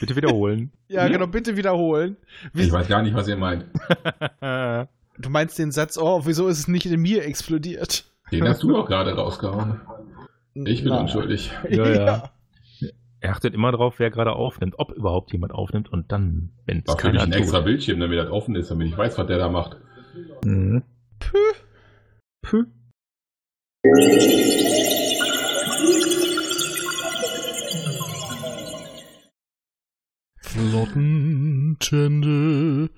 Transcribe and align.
Bitte 0.00 0.16
wiederholen. 0.16 0.72
Ja, 0.88 1.08
genau, 1.08 1.26
bitte 1.26 1.56
wiederholen. 1.56 2.16
Ich 2.54 2.70
weiß 2.70 2.86
gar 2.88 3.02
nicht, 3.02 3.14
was 3.14 3.26
ihr 3.28 3.36
meint. 3.36 3.64
Du 5.16 5.30
meinst 5.30 5.58
den 5.60 5.70
Satz, 5.70 5.96
oh, 5.96 6.22
wieso 6.24 6.48
ist 6.48 6.58
es 6.58 6.68
nicht 6.68 6.86
in 6.86 7.00
mir 7.00 7.24
explodiert? 7.24 8.04
Den 8.32 8.48
hast 8.48 8.64
du 8.64 8.76
auch 8.76 8.86
gerade 8.86 9.12
rausgehauen. 9.14 9.80
Ich 10.54 10.82
bin 10.82 10.90
Na. 10.92 11.00
unschuldig. 11.00 11.52
Ja, 11.68 11.88
ja. 11.88 12.30
Er 13.20 13.30
achtet 13.30 13.54
immer 13.54 13.72
drauf, 13.72 13.94
wer 13.98 14.10
gerade 14.10 14.32
aufnimmt, 14.32 14.74
ob 14.76 14.90
überhaupt 14.92 15.32
jemand 15.32 15.52
aufnimmt 15.54 15.90
und 15.90 16.12
dann, 16.12 16.50
wenn 16.66 16.80
es 16.80 16.84
kriege 16.84 16.94
ich 16.94 16.98
keiner 16.98 17.22
einen 17.22 17.32
tut. 17.32 17.40
extra 17.40 17.60
Bildschirm, 17.60 17.98
damit 17.98 18.18
das 18.18 18.28
offen 18.30 18.54
ist, 18.54 18.70
damit 18.70 18.88
ich 18.88 18.98
weiß, 18.98 19.16
was 19.16 19.26
der 19.26 19.38
da 19.38 19.48
macht. 19.48 19.78
Mhm. 20.44 20.82
Puh. 22.42 22.64
Flottentende. 30.54 32.88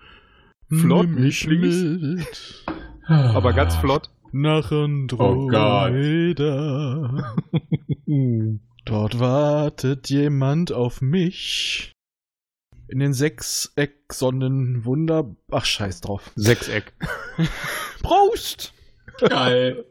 Flott, 0.69 1.06
please. 1.14 1.48
mit 1.48 2.64
Aber 3.06 3.52
ganz 3.55 3.74
flott. 3.77 4.10
nach 4.33 4.70
Oh. 4.73 4.84
Andromeda. 4.84 6.34
Dort 8.84 9.19
wartet 9.19 10.11
jemand 10.11 10.73
auf 10.73 11.00
mich. 11.00 11.92
In 12.88 12.98
den 12.98 13.14
Sechseck-Sonnen 13.14 14.84
Wunder. 14.84 15.34
Ach, 15.50 15.64
scheiß 15.64 16.02
drauf. 16.02 16.30
Sechseck. 16.36 16.92
Prost! 18.02 18.75
Geil. 19.19 19.86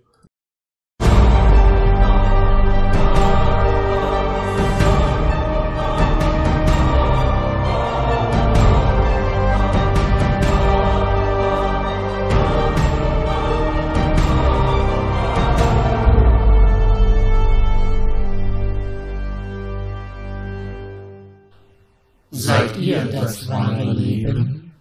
Ihr 22.86 23.04
das 23.06 23.48
wahre 23.50 23.94
Leben? 23.94 24.72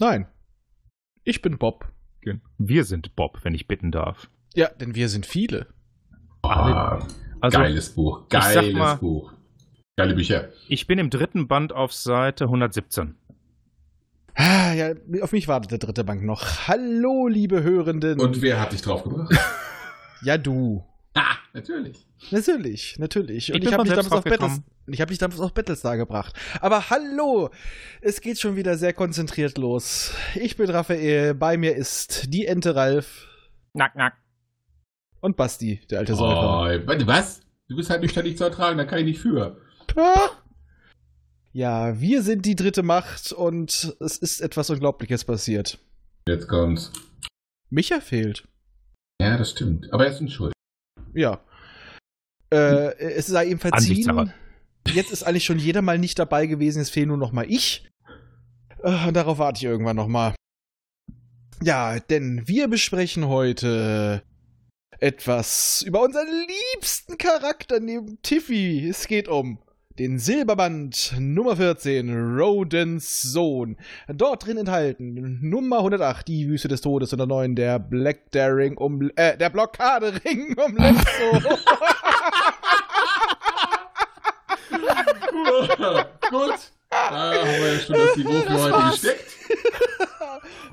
Nein. 0.00 0.26
Ich 1.24 1.42
bin 1.42 1.58
Bob. 1.58 1.90
Wir 2.58 2.84
sind 2.84 3.16
Bob, 3.16 3.38
wenn 3.42 3.54
ich 3.54 3.66
bitten 3.68 3.90
darf. 3.90 4.30
Ja, 4.54 4.68
denn 4.68 4.94
wir 4.94 5.08
sind 5.08 5.26
viele. 5.26 5.66
Ah, 6.42 7.06
Also, 7.40 7.58
geiles 7.58 7.94
Buch. 7.94 8.28
Geiles 8.28 8.74
mal- 8.74 8.96
Buch. 8.96 9.32
Geile 9.96 10.14
Bücher. 10.14 10.50
ich 10.68 10.86
bin 10.86 10.98
im 11.00 11.10
dritten 11.10 11.48
Band 11.48 11.72
auf 11.72 11.92
Seite 11.92 12.44
117. 12.44 13.16
Ah, 14.34 14.72
Ja, 14.72 14.92
auf 15.22 15.32
mich 15.32 15.48
wartet 15.48 15.72
der 15.72 15.78
dritte 15.78 16.04
Bank 16.04 16.22
noch. 16.22 16.68
Hallo, 16.68 17.26
liebe 17.26 17.62
Hörenden. 17.64 18.20
Und 18.20 18.40
wer 18.40 18.60
hat 18.60 18.72
dich 18.72 18.82
draufgebracht? 18.82 19.34
ja, 20.22 20.38
du. 20.38 20.84
ah, 21.14 21.34
natürlich. 21.58 22.06
Natürlich, 22.30 22.98
natürlich. 22.98 23.48
Ich 23.48 23.54
Und 23.54 23.60
bin 23.60 23.68
ich 23.68 23.74
habe 23.74 23.84
dich 23.84 23.92
damals 23.92 24.12
auf 24.12 24.24
Battles, 24.24 24.60
ich 24.86 25.00
habe 25.00 25.08
dich 25.10 25.18
damals 25.18 25.40
auf 25.40 25.52
Battlestar 25.54 25.96
gebracht. 25.96 26.34
Aber 26.60 26.90
hallo, 26.90 27.50
es 28.00 28.20
geht 28.20 28.38
schon 28.40 28.56
wieder 28.56 28.76
sehr 28.76 28.92
konzentriert 28.92 29.58
los. 29.58 30.12
Ich 30.34 30.56
bin 30.56 30.70
Raphael, 30.70 31.34
bei 31.34 31.56
mir 31.56 31.76
ist 31.76 32.32
die 32.32 32.46
Ente 32.46 32.74
Ralf 32.74 33.26
Nack, 33.74 33.94
nack. 33.94 34.14
und 35.20 35.36
Basti, 35.36 35.80
der 35.90 36.00
alte 36.00 36.14
Säufer. 36.14 36.62
Oh, 36.62 36.86
warte, 36.86 37.06
was? 37.06 37.40
Du 37.68 37.76
bist 37.76 37.90
halt 37.90 38.02
nicht 38.02 38.38
zu 38.38 38.44
ertragen, 38.44 38.78
da 38.78 38.84
kann 38.84 38.98
ich 39.00 39.04
nicht 39.04 39.20
für. 39.20 39.60
Ah. 39.96 40.30
Ja, 41.52 42.00
wir 42.00 42.22
sind 42.22 42.44
die 42.46 42.56
dritte 42.56 42.82
Macht 42.82 43.32
und 43.32 43.96
es 44.00 44.18
ist 44.18 44.40
etwas 44.40 44.70
Unglaubliches 44.70 45.24
passiert. 45.24 45.78
Jetzt 46.28 46.46
kommt's. 46.48 46.92
Micha 47.70 48.00
fehlt. 48.00 48.46
Ja, 49.20 49.36
das 49.36 49.50
stimmt. 49.50 49.92
Aber 49.92 50.06
er 50.06 50.12
ist 50.12 50.20
in 50.20 50.28
Schuld. 50.28 50.52
Ja. 51.14 51.40
Äh, 52.50 52.98
es 52.98 53.26
sei 53.26 53.46
ihm 53.46 53.58
verziehen. 53.58 54.32
Jetzt 54.86 55.12
ist 55.12 55.22
eigentlich 55.22 55.44
schon 55.44 55.58
jeder 55.58 55.82
mal 55.82 55.98
nicht 55.98 56.18
dabei 56.18 56.46
gewesen, 56.46 56.78
jetzt 56.78 56.90
fehlen 56.90 57.08
nur 57.08 57.16
noch 57.18 57.32
mal 57.32 57.44
ich. 57.48 57.88
Äh, 58.82 59.08
Und 59.08 59.14
darauf 59.14 59.38
warte 59.38 59.58
ich 59.58 59.64
irgendwann 59.64 59.96
noch 59.96 60.08
mal. 60.08 60.34
Ja, 61.62 61.98
denn 61.98 62.46
wir 62.46 62.68
besprechen 62.68 63.28
heute 63.28 64.22
etwas 65.00 65.82
über 65.82 66.02
unseren 66.02 66.26
liebsten 66.74 67.18
Charakter 67.18 67.80
neben 67.80 68.20
Tiffy. 68.22 68.88
Es 68.88 69.06
geht 69.06 69.28
um 69.28 69.58
den 69.98 70.18
Silberband 70.18 71.14
Nummer 71.18 71.56
14, 71.56 72.38
Rodens 72.38 73.20
Sohn. 73.20 73.76
Dort 74.06 74.46
drin 74.46 74.56
enthalten 74.56 75.40
Nummer 75.42 75.78
108, 75.78 76.28
die 76.28 76.48
Wüste 76.48 76.68
des 76.68 76.82
Todes 76.82 77.12
und 77.12 77.18
der 77.18 77.26
9, 77.26 77.56
der 77.56 77.80
Black 77.80 78.30
Daring 78.30 78.76
um, 78.76 79.10
äh, 79.16 79.36
der 79.36 79.50
Blockadering 79.50 80.54
um 80.64 80.76
Lepso. 80.76 81.40
Gut. 86.30 86.54
Da 86.90 87.10
haben 87.10 87.48
wir 87.48 87.72
ja 87.72 87.80
schon 87.80 87.96
das 87.96 88.16
Niveau 88.16 88.40
für 88.40 88.72
heute 88.72 88.90
gesteckt. 88.90 89.24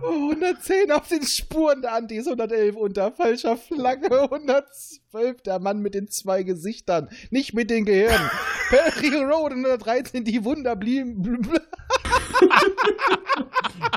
110 0.03 0.91
auf 0.91 1.07
den 1.07 1.23
Spuren 1.23 1.81
der 1.81 1.93
Antis, 1.93 2.27
111 2.27 2.75
unter 2.75 3.11
falscher 3.11 3.57
Flagge, 3.57 4.23
112 4.23 5.41
der 5.41 5.59
Mann 5.59 5.79
mit 5.79 5.93
den 5.93 6.09
zwei 6.09 6.43
Gesichtern, 6.43 7.09
nicht 7.31 7.53
mit 7.53 7.69
den 7.69 7.85
Gehirnen. 7.85 8.29
Perry 8.69 9.15
Road 9.23 9.51
113 9.51 10.23
die 10.23 10.43
Wunderblieben. 10.43 11.47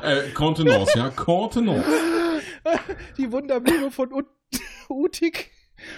Äh, 0.01 0.29
Kontenance, 0.29 0.97
ja, 0.97 1.09
Kontenance. 1.09 1.85
Die 3.17 3.31
Wunderblume 3.31 3.91
von 3.91 4.13
Ut 4.13 4.27
Utik. 4.87 5.51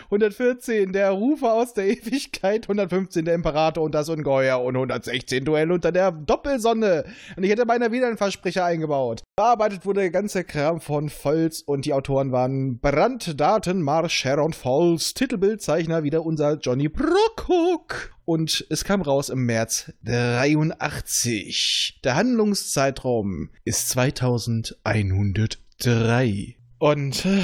114 0.06 0.94
der 0.94 1.12
Rufer 1.12 1.54
aus 1.54 1.74
der 1.74 1.88
Ewigkeit, 1.88 2.66
115 2.66 3.26
der 3.26 3.36
Imperator 3.36 3.84
und 3.84 3.96
das 3.96 4.10
Ungeheuer 4.10 4.62
und 4.62 4.76
116 4.76 5.46
Duell 5.46 5.72
unter 5.72 5.92
der 5.92 6.12
Doppelsonne. 6.12 7.06
Und 7.36 7.44
ich 7.44 7.52
hätte 7.52 7.66
beinahe 7.66 7.92
wieder 7.92 8.08
einen 8.08 8.18
Versprecher 8.18 8.66
eingebaut. 8.66 9.24
Bearbeitet 9.36 9.86
wurde 9.86 10.02
der 10.02 10.12
ganze 10.12 10.44
Kram 10.44 10.82
von 10.82 11.10
Volz 11.10 11.62
und 11.62 11.86
die 11.86 11.94
Autoren 11.94 12.32
waren 12.32 12.80
Branddaten, 12.80 13.82
Marsch, 13.82 14.14
Sharon 14.14 14.54
Falls, 14.54 15.14
Titelbildzeichner 15.14 16.04
wieder 16.04 16.26
unser 16.26 16.58
Johnny 16.60 16.90
Brockhook. 16.90 18.16
Und 18.26 18.66
es 18.70 18.84
kam 18.84 19.02
raus 19.02 19.30
im 19.30 19.46
März 19.46 19.94
83. 20.04 22.02
Der 22.04 22.16
Handlungszeitraum 22.16 23.50
ist 23.66 23.90
2103. 23.90 26.61
Und 26.82 27.26
äh, 27.28 27.44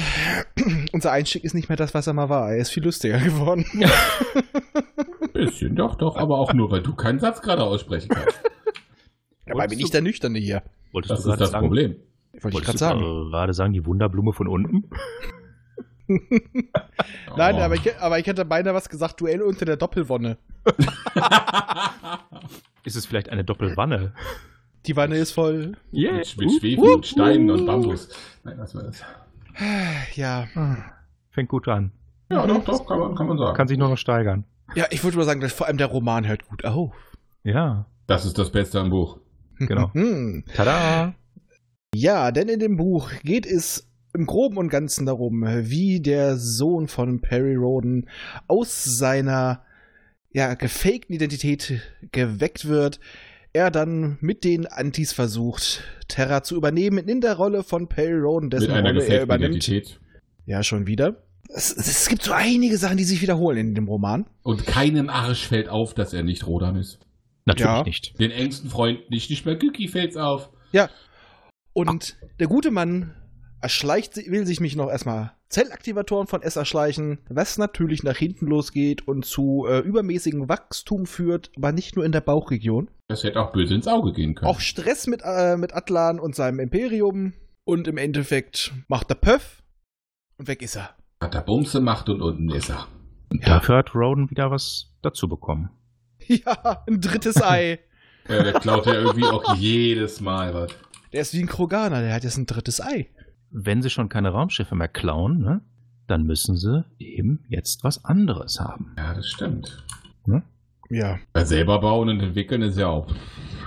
unser 0.92 1.12
Einstieg 1.12 1.44
ist 1.44 1.54
nicht 1.54 1.68
mehr 1.68 1.76
das, 1.76 1.94
was 1.94 2.08
er 2.08 2.12
mal 2.12 2.28
war. 2.28 2.50
Er 2.50 2.56
ist 2.58 2.70
viel 2.70 2.82
lustiger 2.82 3.18
geworden. 3.24 3.64
Bisschen, 5.32 5.76
doch, 5.76 5.94
doch, 5.94 6.16
aber 6.16 6.38
auch 6.38 6.52
nur, 6.52 6.72
weil 6.72 6.82
du 6.82 6.92
keinen 6.96 7.20
Satz 7.20 7.40
gerade 7.40 7.62
aussprechen 7.62 8.08
kannst. 8.08 8.36
Dabei 9.46 9.68
bin 9.68 9.78
ich 9.78 9.92
der 9.92 10.00
Nüchterne 10.02 10.40
hier. 10.40 10.64
Wolltest 10.90 11.12
Das 11.12 11.22
du 11.22 11.28
ist 11.30 11.30
gerade 11.30 11.38
das 11.38 11.50
sagen, 11.52 11.66
Problem. 11.68 11.96
Wollte 12.40 12.58
ich 12.58 12.64
gerade 12.64 12.78
sagen. 12.78 13.30
gerade 13.30 13.54
sagen, 13.54 13.72
die 13.72 13.86
Wunderblume 13.86 14.32
von 14.32 14.48
unten? 14.48 14.90
Nein, 17.36 17.54
Oh. 17.56 17.58
aber 17.60 17.76
ich, 17.76 17.96
aber 18.00 18.18
ich 18.18 18.26
hätte 18.26 18.44
beinahe 18.44 18.74
was 18.74 18.88
gesagt, 18.88 19.20
Duell 19.20 19.42
unter 19.42 19.64
der 19.66 19.76
Doppelwonne. 19.76 20.36
Ist 22.84 22.96
es 22.96 23.06
vielleicht 23.06 23.28
eine 23.28 23.44
Doppelwanne? 23.44 24.14
Die 24.86 24.96
Wanne 24.96 25.16
ist 25.16 25.30
voll. 25.32 25.76
Yeah. 25.92 26.14
mit, 26.14 26.36
mit 26.38 26.50
Schwefel 26.60 26.88
und 26.94 27.06
Steinen 27.06 27.50
und 27.50 27.66
Bambus. 27.66 28.08
Nein, 28.42 28.56
was 28.58 28.74
war 28.74 28.82
das? 28.84 29.02
Ja. 30.14 30.48
Fängt 31.30 31.48
gut 31.48 31.68
an. 31.68 31.92
Ja, 32.30 32.46
doch, 32.46 32.64
doch, 32.64 32.86
kann 32.86 32.98
man, 32.98 33.14
kann 33.14 33.26
man 33.26 33.38
sagen. 33.38 33.56
Kann 33.56 33.68
sich 33.68 33.78
nur 33.78 33.88
noch 33.88 33.96
steigern. 33.98 34.44
Ja, 34.74 34.86
ich 34.90 35.02
würde 35.02 35.16
mal 35.16 35.24
sagen, 35.24 35.40
dass 35.40 35.52
vor 35.52 35.66
allem 35.66 35.78
der 35.78 35.86
Roman 35.86 36.26
hört 36.26 36.46
gut 36.48 36.64
auf. 36.64 36.92
Ja, 37.42 37.86
Das 38.06 38.24
ist 38.26 38.38
das 38.38 38.50
Beste 38.52 38.80
am 38.80 38.90
Buch. 38.90 39.18
genau. 39.58 39.90
Hm. 39.94 40.44
Tada! 40.54 41.14
Ja, 41.94 42.32
denn 42.32 42.48
in 42.48 42.60
dem 42.60 42.76
Buch 42.76 43.10
geht 43.22 43.46
es 43.46 43.88
im 44.12 44.26
Groben 44.26 44.58
und 44.58 44.68
Ganzen 44.68 45.06
darum, 45.06 45.42
wie 45.46 46.00
der 46.00 46.36
Sohn 46.36 46.86
von 46.88 47.20
Perry 47.20 47.54
Roden 47.56 48.08
aus 48.46 48.84
seiner 48.84 49.62
ja, 50.30 50.54
gefakten 50.54 51.14
Identität 51.14 51.80
geweckt 52.12 52.68
wird. 52.68 53.00
Er 53.52 53.70
dann 53.70 54.18
mit 54.20 54.44
den 54.44 54.66
Antis 54.66 55.12
versucht, 55.12 55.82
Terra 56.06 56.42
zu 56.42 56.54
übernehmen 56.56 57.08
in 57.08 57.20
der 57.20 57.34
Rolle 57.36 57.62
von 57.62 57.88
Perry 57.88 58.18
Roden, 58.20 58.50
dessen 58.50 58.68
Mit 58.68 58.76
einer 58.76 58.90
Rolle 58.90 59.04
er 59.06 59.22
übernimmt. 59.22 59.54
Identität. 59.56 60.00
Ja, 60.46 60.62
schon 60.62 60.86
wieder. 60.86 61.22
Es, 61.48 61.74
es 61.74 62.08
gibt 62.08 62.22
so 62.22 62.32
einige 62.32 62.76
Sachen, 62.76 62.98
die 62.98 63.04
sich 63.04 63.22
wiederholen 63.22 63.58
in 63.68 63.74
dem 63.74 63.88
Roman. 63.88 64.26
Und 64.42 64.66
keinem 64.66 65.08
Arsch 65.08 65.46
fällt 65.46 65.68
auf, 65.68 65.94
dass 65.94 66.12
er 66.12 66.22
nicht 66.22 66.46
Rodan 66.46 66.76
ist. 66.76 66.98
Natürlich 67.46 67.66
Ja. 67.76 67.82
nicht. 67.84 68.20
Den 68.20 68.30
engsten 68.30 68.68
Freund 68.68 69.08
nicht, 69.10 69.30
nicht 69.30 69.46
mal 69.46 69.56
Güki 69.56 69.88
fällt's 69.88 70.16
auf. 70.16 70.50
Und 71.74 72.16
der 72.40 72.48
gute 72.48 72.70
Mann 72.72 73.14
erschleicht, 73.60 74.16
will 74.16 74.46
sich 74.46 74.58
mich 74.58 74.74
noch 74.74 74.88
erstmal 74.90 75.32
Zellaktivatoren 75.48 76.26
von 76.26 76.42
S 76.42 76.56
erschleichen, 76.56 77.18
was 77.28 77.56
natürlich 77.56 78.02
nach 78.02 78.16
hinten 78.16 78.46
losgeht 78.46 79.08
und 79.08 79.24
zu 79.24 79.66
äh, 79.68 79.78
übermäßigem 79.78 80.48
Wachstum 80.48 81.06
führt, 81.06 81.50
aber 81.56 81.72
nicht 81.72 81.96
nur 81.96 82.04
in 82.04 82.12
der 82.12 82.20
Bauchregion. 82.20 82.90
Das 83.08 83.24
hätte 83.24 83.40
auch 83.40 83.52
böse 83.52 83.74
ins 83.74 83.88
Auge 83.88 84.12
gehen 84.12 84.34
können. 84.34 84.50
Auch 84.50 84.60
Stress 84.60 85.06
mit, 85.06 85.22
äh, 85.24 85.56
mit 85.56 85.74
Atlan 85.74 86.20
und 86.20 86.34
seinem 86.34 86.60
Imperium. 86.60 87.32
Und 87.64 87.88
im 87.88 87.96
Endeffekt 87.96 88.72
macht 88.88 89.10
er 89.10 89.16
Pöff 89.16 89.62
und 90.36 90.48
weg 90.48 90.62
ist 90.62 90.76
er. 90.76 90.90
Hat 91.20 91.34
er 91.34 91.42
Bumse 91.42 91.80
macht 91.80 92.08
und 92.08 92.20
unten 92.22 92.50
ist 92.50 92.68
er. 92.68 92.86
Und 93.30 93.46
dafür 93.46 93.78
hat 93.78 93.94
Roden 93.94 94.30
wieder 94.30 94.50
was 94.50 94.92
dazu 95.02 95.28
bekommen. 95.28 95.70
Ja, 96.26 96.84
ein 96.86 97.00
drittes 97.00 97.42
Ei. 97.42 97.78
Ja, 98.28 98.42
der 98.42 98.52
klaut 98.54 98.84
ja 98.84 98.92
irgendwie 98.94 99.24
auch 99.24 99.56
jedes 99.56 100.20
Mal 100.20 100.52
was. 100.52 100.72
Der 101.12 101.22
ist 101.22 101.32
wie 101.32 101.40
ein 101.40 101.46
Kroganer, 101.46 102.02
der 102.02 102.12
hat 102.12 102.24
jetzt 102.24 102.36
ein 102.36 102.44
drittes 102.44 102.82
Ei. 102.82 103.08
Wenn 103.50 103.82
sie 103.82 103.90
schon 103.90 104.08
keine 104.08 104.30
Raumschiffe 104.30 104.74
mehr 104.74 104.88
klauen, 104.88 105.40
ne, 105.40 105.60
dann 106.06 106.24
müssen 106.24 106.56
sie 106.56 106.84
eben 106.98 107.44
jetzt 107.48 107.84
was 107.84 108.04
anderes 108.04 108.60
haben. 108.60 108.94
Ja, 108.96 109.14
das 109.14 109.28
stimmt. 109.28 109.84
Ja. 110.90 111.18
Bei 111.34 111.44
selber 111.44 111.80
bauen 111.80 112.08
und 112.08 112.20
entwickeln 112.20 112.62
ist 112.62 112.78
ja 112.78 112.86
auch. 112.88 113.06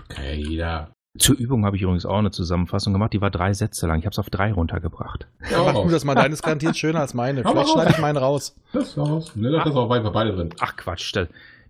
Okay, 0.09 0.35
jeder. 0.35 0.91
Zur 1.17 1.35
Übung 1.37 1.65
habe 1.65 1.75
ich 1.75 1.81
übrigens 1.83 2.05
auch 2.05 2.17
eine 2.17 2.31
Zusammenfassung 2.31 2.93
gemacht, 2.93 3.13
die 3.13 3.21
war 3.21 3.29
drei 3.29 3.53
Sätze 3.53 3.85
lang. 3.85 3.99
Ich 3.99 4.05
habe 4.05 4.13
es 4.13 4.19
auf 4.19 4.29
drei 4.29 4.53
runtergebracht. 4.53 5.27
Ja, 5.51 5.63
Mach 5.63 5.75
raus. 5.75 5.85
du 5.85 5.91
das 5.91 6.05
mal, 6.05 6.15
deines 6.15 6.41
garantiert 6.41 6.77
schöner 6.77 7.01
als 7.01 7.13
meine. 7.13 7.41
Vielleicht 7.41 7.57
raus. 7.57 7.71
schneide 7.73 7.91
ich 7.91 7.99
meinen 7.99 8.17
raus. 8.17 8.55
Das 8.73 8.97
war's. 8.97 9.35
Ne, 9.35 9.51
das 9.51 9.65
ist 9.67 9.75
auch 9.75 9.89
weiter 9.89 10.09
beide 10.11 10.33
drin. 10.33 10.49
Ach 10.59 10.75
Quatsch, 10.75 11.13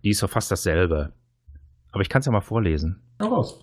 die 0.03 0.09
ist 0.09 0.21
doch 0.21 0.29
fast 0.29 0.51
dasselbe. 0.51 1.11
Aber 1.91 2.01
ich 2.01 2.09
kann 2.09 2.19
es 2.21 2.27
ja 2.27 2.31
mal 2.31 2.41
vorlesen. 2.41 3.01
Ja, 3.19 3.27
raus. 3.27 3.59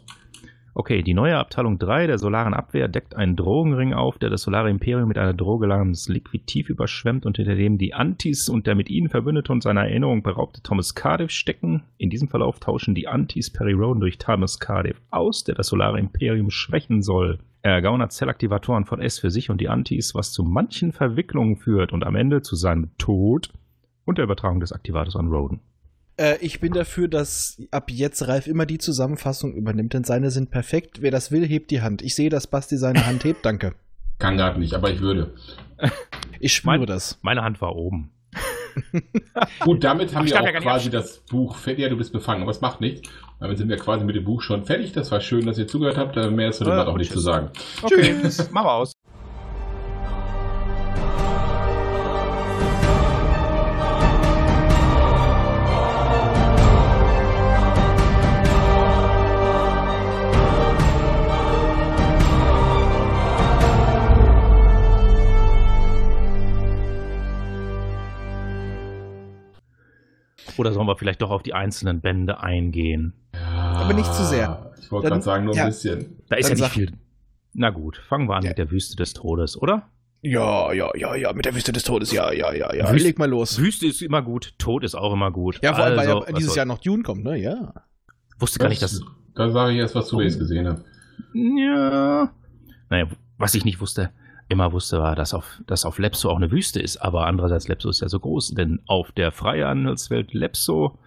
Okay, 0.79 1.03
die 1.03 1.13
neue 1.13 1.37
Abteilung 1.37 1.81
3 1.81 2.07
der 2.07 2.19
solaren 2.19 2.55
Abwehr 2.55 2.87
deckt 2.87 3.17
einen 3.17 3.35
Drogenring 3.35 3.95
auf, 3.95 4.17
der 4.17 4.31
das 4.31 4.43
solare 4.43 4.71
Imperium 4.71 5.09
mit 5.09 5.19
einer 5.19 5.35
Droge 5.35 5.67
namens 5.67 6.09
Liquidtiv 6.09 6.71
überschwemmt 6.71 7.27
und 7.27 7.37
hinter 7.37 7.57
dem 7.57 7.79
die 7.79 7.95
Antis 7.95 8.49
und 8.49 8.69
der 8.69 8.77
mit 8.77 8.89
ihnen 8.89 9.09
verbündete 9.09 9.51
und 9.51 9.65
seiner 9.65 9.89
Erinnerung 9.89 10.23
beraubte 10.23 10.63
Thomas 10.63 10.95
Cardiff 10.95 11.33
stecken. 11.33 11.83
In 11.97 12.11
diesem 12.11 12.29
Verlauf 12.29 12.61
tauschen 12.61 12.95
die 12.95 13.09
Antis 13.09 13.53
Perry 13.53 13.73
Roden 13.73 13.99
durch 13.99 14.19
Thomas 14.19 14.61
Cardiff 14.61 15.01
aus, 15.11 15.43
der 15.43 15.57
das 15.57 15.67
solare 15.67 15.99
Imperium 15.99 16.49
schwächen 16.49 17.03
soll. 17.03 17.41
Er 17.63 17.83
gaunert 17.83 18.13
Zellaktivatoren 18.13 18.85
von 18.85 19.03
S 19.03 19.19
für 19.19 19.33
sich 19.33 19.51
und 19.51 19.61
die 19.61 19.69
Antis, 19.69 20.15
was 20.15 20.31
zu 20.31 20.45
manchen 20.45 20.93
Verwicklungen 20.93 21.57
führt 21.57 21.93
und 21.93 22.07
am 22.07 22.15
Ende 22.15 22.43
zu 22.43 22.55
seinem 22.55 22.97
Tod 22.99 23.51
und 24.05 24.19
der 24.19 24.27
Übertragung 24.27 24.61
des 24.61 24.73
Aktivators 24.73 25.17
an 25.17 25.27
Roden. 25.27 25.59
Äh, 26.19 26.37
ich 26.41 26.61
bin 26.61 26.73
dafür, 26.73 27.09
dass 27.09 27.61
ab 27.71 27.91
jetzt 27.91 28.27
Ralf 28.29 28.47
immer 28.47 28.67
die 28.67 28.79
Zusammenfassung 28.79 29.55
übernimmt, 29.55 29.95
denn 29.95 30.05
seine 30.05 30.31
sind 30.31 30.51
perfekt. 30.51 31.01
Wer 31.01 31.11
das 31.11 31.31
will, 31.31 31.47
hebt 31.47 31.71
die 31.71 31.81
Hand. 31.81 32.03
Ich 32.03 32.15
sehe, 32.15 32.29
dass 32.31 32.47
Basti 32.47 32.77
seine 32.77 33.07
Hand 33.07 33.25
hebt, 33.25 33.45
danke. 33.47 33.75
Kann 34.19 34.37
gerade 34.37 34.59
nicht, 34.59 34.75
aber 34.75 34.91
ich 34.91 35.01
würde. 35.01 35.33
Ich 36.41 36.55
spüre 36.55 36.79
Mein- 36.79 36.87
das. 36.87 37.19
Meine 37.23 37.43
Hand 37.43 37.61
war 37.61 37.77
oben. 37.77 38.11
Gut, 39.61 39.83
damit 39.83 40.15
haben 40.15 40.27
Ich 40.27 40.33
wir 40.33 40.41
auch 40.41 40.45
ja 40.47 40.61
quasi 40.61 40.91
das 40.91 41.19
Buch 41.19 41.57
fertig. 41.57 41.83
Ja, 41.83 41.89
du 41.89 41.97
bist 41.97 42.13
befangen, 42.13 42.43
aber 42.43 42.51
es 42.51 42.61
macht 42.61 42.81
nichts. 42.81 43.09
Damit 43.41 43.59
sind 43.59 43.69
wir 43.69 43.77
quasi 43.77 44.05
mit 44.05 44.15
dem 44.17 44.25
Buch 44.25 44.43
schon 44.43 44.65
fertig. 44.65 44.93
Das 44.93 45.11
war 45.11 45.21
schön, 45.21 45.47
dass 45.47 45.59
ihr 45.59 45.67
zugehört 45.67 45.97
habt. 45.97 46.17
Äh, 46.17 46.31
Mehr 46.31 46.51
ist 46.51 46.59
zu 46.59 46.65
dem 46.65 46.73
Ja, 46.75 46.87
auch 46.87 46.97
nicht 46.97 47.09
tschüss. 47.09 47.17
zu 47.19 47.21
sagen. 47.21 47.51
Okay, 47.83 48.15
machen 48.53 48.67
wir 48.67 48.73
aus. 48.73 48.93
Oder 70.59 70.73
sollen 70.73 70.87
wir 70.87 70.97
vielleicht 70.97 71.23
doch 71.23 71.31
auf 71.31 71.43
die 71.43 71.55
einzelnen 71.55 72.01
Bände 72.01 72.41
eingehen? 72.41 73.13
Ja, 73.35 73.41
Aber 73.83 73.93
nicht 73.95 74.13
zu 74.13 74.25
sehr. 74.25 74.73
Ich 74.81 74.91
wollte 74.91 75.09
gerade 75.09 75.23
sagen, 75.23 75.45
nur 75.45 75.55
ja. 75.55 75.65
ein 75.65 75.69
bisschen. 75.69 76.17
Da 76.29 76.37
ist 76.37 76.49
ja 76.49 76.55
nicht 76.55 76.69
viel. 76.69 76.93
Na 77.55 77.71
gut, 77.71 77.97
fangen 78.09 78.29
wir 78.29 78.37
an 78.37 78.43
Ja. 78.45 78.51
mit 78.51 78.59
der 78.59 78.71
Wüste 78.71 78.97
des 78.97 79.15
Todes, 79.15 79.61
oder? 79.61 79.89
Ja, 80.23 80.73
ja, 80.73 80.91
ja, 80.97 81.15
ja, 81.15 81.33
mit 81.33 81.45
der 81.45 81.55
Wüste 81.55 81.73
des 81.73 81.85
Todes, 81.85 82.11
ja, 82.13 82.33
ja, 82.33 82.53
ja, 82.53 82.75
ja. 82.75 82.91
Wüste- 82.91 83.07
Leg 83.07 83.19
mal 83.19 83.29
los. 83.31 83.59
Wüste 83.59 83.87
ist 83.87 84.03
immer 84.03 84.21
gut, 84.23 84.55
Tod 84.59 84.83
ist 84.83 84.95
auch 84.97 85.13
immer 85.13 85.31
gut. 85.31 85.61
Ja, 85.63 85.75
vor 85.75 85.85
allem, 85.85 85.99
Also, 85.99 86.11
weil 86.13 86.19
ja 86.21 86.27
was 86.29 86.35
dieses 86.39 86.55
Jahr 86.57 86.67
noch 86.67 86.79
Dune 86.79 87.03
kommt, 87.05 87.23
ne? 87.25 87.37
Ja. 87.37 87.73
Wusste 88.39 88.59
gar 88.59 88.69
nicht, 88.69 88.83
dass. 88.83 89.01
Da 89.35 89.51
sage 89.51 89.73
ich 89.73 89.79
erst, 89.79 89.95
was 89.95 90.09
du 90.09 90.21
jetzt 90.21 90.39
gesehen 90.39 90.67
hast. 90.67 90.85
Ja. 91.35 92.33
Naja, 92.91 93.07
was 93.37 93.55
ich 93.55 93.65
nicht 93.65 93.81
wusste, 93.81 94.11
immer 94.49 94.73
wusste, 94.73 94.99
war, 95.01 95.15
dass 95.15 95.35
auf, 95.35 95.61
dass 95.67 95.85
auf 95.85 95.99
Lepso 95.99 96.31
auch 96.31 96.37
eine 96.37 96.51
Wüste 96.51 96.81
ist. 96.81 96.97
Aber 96.99 97.27
andererseits, 97.27 97.69
Lepso 97.69 97.91
ist 97.91 98.01
ja 98.01 98.09
so 98.09 98.19
groß, 98.21 98.51
denn 98.55 98.81
auf 98.87 99.13
der 99.13 99.33
Freihandelswelt 99.33 100.33
Lepso 100.33 100.99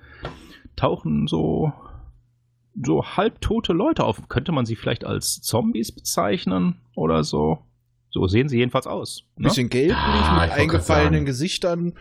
tauchen 0.75 1.27
so, 1.27 1.73
so 2.81 3.03
halbtote 3.03 3.73
Leute 3.73 4.03
auf. 4.05 4.27
Könnte 4.29 4.51
man 4.51 4.65
sie 4.65 4.75
vielleicht 4.75 5.05
als 5.05 5.41
Zombies 5.41 5.91
bezeichnen 5.91 6.77
oder 6.95 7.23
so? 7.23 7.59
So 8.13 8.27
sehen 8.27 8.49
sie 8.49 8.57
jedenfalls 8.57 8.87
aus. 8.87 9.23
Ein 9.37 9.43
Ne? 9.43 9.47
bisschen 9.47 9.69
gelblich, 9.69 9.95
ich 9.97 10.31
mit 10.41 10.51
eingefallenen. 10.51 11.25
Gesichtern. 11.25 11.93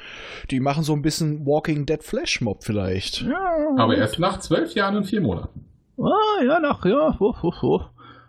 Die 0.51 0.59
machen 0.59 0.83
so 0.83 0.93
ein 0.93 1.03
bisschen 1.03 1.47
Walking 1.47 1.87
Dead 1.87 2.03
Flash 2.03 2.41
Mob 2.41 2.65
vielleicht. 2.65 3.23
Ja, 3.23 3.55
Aber 3.79 3.97
erst 3.97 4.19
nach 4.19 4.41
zwölf 4.41 4.75
Jahren 4.75 4.97
und 4.97 5.05
vier 5.05 5.21
Monaten. 5.21 5.67
Ah, 5.99 6.43
ja, 6.45 6.59
nach, 6.59 6.85
ja, 6.85 7.17
ho, 7.21 7.37
ho, 7.43 7.55
ho. 7.63 7.83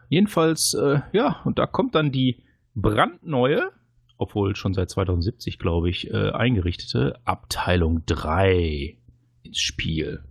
Jedenfalls, 0.09 0.73
äh, 0.75 0.99
ja, 1.13 1.37
und 1.45 1.57
da 1.57 1.65
kommt 1.65 1.95
dann 1.95 2.11
die 2.11 2.43
brandneue, 2.75 3.71
obwohl 4.17 4.55
schon 4.55 4.73
seit 4.73 4.89
2070, 4.89 5.59
glaube 5.59 5.89
ich, 5.89 6.11
äh, 6.11 6.31
eingerichtete 6.31 7.19
Abteilung 7.25 8.03
3 8.05 8.97
ins 9.43 9.59
Spiel. 9.59 10.23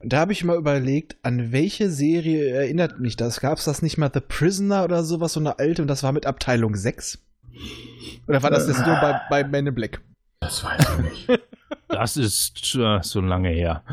Da 0.00 0.18
habe 0.18 0.32
ich 0.32 0.44
mal 0.44 0.58
überlegt, 0.58 1.16
an 1.22 1.50
welche 1.50 1.88
Serie 1.88 2.50
erinnert 2.50 3.00
mich 3.00 3.16
das? 3.16 3.40
Gab 3.40 3.56
es 3.58 3.64
das 3.64 3.80
nicht 3.80 3.96
mal 3.96 4.10
The 4.12 4.20
Prisoner 4.20 4.84
oder 4.84 5.02
sowas, 5.02 5.32
so 5.32 5.40
eine 5.40 5.58
alte, 5.58 5.80
und 5.80 5.88
das 5.88 6.02
war 6.02 6.12
mit 6.12 6.26
Abteilung 6.26 6.76
6? 6.76 7.24
Oder 8.26 8.42
war 8.42 8.50
das 8.50 8.68
jetzt 8.68 8.84
nur 8.84 8.96
bei, 8.96 9.20
bei 9.30 9.44
Men 9.44 9.68
in 9.68 9.74
Black? 9.74 10.02
Das 10.40 10.62
weiß 10.62 10.98
ich 10.98 11.28
nicht. 11.28 11.42
Das 11.88 12.16
ist 12.16 12.74
äh, 12.74 13.00
so 13.02 13.20
lange 13.20 13.50
her. 13.50 13.84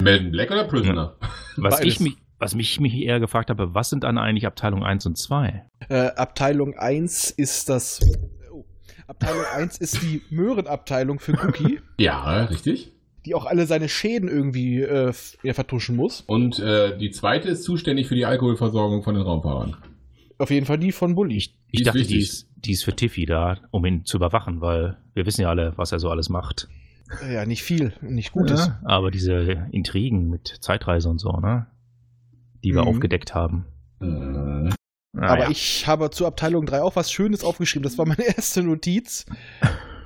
Melden 0.00 0.30
Black 0.30 0.50
oder 0.50 0.64
Prisoner? 0.64 1.16
Was 1.56 1.76
Beides. 1.76 1.94
ich 1.94 2.00
mich, 2.00 2.16
was 2.40 2.54
mich, 2.56 2.80
mich 2.80 2.94
eher 2.94 3.20
gefragt 3.20 3.50
habe, 3.50 3.74
was 3.74 3.90
sind 3.90 4.02
dann 4.04 4.18
eigentlich 4.18 4.46
Abteilung 4.46 4.82
1 4.82 5.06
und 5.06 5.16
2? 5.16 5.62
Äh, 5.88 5.94
Abteilung 6.16 6.74
1 6.76 7.30
ist 7.30 7.68
das. 7.68 8.00
Oh. 8.52 8.64
Abteilung 9.06 9.44
1 9.54 9.78
ist 9.78 10.02
die 10.02 10.22
Möhrenabteilung 10.30 11.20
für 11.20 11.32
Cookie, 11.34 11.80
Ja, 11.98 12.44
richtig. 12.46 12.92
die 13.26 13.34
auch 13.34 13.46
alle 13.46 13.66
seine 13.66 13.88
Schäden 13.88 14.28
irgendwie 14.28 14.80
äh, 14.82 15.12
vertuschen 15.52 15.94
muss. 15.96 16.22
Und 16.22 16.58
äh, 16.58 16.96
die 16.98 17.10
zweite 17.10 17.48
ist 17.50 17.62
zuständig 17.62 18.08
für 18.08 18.14
die 18.16 18.24
Alkoholversorgung 18.26 19.02
von 19.02 19.14
den 19.14 19.22
Raumfahrern. 19.22 19.76
Auf 20.38 20.50
jeden 20.50 20.64
Fall 20.66 20.78
die 20.78 20.90
von 20.92 21.14
Bully. 21.14 21.36
Ich, 21.36 21.52
Die 21.52 21.58
ich 21.72 21.80
ist 21.82 21.86
dachte, 21.86 22.02
die 22.02 22.18
ist, 22.18 22.48
die 22.56 22.72
ist 22.72 22.84
für 22.84 22.96
Tiffy 22.96 23.26
da, 23.26 23.58
um 23.70 23.84
ihn 23.84 24.04
zu 24.06 24.16
überwachen, 24.16 24.62
weil 24.62 24.96
wir 25.12 25.26
wissen 25.26 25.42
ja 25.42 25.50
alle, 25.50 25.74
was 25.76 25.92
er 25.92 25.98
so 25.98 26.08
alles 26.08 26.30
macht. 26.30 26.68
Äh, 27.22 27.34
Ja, 27.34 27.44
nicht 27.44 27.62
viel, 27.62 27.92
nicht 28.00 28.32
Gutes. 28.32 28.68
Ja, 28.68 28.80
aber 28.84 29.10
diese 29.10 29.66
Intrigen 29.70 30.30
mit 30.30 30.56
Zeitreise 30.60 31.10
und 31.10 31.18
so, 31.18 31.32
ne? 31.32 31.66
Die 32.64 32.72
wir 32.74 32.82
Mhm. 32.82 32.88
aufgedeckt 32.88 33.34
haben. 33.34 33.66
Mhm. 34.00 34.74
Aber 35.16 35.36
Naja. 35.36 35.50
ich 35.50 35.86
habe 35.86 36.10
zur 36.10 36.26
Abteilung 36.28 36.66
3 36.66 36.82
auch 36.82 36.96
was 36.96 37.10
Schönes 37.10 37.42
aufgeschrieben. 37.44 37.82
Das 37.82 37.98
war 37.98 38.06
meine 38.06 38.24
erste 38.36 38.62
Notiz. 38.62 39.26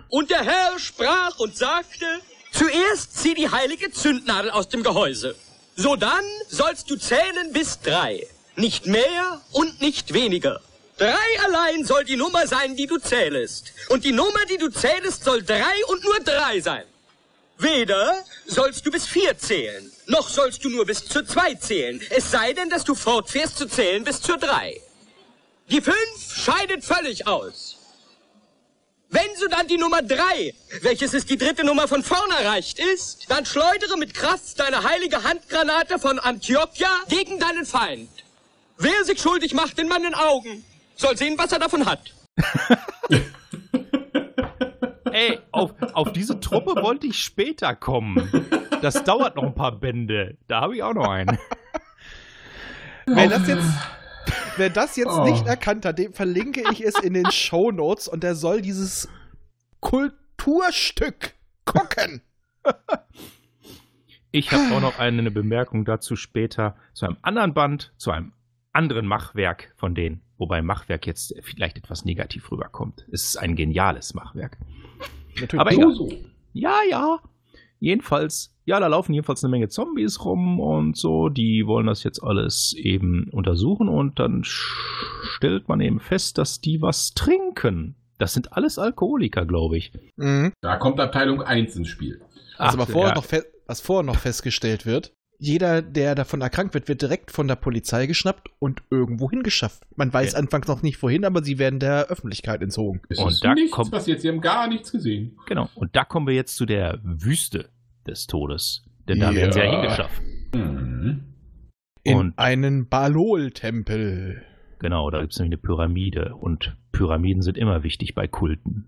Und 0.08 0.30
der 0.30 0.42
Herr 0.44 0.78
sprach 0.78 1.38
und 1.38 1.56
sagte, 1.56 2.06
zuerst 2.52 3.16
zieh 3.18 3.34
die 3.34 3.48
heilige 3.50 3.90
Zündnadel 3.90 4.50
aus 4.50 4.68
dem 4.68 4.82
Gehäuse. 4.82 5.34
Sodann 5.76 6.24
sollst 6.48 6.88
du 6.90 6.96
zählen 6.96 7.52
bis 7.52 7.80
drei. 7.80 8.26
Nicht 8.56 8.86
mehr 8.86 9.40
und 9.52 9.80
nicht 9.80 10.14
weniger. 10.14 10.60
Drei 10.96 11.10
allein 11.44 11.84
soll 11.84 12.04
die 12.04 12.16
Nummer 12.16 12.46
sein, 12.46 12.76
die 12.76 12.86
du 12.86 12.98
zählest. 12.98 13.72
Und 13.88 14.04
die 14.04 14.12
Nummer, 14.12 14.38
die 14.48 14.58
du 14.58 14.68
zählest, 14.70 15.24
soll 15.24 15.42
drei 15.42 15.74
und 15.88 16.04
nur 16.04 16.20
drei 16.24 16.60
sein. 16.60 16.84
Weder 17.58 18.14
sollst 18.46 18.86
du 18.86 18.92
bis 18.92 19.04
vier 19.06 19.36
zählen, 19.36 19.90
noch 20.06 20.28
sollst 20.28 20.64
du 20.64 20.68
nur 20.68 20.86
bis 20.86 21.04
zur 21.06 21.26
zwei 21.26 21.54
zählen. 21.54 22.00
Es 22.10 22.30
sei 22.30 22.52
denn, 22.52 22.70
dass 22.70 22.84
du 22.84 22.94
fortfährst 22.94 23.56
zu 23.56 23.66
zählen 23.66 24.04
bis 24.04 24.20
zur 24.20 24.36
drei. 24.36 24.80
Die 25.70 25.80
fünf 25.80 26.34
scheidet 26.34 26.84
völlig 26.84 27.26
aus. 27.26 27.78
Wenn 29.08 29.36
so 29.36 29.46
dann 29.46 29.68
die 29.68 29.78
Nummer 29.78 30.02
drei, 30.02 30.54
welches 30.82 31.14
ist 31.14 31.30
die 31.30 31.36
dritte 31.36 31.64
Nummer 31.64 31.86
von 31.86 32.02
vorn 32.02 32.30
erreicht 32.32 32.78
ist, 32.80 33.30
dann 33.30 33.46
schleudere 33.46 33.96
mit 33.96 34.12
Kraft 34.12 34.58
deine 34.58 34.82
heilige 34.82 35.22
Handgranate 35.22 35.98
von 35.98 36.18
Antiochia 36.18 36.90
gegen 37.08 37.38
deinen 37.38 37.64
Feind. 37.64 38.10
Wer 38.76 39.04
sich 39.04 39.20
schuldig 39.20 39.54
macht 39.54 39.78
in 39.78 39.86
meinen 39.86 40.14
Augen, 40.14 40.64
soll 40.96 41.16
sehen, 41.16 41.38
was 41.38 41.52
er 41.52 41.60
davon 41.60 41.86
hat. 41.86 42.12
Ey, 45.14 45.38
auf, 45.52 45.74
auf 45.92 46.12
diese 46.12 46.40
Truppe 46.40 46.82
wollte 46.82 47.06
ich 47.06 47.18
später 47.20 47.74
kommen. 47.76 48.28
Das 48.82 49.04
dauert 49.04 49.36
noch 49.36 49.44
ein 49.44 49.54
paar 49.54 49.72
Bände. 49.78 50.36
Da 50.48 50.60
habe 50.62 50.74
ich 50.74 50.82
auch 50.82 50.92
noch 50.94 51.08
einen. 51.08 51.38
Wer 53.06 53.28
das 53.28 53.46
jetzt, 53.46 53.66
wer 54.56 54.70
das 54.70 54.96
jetzt 54.96 55.12
Oh. 55.12 55.24
nicht 55.24 55.46
erkannt 55.46 55.84
hat, 55.86 55.98
dem 55.98 56.12
verlinke 56.12 56.64
ich 56.72 56.84
es 56.84 56.98
in 56.98 57.14
den 57.14 57.30
Show 57.30 57.70
Notes 57.70 58.08
und 58.08 58.24
der 58.24 58.34
soll 58.34 58.60
dieses 58.60 59.08
Kulturstück 59.80 61.34
gucken. 61.64 62.22
Ich 64.32 64.50
habe 64.50 64.74
auch 64.74 64.80
noch 64.80 64.98
eine 64.98 65.30
Bemerkung 65.30 65.84
dazu 65.84 66.16
später 66.16 66.76
zu 66.92 67.06
einem 67.06 67.18
anderen 67.22 67.54
Band, 67.54 67.92
zu 67.98 68.10
einem 68.10 68.32
anderen 68.72 69.06
Machwerk 69.06 69.72
von 69.76 69.94
denen. 69.94 70.22
Wobei 70.38 70.60
Machwerk 70.60 71.06
jetzt 71.06 71.34
vielleicht 71.42 71.76
etwas 71.78 72.04
negativ 72.04 72.50
rüberkommt. 72.50 73.06
Es 73.12 73.24
ist 73.24 73.36
ein 73.36 73.54
geniales 73.54 74.14
Machwerk. 74.14 74.58
Natürlich. 75.40 75.60
Aber 75.60 75.72
So, 75.72 75.80
egal. 75.80 75.94
so. 75.94 76.12
Ja, 76.52 76.76
ja. 76.88 77.18
Jedenfalls, 77.80 78.54
ja, 78.64 78.80
da 78.80 78.86
laufen 78.86 79.12
jedenfalls 79.12 79.44
eine 79.44 79.50
Menge 79.50 79.68
Zombies 79.68 80.24
rum 80.24 80.58
und 80.58 80.96
so. 80.96 81.28
Die 81.28 81.66
wollen 81.66 81.86
das 81.86 82.02
jetzt 82.02 82.22
alles 82.22 82.74
eben 82.76 83.28
untersuchen 83.30 83.88
und 83.88 84.18
dann 84.18 84.42
stellt 84.44 85.68
man 85.68 85.80
eben 85.80 86.00
fest, 86.00 86.38
dass 86.38 86.60
die 86.60 86.80
was 86.80 87.12
trinken. 87.12 87.96
Das 88.18 88.32
sind 88.32 88.52
alles 88.52 88.78
Alkoholiker, 88.78 89.44
glaube 89.44 89.76
ich. 89.76 89.92
Mhm. 90.16 90.52
Da 90.60 90.76
kommt 90.76 91.00
Abteilung 91.00 91.42
1 91.42 91.76
ins 91.76 91.88
Spiel. 91.88 92.20
Also, 92.56 92.78
Ach, 92.78 92.82
aber 92.82 92.86
vorher 92.86 93.10
ja. 93.10 93.14
noch 93.16 93.26
was 93.66 93.80
vorher 93.80 94.02
noch 94.04 94.18
festgestellt 94.18 94.86
wird, 94.86 95.12
jeder, 95.44 95.82
der 95.82 96.14
davon 96.14 96.40
erkrankt 96.40 96.74
wird, 96.74 96.88
wird 96.88 97.02
direkt 97.02 97.30
von 97.30 97.46
der 97.48 97.56
Polizei 97.56 98.06
geschnappt 98.06 98.48
und 98.58 98.82
irgendwo 98.90 99.30
hingeschafft. 99.30 99.82
Man 99.96 100.12
weiß 100.12 100.32
Ja. 100.32 100.38
anfangs 100.38 100.66
noch 100.68 100.82
nicht 100.82 101.02
wohin, 101.02 101.24
aber 101.24 101.42
sie 101.44 101.58
werden 101.58 101.80
der 101.80 102.06
Öffentlichkeit 102.08 102.62
entzogen. 102.62 103.00
Es 103.08 103.18
Und 103.18 103.28
ist 103.28 103.44
da 103.44 103.54
nichts 103.54 103.72
kommt- 103.72 103.90
passiert. 103.90 104.20
Sie 104.20 104.28
haben 104.28 104.40
gar 104.40 104.66
nichts 104.68 104.90
gesehen. 104.92 105.36
Genau. 105.46 105.68
Und 105.74 105.94
da 105.96 106.04
kommen 106.04 106.26
wir 106.26 106.34
jetzt 106.34 106.56
zu 106.56 106.66
der 106.66 106.98
Wüste 107.02 107.68
des 108.06 108.26
Todes. 108.26 108.84
Denn 109.08 109.20
da 109.20 109.34
werden 109.34 109.52
sie 109.52 109.58
ja 109.58 109.64
Ja. 109.66 109.80
hingeschafft. 109.80 110.22
Mhm. 110.54 111.24
In 112.04 112.16
Und- 112.18 112.38
einen 112.38 112.88
Balol-Tempel. 112.88 114.42
Genau, 114.78 115.10
da 115.10 115.20
gibt 115.20 115.32
es 115.32 115.38
nämlich 115.38 115.58
eine 115.58 115.62
Pyramide. 115.62 116.34
Und 116.36 116.76
Pyramiden 116.92 117.42
sind 117.42 117.56
immer 117.58 117.82
wichtig 117.82 118.14
bei 118.14 118.26
Kulten. 118.28 118.86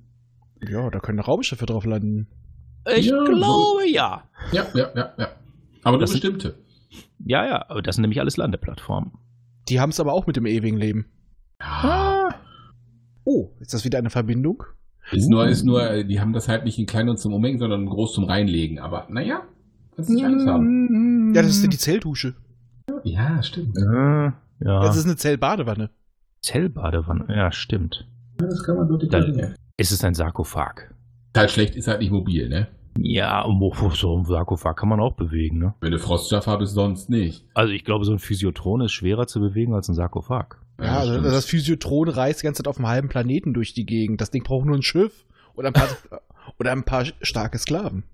Ja, 0.69 0.91
da 0.91 1.01
können 1.01 1.21
Raumschiffe 1.21 1.67
drauf 1.67 1.85
landen. 1.85 2.27
Ich 2.97 3.07
Ja, 3.07 3.25
glaube 3.25 3.89
ja. 3.89 4.25
Ja, 4.53 4.67
ja, 4.75 4.91
ja, 4.95 5.13
ja. 5.19 5.29
Aber 5.87 5.97
nur 5.97 6.01
Das 6.01 6.11
sind- 6.11 6.21
bestimmte. 6.23 6.59
Ja, 7.25 7.45
ja, 7.47 7.65
aber 7.69 7.83
das 7.83 7.97
sind 7.97 8.03
nämlich 8.03 8.21
alles 8.21 8.37
Landeplattformen. 8.37 9.13
Die 9.69 9.81
haben 9.81 9.91
es 9.91 10.01
aber 10.01 10.13
auch 10.13 10.27
mit 10.27 10.37
dem 10.37 10.47
ewigen 10.47 10.77
Leben. 10.79 11.07
Ja. 11.61 12.29
Oh, 13.25 13.51
ist 13.61 13.75
das 13.75 13.85
wieder 13.85 13.99
eine 13.99 14.11
Verbindung? 14.11 14.63
Ist 15.13 15.29
nur, 15.29 15.47
ist 15.47 15.65
nur, 15.65 16.05
die 16.05 16.21
haben 16.21 16.33
das 16.33 16.49
halt 16.49 16.65
nicht 16.65 16.79
in 16.79 16.87
klein 16.87 17.09
und 17.09 17.19
zum 17.19 17.33
Umhängen, 17.33 17.59
sondern 17.59 17.83
in 17.83 17.89
groß 17.89 18.13
zum 18.15 18.25
Reinlegen. 18.25 18.79
Aber 18.79 19.07
naja, 19.11 19.43
kannst 19.95 20.11
nicht 20.11 20.25
alles 20.25 20.47
haben. 20.47 21.33
Ja, 21.35 21.43
das 21.43 21.53
ist 21.57 21.73
die 21.73 21.79
Zelldusche. 21.79 22.35
Ja, 23.05 23.43
stimmt. 23.43 23.77
Ja, 23.79 24.35
ja. 24.61 24.81
Das 24.81 24.97
ist 24.97 25.05
eine 25.05 25.17
Zellbadewanne. 25.17 25.91
Zellbadewanne. 26.43 27.27
Ja, 27.29 27.53
stimmt. 27.53 28.07
Das 28.39 28.63
kann 28.65 28.77
man 28.77 28.89
wirklich 28.89 29.11
Dann- 29.11 29.35
sagen. 29.35 29.55
Es 29.77 29.93
ist 29.93 30.05
ein 30.05 30.15
Sarkophag. 30.15 30.95
Ist 31.35 31.39
halt 31.39 31.51
schlecht, 31.51 31.77
ist 31.77 31.87
halt 31.89 32.01
nicht 32.01 32.11
mobil, 32.13 32.49
ne? 32.49 32.69
Ja, 32.99 33.45
so 33.95 34.17
ein 34.17 34.25
Sarkophag 34.25 34.77
kann 34.77 34.89
man 34.89 35.01
auch 35.01 35.15
bewegen, 35.15 35.59
ne? 35.59 35.75
Wenn 35.81 35.93
du 35.93 35.99
Frostschaffer 35.99 36.59
bist, 36.59 36.75
sonst 36.75 37.11
nicht. 37.11 37.45
Also 37.55 37.73
ich 37.73 37.85
glaube, 37.85 38.05
so 38.05 38.13
ein 38.13 38.19
Physiotron 38.19 38.81
ist 38.81 38.93
schwerer 38.93 39.27
zu 39.27 39.41
bewegen 39.41 39.75
als 39.75 39.89
ein 39.89 39.95
Sarkophag. 39.95 40.59
Ja, 40.81 40.99
also 40.99 41.13
stimmt. 41.13 41.27
das 41.27 41.47
Physiotron 41.47 42.09
reist 42.09 42.43
die 42.43 42.47
ganze 42.47 42.63
Zeit 42.63 42.69
auf 42.69 42.79
einem 42.79 42.89
halben 42.89 43.09
Planeten 43.09 43.55
durch 43.55 43.75
die 43.75 43.87
Gegend. 43.87 44.21
Das 44.21 44.31
Ding 44.31 44.43
braucht 44.43 44.67
nur 44.67 44.77
ein 44.77 44.83
Schiff 44.83 45.25
oder 45.55 45.69
ein 45.69 45.75
paar, 45.75 45.89
oder 46.59 46.73
ein 46.73 46.85
paar 46.85 47.05
starke 47.23 47.59
Sklaven. 47.59 48.05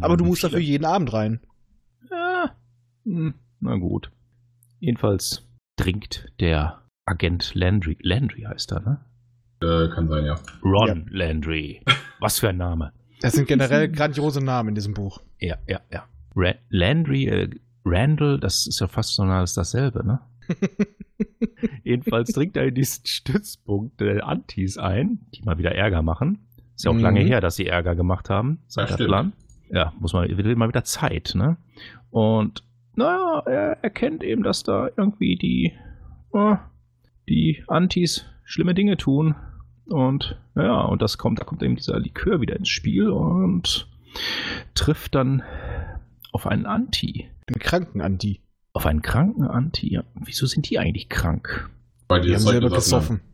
Aber 0.00 0.16
du 0.16 0.24
musst 0.24 0.44
dafür 0.44 0.58
jeden 0.58 0.84
Abend 0.84 1.12
rein. 1.12 1.40
Ja, 2.10 2.54
hm, 3.04 3.34
na 3.60 3.76
gut. 3.76 4.10
Jedenfalls 4.78 5.46
trinkt 5.76 6.32
der 6.40 6.82
Agent 7.06 7.54
Landry, 7.54 7.96
Landry 8.02 8.42
heißt 8.42 8.72
er, 8.72 8.80
ne? 8.80 9.00
Äh, 9.62 9.88
kann 9.94 10.08
sein, 10.08 10.24
ja. 10.24 10.38
Ron 10.62 11.06
Landry. 11.10 11.82
Was 12.18 12.38
für 12.38 12.50
ein 12.50 12.56
Name. 12.56 12.92
Das 13.20 13.34
sind 13.34 13.46
generell 13.48 13.88
grandiose 13.90 14.42
Namen 14.42 14.70
in 14.70 14.74
diesem 14.74 14.94
Buch. 14.94 15.20
Ja, 15.38 15.56
ja, 15.68 15.80
ja. 15.92 16.04
Ra 16.34 16.54
Landry, 16.68 17.26
äh, 17.26 17.50
Randall, 17.84 18.38
das 18.40 18.66
ist 18.66 18.80
ja 18.80 18.88
fast 18.88 19.14
so 19.14 19.24
nah 19.24 19.40
als 19.40 19.54
dasselbe, 19.54 20.04
ne? 20.06 20.20
Jedenfalls 21.84 22.32
trinkt 22.32 22.56
er 22.56 22.66
in 22.66 22.74
diesen 22.74 23.04
Stützpunkt 23.06 24.00
der 24.00 24.26
Antis 24.26 24.78
ein, 24.78 25.20
die 25.34 25.42
mal 25.42 25.58
wieder 25.58 25.74
Ärger 25.74 26.02
machen. 26.02 26.38
Ist 26.74 26.84
ja 26.84 26.90
auch 26.90 26.94
Mhm. 26.94 27.00
lange 27.02 27.20
her, 27.20 27.40
dass 27.40 27.56
sie 27.56 27.66
Ärger 27.66 27.94
gemacht 27.94 28.30
haben, 28.30 28.60
seit 28.66 28.84
Das 28.84 28.90
der 28.90 28.94
stimmt. 28.96 29.08
Plan. 29.08 29.32
Ja, 29.70 29.92
muss 30.00 30.12
man 30.12 30.28
wird 30.28 30.56
mal 30.58 30.68
wieder 30.68 30.84
Zeit, 30.84 31.32
ne? 31.34 31.56
Und 32.10 32.64
naja, 32.96 33.42
er 33.46 33.78
erkennt 33.84 34.22
eben, 34.24 34.42
dass 34.42 34.62
da 34.62 34.88
irgendwie 34.96 35.36
die, 35.36 35.72
äh, 36.34 36.56
die 37.28 37.62
Antis 37.68 38.26
schlimme 38.44 38.74
Dinge 38.74 38.96
tun. 38.96 39.36
Und 39.90 40.38
ja, 40.54 40.82
und 40.82 41.02
das 41.02 41.18
kommt, 41.18 41.40
da 41.40 41.44
kommt 41.44 41.62
eben 41.62 41.76
dieser 41.76 41.98
Likör 41.98 42.40
wieder 42.40 42.56
ins 42.56 42.68
Spiel 42.68 43.08
und 43.08 43.88
trifft 44.74 45.14
dann 45.14 45.42
auf 46.32 46.46
einen 46.46 46.66
Anti. 46.66 47.28
Ein 47.46 47.58
Krankenanti. 47.58 48.40
Auf 48.72 48.86
einen 48.86 49.02
kranken 49.02 49.44
Anti. 49.44 49.92
Ja. 49.92 50.04
Wieso 50.14 50.46
sind 50.46 50.70
die 50.70 50.78
eigentlich 50.78 51.08
krank? 51.08 51.70
Weil 52.08 52.20
die 52.20 52.28
Die 52.28 52.32
das 52.34 52.42
haben 52.42 52.52
Zeug 52.52 52.52
selber 52.52 52.74
gesoffen 52.76 53.16
gesoffen. 53.16 53.30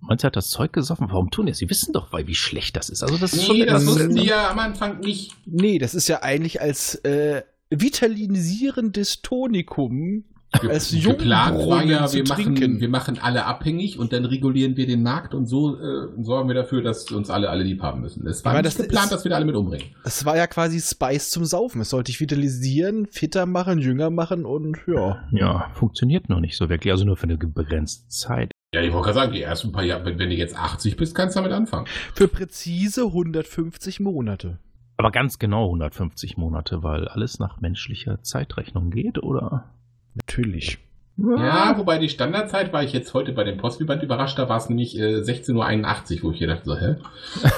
Meinst 0.00 0.22
du, 0.22 0.26
hat 0.26 0.36
das 0.36 0.50
Zeug 0.50 0.72
gesoffen? 0.74 1.08
Warum 1.08 1.30
tun 1.30 1.46
die 1.46 1.52
das? 1.52 1.58
Sie 1.58 1.70
wissen 1.70 1.94
doch, 1.94 2.12
weil 2.12 2.26
wie 2.26 2.34
schlecht 2.34 2.76
das 2.76 2.90
ist. 2.90 3.02
Also 3.02 3.16
das 3.16 3.32
ist 3.32 3.40
haben. 3.40 3.46
schon 3.46 3.56
Nee, 3.56 3.64
das 3.66 3.86
wussten 3.86 4.14
die 4.16 4.26
ja 4.26 4.50
am 4.50 4.58
Anfang 4.58 5.00
nicht. 5.00 5.34
Nee, 5.46 5.78
das 5.78 5.94
ist 5.94 6.08
ja 6.08 6.22
eigentlich 6.22 6.60
als 6.60 6.96
äh, 6.96 7.42
vitalinisierendes 7.70 9.22
Tonikum 9.22 10.24
Als 10.68 10.90
geplant 10.90 11.58
war 11.68 11.84
ja, 11.84 12.12
wir 12.12 12.24
machen, 12.28 12.54
trinken. 12.56 12.80
wir 12.80 12.88
machen 12.88 13.18
alle 13.20 13.44
abhängig 13.46 13.98
und 13.98 14.12
dann 14.12 14.24
regulieren 14.24 14.76
wir 14.76 14.86
den 14.86 15.02
Markt 15.02 15.34
und 15.34 15.46
so 15.46 15.76
äh, 15.78 16.08
sorgen 16.22 16.48
wir 16.48 16.54
dafür, 16.54 16.82
dass 16.82 17.10
uns 17.10 17.30
alle 17.30 17.50
alle 17.50 17.64
lieb 17.64 17.82
haben 17.82 18.00
müssen. 18.00 18.26
Es 18.26 18.44
war 18.44 18.52
Aber 18.52 18.62
nicht 18.62 18.76
das 18.78 18.82
geplant, 18.82 19.06
ist- 19.06 19.12
dass 19.12 19.24
wir 19.24 19.30
da 19.30 19.36
alle 19.36 19.44
mit 19.44 19.56
umbringen. 19.56 19.86
Es 20.04 20.24
war 20.24 20.36
ja 20.36 20.46
quasi 20.46 20.80
Spice 20.80 21.30
zum 21.30 21.44
Saufen. 21.44 21.80
Es 21.80 21.90
sollte 21.90 22.10
dich 22.10 22.20
vitalisieren, 22.20 23.06
fitter 23.06 23.46
machen, 23.46 23.78
jünger 23.78 24.10
machen 24.10 24.44
und 24.44 24.78
ja. 24.86 25.22
Ja, 25.32 25.70
funktioniert 25.74 26.28
noch 26.28 26.40
nicht 26.40 26.56
so 26.56 26.68
wirklich. 26.68 26.92
Also 26.92 27.04
nur 27.04 27.16
für 27.16 27.24
eine 27.24 27.36
begrenzte 27.36 28.08
Zeit. 28.08 28.50
Ja, 28.74 28.80
ich 28.82 28.92
wollte 28.92 29.04
gerade 29.06 29.14
sagen, 29.20 29.32
die 29.32 29.42
ersten 29.42 29.70
paar 29.72 29.84
Jahre, 29.84 30.04
wenn 30.04 30.18
wenn 30.18 30.30
du 30.30 30.34
jetzt 30.36 30.56
80 30.58 30.96
bist, 30.96 31.14
kannst 31.14 31.36
du 31.36 31.40
damit 31.40 31.52
anfangen. 31.52 31.86
Für 32.14 32.26
präzise 32.28 33.04
150 33.06 34.00
Monate. 34.00 34.58
Aber 34.96 35.10
ganz 35.10 35.38
genau 35.38 35.64
150 35.66 36.36
Monate, 36.36 36.82
weil 36.82 37.08
alles 37.08 37.38
nach 37.38 37.60
menschlicher 37.60 38.22
Zeitrechnung 38.22 38.90
geht, 38.90 39.20
oder? 39.22 39.70
Natürlich. 40.14 40.78
Ja, 41.16 41.78
wobei 41.78 41.98
die 41.98 42.08
Standardzeit 42.08 42.72
war 42.72 42.82
ich 42.82 42.92
jetzt 42.92 43.14
heute 43.14 43.32
bei 43.32 43.44
dem 43.44 43.58
Postband 43.58 44.02
überrascht, 44.02 44.38
da 44.38 44.48
war 44.48 44.56
es 44.56 44.68
nämlich 44.68 44.98
äh, 44.98 45.18
16.81 45.20 46.16
Uhr, 46.18 46.22
wo 46.24 46.30
ich 46.32 46.38
hier 46.38 46.48
dachte 46.48 46.64
so, 46.64 46.76
hä? 46.76 46.96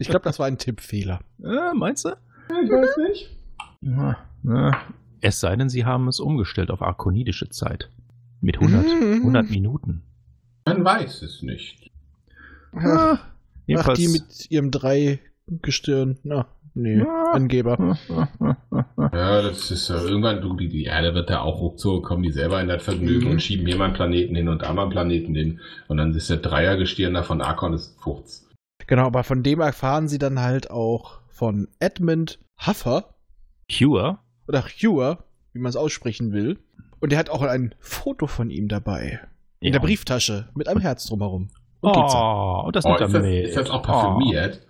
Ich 0.00 0.08
glaube, 0.08 0.24
das 0.24 0.40
war 0.40 0.46
ein 0.46 0.58
Tippfehler. 0.58 1.20
Äh, 1.40 1.72
meinst 1.72 2.04
du? 2.04 2.08
Ich 2.48 2.68
weiß 2.70 2.96
nicht. 3.08 3.30
Ja, 3.80 4.16
na, 4.42 4.72
es 5.20 5.38
sei 5.38 5.54
denn, 5.54 5.68
sie 5.68 5.84
haben 5.84 6.08
es 6.08 6.18
umgestellt 6.18 6.72
auf 6.72 6.82
arkonidische 6.82 7.48
Zeit. 7.48 7.90
Mit 8.40 8.56
100, 8.58 8.84
Mhm. 8.84 9.12
100 9.20 9.50
Minuten. 9.50 10.02
Man 10.66 10.84
weiß 10.84 11.22
es 11.22 11.42
nicht. 11.42 11.92
Ach, 12.74 13.20
Jedenfalls. 13.66 13.98
die 14.00 14.08
mit 14.08 14.50
ihrem 14.50 14.72
Dreigestirn. 14.72 16.18
Na, 16.24 16.46
nee, 16.74 16.98
Ja. 16.98 17.32
Angeber. 17.32 17.96
Ja, 19.12 19.42
das 19.42 19.70
ist 19.70 19.90
äh, 19.90 19.94
irgendwann, 19.94 20.40
du, 20.40 20.54
die, 20.56 20.68
die 20.68 20.84
Erde 20.84 21.14
wird 21.14 21.30
da 21.30 21.40
auch 21.42 21.60
ruckzuck, 21.60 22.04
kommen 22.04 22.22
die 22.22 22.32
selber 22.32 22.60
in 22.60 22.68
das 22.68 22.82
Vergnügen 22.82 23.26
Mhm. 23.26 23.30
und 23.32 23.42
schieben 23.42 23.66
hier 23.66 23.76
mal 23.76 23.86
einen 23.86 23.94
Planeten 23.94 24.34
hin 24.34 24.48
und 24.48 24.62
da 24.62 24.72
mal 24.72 24.82
einen 24.82 24.90
Planeten 24.90 25.34
hin. 25.34 25.60
Und 25.88 25.98
dann 25.98 26.12
ist 26.14 26.30
der 26.30 26.38
Dreiergestirn 26.38 27.14
da 27.14 27.22
von 27.22 27.40
Arkon 27.40 27.74
ist 27.74 27.96
Furz. 28.00 28.48
Genau, 28.86 29.06
aber 29.06 29.22
von 29.24 29.42
dem 29.42 29.60
erfahren 29.60 30.08
sie 30.08 30.18
dann 30.18 30.40
halt 30.40 30.70
auch 30.70 31.20
von 31.28 31.68
Edmund 31.80 32.38
Huffer 32.66 33.14
Cure? 33.70 34.18
oder 34.48 34.62
Hewer, 34.66 35.24
wie 35.52 35.60
man 35.60 35.70
es 35.70 35.76
aussprechen 35.76 36.32
will. 36.32 36.58
Und 37.00 37.12
der 37.12 37.18
hat 37.18 37.30
auch 37.30 37.42
ein 37.42 37.74
Foto 37.78 38.26
von 38.26 38.50
ihm 38.50 38.68
dabei. 38.68 39.20
In 39.60 39.72
der 39.72 39.80
Brieftasche 39.80 40.48
mit 40.54 40.68
einem 40.68 40.80
Herz 40.80 41.06
drumherum. 41.06 41.50
Und. 41.80 41.96
Oh, 41.96 42.62
und 42.66 42.76
das 42.76 42.84
Oh, 42.84 42.88
nimmt 42.90 43.00
er 43.00 43.06
ist, 43.06 43.14
das, 43.14 43.22
mit. 43.22 43.44
ist 43.48 43.56
das 43.56 43.70
auch 43.70 43.82
parfümiert? 43.82 44.60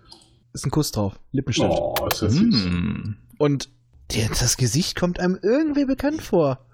Ist 0.54 0.64
ein 0.64 0.70
Kuss 0.70 0.92
drauf. 0.92 1.20
Lippenstift. 1.32 1.70
Oh, 1.70 2.06
ist 2.10 2.22
das 2.22 2.32
süß. 2.32 2.64
Mm. 2.64 3.16
Und 3.38 3.68
der, 4.12 4.28
das 4.28 4.56
Gesicht 4.56 4.96
kommt 4.96 5.20
einem 5.20 5.38
irgendwie 5.42 5.84
bekannt 5.84 6.22
vor. 6.22 6.64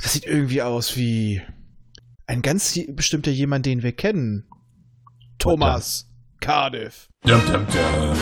Das 0.00 0.14
sieht 0.14 0.24
irgendwie 0.24 0.62
aus 0.62 0.96
wie 0.96 1.42
ein 2.26 2.40
ganz 2.40 2.80
bestimmter 2.88 3.30
jemand, 3.30 3.66
den 3.66 3.82
wir 3.82 3.92
kennen. 3.92 4.46
Thomas 5.38 6.08
Cardiff. 6.40 7.10
Dum, 7.24 7.42
dum, 7.46 7.66
dum. 7.66 7.72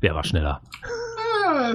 Wer 0.00 0.14
war 0.14 0.24
schneller? 0.24 0.62
Ah, 1.46 1.74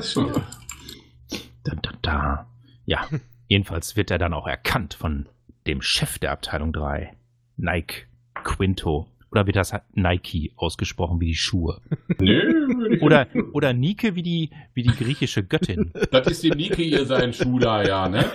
da. 2.08 2.48
Ja, 2.86 3.08
jedenfalls 3.48 3.96
wird 3.96 4.12
er 4.12 4.18
dann 4.18 4.34
auch 4.34 4.48
erkannt 4.48 4.94
von 4.94 5.28
dem 5.68 5.82
Chef 5.82 6.18
der 6.20 6.32
Abteilung 6.32 6.74
3, 6.74 7.14
Nike 7.58 8.08
Quinto. 8.44 9.08
Oder 9.38 9.46
wird 9.46 9.56
das 9.56 9.72
Nike 9.94 10.52
ausgesprochen 10.56 11.20
wie 11.20 11.28
die 11.28 11.36
Schuhe? 11.36 11.80
Oder, 13.02 13.28
oder 13.54 13.72
Nike 13.72 14.16
wie 14.16 14.24
die, 14.24 14.50
wie 14.74 14.82
die 14.82 14.96
griechische 14.96 15.44
Göttin. 15.44 15.92
das 16.12 16.26
ist 16.26 16.42
die 16.42 16.50
Nike, 16.50 16.90
ihr 16.90 17.06
sein 17.06 17.34
Schuh 17.34 17.60
da, 17.60 17.84
ja, 17.84 18.10
ne? 18.10 18.26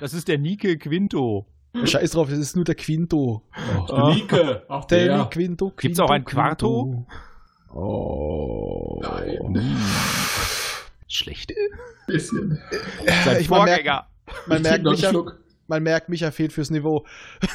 Das 0.00 0.12
ist 0.12 0.28
der 0.28 0.36
Nike 0.36 0.76
Quinto. 0.76 1.46
Scheiß 1.82 2.10
drauf, 2.10 2.28
das 2.28 2.38
ist 2.38 2.56
nur 2.56 2.66
der 2.66 2.74
Quinto. 2.74 3.42
Oh, 3.88 4.10
Nike, 4.10 4.60
auch 4.68 4.84
Der 4.84 5.06
der. 5.06 5.24
Quinto, 5.30 5.70
Quinto. 5.70 5.72
Gibt's 5.78 6.00
auch 6.00 6.10
ein 6.10 6.26
Quinto. 6.26 6.42
Quarto? 6.42 7.06
Oh. 7.72 9.00
Nein. 9.02 9.78
Schlecht. 11.08 11.54
Bisschen. 12.06 12.60
Sein 13.24 13.40
Ich 13.40 13.48
man 13.48 13.64
merkt, 13.64 13.86
Vorgänger. 13.86 14.06
man, 14.46 14.60
merkt, 14.60 14.84
noch 14.84 14.92
einen 14.92 15.00
Micha, 15.00 15.32
man 15.68 15.82
merkt, 15.82 16.08
Micha 16.10 16.30
fehlt 16.30 16.52
fürs 16.52 16.68
Niveau. 16.68 17.06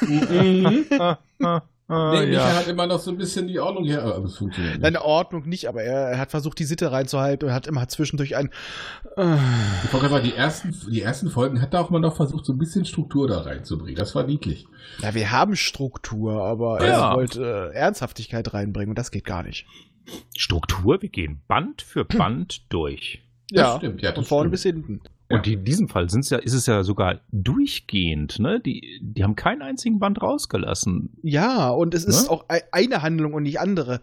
Ah, 1.88 2.14
Nee, 2.20 2.34
ja. 2.34 2.44
hat 2.56 2.68
immer 2.68 2.88
noch 2.88 3.00
so 3.00 3.12
ein 3.12 3.18
bisschen 3.18 3.48
die 3.48 3.60
Ordnung 3.60 3.84
hier, 3.84 4.02
aber 4.04 4.26
es 4.26 4.38
funktioniert 4.38 4.74
nicht. 4.76 4.84
Deine 4.84 5.04
Ordnung 5.04 5.48
nicht, 5.48 5.68
aber 5.70 5.84
er, 5.84 6.10
er 6.10 6.18
hat 6.18 6.32
versucht, 6.32 6.58
die 6.58 6.64
Sitte 6.64 6.92
reinzuhalten 6.92 7.48
und 7.50 7.54
hat 7.54 7.68
immer 7.68 7.88
zwischendurch 7.88 8.36
ein. 8.36 8.48
Äh, 9.18 9.36
Ich 9.84 9.94
wollte 9.94 10.08
gerade 10.08 10.10
sagen, 10.10 10.24
die 10.24 10.34
ersten, 10.34 10.76
die 10.92 11.02
ersten 11.02 11.30
Folgen 11.30 11.62
hat 11.62 11.76
da 11.76 11.82
auch 11.82 11.92
mal 11.92 12.00
noch 12.00 12.16
versucht, 12.16 12.44
so 12.46 12.54
ein 12.54 12.58
bisschen 12.58 12.86
Struktur 12.86 13.28
da 13.28 13.42
reinzubringen. 13.42 13.96
Das 13.96 14.16
war 14.16 14.24
niedlich. 14.24 14.66
ja, 15.04 15.14
wir 15.14 15.32
haben 15.32 15.56
Struktur, 15.56 16.44
aber 16.44 16.84
Ja. 16.84 17.12
er 17.12 17.16
wollte 17.16 17.72
äh, 17.74 17.78
Ernsthaftigkeit 17.78 18.52
reinbringen 18.54 18.90
und 18.90 18.98
das 18.98 19.12
geht 19.12 19.26
gar 19.26 19.44
nicht. 19.44 19.68
Struktur, 20.36 21.02
wir 21.02 21.10
gehen 21.10 21.42
Band 21.48 21.82
für 21.84 22.04
Band 22.06 22.64
durch. 22.70 23.22
Das 23.52 23.78
stimmt, 23.78 24.02
ja, 24.02 24.10
das 24.10 24.16
Von 24.16 24.26
vorne 24.48 24.58
stimmt. 24.58 24.86
bis 24.86 24.90
hinten. 24.98 25.02
Und 25.36 25.48
in 25.48 25.64
diesem 25.64 25.88
Fall 25.88 26.10
sind's 26.10 26.30
ja, 26.30 26.38
ist 26.38 26.54
es 26.54 26.66
ja 26.66 26.84
sogar 26.84 27.22
durchgehend, 27.32 28.40
ne? 28.40 28.60
Die, 28.60 29.00
die 29.02 29.24
haben 29.24 29.36
keinen 29.36 29.62
einzigen 29.62 30.00
Band 30.00 30.22
rausgelassen. 30.22 31.18
Ja, 31.24 31.70
und 31.70 31.94
es 31.94 32.06
ist 32.06 32.24
Ne? 32.26 32.30
auch 32.32 32.46
ei- 32.50 32.64
eine 32.72 33.02
Handlung 33.02 33.34
und 33.34 33.44
nicht 33.44 33.60
andere. 33.60 34.02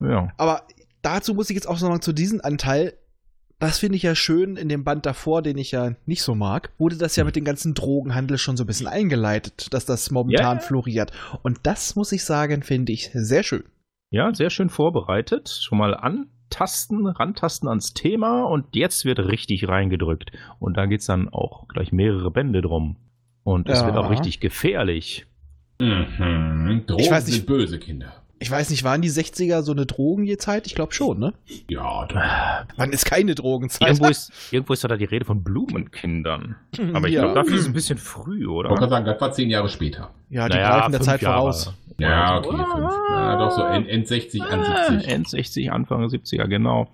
Ja. 0.00 0.28
Aber 0.36 0.62
dazu 1.02 1.34
muss 1.34 1.50
ich 1.50 1.54
jetzt 1.54 1.68
auch 1.68 1.80
noch 1.80 1.88
mal 1.88 2.00
zu 2.00 2.12
diesem 2.12 2.40
Anteil. 2.42 2.94
Das 3.60 3.78
finde 3.80 3.96
ich 3.96 4.04
ja 4.04 4.14
schön 4.14 4.56
in 4.56 4.68
dem 4.68 4.84
Band 4.84 5.04
davor, 5.04 5.42
den 5.42 5.58
ich 5.58 5.72
ja 5.72 5.94
nicht 6.06 6.22
so 6.22 6.36
mag, 6.36 6.70
wurde 6.78 6.96
das 6.96 7.16
ja 7.16 7.24
mit 7.24 7.34
dem 7.34 7.44
ganzen 7.44 7.74
Drogenhandel 7.74 8.38
schon 8.38 8.56
so 8.56 8.62
ein 8.62 8.68
bisschen 8.68 8.86
eingeleitet, 8.86 9.74
dass 9.74 9.84
das 9.84 10.12
momentan 10.12 10.58
Ja. 10.58 10.62
floriert. 10.62 11.10
Und 11.42 11.58
das 11.64 11.96
muss 11.96 12.12
ich 12.12 12.24
sagen, 12.24 12.62
finde 12.62 12.92
ich 12.92 13.10
sehr 13.14 13.42
schön. 13.42 13.64
Ja, 14.10 14.32
sehr 14.32 14.50
schön 14.50 14.70
vorbereitet. 14.70 15.48
Schon 15.48 15.76
mal 15.78 15.94
antasten, 16.50 17.06
rantasten 17.06 17.68
ans 17.68 17.92
Thema 17.94 18.44
und 18.44 18.74
jetzt 18.74 19.04
wird 19.04 19.18
richtig 19.18 19.68
reingedrückt. 19.68 20.32
Und 20.58 20.76
da 20.76 20.86
geht's 20.86 21.06
dann 21.06 21.28
auch 21.28 21.68
gleich 21.68 21.92
mehrere 21.92 22.30
Bände 22.30 22.62
drum. 22.62 22.96
Und 23.44 23.68
es 23.68 23.80
Ja. 23.80 23.86
wird 23.86 23.96
auch 23.96 24.10
richtig 24.10 24.40
gefährlich. 24.40 25.26
Mhm. 25.80 26.84
Drogen 26.86 27.02
Ich 27.02 27.10
weiß 27.10 27.26
nicht- 27.26 27.36
sind 27.36 27.46
böse 27.46 27.78
Kinder. 27.78 28.12
Ich 28.40 28.50
weiß 28.50 28.70
nicht, 28.70 28.84
waren 28.84 29.02
die 29.02 29.10
60er 29.10 29.62
so 29.62 29.72
eine 29.72 29.84
Drogenzeit? 29.84 30.66
Ich 30.66 30.74
glaube 30.74 30.92
schon, 30.94 31.18
ne? 31.18 31.34
Ja. 31.68 32.06
Wann 32.76 32.92
ist 32.92 33.04
keine 33.04 33.34
Drogenzeit? 33.34 33.88
Irgendwo 33.88 34.06
ist, 34.10 34.32
irgendwo 34.52 34.72
ist 34.74 34.84
da 34.84 34.96
die 34.96 35.04
Rede 35.04 35.24
von 35.24 35.42
Blumenkindern. 35.42 36.56
Aber 36.94 37.08
ich 37.08 37.14
ja. 37.14 37.22
glaube, 37.22 37.34
dafür 37.34 37.54
ist 37.54 37.62
es 37.62 37.66
ein 37.66 37.72
bisschen 37.72 37.98
früh, 37.98 38.42
Ich 38.42 38.46
wollte 38.48 38.70
oder? 38.70 38.78
gerade 38.78 38.90
sagen, 38.90 39.04
das 39.06 39.20
war 39.20 39.32
zehn 39.32 39.50
Jahre 39.50 39.68
später. 39.68 40.10
ja, 40.30 40.48
die 40.48 40.54
Naja, 40.56 40.78
greifen 40.78 40.92
der 40.92 41.00
Zeit 41.00 41.22
Jahre. 41.22 41.38
voraus. 41.40 41.74
Ja, 41.98 42.38
Oder 42.38 42.48
okay. 42.48 42.64
Fünf. 42.76 42.92
Ja, 43.10 43.36
doch 43.38 43.50
so 43.50 43.62
End, 43.64 43.88
End 43.88 44.06
60, 44.06 44.42
an 44.42 44.64
70. 44.88 45.08
End 45.12 45.28
60, 45.28 45.72
Anfang 45.72 46.04
70er, 46.04 46.46
genau. 46.46 46.88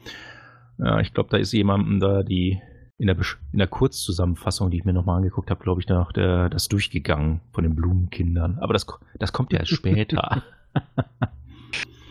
Ja, 0.78 1.00
ich 1.00 1.12
glaube, 1.12 1.28
da 1.30 1.36
ist 1.36 1.52
jemandem 1.52 2.00
da 2.00 2.22
die 2.22 2.58
in 2.96 3.08
der, 3.08 3.16
in 3.52 3.58
der 3.58 3.66
Kurzzusammenfassung, 3.68 4.70
die 4.70 4.78
ich 4.78 4.84
mir 4.84 4.94
nochmal 4.94 5.18
angeguckt 5.18 5.50
habe, 5.50 5.62
glaube 5.62 5.80
ich, 5.82 5.86
da 5.86 5.98
noch 5.98 6.12
der, 6.12 6.48
das 6.48 6.68
durchgegangen 6.68 7.42
von 7.52 7.64
den 7.64 7.74
Blumenkindern. 7.74 8.58
Aber 8.60 8.72
das, 8.72 8.86
das 9.18 9.32
kommt 9.34 9.52
ja 9.52 9.58
erst 9.58 9.72
später. 9.72 10.42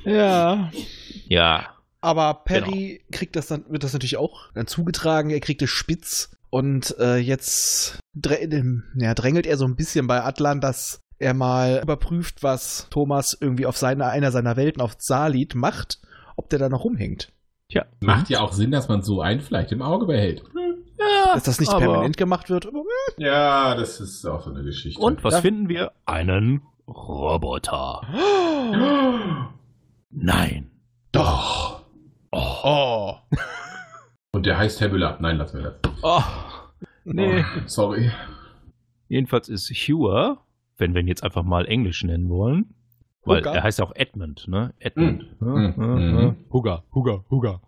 Ja. 0.05 0.71
ja. 1.27 1.67
Aber 2.01 2.33
Perry 2.43 3.01
kriegt 3.11 3.35
das 3.37 3.47
dann, 3.47 3.63
wird 3.69 3.83
das 3.83 3.93
natürlich 3.93 4.17
auch 4.17 4.51
dann 4.53 4.67
zugetragen, 4.67 5.29
er 5.29 5.39
kriegt 5.39 5.61
es 5.61 5.69
spitz 5.69 6.35
und 6.49 6.95
äh, 6.99 7.15
jetzt 7.17 7.99
drä 8.13 8.45
ja, 8.95 9.13
drängelt 9.13 9.45
er 9.47 9.55
so 9.57 9.65
ein 9.65 9.77
bisschen 9.77 10.05
bei 10.07 10.21
Atlan, 10.21 10.59
dass 10.59 10.99
er 11.19 11.33
mal 11.33 11.79
überprüft, 11.81 12.43
was 12.43 12.87
Thomas 12.89 13.37
irgendwie 13.39 13.65
auf 13.65 13.77
seiner, 13.77 14.07
einer 14.09 14.31
seiner 14.31 14.57
Welten 14.57 14.81
auf 14.81 14.95
Salit 14.97 15.55
macht, 15.55 15.99
ob 16.35 16.49
der 16.49 16.59
da 16.59 16.67
noch 16.67 16.83
rumhängt. 16.83 17.31
Tja. 17.69 17.85
Macht 18.01 18.29
ja 18.29 18.41
auch 18.41 18.51
Sinn, 18.51 18.71
dass 18.71 18.89
man 18.89 19.01
so 19.01 19.21
einen 19.21 19.39
vielleicht 19.39 19.71
im 19.71 19.81
Auge 19.81 20.05
behält. 20.05 20.43
Ja, 20.99 21.33
Dass 21.33 21.43
das 21.43 21.59
nicht 21.61 21.71
aber- 21.71 21.79
permanent 21.79 22.17
gemacht 22.17 22.49
wird. 22.49 22.65
Hm. 22.65 22.73
Ja, 23.17 23.75
das 23.75 24.01
ist 24.01 24.25
auch 24.25 24.43
so 24.43 24.51
eine 24.51 24.63
Geschichte. 24.63 24.99
Und 25.01 25.23
was 25.23 25.35
Da- 25.35 25.41
finden 25.41 25.69
wir? 25.69 25.91
Einen 26.05 26.61
Roboter. 26.87 28.01
Nein. 30.11 30.71
Doch. 31.11 31.83
Oh. 32.31 33.13
Und 34.31 34.45
der 34.45 34.57
heißt 34.57 34.81
Herr 34.81 34.89
Müller. 34.89 35.17
Nein, 35.21 35.37
lassen 35.37 35.61
wir 35.63 35.71
das. 35.71 35.93
Oh. 36.01 36.21
Nee. 37.05 37.41
Oh, 37.43 37.61
sorry. 37.67 38.11
Jedenfalls 39.07 39.49
ist 39.49 39.69
Hewer, 39.69 40.39
wenn 40.77 40.93
wir 40.93 41.01
ihn 41.01 41.07
jetzt 41.07 41.23
einfach 41.23 41.43
mal 41.43 41.65
Englisch 41.67 42.03
nennen 42.03 42.29
wollen, 42.29 42.73
weil 43.23 43.39
Hooker. 43.41 43.53
er 43.53 43.63
heißt 43.63 43.79
ja 43.79 43.85
auch 43.85 43.95
Edmund, 43.95 44.47
ne? 44.47 44.73
Edmund. 44.79 45.39
Mm. 45.39 45.45
Ja, 45.45 45.51
Mm. 45.53 45.73
ja, 45.77 45.87
Mm. 45.87 46.19
ja. 46.19 46.35
Hugger, 46.51 46.83
Hugger, 46.93 47.23
Hugger. 47.29 47.61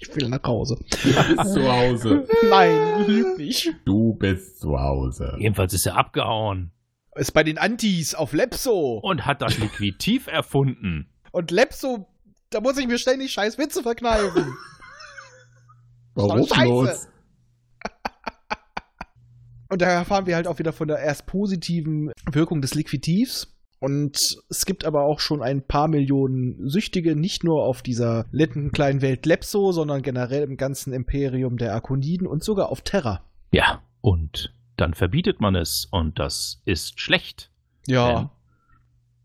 Ich 0.00 0.14
will 0.14 0.28
nach 0.28 0.42
Hause. 0.44 0.76
Du 1.02 1.36
bist 1.36 1.52
zu 1.54 1.70
Hause. 1.72 2.26
Nein, 2.48 3.06
lüg 3.06 3.38
nicht. 3.38 3.74
Du 3.84 4.14
bist 4.14 4.60
zu 4.60 4.78
Hause. 4.78 5.34
Jedenfalls 5.38 5.72
ist 5.74 5.86
er 5.86 5.96
abgehauen 5.96 6.70
Ist 7.16 7.32
bei 7.32 7.42
den 7.42 7.58
Antis 7.58 8.14
auf 8.14 8.32
Lepso. 8.32 8.98
und 9.02 9.26
hat 9.26 9.42
das 9.42 9.58
Liquitiv 9.58 10.26
erfunden. 10.28 11.10
Und 11.32 11.50
Lepso, 11.50 12.06
da 12.50 12.60
muss 12.60 12.78
ich 12.78 12.86
mir 12.86 12.98
ständig 12.98 13.32
scheiß 13.32 13.58
Witze 13.58 13.82
verkneifen. 13.82 14.54
Warum 16.14 16.46
Scheiße. 16.46 16.62
bloß? 16.64 17.08
Und 19.70 19.82
da 19.82 19.86
erfahren 19.86 20.26
wir 20.26 20.34
halt 20.36 20.46
auch 20.46 20.58
wieder 20.58 20.72
von 20.72 20.88
der 20.88 20.98
erst 20.98 21.26
positiven 21.26 22.10
Wirkung 22.30 22.62
des 22.62 22.74
Liquitivs. 22.74 23.54
Und 23.80 24.38
es 24.48 24.66
gibt 24.66 24.84
aber 24.84 25.04
auch 25.04 25.20
schon 25.20 25.42
ein 25.42 25.62
paar 25.62 25.88
Millionen 25.88 26.68
Süchtige, 26.68 27.14
nicht 27.14 27.44
nur 27.44 27.62
auf 27.62 27.82
dieser 27.82 28.26
letten 28.32 28.72
kleinen 28.72 29.02
Welt 29.02 29.24
Lepso, 29.24 29.72
sondern 29.72 30.02
generell 30.02 30.42
im 30.42 30.56
ganzen 30.56 30.92
Imperium 30.92 31.58
der 31.58 31.74
Akoniden 31.74 32.26
und 32.26 32.42
sogar 32.42 32.70
auf 32.70 32.82
Terra. 32.82 33.22
Ja, 33.52 33.82
und 34.00 34.52
dann 34.76 34.94
verbietet 34.94 35.40
man 35.40 35.54
es 35.54 35.86
und 35.90 36.18
das 36.18 36.60
ist 36.64 37.00
schlecht. 37.00 37.50
Ja, 37.86 38.30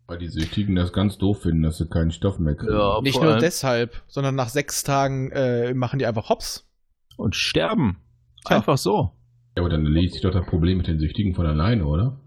Weil 0.08 0.20
die 0.20 0.30
Süchtigen 0.30 0.76
das 0.76 0.94
ganz 0.94 1.18
doof 1.18 1.42
finden, 1.42 1.64
dass 1.64 1.78
sie 1.78 1.88
keinen 1.88 2.12
Stoff 2.12 2.40
mehr 2.40 2.56
kriegen. 2.56 2.74
Ja. 2.74 3.02
nicht 3.02 3.22
nur 3.22 3.38
deshalb, 3.38 4.04
sondern 4.08 4.36
nach 4.36 4.50
sechs 4.50 4.84
Tagen 4.84 5.32
äh, 5.32 5.74
machen 5.74 6.00
die 6.00 6.06
einfach 6.06 6.30
Hops. 6.30 6.70
Und 7.18 7.36
sterben. 7.36 7.98
Tja. 8.46 8.58
Einfach 8.58 8.78
so. 8.78 9.12
Ja, 9.56 9.62
aber 9.62 9.70
dann 9.70 9.86
erledigt 9.86 10.14
sich 10.14 10.22
doch 10.22 10.32
das 10.32 10.46
Problem 10.46 10.78
mit 10.78 10.88
den 10.88 11.00
Süchtigen 11.00 11.36
von 11.36 11.46
alleine, 11.46 11.86
oder? 11.86 12.20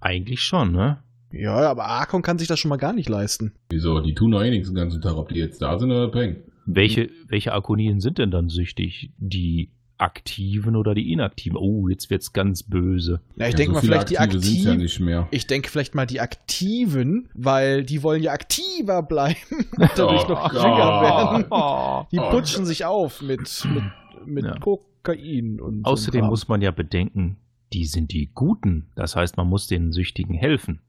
Eigentlich 0.00 0.40
schon, 0.40 0.72
ne? 0.72 1.01
Ja, 1.32 1.56
aber 1.70 1.86
Arkon 1.86 2.22
kann 2.22 2.38
sich 2.38 2.48
das 2.48 2.58
schon 2.58 2.68
mal 2.68 2.76
gar 2.76 2.92
nicht 2.92 3.08
leisten. 3.08 3.52
Wieso? 3.70 4.00
Die 4.00 4.14
tun 4.14 4.30
doch 4.30 4.42
eh 4.42 4.50
nichts 4.50 4.68
den 4.68 4.74
ganzen 4.76 5.00
Tag, 5.00 5.16
ob 5.16 5.28
die 5.30 5.38
jetzt 5.38 5.60
da 5.62 5.78
sind 5.78 5.90
oder 5.90 6.08
peng. 6.08 6.36
Welche, 6.66 7.10
welche 7.28 7.52
Akonien 7.52 8.00
sind 8.00 8.18
denn 8.18 8.30
dann 8.30 8.48
süchtig? 8.48 9.10
Die 9.18 9.70
aktiven 9.98 10.76
oder 10.76 10.94
die 10.94 11.12
inaktiven? 11.12 11.56
Oh, 11.56 11.88
jetzt 11.88 12.10
wird's 12.10 12.32
ganz 12.32 12.62
böse. 12.62 13.20
Ja, 13.36 13.46
ich 13.46 13.52
ja, 13.52 13.56
denke 13.58 13.72
so 13.72 13.74
mal 13.74 13.80
vielleicht 13.82 14.10
die 14.10 14.18
Aktive 14.18 14.40
sind's 14.42 14.58
Aktiven. 14.58 14.72
ja 14.78 14.82
nicht 14.82 15.00
mehr. 15.00 15.28
Ich 15.30 15.46
denke 15.46 15.68
vielleicht 15.70 15.94
mal 15.94 16.06
die 16.06 16.20
Aktiven, 16.20 17.28
weil 17.34 17.84
die 17.84 18.02
wollen 18.02 18.22
ja 18.22 18.32
aktiver 18.32 19.02
bleiben 19.02 19.36
und 19.76 19.90
dadurch 19.96 20.24
Oh 20.26 20.32
noch 20.32 20.52
jünger 20.52 21.02
werden. 21.02 21.46
Oh. 21.50 22.04
Die 22.12 22.18
Oh 22.18 22.30
putschen 22.30 22.64
sich 22.66 22.84
auf 22.84 23.22
mit, 23.22 23.66
mit, 23.72 23.84
mit 24.26 24.44
Ja. 24.44 24.58
Kokain 24.58 25.60
und. 25.60 25.84
Außerdem 25.84 26.22
so 26.24 26.26
muss 26.30 26.48
man 26.48 26.62
ja 26.62 26.70
bedenken, 26.72 27.36
die 27.72 27.84
sind 27.86 28.12
die 28.12 28.30
Guten. 28.34 28.86
Das 28.96 29.16
heißt, 29.16 29.36
man 29.36 29.48
muss 29.48 29.66
den 29.66 29.92
Süchtigen 29.92 30.34
helfen. 30.34 30.80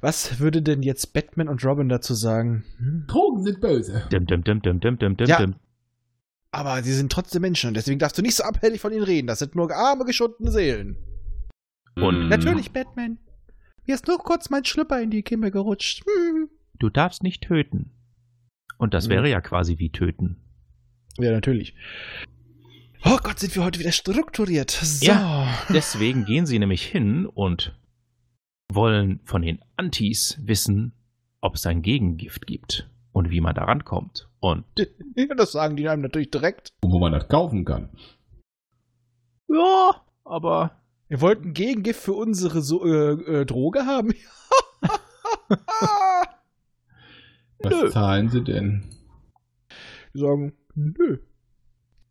Was 0.00 0.38
würde 0.40 0.62
denn 0.62 0.82
jetzt 0.82 1.12
Batman 1.12 1.48
und 1.48 1.64
Robin 1.64 1.88
dazu 1.88 2.14
sagen? 2.14 2.64
Hm? 2.78 3.04
Drogen 3.06 3.42
sind 3.42 3.60
böse. 3.60 4.06
Dim, 4.12 4.26
dim, 4.26 4.44
dim, 4.44 4.60
dim, 4.62 4.80
dim, 4.80 4.98
dim, 4.98 5.16
dim, 5.16 5.26
Ja. 5.26 5.38
dim. 5.38 5.54
Aber 6.50 6.82
sie 6.82 6.92
sind 6.92 7.10
trotzdem 7.12 7.42
Menschen 7.42 7.68
und 7.68 7.74
deswegen 7.74 7.98
darfst 7.98 8.16
du 8.16 8.22
nicht 8.22 8.34
so 8.34 8.44
abhellig 8.44 8.80
von 8.80 8.92
ihnen 8.92 9.02
reden. 9.02 9.26
Das 9.26 9.38
sind 9.40 9.54
nur 9.54 9.70
arme, 9.74 10.04
geschundene 10.04 10.50
Seelen. 10.50 10.96
Und 11.96 12.24
Mhm. 12.24 12.28
Natürlich, 12.28 12.72
Batman. 12.72 13.18
Mir 13.86 13.94
ist 13.94 14.06
nur 14.06 14.18
kurz 14.18 14.50
mein 14.50 14.64
Schlüpper 14.64 15.00
in 15.00 15.10
die 15.10 15.22
Kimme 15.22 15.50
gerutscht. 15.50 16.04
Hm. 16.04 16.48
Du 16.78 16.88
darfst 16.90 17.22
nicht 17.22 17.42
töten. 17.42 17.92
Und 18.78 18.94
das 18.94 19.06
Mhm. 19.06 19.10
wäre 19.12 19.30
ja 19.30 19.40
quasi 19.40 19.78
wie 19.78 19.90
töten. 19.90 20.36
Ja, 21.18 21.30
natürlich. 21.30 21.74
Oh 23.04 23.18
Gott, 23.22 23.38
sind 23.38 23.54
wir 23.54 23.64
heute 23.64 23.78
wieder 23.78 23.92
strukturiert. 23.92 24.70
So. 24.70 25.06
Ja. 25.06 25.46
Deswegen 25.70 26.24
gehen 26.24 26.44
sie 26.46 26.58
nämlich 26.58 26.82
hin 26.84 27.26
und 27.26 27.78
wollen 28.72 29.20
von 29.24 29.42
den 29.42 29.60
Antis 29.76 30.38
wissen, 30.42 30.92
ob 31.40 31.54
es 31.54 31.66
ein 31.66 31.82
Gegengift 31.82 32.46
gibt 32.46 32.90
und 33.12 33.30
wie 33.30 33.40
man 33.40 33.54
da 33.54 33.64
rankommt. 33.64 34.28
Und 34.40 34.64
Ja, 35.16 35.34
das 35.34 35.52
sagen 35.52 35.76
die 35.76 35.88
einem 35.88 36.02
natürlich 36.02 36.30
direkt. 36.30 36.72
Und 36.82 36.92
wo 36.92 36.98
man 36.98 37.12
das 37.12 37.28
kaufen 37.28 37.64
kann. 37.64 37.90
ja, 39.48 40.02
aber 40.24 40.82
Wir 41.08 41.20
wollten 41.20 41.52
Gegengift 41.54 42.00
für 42.00 42.14
unsere 42.14 42.60
so 42.62 42.84
äh, 42.84 43.12
äh, 43.40 43.44
Droge 43.46 43.86
haben. 43.86 44.12
Was 47.62 47.72
Nö. 47.72 47.88
zahlen 47.90 48.28
sie 48.28 48.42
denn? 48.44 48.84
Die 50.14 50.18
sagen, 50.18 50.52
nö, 50.74 51.18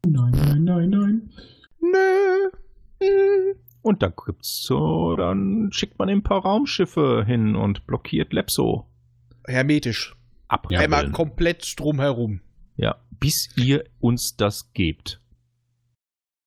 Nein, 0.08 0.32
nein, 0.32 0.63
nein, 0.63 0.89
nein. 0.89 1.32
nö. 1.80 2.50
hm. 3.02 3.56
Und 3.86 4.02
dann 4.02 4.13
gibt's 4.26 4.63
so, 4.63 5.15
dann 5.15 5.69
schickt 5.71 6.00
man 6.00 6.10
ein 6.10 6.24
paar 6.24 6.41
Raumschiffe 6.41 7.24
hin 7.26 7.56
und 7.56 7.86
blockiert 7.86 8.34
Lepso. 8.34 8.86
hermetisch. 9.45 10.15
Ja, 10.69 10.80
Einmal 10.80 11.12
komplett 11.12 11.80
drumherum. 11.80 12.41
Ja, 12.78 12.95
bis 13.19 13.50
ihr 13.58 13.84
uns 14.00 14.36
das 14.38 14.71
gebt. 14.74 15.21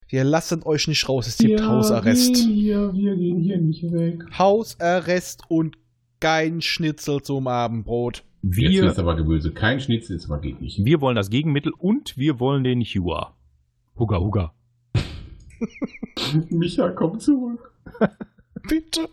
Wir 0.08 0.24
lassen 0.24 0.62
euch 0.62 0.88
nicht 0.88 1.08
raus. 1.08 1.26
Es 1.26 1.36
gibt 1.38 1.62
Hausarrest. 1.62 2.34
Wir, 2.34 2.54
hier, 2.54 2.92
wir 2.94 3.16
gehen 3.16 3.40
hier 3.40 3.58
nicht 3.58 3.82
weg. 3.92 4.24
Hausarrest 4.38 5.42
und 5.48 5.76
kein 6.20 6.60
Schnitzel 6.62 7.22
zum 7.22 7.46
Abendbrot. 7.46 8.24
Jetzt 8.42 8.56
Wir, 8.56 8.84
ist 8.90 8.98
aber 8.98 9.14
Gemüse. 9.16 9.52
Kein 9.52 9.80
Schnitzel, 9.80 10.16
ist 10.16 10.24
aber 10.26 10.40
geht 10.40 10.60
nicht. 10.60 10.84
wir 10.84 11.00
wollen 11.00 11.16
das 11.16 11.28
Gegenmittel 11.30 11.72
und 11.76 12.16
wir 12.16 12.40
wollen 12.40 12.64
den 12.64 12.80
Hua. 12.82 13.34
Hugga, 13.98 14.18
hugga. 14.20 14.54
Micha, 16.50 16.90
komm 16.90 17.20
zurück. 17.20 17.72
Bitte. 18.68 19.08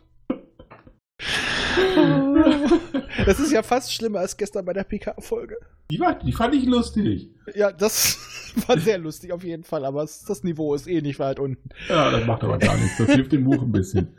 Das 3.26 3.40
ist 3.40 3.52
ja 3.52 3.64
fast 3.64 3.94
schlimmer 3.94 4.20
als 4.20 4.38
gestern 4.38 4.66
bei 4.66 4.74
der 4.74 4.84
PK-Folge. 4.84 5.58
Die, 5.90 6.00
war, 6.00 6.20
die 6.20 6.32
fand 6.32 6.54
ich 6.54 6.66
lustig. 6.66 7.30
Ja, 7.54 7.72
das 7.72 8.20
war 8.68 8.78
sehr 8.78 8.98
lustig 8.98 9.32
auf 9.32 9.44
jeden 9.44 9.64
Fall, 9.64 9.86
aber 9.86 10.02
das 10.02 10.44
Niveau 10.44 10.76
ist 10.76 10.88
eh 10.88 11.02
nicht 11.02 11.20
weit 11.20 11.40
unten. 11.40 11.70
Ja, 11.88 12.12
das 12.12 12.26
macht 12.26 12.44
aber 12.44 12.58
gar 12.58 12.78
nichts. 12.78 12.98
Das 12.98 13.10
hilft 13.10 13.32
dem 13.32 13.46
Buch 13.46 13.62
ein 13.62 13.72
bisschen. 13.72 14.16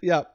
Ja, 0.00 0.26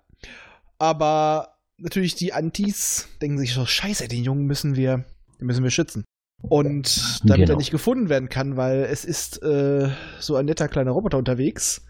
aber 0.77 1.55
natürlich 1.77 2.15
die 2.15 2.33
Antis 2.33 3.07
denken 3.21 3.37
sich 3.37 3.53
so, 3.53 3.65
scheiße, 3.65 4.07
den 4.07 4.23
Jungen 4.23 4.45
müssen 4.45 4.75
wir, 4.75 5.05
den 5.39 5.47
müssen 5.47 5.63
wir 5.63 5.71
schützen. 5.71 6.05
Und 6.43 7.21
damit 7.23 7.45
Genau. 7.47 7.53
er 7.53 7.57
nicht 7.57 7.71
gefunden 7.71 8.09
werden 8.09 8.29
kann, 8.29 8.57
weil 8.57 8.79
es 8.83 9.05
ist 9.05 9.41
äh, 9.43 9.89
so 10.19 10.35
ein 10.35 10.45
netter 10.45 10.67
kleiner 10.67 10.91
Roboter 10.91 11.17
unterwegs, 11.17 11.85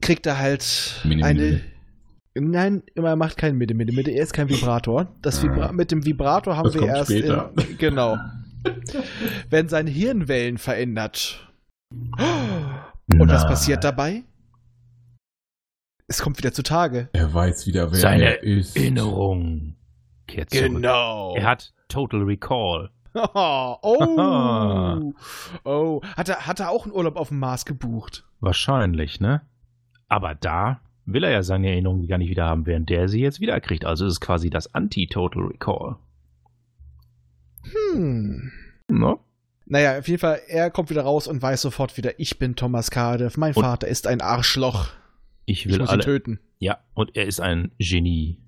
kriegt 0.00 0.26
er 0.26 0.38
halt 0.38 1.00
Mini, 1.04 1.22
eine... 1.22 1.60
Nein, 2.36 2.82
er 2.96 3.14
macht 3.16 3.36
keinen 3.36 3.58
Mitte, 3.58 3.74
Mitte, 3.74 3.92
Mitte. 3.94 4.10
Er 4.10 4.22
ist 4.24 4.32
kein 4.32 4.48
Vibrator. 4.48 5.14
Das 5.22 5.38
Ah. 5.38 5.42
Vibra 5.44 5.70
mit 5.72 5.92
dem 5.92 6.04
Vibrator 6.04 6.56
haben 6.56 6.64
Das 6.64 6.74
wir 6.74 6.80
kommt 6.80 6.92
erst 6.92 7.10
später. 7.12 7.52
In, 7.56 7.78
genau. 7.78 8.18
Wenn 9.50 9.68
sein 9.68 9.86
Hirnwellen 9.86 10.58
verändert. 10.58 11.48
Und 11.92 13.28
was 13.28 13.46
passiert 13.46 13.84
dabei? 13.84 14.24
Es 16.08 16.20
kommt 16.20 16.38
wieder 16.38 16.52
zutage. 16.52 17.08
Er 17.12 17.32
weiß 17.32 17.66
wieder, 17.68 17.92
wer 17.92 17.98
Seine 18.00 18.24
er 18.24 18.42
ist. 18.42 18.76
Erinnerung 18.76 19.76
kehrt 20.26 20.50
zurück. 20.50 20.72
Genau. 20.72 21.34
Er 21.36 21.44
hat 21.44 21.72
Total 21.88 22.22
Recall. 22.22 22.90
oh. 23.14 23.76
oh. 25.64 26.00
Hat 26.16 26.28
er, 26.28 26.46
hat 26.46 26.60
er 26.60 26.70
auch 26.70 26.84
einen 26.84 26.92
Urlaub 26.94 27.16
auf 27.16 27.28
dem 27.28 27.38
Mars 27.38 27.64
gebucht? 27.64 28.24
Wahrscheinlich, 28.40 29.20
ne? 29.20 29.42
Aber 30.08 30.34
da 30.34 30.80
will 31.06 31.24
er 31.24 31.30
ja 31.30 31.42
seine 31.42 31.68
Erinnerung 31.70 32.06
gar 32.06 32.18
nicht 32.18 32.30
wieder 32.30 32.46
haben, 32.46 32.66
während 32.66 32.88
der 32.90 33.08
sie 33.08 33.20
jetzt 33.20 33.40
wieder 33.40 33.60
kriegt. 33.60 33.84
Also 33.84 34.06
ist 34.06 34.14
es 34.14 34.20
quasi 34.20 34.50
das 34.50 34.74
Anti-Total 34.74 35.42
Recall. 35.44 35.96
Hm. 37.62 38.52
Ne? 38.88 39.16
Naja, 39.66 39.98
auf 39.98 40.08
jeden 40.08 40.20
Fall, 40.20 40.40
er 40.48 40.70
kommt 40.70 40.90
wieder 40.90 41.02
raus 41.02 41.26
und 41.26 41.40
weiß 41.40 41.62
sofort 41.62 41.96
wieder, 41.96 42.18
ich 42.20 42.38
bin 42.38 42.54
Thomas 42.54 42.90
Kadev. 42.90 43.36
Mein 43.38 43.54
Und- 43.54 43.62
Vater 43.62 43.88
ist 43.88 44.06
ein 44.06 44.20
Arschloch. 44.20 44.88
Ich 45.46 45.66
Ich 45.66 45.72
will 45.72 45.78
muss 45.78 45.88
ihn 45.88 45.92
alle. 45.92 46.02
töten. 46.04 46.40
Ja, 46.58 46.78
und 46.94 47.16
er 47.16 47.26
ist 47.26 47.40
ein 47.40 47.70
Genie. 47.78 48.38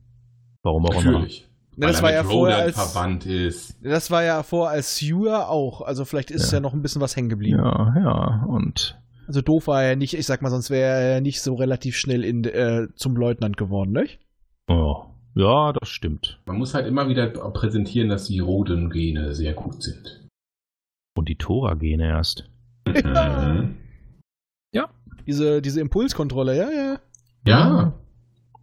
Warum 0.63 0.87
auch 0.87 1.01
immer. 1.03 1.13
Natürlich. 1.13 1.49
Na, 1.79 1.89
das 1.89 1.97
Weil 1.97 2.03
war 2.05 2.11
er 2.13 2.17
ja 2.17 2.25
vorher 2.25 2.57
als- 2.59 2.75
verwandt 2.75 3.27
ist. 3.27 3.77
Das 3.83 4.11
war 4.11 4.23
ja 4.25 4.43
vor 4.43 4.71
als 4.71 4.97
Sewer 4.97 5.51
auch. 5.51 5.83
Also 5.83 6.05
vielleicht 6.07 6.31
ist 6.31 6.51
Ja. 6.51 6.57
ja 6.59 6.61
noch 6.63 6.73
ein 6.73 6.81
bisschen 6.83 7.03
was 7.03 7.15
hängen 7.17 7.29
geblieben. 7.29 7.59
Ja, 7.59 7.95
ja, 7.99 8.45
und 8.49 8.99
Also 9.27 9.43
doof 9.43 9.67
war 9.67 9.83
er 9.83 9.97
nicht. 9.97 10.15
Ich 10.15 10.25
sag 10.25 10.41
mal, 10.41 10.51
sonst 10.51 10.71
wäre 10.71 10.89
er 11.01 11.15
ja 11.17 11.21
nicht 11.21 11.43
so 11.43 11.55
relativ 11.55 11.97
schnell 11.97 12.25
in, 12.25 12.45
äh, 12.45 12.89
zum 12.95 13.17
Leutnant 13.17 13.57
geworden, 13.57 13.93
nicht? 13.93 14.21
oh, 14.69 15.05
ja, 15.35 15.73
das 15.75 15.89
stimmt. 15.91 16.41
Man 16.47 16.57
muss 16.57 16.73
halt 16.75 16.87
immer 16.87 17.09
wieder 17.09 17.29
präsentieren, 17.29 18.09
dass 18.09 18.25
die 18.27 18.39
Roden-Gene 18.39 19.35
sehr 19.35 19.53
gut 19.53 19.83
sind. 19.83 20.27
Und 21.15 21.29
die 21.29 21.37
Tora-Gene 21.37 22.07
erst. 22.09 22.49
Mhm. 22.87 23.77
Diese, 25.27 25.61
diese 25.61 25.81
Impulskontrolle, 25.81 26.57
ja, 26.57 26.71
ja. 26.71 27.01
Ja. 27.49 27.93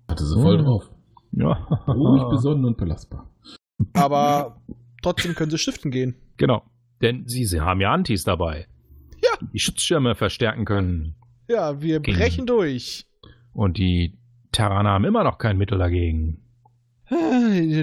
Hatte 0.10 0.26
sie 0.26 0.41
voll 0.41 0.60
Mhm. 0.60 0.63
drauf. 0.63 0.89
Ja. 1.36 1.54
Ruhig, 1.88 2.24
besonnen 2.30 2.65
und 2.65 2.78
belastbar. 2.78 3.30
Aber 3.93 4.62
trotzdem 5.02 5.36
können 5.36 5.52
sie 5.52 5.58
stiften 5.58 5.91
gehen. 5.91 6.15
Genau. 6.38 6.63
Denn 7.02 7.28
sie, 7.28 7.46
sie 7.46 7.62
haben 7.62 7.82
ja 7.82 7.91
Antis 7.91 8.24
dabei. 8.24 8.67
Ja. 9.22 9.48
Die 9.54 9.60
Schutzschirme 9.60 10.15
verstärken 10.15 10.65
können. 10.65 11.15
Ja, 11.50 11.82
wir 11.82 12.00
Gehen. 12.00 12.15
brechen 12.15 12.46
durch. 12.46 13.06
Und 13.52 13.78
die 13.78 14.17
Terraner 14.52 14.91
haben 14.91 15.06
immer 15.06 15.24
noch 15.24 15.38
kein 15.38 15.58
Mittel 15.58 15.78
dagegen. 15.78 16.39
Ah, 17.10 17.13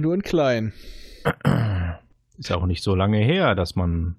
Nur 0.00 0.14
in 0.14 0.22
klein. 0.22 0.72
Ist 2.38 2.52
auch 2.52 2.66
nicht 2.66 2.82
so 2.82 2.94
lange 2.94 3.18
her, 3.18 3.54
dass 3.54 3.76
man 3.76 4.16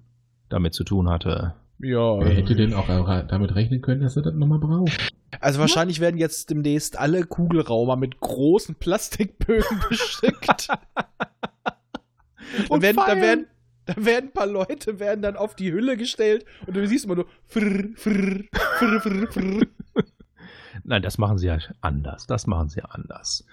damit 0.48 0.74
zu 0.74 0.84
tun 0.84 1.08
hatte. 1.10 1.54
Ja. 1.80 2.20
Wer 2.20 2.34
hätte 2.34 2.54
denn 2.54 2.74
auch 2.74 2.86
damit 3.26 3.54
rechnen 3.54 3.80
können, 3.80 4.02
dass 4.02 4.16
er 4.16 4.22
das 4.22 4.34
nochmal 4.34 4.60
braucht? 4.60 5.10
Also 5.40 5.60
wahrscheinlich 5.60 6.00
werden 6.00 6.18
jetzt 6.18 6.50
demnächst 6.50 6.98
alle 6.98 7.24
Kugelraumer 7.24 7.96
mit 7.96 8.20
großen 8.20 8.74
Plastikbögen 8.74 9.80
bestückt. 9.88 10.68
und 12.68 12.82
werden, 12.82 12.96
da, 12.96 13.16
werden, 13.16 13.46
da 13.86 13.96
werden 13.96 14.26
ein 14.28 14.32
paar 14.32 14.46
Leute 14.46 15.00
werden 15.00 15.22
dann 15.22 15.36
auf 15.36 15.56
die 15.56 15.72
Hülle 15.72 15.96
gestellt 15.96 16.44
und 16.66 16.76
du 16.76 16.86
siehst 16.86 17.06
immer 17.06 17.16
nur 17.16 17.26
frr, 17.46 17.88
frr, 17.96 18.44
frr, 18.78 19.00
frr, 19.00 19.32
frr. 19.32 19.66
Nein, 20.84 21.02
das 21.02 21.18
machen 21.18 21.38
sie 21.38 21.46
ja 21.46 21.58
anders. 21.80 22.26
Das 22.26 22.46
machen 22.46 22.68
sie 22.68 22.80
ja 22.80 22.86
anders. 22.86 23.44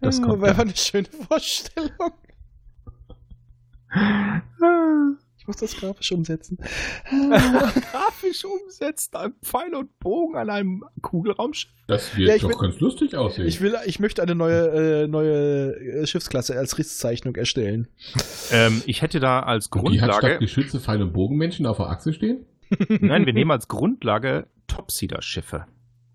Das 0.00 0.18
Ja, 0.18 0.24
kommt 0.24 0.42
Wäre 0.42 0.56
ja. 0.56 0.62
eine 0.62 0.76
schöne 0.76 1.08
Vorstellung. 1.28 2.12
Ich 5.42 5.48
muss 5.48 5.56
das 5.56 5.74
grafisch 5.74 6.12
umsetzen. 6.12 6.56
Grafisch 7.10 8.44
umsetzt, 8.44 9.16
ein 9.16 9.32
Pfeil 9.42 9.74
und 9.74 9.98
Bogen 9.98 10.36
an 10.36 10.48
einem 10.48 10.84
Kugelraumschiff. 11.00 11.68
Das 11.88 12.16
wird 12.16 12.28
Ja, 12.28 12.38
doch 12.38 12.48
will- 12.50 12.68
ganz 12.68 12.78
lustig 12.78 13.16
aussehen. 13.16 13.48
Ich, 13.48 13.60
will, 13.60 13.74
ich 13.86 13.98
möchte 13.98 14.22
eine 14.22 14.36
neue, 14.36 15.02
äh, 15.02 15.08
neue 15.08 15.74
äh, 15.74 16.06
Schiffsklasse 16.06 16.56
als 16.56 16.78
Risszeichnung 16.78 17.34
erstellen. 17.34 17.88
Ähm, 18.52 18.82
ich 18.86 19.02
hätte 19.02 19.18
da 19.18 19.40
als 19.40 19.68
die 19.68 19.78
hat 20.00 20.10
statt 20.10 20.20
Grundlage, 20.20 20.38
Geschütze 20.38 20.78
Pfeil- 20.78 21.02
und 21.02 21.12
Bogenmenschen 21.12 21.66
auf 21.66 21.78
der 21.78 21.86
Achse 21.88 22.12
stehen? 22.12 22.46
nein, 23.00 23.26
wir 23.26 23.32
nehmen 23.32 23.50
als 23.50 23.66
Grundlage 23.66 24.46
Topsider-Schiffe. 24.68 25.66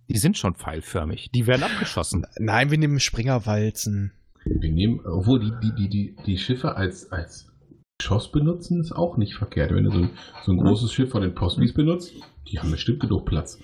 Die 0.08 0.18
sind 0.20 0.38
schon 0.38 0.56
pfeilförmig. 0.56 1.32
Die 1.36 1.48
werden 1.48 1.64
abgeschossen. 1.64 2.26
Nein, 2.40 2.72
wir 2.72 2.78
nehmen 2.78 3.02
Springerwalzen. 3.02 4.14
Wir 4.46 4.72
nehmen, 4.72 5.02
obwohl 5.06 5.42
die, 5.42 5.52
die, 5.62 5.76
die, 5.76 5.90
die, 5.90 6.16
die 6.26 6.38
Schiffe 6.38 6.78
als, 6.78 7.12
als 7.12 7.52
Geschoss 8.00 8.32
benutzen, 8.32 8.80
ist 8.80 8.92
auch 8.92 9.18
nicht 9.18 9.34
verkehrt. 9.36 9.74
Wenn 9.74 9.86
du 9.86 9.92
so 9.92 9.98
ein, 9.98 10.10
so 10.46 10.52
ein 10.52 10.58
großes 10.58 10.92
Schiff 10.94 11.10
von 11.10 11.22
den 11.24 11.34
Postbis 11.34 11.74
benutzt, 11.74 12.14
die 12.50 12.60
haben 12.60 12.70
bestimmt 12.72 13.00
genug 13.00 13.26
Platz. 13.26 13.58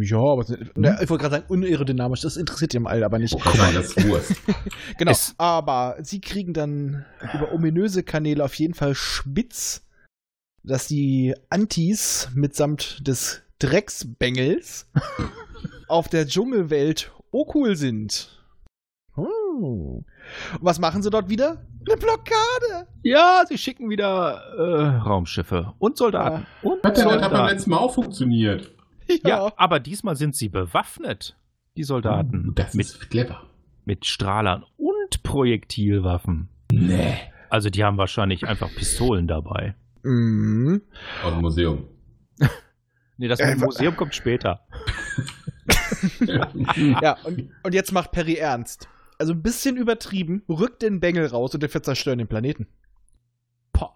Ja, 0.00 0.18
aber 0.18 0.44
na, 0.76 1.00
ich 1.02 1.08
wollte 1.08 1.22
gerade 1.22 1.36
sagen, 1.36 1.46
unaerodynamisch, 1.48 2.20
das 2.20 2.36
interessiert 2.36 2.74
ihr 2.74 2.86
alle 2.86 3.04
aber 3.04 3.18
nicht. 3.18 3.34
Guck 3.40 3.56
mal, 3.56 3.72
das 3.72 3.96
ist 3.96 4.06
Wurst. 4.08 4.34
Genau, 4.98 5.10
Es- 5.10 5.34
aber 5.38 5.96
sie 6.02 6.20
kriegen 6.20 6.52
dann 6.52 7.06
über 7.34 7.50
ominöse 7.52 8.02
Kanäle 8.02 8.44
auf 8.44 8.54
jeden 8.54 8.74
Fall 8.74 8.94
spitz, 8.94 9.86
dass 10.62 10.86
die 10.86 11.34
Antis 11.48 12.28
mitsamt 12.34 13.06
des 13.08 13.42
Drecksbengels 13.58 14.86
auf 15.88 16.08
der 16.08 16.26
Dschungelwelt 16.26 17.10
cool 17.32 17.74
sind. 17.74 18.36
Oh. 19.16 20.04
Und 20.54 20.64
was 20.64 20.78
machen 20.78 21.02
sie 21.02 21.10
dort 21.10 21.28
wieder? 21.28 21.64
Eine 21.88 21.96
Blockade! 21.96 22.88
Ja, 23.02 23.42
sie 23.48 23.56
schicken 23.58 23.88
wieder 23.90 24.42
äh, 24.56 24.98
Raumschiffe 24.98 25.72
und 25.78 25.96
Soldaten. 25.96 26.46
Und 26.62 26.82
Hat 26.84 26.96
das 26.96 27.04
hat 27.04 27.10
beim 27.12 27.20
Soldaten. 27.22 27.48
letzten 27.54 27.70
Mal 27.70 27.76
auch 27.78 27.94
funktioniert? 27.94 28.70
Ja, 29.24 29.52
aber 29.56 29.80
diesmal 29.80 30.14
sind 30.16 30.36
sie 30.36 30.48
bewaffnet, 30.48 31.36
die 31.76 31.82
Soldaten. 31.84 32.52
Das 32.54 32.74
mit, 32.74 32.86
ist 32.86 33.10
clever. 33.10 33.42
mit 33.84 34.06
Strahlern 34.06 34.64
und 34.76 35.22
Projektilwaffen. 35.22 36.48
Nee. 36.72 37.14
Also 37.48 37.70
die 37.70 37.82
haben 37.82 37.96
wahrscheinlich 37.98 38.46
einfach 38.46 38.68
Pistolen 38.74 39.26
dabei. 39.26 39.74
Mhm. 40.02 40.82
Aus 41.24 41.32
dem 41.32 41.40
Museum. 41.40 41.84
Nee, 43.16 43.28
das 43.28 43.38
Äh, 43.38 43.60
wa- 43.60 43.66
Museum 43.66 43.94
kommt 43.96 44.14
später. 44.14 44.60
Ja, 47.02 47.16
und, 47.24 47.50
und 47.62 47.74
jetzt 47.74 47.92
macht 47.92 48.12
Perry 48.12 48.34
ernst. 48.36 48.88
Also 49.20 49.34
ein 49.34 49.42
bisschen 49.42 49.76
übertrieben, 49.76 50.42
rückt 50.48 50.80
den 50.80 50.98
Bengel 50.98 51.26
raus 51.26 51.52
und 51.52 51.62
der 51.62 51.72
wird 51.74 51.84
zerstören 51.84 52.16
den 52.18 52.26
Planeten. 52.26 52.68
Poh. 53.74 53.90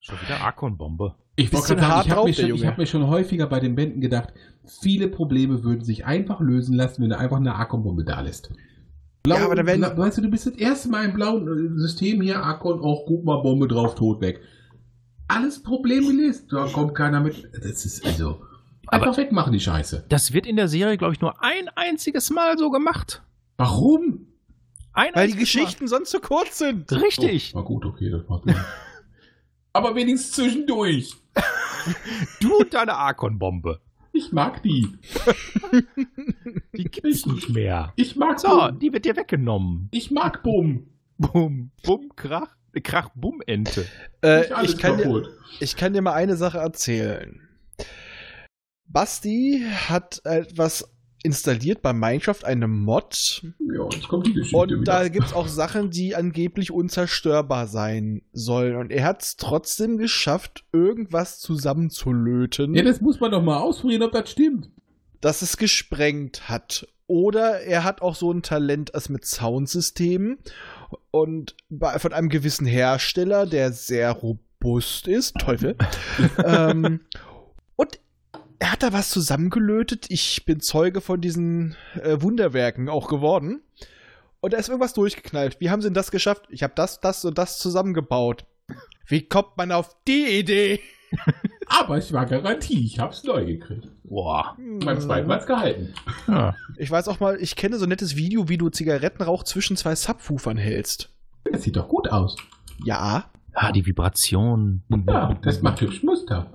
Schon 0.00 0.16
wieder 0.24 0.40
Arkon-Bombe. 0.40 1.16
Ich 1.36 1.52
wollte 1.52 1.74
Bisschen 1.74 1.76
gerade 1.76 1.80
sagen, 1.80 1.92
hart 1.92 2.06
ich 2.06 2.10
habe 2.10 2.20
drauf, 2.20 2.26
mir, 2.28 2.34
schon- 2.34 2.54
ich 2.56 2.66
hab 2.66 2.78
mir 2.78 2.86
schon 2.86 3.06
häufiger 3.08 3.46
bei 3.46 3.60
den 3.60 3.74
Bänden 3.74 4.00
gedacht, 4.00 4.32
viele 4.80 5.08
Probleme 5.08 5.62
würden 5.64 5.84
sich 5.84 6.06
einfach 6.06 6.40
lösen 6.40 6.74
lassen, 6.74 7.02
wenn 7.02 7.10
du 7.10 7.18
einfach 7.18 7.36
eine 7.36 7.54
Akon-Bombe 7.56 8.04
da 8.04 8.22
lässt. 8.22 8.50
Blau, 9.22 9.36
Ja, 9.36 9.44
aber 9.44 9.54
da 9.54 9.66
werden- 9.66 9.82
weißt 9.82 10.16
du, 10.16 10.22
du 10.22 10.30
bist 10.30 10.46
das 10.46 10.54
erste 10.54 10.88
Mal 10.88 11.04
im 11.04 11.12
blauen 11.12 11.46
äh, 11.76 11.78
System 11.78 12.22
hier, 12.22 12.42
Akon, 12.42 12.80
auch 12.80 13.04
guck 13.06 13.24
mal, 13.24 13.42
Bombe 13.42 13.68
drauf, 13.68 13.94
tot 13.94 14.22
weg. 14.22 14.40
Alles 15.28 15.62
Problem 15.62 16.06
gelöst. 16.06 16.46
Da 16.50 16.66
kommt 16.68 16.94
keiner 16.94 17.20
mit. 17.20 17.50
Das 17.52 17.84
ist 17.84 18.04
also. 18.06 18.40
Einfach 18.86 19.08
Aber- 19.08 19.16
wegmachen, 19.18 19.52
die 19.52 19.60
Scheiße. 19.60 20.06
Das 20.08 20.32
wird 20.32 20.46
in 20.46 20.56
der 20.56 20.68
Serie, 20.68 20.96
glaube 20.96 21.12
ich, 21.12 21.20
nur 21.20 21.42
ein 21.42 21.68
einziges 21.76 22.30
Mal 22.30 22.56
so 22.56 22.70
gemacht. 22.70 23.22
Warum? 23.58 24.11
Ein 24.94 25.14
Weil 25.14 25.28
die 25.28 25.36
Geschichten 25.36 25.88
sonst 25.88 26.10
zu 26.10 26.20
kurz 26.20 26.58
sind. 26.58 26.90
Mal. 26.90 27.00
Richtig. 27.00 27.52
Oh, 27.54 27.58
war 27.58 27.64
gut, 27.64 27.84
okay, 27.84 28.10
das 28.10 28.28
macht. 28.28 28.44
Aber 29.72 29.94
wenigstens 29.94 30.32
zwischendurch. 30.32 31.14
Du 32.40 32.56
und 32.58 32.74
deine 32.74 32.94
Arkon-Bombe. 32.94 33.80
Ich 34.12 34.30
mag 34.32 34.62
die. 34.62 34.86
Die 36.76 36.84
gibt's 36.84 37.24
nicht 37.26 37.48
mehr. 37.48 37.92
Ich 37.96 38.16
mag 38.16 38.38
So, 38.40 38.48
Bumm. 38.48 38.78
die 38.78 38.92
wird 38.92 39.04
dir 39.06 39.16
weggenommen. 39.16 39.88
Ich 39.90 40.10
mag 40.10 40.42
Bumm. 40.42 40.90
Bum, 41.18 41.70
Bum, 41.82 42.12
Krach. 42.14 42.54
Krach, 42.82 43.10
Bum, 43.14 43.40
Ente. 43.46 43.86
Äh, 44.22 44.44
ich, 44.64 44.78
kann 44.78 44.98
dir, 44.98 45.28
ich 45.60 45.76
kann 45.76 45.92
dir 45.92 46.02
mal 46.02 46.12
eine 46.14 46.36
Sache 46.36 46.58
erzählen. 46.58 47.40
Basti 48.86 49.64
hat 49.88 50.20
etwas 50.24 50.90
installiert 51.24 51.82
bei 51.82 51.92
Minecraft, 51.92 52.44
eine 52.44 52.66
Mod. 52.68 53.42
Ja, 53.58 53.88
jetzt 53.92 54.08
kommt 54.08 54.26
die 54.26 54.32
Geschichte 54.32 54.56
Und 54.56 54.70
wieder. 54.70 54.82
da 54.82 55.08
gibt 55.08 55.26
es 55.26 55.32
auch 55.32 55.48
Sachen, 55.48 55.90
die 55.90 56.14
angeblich 56.16 56.70
unzerstörbar 56.72 57.66
sein 57.68 58.22
sollen. 58.32 58.76
Und 58.76 58.90
er 58.90 59.04
hat 59.04 59.22
es 59.22 59.36
trotzdem 59.36 59.98
geschafft, 59.98 60.64
irgendwas 60.72 61.38
zusammenzulöten, 61.40 62.74
ja, 62.74 62.82
das 62.82 63.00
muss 63.00 63.20
man 63.20 63.30
doch 63.30 63.42
mal 63.42 63.58
ausprobieren, 63.58 64.02
ob 64.02 64.12
das 64.12 64.30
stimmt. 64.30 64.70
dass 65.20 65.42
es 65.42 65.56
gesprengt 65.56 66.48
hat. 66.48 66.88
Oder 67.06 67.60
er 67.60 67.84
hat 67.84 68.00
auch 68.00 68.14
so 68.14 68.32
ein 68.32 68.42
Talent 68.42 68.94
als 68.94 69.08
mit 69.08 69.26
Soundsystemen. 69.26 70.38
Und 71.10 71.56
bei, 71.68 71.98
von 71.98 72.12
einem 72.12 72.28
gewissen 72.30 72.66
Hersteller, 72.66 73.46
der 73.46 73.72
sehr 73.72 74.10
robust 74.12 75.08
ist, 75.08 75.34
Teufel. 75.38 75.76
ähm, 76.44 77.00
er 78.62 78.70
hat 78.70 78.84
da 78.84 78.92
was 78.92 79.10
zusammengelötet. 79.10 80.06
Ich 80.08 80.44
bin 80.44 80.60
Zeuge 80.60 81.00
von 81.00 81.20
diesen 81.20 81.74
äh, 82.00 82.22
Wunderwerken 82.22 82.88
auch 82.88 83.08
geworden. 83.08 83.60
Und 84.40 84.52
da 84.52 84.58
ist 84.58 84.68
irgendwas 84.68 84.92
durchgeknallt. 84.92 85.56
Wie 85.58 85.68
haben 85.68 85.82
sie 85.82 85.88
denn 85.88 85.94
das 85.94 86.12
geschafft? 86.12 86.46
Ich 86.48 86.62
habe 86.62 86.72
das, 86.76 87.00
das 87.00 87.24
und 87.24 87.38
das 87.38 87.58
zusammengebaut. 87.58 88.44
Wie 89.04 89.22
kommt 89.22 89.56
man 89.56 89.72
auf 89.72 89.96
die 90.06 90.38
Idee? 90.38 90.78
Aber 91.66 91.98
ich 91.98 92.12
war 92.12 92.24
Garantie, 92.24 92.84
ich 92.84 93.00
hab's 93.00 93.24
neu 93.24 93.44
gekriegt. 93.44 93.88
Boah. 94.04 94.56
Beim 94.84 95.00
zweiten 95.00 95.26
Mal's 95.26 95.46
gehalten. 95.46 95.92
Ja. 96.28 96.54
Ich 96.76 96.90
weiß 96.90 97.08
auch 97.08 97.18
mal, 97.18 97.38
ich 97.40 97.56
kenne 97.56 97.78
so 97.78 97.86
ein 97.86 97.88
nettes 97.88 98.14
Video, 98.14 98.48
wie 98.48 98.58
du 98.58 98.68
Zigarettenrauch 98.68 99.42
zwischen 99.42 99.76
zwei 99.76 99.96
Subwoofern 99.96 100.56
hältst. 100.56 101.10
Das 101.50 101.64
sieht 101.64 101.74
doch 101.74 101.88
gut 101.88 102.12
aus. 102.12 102.36
Ja. 102.84 103.24
Ah, 103.54 103.72
die 103.72 103.84
Vibration. 103.84 104.84
Ja, 105.08 105.34
das 105.42 105.62
macht 105.62 105.80
hübsch 105.80 106.04
Muster. 106.04 106.48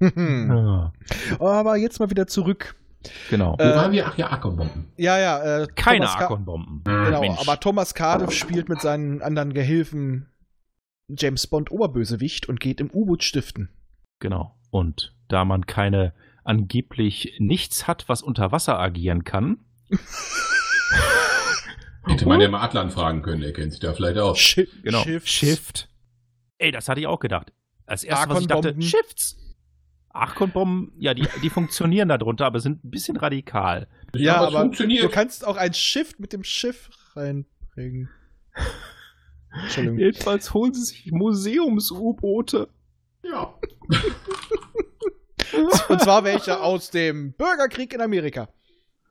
Ja, 0.16 0.92
Aber 1.38 1.76
jetzt 1.76 2.00
mal 2.00 2.10
wieder 2.10 2.26
zurück. 2.26 2.74
genau. 3.28 3.56
Wo 3.58 3.62
Äh, 3.62 3.74
waren 3.76 3.92
wir? 3.92 4.06
Ach 4.06 4.16
ja, 4.18 4.30
Ackerbomben. 4.30 4.92
Ja, 4.96 5.18
ja. 5.18 5.62
Äh, 5.62 5.66
Keine 5.74 6.08
Arkon-Bomben. 6.08 6.82
Genau, 6.84 7.20
Mensch. 7.20 7.38
aber 7.40 7.60
Thomas 7.60 7.94
Cardiff 7.94 8.32
spielt 8.32 8.68
mit 8.68 8.80
seinen 8.80 9.22
anderen 9.22 9.52
Gehilfen 9.52 10.26
James 11.08 11.46
Bond 11.46 11.70
Oberbösewicht 11.70 12.48
und 12.48 12.60
geht 12.60 12.80
im 12.80 12.90
U-Boot 12.90 13.24
stiften. 13.24 13.68
Genau. 14.20 14.54
Und 14.70 15.14
da 15.28 15.44
man 15.44 15.66
keine 15.66 16.12
angeblich 16.44 17.34
nichts 17.38 17.86
hat, 17.86 18.08
was 18.08 18.22
unter 18.22 18.52
Wasser 18.52 18.78
agieren 18.78 19.24
kann, 19.24 19.58
Hätte 22.06 22.26
man 22.26 22.40
ja 22.40 22.48
mal 22.48 22.62
Atlan 22.62 22.90
fragen 22.90 23.22
können, 23.22 23.42
der 23.42 23.52
kennt 23.52 23.72
sich 23.72 23.80
da 23.80 23.92
vielleicht 23.92 24.18
aus. 24.18 24.38
Schi 24.38 24.66
genau, 24.82 25.02
Shifts. 25.02 25.30
Shift. 25.30 25.88
Ey, 26.58 26.72
das 26.72 26.88
hatte 26.88 27.00
ich 27.00 27.06
auch 27.06 27.20
gedacht. 27.20 27.52
Als 27.86 28.04
erstes, 28.04 28.30
was 28.30 28.40
ich 28.40 28.46
dachte. 28.46 28.74
Shifts. 28.80 29.36
Arkon-Bomben, 30.12 30.92
ja, 30.98 31.14
die, 31.14 31.26
die 31.42 31.50
funktionieren 31.50 32.08
darunter, 32.08 32.46
aber 32.46 32.60
sind 32.60 32.84
ein 32.84 32.90
bisschen 32.90 33.16
radikal. 33.16 33.86
Ja, 34.14 34.36
Aber 34.36 34.48
aber 34.48 34.60
funktioniert. 34.62 35.04
du 35.04 35.08
kannst 35.08 35.46
auch 35.46 35.56
ein 35.56 35.72
Shift 35.72 36.18
mit 36.20 36.32
dem 36.32 36.42
Schiff 36.44 36.90
reinbringen. 37.14 38.10
Entschuldigung. 39.64 39.98
Jedenfalls 39.98 40.52
holen 40.54 40.74
sie 40.74 40.82
sich 40.84 41.10
Museums-U-Boote. 41.12 42.68
Ja. 43.24 43.54
Und 45.88 46.00
zwar 46.00 46.22
welche 46.24 46.60
aus 46.60 46.90
dem 46.90 47.32
Bürgerkrieg 47.32 47.92
in 47.92 48.00
Amerika. 48.00 48.48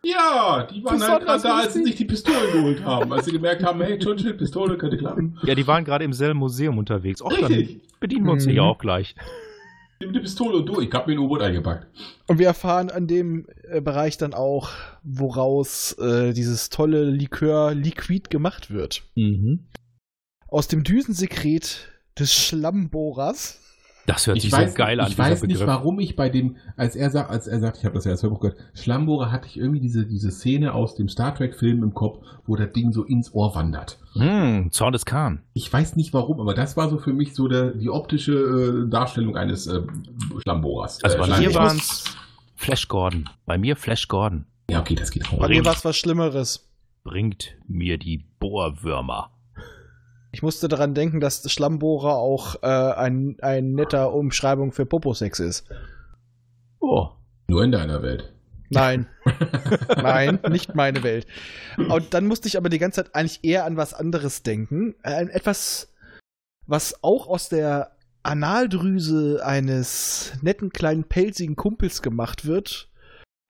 Ja, 0.01 0.63
die 0.71 0.81
waren 0.85 1.01
halt 1.03 1.25
gerade 1.25 1.43
da, 1.43 1.57
als 1.57 1.73
sie 1.73 1.83
sich 1.83 1.95
die 1.95 2.05
Pistolen 2.05 2.53
geholt 2.53 2.81
haben. 2.85 3.11
Als 3.11 3.25
sie 3.25 3.33
gemerkt 3.33 3.63
haben, 3.63 3.81
hey, 3.81 3.99
Churchill, 3.99 4.33
Pistole 4.33 4.77
könnte 4.77 4.97
klappen. 4.97 5.37
Ja, 5.43 5.55
die 5.55 5.67
waren 5.67 5.83
gerade 5.83 6.05
im 6.05 6.13
selben 6.13 6.39
Museum 6.39 6.77
unterwegs. 6.77 7.21
Och, 7.21 7.33
dann 7.37 7.51
Richtig. 7.51 7.81
bedienen 7.99 8.25
wir 8.25 8.31
uns 8.31 8.45
Mhm. 8.45 8.51
hier 8.51 8.63
auch 8.63 8.77
gleich. 8.77 9.13
Nimm 10.01 10.13
die 10.13 10.19
Pistole 10.21 10.57
und 10.57 10.65
du. 10.65 10.79
Ich 10.79 10.91
hab 10.93 11.07
mir 11.07 11.13
ein 11.13 11.19
U-Boot 11.19 11.41
eingepackt. 11.41 11.87
Und 12.27 12.39
wir 12.39 12.47
erfahren 12.47 12.89
an 12.89 13.07
dem 13.07 13.47
äh, 13.63 13.81
Bereich 13.81 14.17
dann 14.17 14.33
auch, 14.33 14.71
woraus 15.03 15.91
äh, 15.99 16.31
dieses 16.31 16.69
tolle 16.69 17.03
Likör 17.03 17.73
Liquid 17.73 18.29
gemacht 18.29 18.71
wird. 18.71 19.03
Mhm. 19.15 19.67
Aus 20.47 20.69
dem 20.69 20.85
Düsensekret 20.85 21.89
des 22.17 22.33
Schlammbohrers. 22.33 23.68
Das 24.09 24.25
hört 24.27 24.37
Ich 24.37 24.43
sich 24.43 24.51
weiß, 24.51 24.71
so 24.71 24.77
geil 24.77 24.99
an, 24.99 25.07
ich 25.11 25.17
weiß 25.17 25.43
nicht, 25.43 25.53
Begriff. 25.59 25.67
warum 25.67 25.99
ich 25.99 26.15
bei 26.15 26.29
dem, 26.29 26.55
als 26.75 26.95
er 26.95 27.09
sagt, 27.11 27.29
als 27.29 27.47
er 27.47 27.59
sagt, 27.59 27.77
ich 27.77 27.85
habe 27.85 27.93
das 27.95 28.05
ja 28.05 28.11
als 28.11 28.23
Hörbuch 28.23 28.39
gehört, 28.39 28.57
Schlammbohrer 28.73 29.31
hatte 29.31 29.47
ich 29.47 29.57
irgendwie 29.57 29.79
diese, 29.79 30.05
diese 30.05 30.31
Szene 30.31 30.73
aus 30.73 30.95
dem 30.95 31.07
Star 31.09 31.35
Trek-Film 31.35 31.83
im 31.83 31.93
Kopf, 31.93 32.25
wo 32.47 32.55
das 32.55 32.71
Ding 32.73 32.91
so 32.91 33.03
ins 33.03 33.33
Ohr 33.33 33.53
wandert. 33.55 33.99
Hm, 34.13 34.69
Zorn 34.71 34.93
des 34.93 35.05
Khan. 35.05 35.43
Ich 35.53 35.71
weiß 35.71 35.95
nicht 35.95 36.13
warum, 36.13 36.39
aber 36.41 36.53
das 36.55 36.75
war 36.75 36.89
so 36.89 36.97
für 36.97 37.13
mich 37.13 37.35
so 37.35 37.47
der, 37.47 37.71
die 37.71 37.89
optische 37.89 38.33
äh, 38.87 38.89
Darstellung 38.89 39.35
eines 39.37 39.67
äh, 39.67 39.81
Schlammbohrers. 40.41 41.03
Also 41.03 41.17
äh, 41.17 41.19
bei 41.19 41.39
mir 41.39 41.53
waren 41.53 41.77
es 41.77 42.05
Flash 42.55 42.87
Gordon. 42.87 43.29
Bei 43.45 43.57
mir 43.57 43.75
Flash 43.75 44.07
Gordon. 44.07 44.45
Ja, 44.69 44.79
okay, 44.79 44.95
das 44.95 45.11
geht 45.11 45.31
auch. 45.31 45.37
Bei 45.39 45.47
mir 45.49 45.63
war 45.65 45.73
es 45.73 45.85
was 45.85 45.95
Schlimmeres. 45.97 46.67
Bringt 47.03 47.55
mir 47.67 47.97
die 47.97 48.25
Bohrwürmer. 48.39 49.31
Ich 50.31 50.43
musste 50.43 50.67
daran 50.67 50.93
denken, 50.93 51.19
dass 51.19 51.49
Schlammbohrer 51.51 52.15
auch 52.15 52.61
äh, 52.61 52.67
ein, 52.67 53.37
ein 53.41 53.73
netter 53.73 54.13
Umschreibung 54.13 54.71
für 54.71 54.85
Poposex 54.85 55.39
ist. 55.39 55.67
Oh. 56.79 57.09
Nur 57.47 57.63
in 57.63 57.71
deiner 57.71 58.03
Welt. 58.03 58.31
Nein. 58.69 59.07
Nein, 59.97 60.39
nicht 60.49 60.75
meine 60.75 61.01
Welt. 61.01 61.25
Und 61.77 62.13
dann 62.13 62.27
musste 62.27 62.47
ich 62.47 62.57
aber 62.57 62.69
die 62.69 62.77
ganze 62.77 63.03
Zeit 63.03 63.15
eigentlich 63.15 63.43
eher 63.43 63.65
an 63.65 63.77
was 63.77 63.95
anderes 63.95 64.43
denken. 64.43 64.95
An 65.01 65.29
etwas, 65.29 65.91
was 66.67 67.03
auch 67.03 67.27
aus 67.27 67.49
der 67.49 67.95
Analdrüse 68.21 69.41
eines 69.43 70.33
netten 70.41 70.69
kleinen 70.71 71.05
pelzigen 71.05 71.55
Kumpels 71.55 72.03
gemacht 72.03 72.45
wird 72.45 72.89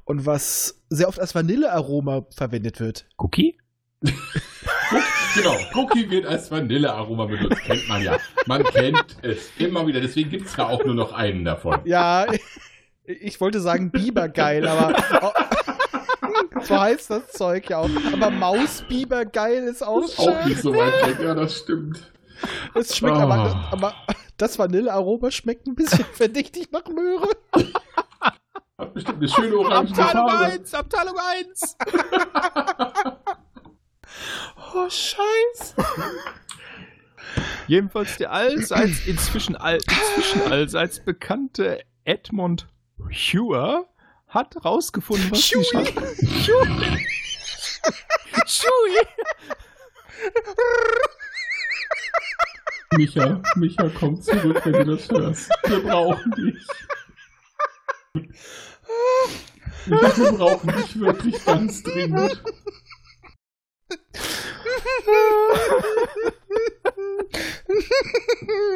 und 0.05 0.25
was 0.25 0.81
sehr 0.89 1.09
oft 1.09 1.19
als 1.19 1.35
Vanillearoma 1.35 2.25
verwendet 2.29 2.79
wird. 2.79 3.05
Cookie? 3.17 3.57
Genau, 5.35 5.55
Cookie 5.75 6.09
wird 6.09 6.25
als 6.25 6.49
Vanillearoma 6.49 7.25
benutzt, 7.25 7.61
kennt 7.61 7.87
man 7.87 8.01
ja. 8.03 8.17
Man 8.47 8.63
kennt 8.63 9.17
es 9.21 9.51
immer 9.57 9.85
wieder, 9.85 10.01
deswegen 10.01 10.29
gibt 10.29 10.47
es 10.47 10.55
ja 10.55 10.67
auch 10.67 10.83
nur 10.83 10.95
noch 10.95 11.13
einen 11.13 11.45
davon. 11.45 11.79
Ja, 11.85 12.25
ich 13.05 13.39
wollte 13.39 13.59
sagen 13.59 13.91
Bibergeil, 13.91 14.67
aber 14.67 14.95
so 16.61 16.79
heißt 16.79 17.09
das 17.11 17.31
Zeug 17.31 17.69
ja 17.69 17.79
auch. 17.79 17.89
Aber 18.13 18.29
Mausbibergeil 18.31 19.63
ist 19.63 19.83
auch 19.83 20.03
Ist 20.03 20.19
auch 20.19 20.45
nicht 20.45 20.61
so 20.61 20.73
weit 20.75 21.07
weg, 21.07 21.17
ja, 21.23 21.33
das 21.35 21.57
stimmt. 21.59 22.11
Es 22.73 22.95
schmeckt 22.97 23.17
Oh. 23.17 23.21
aber, 23.21 23.69
aber 23.71 23.93
das 24.37 24.57
Vanillearoma 24.57 25.29
schmeckt 25.31 25.67
ein 25.67 25.75
bisschen 25.75 26.05
verdächtig 26.13 26.71
nach 26.71 26.85
Möhre. 26.87 27.29
Hat 28.77 28.93
bestimmt 28.93 29.17
eine 29.17 29.27
schöne 29.27 29.57
orange 29.57 29.93
Farbe. 29.93 30.59
Abteilung 30.71 31.15
1! 31.17 31.77
Oh, 34.73 34.89
scheiße. 34.89 35.75
Jedenfalls 37.67 38.17
der 38.17 38.31
allseits 38.31 39.05
inzwischen, 39.05 39.55
all, 39.55 39.75
inzwischen 39.77 40.41
allseits 40.51 41.03
bekannte 41.03 41.79
Edmund 42.03 42.67
Hewer 43.09 43.85
hat 44.27 44.63
rausgefunden, 44.65 45.31
was 45.31 45.47
die 45.47 45.55
Huey. 45.55 45.93
Schla- 46.41 46.99
Schui! 48.47 49.07
Micha, 52.97 53.41
Micha, 53.55 53.89
komm 53.99 54.21
zurück, 54.21 54.61
wenn 54.65 54.85
du 54.87 54.95
das 54.95 55.09
hörst. 55.09 55.49
Wir 55.67 55.79
brauchen 55.81 56.31
dich. 56.31 56.67
Wir 59.85 60.31
brauchen 60.31 60.73
dich 60.75 60.99
wirklich 60.99 61.45
ganz 61.45 61.83
dringend. 61.83 62.41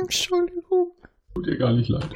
Entschuldigung. 0.02 0.92
Tut 1.36 1.48
dir 1.48 1.58
gar 1.58 1.74
nicht 1.74 1.90
leid. 1.90 2.10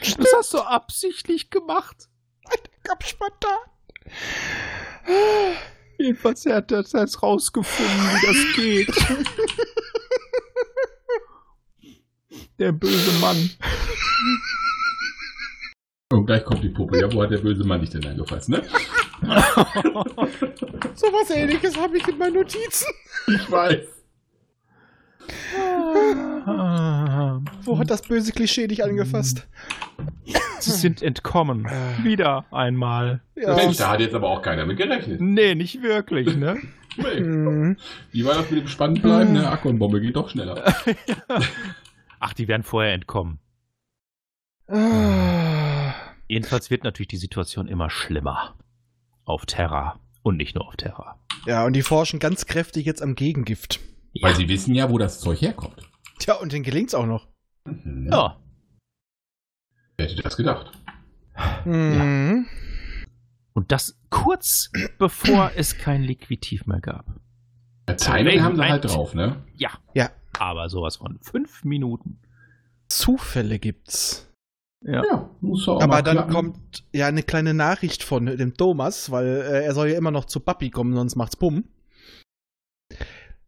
Das 0.00 0.32
hast 0.34 0.54
du 0.54 0.58
absichtlich 0.58 1.50
gemacht. 1.50 2.08
Hab 2.88 3.04
spontan. 3.04 3.58
Jedenfalls 5.98 6.46
er 6.46 6.56
hat 6.56 6.70
das 6.70 6.92
jetzt 6.92 7.22
rausgefunden, 7.22 7.94
wie 7.94 8.26
das 8.26 8.56
geht. 8.56 8.88
Der 12.58 12.72
böse 12.72 13.12
Mann. 13.20 13.50
Und 16.12 16.26
gleich 16.26 16.44
kommt 16.44 16.62
die 16.62 16.68
Puppe. 16.68 17.00
Ja, 17.00 17.12
wo 17.12 17.22
hat 17.22 17.30
der 17.30 17.38
böse 17.38 17.64
Mann 17.64 17.80
dich 17.80 17.90
denn 17.90 18.06
eingefasst, 18.06 18.48
ne? 18.48 18.62
So 20.94 21.06
was 21.06 21.30
ähnliches 21.30 21.76
habe 21.76 21.96
ich 21.96 22.06
in 22.06 22.18
meinen 22.18 22.34
Notizen. 22.34 22.92
Ich 23.28 23.50
weiß. 23.50 23.86
Wo 27.64 27.78
hat 27.78 27.90
das 27.90 28.02
böse 28.02 28.32
Klischee 28.32 28.66
dich 28.66 28.84
angefasst? 28.84 29.46
Sie 30.58 30.70
sind 30.70 31.02
entkommen. 31.02 31.66
Wieder 32.02 32.44
einmal. 32.50 33.20
Ja. 33.36 33.54
Mensch, 33.54 33.76
da 33.78 33.90
hat 33.90 34.00
jetzt 34.00 34.14
aber 34.14 34.28
auch 34.28 34.42
keiner 34.42 34.66
mit 34.66 34.76
gerechnet. 34.76 35.20
Nee, 35.20 35.54
nicht 35.54 35.82
wirklich, 35.82 36.36
ne? 36.36 36.60
Nee. 36.96 37.20
Mhm. 37.20 37.76
Wie 38.10 38.24
war 38.24 38.34
das 38.34 38.50
mit 38.50 38.60
dem 38.60 38.68
Spannendbleiben? 38.68 39.32
Ne? 39.32 39.48
Akku-Bombe 39.48 40.00
geht 40.00 40.16
doch 40.16 40.28
schneller. 40.28 40.62
Ach, 42.20 42.32
die 42.34 42.48
werden 42.48 42.62
vorher 42.62 42.92
entkommen. 42.92 43.38
Ah. 44.68 45.94
Jedenfalls 46.28 46.70
wird 46.70 46.84
natürlich 46.84 47.08
die 47.08 47.16
Situation 47.16 47.68
immer 47.68 47.90
schlimmer. 47.90 48.56
Auf 49.32 49.46
Terra. 49.46 49.98
Und 50.22 50.36
nicht 50.36 50.54
nur 50.54 50.68
auf 50.68 50.76
Terra. 50.76 51.18
Ja, 51.46 51.64
und 51.64 51.72
die 51.72 51.80
forschen 51.80 52.20
ganz 52.20 52.44
kräftig 52.44 52.84
jetzt 52.84 53.00
am 53.00 53.14
Gegengift. 53.14 53.80
Weil 54.20 54.36
sie 54.36 54.46
wissen 54.46 54.74
ja, 54.74 54.90
wo 54.90 54.98
das 54.98 55.20
Zeug 55.20 55.40
herkommt. 55.40 55.88
Tja, 56.18 56.34
und 56.34 56.52
denen 56.52 56.64
gelingt's 56.64 56.92
auch 56.94 57.06
noch. 57.06 57.28
Mhm. 57.64 58.10
Ja. 58.12 58.36
Wer 59.96 60.06
hätte 60.06 60.20
das 60.20 60.36
gedacht? 60.36 60.70
Mhm. 61.64 62.44
Und 63.54 63.72
das 63.72 63.98
kurz 64.10 64.70
bevor 64.98 65.52
es 65.56 65.78
kein 65.78 66.02
Liquitiv 66.02 66.66
mehr 66.66 66.80
gab. 66.82 67.06
Timing 67.86 68.42
haben 68.42 68.56
sie 68.56 68.68
halt 68.68 68.84
drauf, 68.84 69.14
ne? 69.14 69.42
Ja. 69.56 69.70
Ja. 69.94 70.10
Aber 70.38 70.68
sowas 70.68 70.96
von 70.96 71.18
fünf 71.22 71.64
Minuten. 71.64 72.20
Zufälle 72.88 73.58
gibt's. 73.58 74.30
Ja. 74.84 75.02
Ja, 75.04 75.30
muss 75.40 75.68
auch 75.68 75.80
Aber 75.80 76.02
dann 76.02 76.16
klappen. 76.16 76.32
kommt 76.32 76.84
ja 76.92 77.06
eine 77.06 77.22
kleine 77.22 77.54
Nachricht 77.54 78.02
von 78.02 78.26
dem 78.26 78.54
Thomas, 78.56 79.10
weil 79.12 79.26
äh, 79.26 79.64
er 79.64 79.74
soll 79.74 79.88
ja 79.88 79.96
immer 79.98 80.10
noch 80.10 80.24
zu 80.24 80.40
Papi 80.40 80.70
kommen, 80.70 80.94
sonst 80.94 81.14
macht's 81.16 81.36
Bumm. 81.36 81.64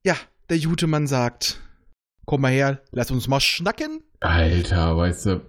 Ja, 0.04 0.14
der 0.50 0.58
Jutemann 0.58 1.06
sagt: 1.06 1.60
Komm 2.26 2.42
mal 2.42 2.52
her, 2.52 2.80
lass 2.92 3.10
uns 3.10 3.28
mal 3.28 3.40
schnacken. 3.40 4.02
Alter, 4.20 4.96
weißt 4.96 5.26
du. 5.26 5.40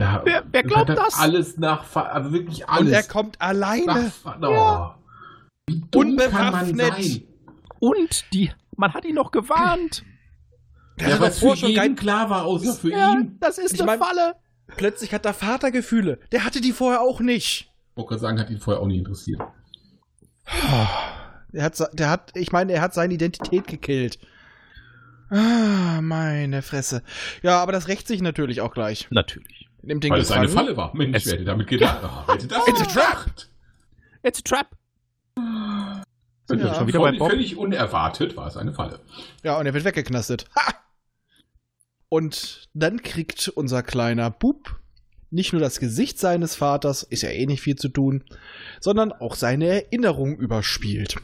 Ja, 0.00 0.22
Wer- 0.24 0.44
wer 0.52 0.62
das 0.62 0.72
glaubt 0.72 0.88
das? 0.90 1.18
Alles 1.18 1.56
nach, 1.58 1.96
also 1.96 2.32
wirklich 2.32 2.68
alles. 2.68 2.86
Und 2.86 2.92
er 2.92 3.02
kommt 3.02 3.40
alleine. 3.40 4.12
nach, 4.24 4.94
oh. 4.94 5.00
Wie 5.68 5.80
dumm 5.90 6.16
kann 6.16 6.52
man 6.52 6.70
Unbewaffnet. 6.70 7.04
sein? 7.04 7.22
Und 7.80 8.24
die, 8.32 8.50
man 8.76 8.94
hat 8.94 9.04
ihn 9.04 9.16
noch 9.16 9.32
gewarnt. 9.32 10.04
Der 11.00 11.10
Ja, 11.10 11.20
was 11.20 11.40
für 11.40 11.56
schon 11.56 11.70
jeden 11.70 11.80
kein- 11.80 11.96
klar 11.96 12.30
war, 12.30 12.44
außer 12.44 12.72
für 12.74 12.90
ja, 12.90 13.12
ihn. 13.12 13.36
das 13.40 13.58
ist 13.58 13.74
Ich 13.74 13.80
eine 13.82 13.86
mein- 13.86 13.98
Falle. 13.98 14.34
Plötzlich 14.76 15.12
hat 15.14 15.24
der 15.24 15.34
Vater 15.34 15.70
Gefühle. 15.70 16.18
Der 16.32 16.44
hatte 16.44 16.60
die 16.60 16.72
vorher 16.72 17.00
auch 17.00 17.20
nicht. 17.20 17.70
Ich 17.90 17.96
wollte 17.96 18.08
gerade 18.10 18.20
sagen, 18.20 18.38
hat 18.40 18.50
ihn 18.50 18.60
vorher 18.60 18.80
auch 18.82 18.86
nicht 18.86 18.98
interessiert. 18.98 19.40
Der 21.52 21.62
hat, 21.64 21.78
der 21.92 22.10
hat, 22.10 22.30
ich 22.34 22.52
meine, 22.52 22.72
er 22.72 22.82
hat 22.82 22.94
seine 22.94 23.14
Identität 23.14 23.66
gekillt. 23.66 24.18
Ah, 25.30 26.00
meine 26.00 26.62
Fresse. 26.62 27.02
Ja, 27.42 27.60
aber 27.62 27.72
das 27.72 27.88
rächt 27.88 28.06
sich 28.08 28.22
natürlich 28.22 28.60
auch 28.60 28.72
gleich. 28.72 29.08
Natürlich. 29.10 29.68
Nimmt 29.82 30.04
den 30.04 30.12
Weil 30.12 30.20
es 30.20 30.30
eine 30.30 30.46
gefangen. 30.46 30.66
Falle 30.66 30.76
war. 30.76 30.94
Mensch, 30.96 31.16
Es- 31.16 31.26
wer 31.26 31.32
hätte 31.34 31.44
damit 31.44 31.66
gedacht? 31.66 31.98
Oh, 32.02 32.08
wer 32.26 32.34
hätte 32.34 32.46
das 32.48 32.66
It's 32.68 32.80
a 32.80 32.84
gedacht? 32.84 33.50
It's 34.22 34.38
a 34.40 34.42
trap. 34.42 34.66
Sind 36.46 36.60
Ja, 36.60 36.66
wir 36.66 36.74
schon 36.74 36.86
wieder 36.86 36.98
bei 37.00 37.06
Völlig, 37.08 37.18
Bob? 37.18 37.30
völlig 37.30 37.56
unerwartet 37.56 38.36
war 38.36 38.46
es 38.46 38.56
eine 38.56 38.72
Falle. 38.72 39.00
Ja, 39.42 39.58
und 39.58 39.66
er 39.66 39.74
wird 39.74 39.84
weggeknastet. 39.84 40.46
Ha! 40.56 40.72
Und 42.08 42.68
dann 42.74 43.02
kriegt 43.02 43.48
unser 43.48 43.82
kleiner 43.82 44.30
Bub 44.30 44.80
nicht 45.30 45.52
nur 45.52 45.60
das 45.60 45.78
Gesicht 45.78 46.18
seines 46.18 46.54
Vaters, 46.54 47.02
ist 47.02 47.22
ja 47.22 47.30
eh 47.30 47.46
nicht 47.46 47.60
viel 47.60 47.76
zu 47.76 47.88
tun, 47.88 48.24
sondern 48.80 49.12
auch 49.12 49.34
seine 49.34 49.66
Erinnerung 49.66 50.36
überspielt. 50.38 51.16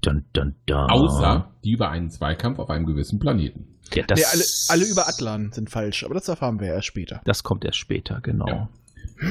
Dun, 0.00 0.24
dun, 0.32 0.54
dun. 0.64 0.90
Außer 0.90 1.50
die 1.62 1.72
über 1.72 1.90
einen 1.90 2.10
Zweikampf 2.10 2.58
auf 2.58 2.70
einem 2.70 2.86
gewissen 2.86 3.18
Planeten. 3.18 3.78
Ja, 3.92 4.04
das, 4.06 4.18
Nee, 4.18 4.24
alle, 4.24 4.44
alle 4.80 4.90
über 4.90 5.08
Atlan 5.08 5.52
sind 5.52 5.68
falsch, 5.68 6.04
aber 6.04 6.14
das 6.14 6.28
erfahren 6.28 6.60
wir 6.60 6.68
erst 6.68 6.86
später. 6.86 7.20
Das 7.24 7.42
kommt 7.42 7.64
erst 7.64 7.78
später, 7.78 8.20
genau. 8.22 8.48
Ja. 8.48 8.68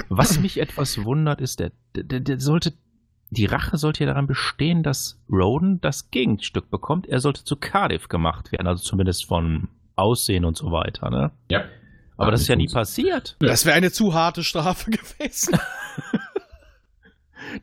Was 0.09 0.39
mich 0.39 0.59
etwas 0.59 1.03
wundert, 1.03 1.41
ist, 1.41 1.59
der, 1.59 1.71
der, 1.95 2.19
der 2.19 2.39
sollte, 2.39 2.73
die 3.31 3.45
Rache 3.45 3.77
sollte 3.77 4.03
ja 4.03 4.07
daran 4.07 4.27
bestehen, 4.27 4.83
dass 4.83 5.19
Roden 5.31 5.81
das 5.81 6.11
Gegenstück 6.11 6.69
bekommt. 6.69 7.07
Er 7.07 7.19
sollte 7.19 7.43
zu 7.43 7.55
Cardiff 7.55 8.09
gemacht 8.09 8.51
werden, 8.51 8.67
also 8.67 8.83
zumindest 8.83 9.25
von 9.25 9.69
Aussehen 9.99 10.45
und 10.45 10.57
so 10.57 10.71
weiter, 10.71 11.09
ne? 11.09 11.31
Ja. 11.51 11.65
Aber 12.17 12.31
das 12.31 12.41
ist 12.41 12.47
ja 12.47 12.55
nie 12.55 12.67
passiert. 12.67 13.37
Das 13.39 13.65
wäre 13.65 13.75
eine 13.77 13.91
zu 13.91 14.13
harte 14.13 14.43
Strafe 14.43 14.91
gewesen. 14.91 15.57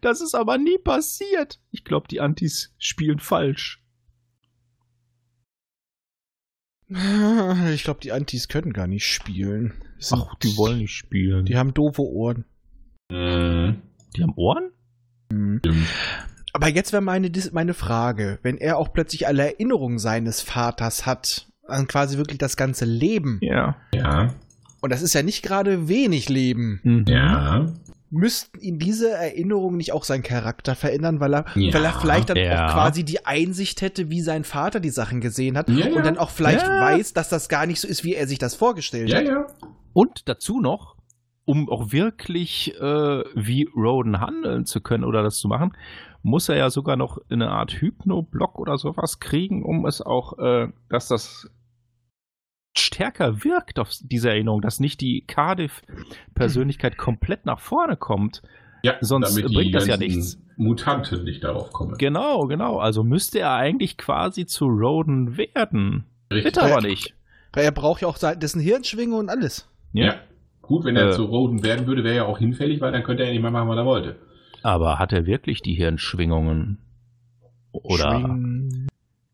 Das 0.00 0.20
ist 0.20 0.34
aber 0.34 0.58
nie 0.58 0.78
passiert. 0.78 1.60
Ich 1.70 1.84
glaube, 1.84 2.08
die 2.08 2.20
Antis 2.20 2.74
spielen 2.78 3.20
falsch. 3.20 3.80
Ich 6.88 7.84
glaube, 7.84 8.00
die 8.02 8.10
Antis 8.12 8.48
können 8.48 8.72
gar 8.72 8.86
nicht 8.86 9.06
spielen. 9.06 9.74
Sind- 9.98 10.22
Ach, 10.26 10.34
die 10.36 10.56
wollen 10.56 10.78
nicht 10.78 10.92
spielen. 10.94 11.44
Die 11.44 11.56
haben 11.56 11.74
doofe 11.74 12.02
Ohren. 12.02 12.44
Mhm. 13.10 13.82
die 14.16 14.22
haben 14.24 14.34
Ohren? 14.36 14.70
Stimmt. 15.30 15.86
Aber 16.52 16.68
jetzt 16.68 16.92
wäre 16.92 17.02
meine, 17.02 17.30
meine 17.52 17.74
Frage, 17.74 18.38
wenn 18.42 18.56
er 18.58 18.78
auch 18.78 18.92
plötzlich 18.92 19.26
alle 19.28 19.44
Erinnerungen 19.52 19.98
seines 20.00 20.40
Vaters 20.40 21.06
hat, 21.06 21.46
an 21.68 21.86
quasi 21.88 22.16
wirklich 22.18 22.38
das 22.38 22.56
ganze 22.56 22.84
Leben, 22.84 23.38
Ja. 23.42 23.76
Ja. 23.92 24.34
und 24.80 24.92
das 24.92 25.02
ist 25.02 25.14
ja 25.14 25.22
nicht 25.22 25.42
gerade 25.42 25.88
wenig 25.88 26.28
Leben, 26.28 26.80
Mhm. 26.82 27.04
Ja. 27.08 27.66
müssten 28.10 28.60
ihn 28.60 28.78
diese 28.78 29.10
Erinnerungen 29.10 29.76
nicht 29.76 29.92
auch 29.92 30.04
seinen 30.04 30.22
Charakter 30.22 30.74
verändern, 30.76 31.18
weil 31.20 31.34
er, 31.34 31.44
Ja. 31.56 31.74
weil 31.74 31.84
er 31.84 31.92
vielleicht 31.92 32.30
dann 32.30 32.36
Ja. 32.36 32.68
auch 32.68 32.72
quasi 32.74 33.02
die 33.04 33.26
Einsicht 33.26 33.82
hätte, 33.82 34.10
wie 34.10 34.20
sein 34.20 34.44
Vater 34.44 34.78
die 34.80 34.90
Sachen 34.90 35.20
gesehen 35.20 35.58
hat 35.58 35.68
Ja, 35.68 35.88
ja. 35.88 35.96
und 35.96 36.06
dann 36.06 36.16
auch 36.16 36.30
vielleicht 36.30 36.66
Ja. 36.66 36.80
weiß, 36.80 37.14
dass 37.14 37.28
das 37.28 37.48
gar 37.48 37.66
nicht 37.66 37.80
so 37.80 37.88
ist, 37.88 38.04
wie 38.04 38.14
er 38.14 38.26
sich 38.28 38.38
das 38.38 38.54
vorgestellt 38.54 39.08
Ja, 39.10 39.18
hat. 39.18 39.26
ja. 39.26 39.46
Und 39.92 40.28
dazu 40.28 40.60
noch, 40.60 40.94
um 41.44 41.68
auch 41.68 41.90
wirklich 41.92 42.74
äh, 42.80 43.24
wie 43.34 43.68
Roden 43.76 44.20
handeln 44.20 44.66
zu 44.66 44.80
können 44.80 45.04
oder 45.04 45.22
das 45.22 45.36
zu 45.38 45.48
machen, 45.48 45.76
muss 46.22 46.48
er 46.48 46.56
ja 46.56 46.70
sogar 46.70 46.96
noch 46.96 47.18
eine 47.30 47.50
Art 47.50 47.72
Hypno-Block 47.72 48.58
oder 48.58 48.78
sowas 48.78 49.20
kriegen, 49.20 49.64
um 49.64 49.86
es 49.86 50.00
auch, 50.00 50.38
äh, 50.38 50.68
dass 50.88 51.06
das 51.08 51.48
stärker 52.78 53.44
wirkt 53.44 53.78
auf 53.78 53.90
diese 54.02 54.30
Erinnerung, 54.30 54.60
dass 54.62 54.80
nicht 54.80 55.00
die 55.00 55.22
Cardiff-Persönlichkeit 55.26 56.96
komplett 56.96 57.46
nach 57.46 57.60
vorne 57.60 57.96
kommt. 57.96 58.42
ja 58.82 58.94
Sonst 59.00 59.36
damit 59.36 59.50
die 59.50 59.54
bringt 59.54 59.74
das 59.74 59.86
ja 59.86 59.96
nichts. 59.96 60.38
Mutanten 60.56 61.24
nicht 61.24 61.44
darauf 61.44 61.70
kommen. 61.72 61.96
Genau, 61.98 62.46
genau. 62.46 62.78
Also 62.78 63.02
müsste 63.04 63.40
er 63.40 63.52
eigentlich 63.54 63.96
quasi 63.98 64.46
zu 64.46 64.66
Roden 64.66 65.36
werden. 65.36 66.04
Richtig. 66.32 66.54
Bitte 66.54 66.62
aber 66.62 66.80
nicht. 66.80 67.14
Weil 67.52 67.64
er 67.64 67.72
braucht 67.72 68.02
ja 68.02 68.08
auch 68.08 68.18
dessen 68.18 68.60
Hirnschwinge 68.60 69.14
und 69.16 69.28
alles. 69.28 69.68
Ja. 69.92 70.16
Gut, 70.62 70.84
wenn 70.84 70.96
er 70.96 71.08
Äh. 71.10 71.12
zu 71.12 71.24
Roden 71.24 71.62
werden 71.62 71.86
würde, 71.86 72.04
wäre 72.04 72.16
er 72.16 72.26
auch 72.26 72.38
hinfällig, 72.38 72.80
weil 72.80 72.92
dann 72.92 73.02
könnte 73.04 73.22
er 73.24 73.30
nicht 73.32 73.42
mehr 73.42 73.50
machen, 73.50 73.68
was 73.68 73.76
er 73.76 73.84
wollte. 73.84 74.16
Aber 74.62 74.98
hat 74.98 75.12
er 75.12 75.26
wirklich 75.26 75.60
die 75.62 75.74
Hirnschwingungen? 75.74 76.78
Oder 77.72 78.18
Schwingen. 78.20 78.88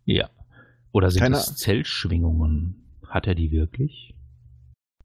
ja. 0.05 0.29
Oder 0.91 1.11
sind 1.11 1.23
Keine- 1.23 1.37
das 1.37 1.57
Zellschwingungen? 1.57 2.82
Hat 3.13 3.27
er 3.27 3.35
die 3.35 3.51
wirklich? 3.53 4.15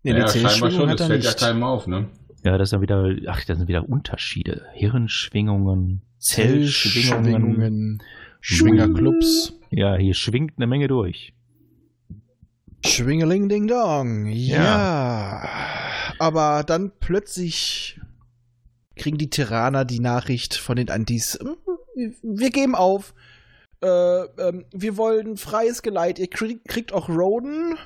Nee, 0.04 0.12
ja, 0.12 0.16
die 0.16 0.22
scheinbar 0.32 0.52
Zählschwingung 0.52 0.72
schon, 0.80 0.90
hat 0.90 1.00
das 1.02 1.08
er 1.08 1.08
fällt 1.14 1.24
ja 1.26 1.30
nicht. 1.32 1.40
keinem 1.40 1.64
auf, 1.64 1.88
ne? 1.88 2.08
Ja, 2.46 2.58
das 2.58 2.70
sind 2.70 2.80
wieder, 2.82 3.14
ach, 3.28 3.44
das 3.44 3.58
sind 3.58 3.68
wieder 3.68 3.90
Unterschiede. 3.90 4.66
Hirnschwingungen, 4.74 6.04
Zellschwingungen. 6.20 8.02
Schwingerclubs. 8.40 9.54
Ja, 9.72 9.96
hier 9.98 10.14
schwingt 10.14 10.54
eine 10.58 10.68
Menge 10.68 10.88
durch. 10.88 11.34
Schwingeling 12.86 13.50
Ding 13.50 13.68
Dong. 13.68 14.28
Ja. 14.28 15.50
Aber 16.20 16.64
dann 16.66 16.92
plötzlich 17.00 18.00
kriegen 18.96 19.18
die 19.18 19.30
Tyranner 19.30 19.84
die 19.84 20.00
Nachricht 20.00 20.56
von 20.56 20.78
den 20.78 20.90
Antis. 20.90 21.38
"Mm, 21.44 22.12
Wir 22.24 22.52
geben 22.52 22.76
auf. 22.76 23.14
Äh, 23.82 23.88
ähm, 23.88 24.66
wir 24.72 24.98
wollen 24.98 25.38
freies 25.38 25.82
Geleit. 25.82 26.20
Ihr 26.20 26.30
krieg, 26.30 26.66
kriegt 26.66 26.94
auch 26.94 27.10
Roden 27.10 27.78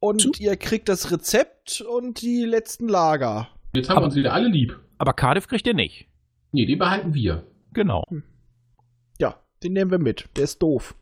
und 0.00 0.20
Zu- 0.22 0.32
ihr 0.38 0.56
kriegt 0.56 0.88
das 0.88 1.10
Rezept 1.10 1.80
und 1.82 2.22
die 2.22 2.44
letzten 2.44 2.88
Lager. 2.88 3.48
Jetzt 3.74 3.88
haben 3.88 3.94
wir 3.94 3.98
Aber- 3.98 4.06
uns 4.06 4.14
wieder 4.14 4.32
alle 4.32 4.48
lieb. 4.48 4.78
Aber 4.98 5.12
Cardiff 5.12 5.46
kriegt 5.48 5.66
er 5.66 5.74
nicht. 5.74 6.08
Nee, 6.52 6.64
den 6.64 6.78
behalten 6.78 7.12
wir. 7.12 7.46
Genau, 7.74 8.02
Ja, 9.18 9.38
den 9.62 9.74
nehmen 9.74 9.90
wir 9.90 9.98
mit. 9.98 10.26
Der 10.36 10.44
ist 10.44 10.62
doof. 10.62 10.94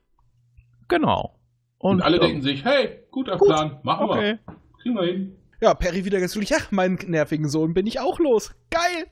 genau. 0.89 1.39
Und, 1.79 2.01
alle 2.03 2.17
ähm, 2.17 2.23
denken 2.23 2.43
sich, 2.43 2.65
hey, 2.65 3.05
guter 3.13 3.37
gut, 3.37 3.49
Plan, 3.49 3.79
machen 3.85 4.09
okay. 4.09 4.39
wir. 4.47 4.55
Kriegen 4.83 4.95
wir 4.97 5.05
hin. 5.05 5.37
Ja, 5.61 5.75
Perry 5.75 6.05
wieder 6.05 6.19
ganz 6.19 6.33
glücklich. 6.33 6.59
Ach, 6.59 6.73
meinen 6.73 6.99
nervigen 7.07 7.49
Sohn 7.49 7.75
bin 7.75 7.87
ich 7.87 8.01
auch 8.01 8.19
los. 8.19 8.53
Geil. 8.71 9.07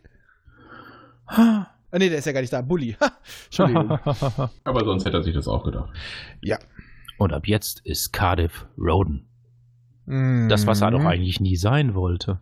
Ah, 1.93 1.99
nee, 1.99 2.09
der 2.09 2.19
ist 2.19 2.25
ja 2.25 2.33
gar 2.33 2.41
nicht 2.41 2.53
da. 2.53 2.63
Bully. 2.63 2.97
Entschuldigung. 3.47 3.91
Aber 4.65 4.85
sonst 4.85 5.05
hätte 5.05 5.19
er 5.19 5.23
sich 5.23 5.35
das 5.35 5.47
auch 5.47 5.63
gedacht. 5.65 5.91
ja. 6.41 6.59
Und 7.19 7.33
ab 7.33 7.47
jetzt 7.47 7.81
ist 7.85 8.13
Cardiff 8.13 8.67
Roden. 8.77 9.27
Das, 10.07 10.67
was 10.67 10.81
er 10.81 10.91
doch 10.91 11.05
eigentlich 11.05 11.39
nie 11.39 11.55
sein 11.55 11.95
wollte. 11.95 12.41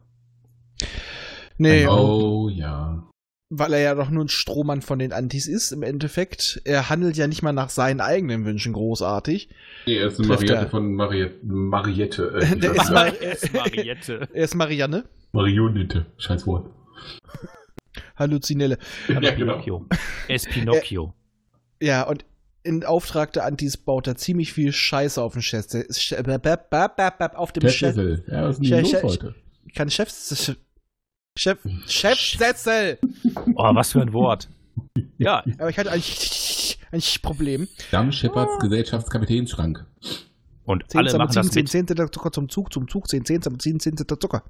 Nee, 1.59 1.87
Oh 1.87 2.49
ja. 2.49 3.03
weil 3.51 3.75
er 3.75 3.81
ja 3.81 3.95
doch 3.95 4.09
nur 4.09 4.25
ein 4.25 4.29
Strohmann 4.31 4.81
von 4.81 4.99
den 4.99 5.13
Antis 5.13 5.47
ist, 5.47 5.73
im 5.73 5.83
Endeffekt. 5.83 6.63
Er 6.65 6.89
handelt 6.89 7.19
ja 7.19 7.27
nicht 7.27 7.43
mal 7.43 7.53
nach 7.53 7.69
seinen 7.69 8.01
eigenen 8.01 8.47
Wünschen 8.47 8.73
großartig. 8.73 9.51
Nee, 9.87 9.97
er 9.99 10.07
ist 10.07 10.19
eine 10.19 10.29
Trifft 10.29 10.43
Mariette 10.45 10.65
er. 10.65 10.71
von 10.71 10.95
Mariette. 10.95 11.37
Mariette. 11.45 12.23
Äh, 12.41 12.57
Der 12.61 12.71
ist 12.77 12.91
Mar- 12.91 13.21
Er 13.21 13.33
ist 13.33 13.53
Mariette. 13.53 14.29
Er 14.33 14.45
ist 14.45 14.55
Marianne. 14.55 15.05
Marionette. 15.33 16.07
Scheiß 16.17 16.47
Wort. 16.47 16.71
Halluzinelle. 18.21 18.79
Ja, 19.09 19.18
genau. 19.18 19.33
Pinocchio. 19.35 19.87
Er 20.29 20.37
ist 20.37 20.49
Pinocchio. 20.49 21.12
Ja, 21.83 22.03
und 22.05 22.25
in 22.62 22.85
Auftrag 22.85 23.33
der 23.33 23.47
Antis 23.47 23.77
baut 23.79 24.07
er 24.07 24.16
ziemlich 24.16 24.53
viel 24.53 24.73
Scheiße 24.73 25.21
auf 25.21 25.33
dem 25.33 25.43
Chef. 25.43 25.66
Auf 27.35 27.53
dem 27.53 27.68
Chef. 27.68 27.97
Ja, 27.97 28.45
was 28.45 28.59
ist 28.59 28.71
denn 28.71 28.85
Chef- 28.85 28.91
Chef- 28.91 29.03
heute? 29.03 29.35
Kein 29.75 29.91
Chefs. 29.91 30.55
Chef. 31.39 31.59
Chefsessel! 31.87 32.99
Oh, 33.55 33.75
was 33.75 33.93
für 33.93 34.03
ein 34.03 34.12
Wort. 34.12 34.49
Ja, 35.16 35.43
Aber 35.59 35.71
ich 35.71 35.79
hatte 35.79 35.91
ein, 35.93 36.03
ein 36.93 37.01
Problem. 37.23 37.68
Damm 37.91 38.12
Shepherds 38.12 38.59
Gesellschaftskapitänsschrank. 38.61 39.87
und 40.64 40.85
10 40.91 40.99
alle 40.99 41.16
machen 41.18 41.33
das 41.35 41.49
10 41.51 41.62
mit. 41.62 41.68
10 41.71 41.87
der 41.87 42.11
Zucker 42.12 42.33
zum 42.33 42.49
Zug, 42.49 42.73
zum 42.73 42.89
Zug, 42.89 43.09
10 43.09 43.25
10 43.25 43.41
10 43.59 43.81
10 43.81 43.95
der 43.97 44.18
Zucker. 44.21 44.43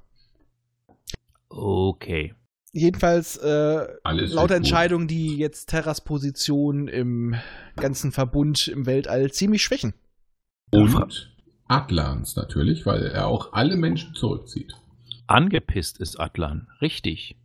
Okay. 1.48 2.34
Jedenfalls 2.72 3.36
äh, 3.38 3.86
lauter. 4.04 4.54
Entscheidungen, 4.54 5.08
die 5.08 5.36
jetzt 5.36 5.68
Terras 5.70 6.00
Position 6.02 6.86
im 6.86 7.34
ganzen 7.76 8.12
Verbund 8.12 8.68
im 8.68 8.86
Weltall 8.86 9.32
ziemlich 9.32 9.62
schwächen. 9.62 9.92
Und 10.70 11.34
Atlans 11.66 12.36
natürlich, 12.36 12.86
weil 12.86 13.02
er 13.06 13.26
auch 13.26 13.52
alle 13.52 13.76
Menschen 13.76 14.14
zurückzieht. 14.14 14.72
Angepisst 15.26 15.98
ist 15.98 16.18
Atlan. 16.20 16.68
Richtig. 16.80 17.36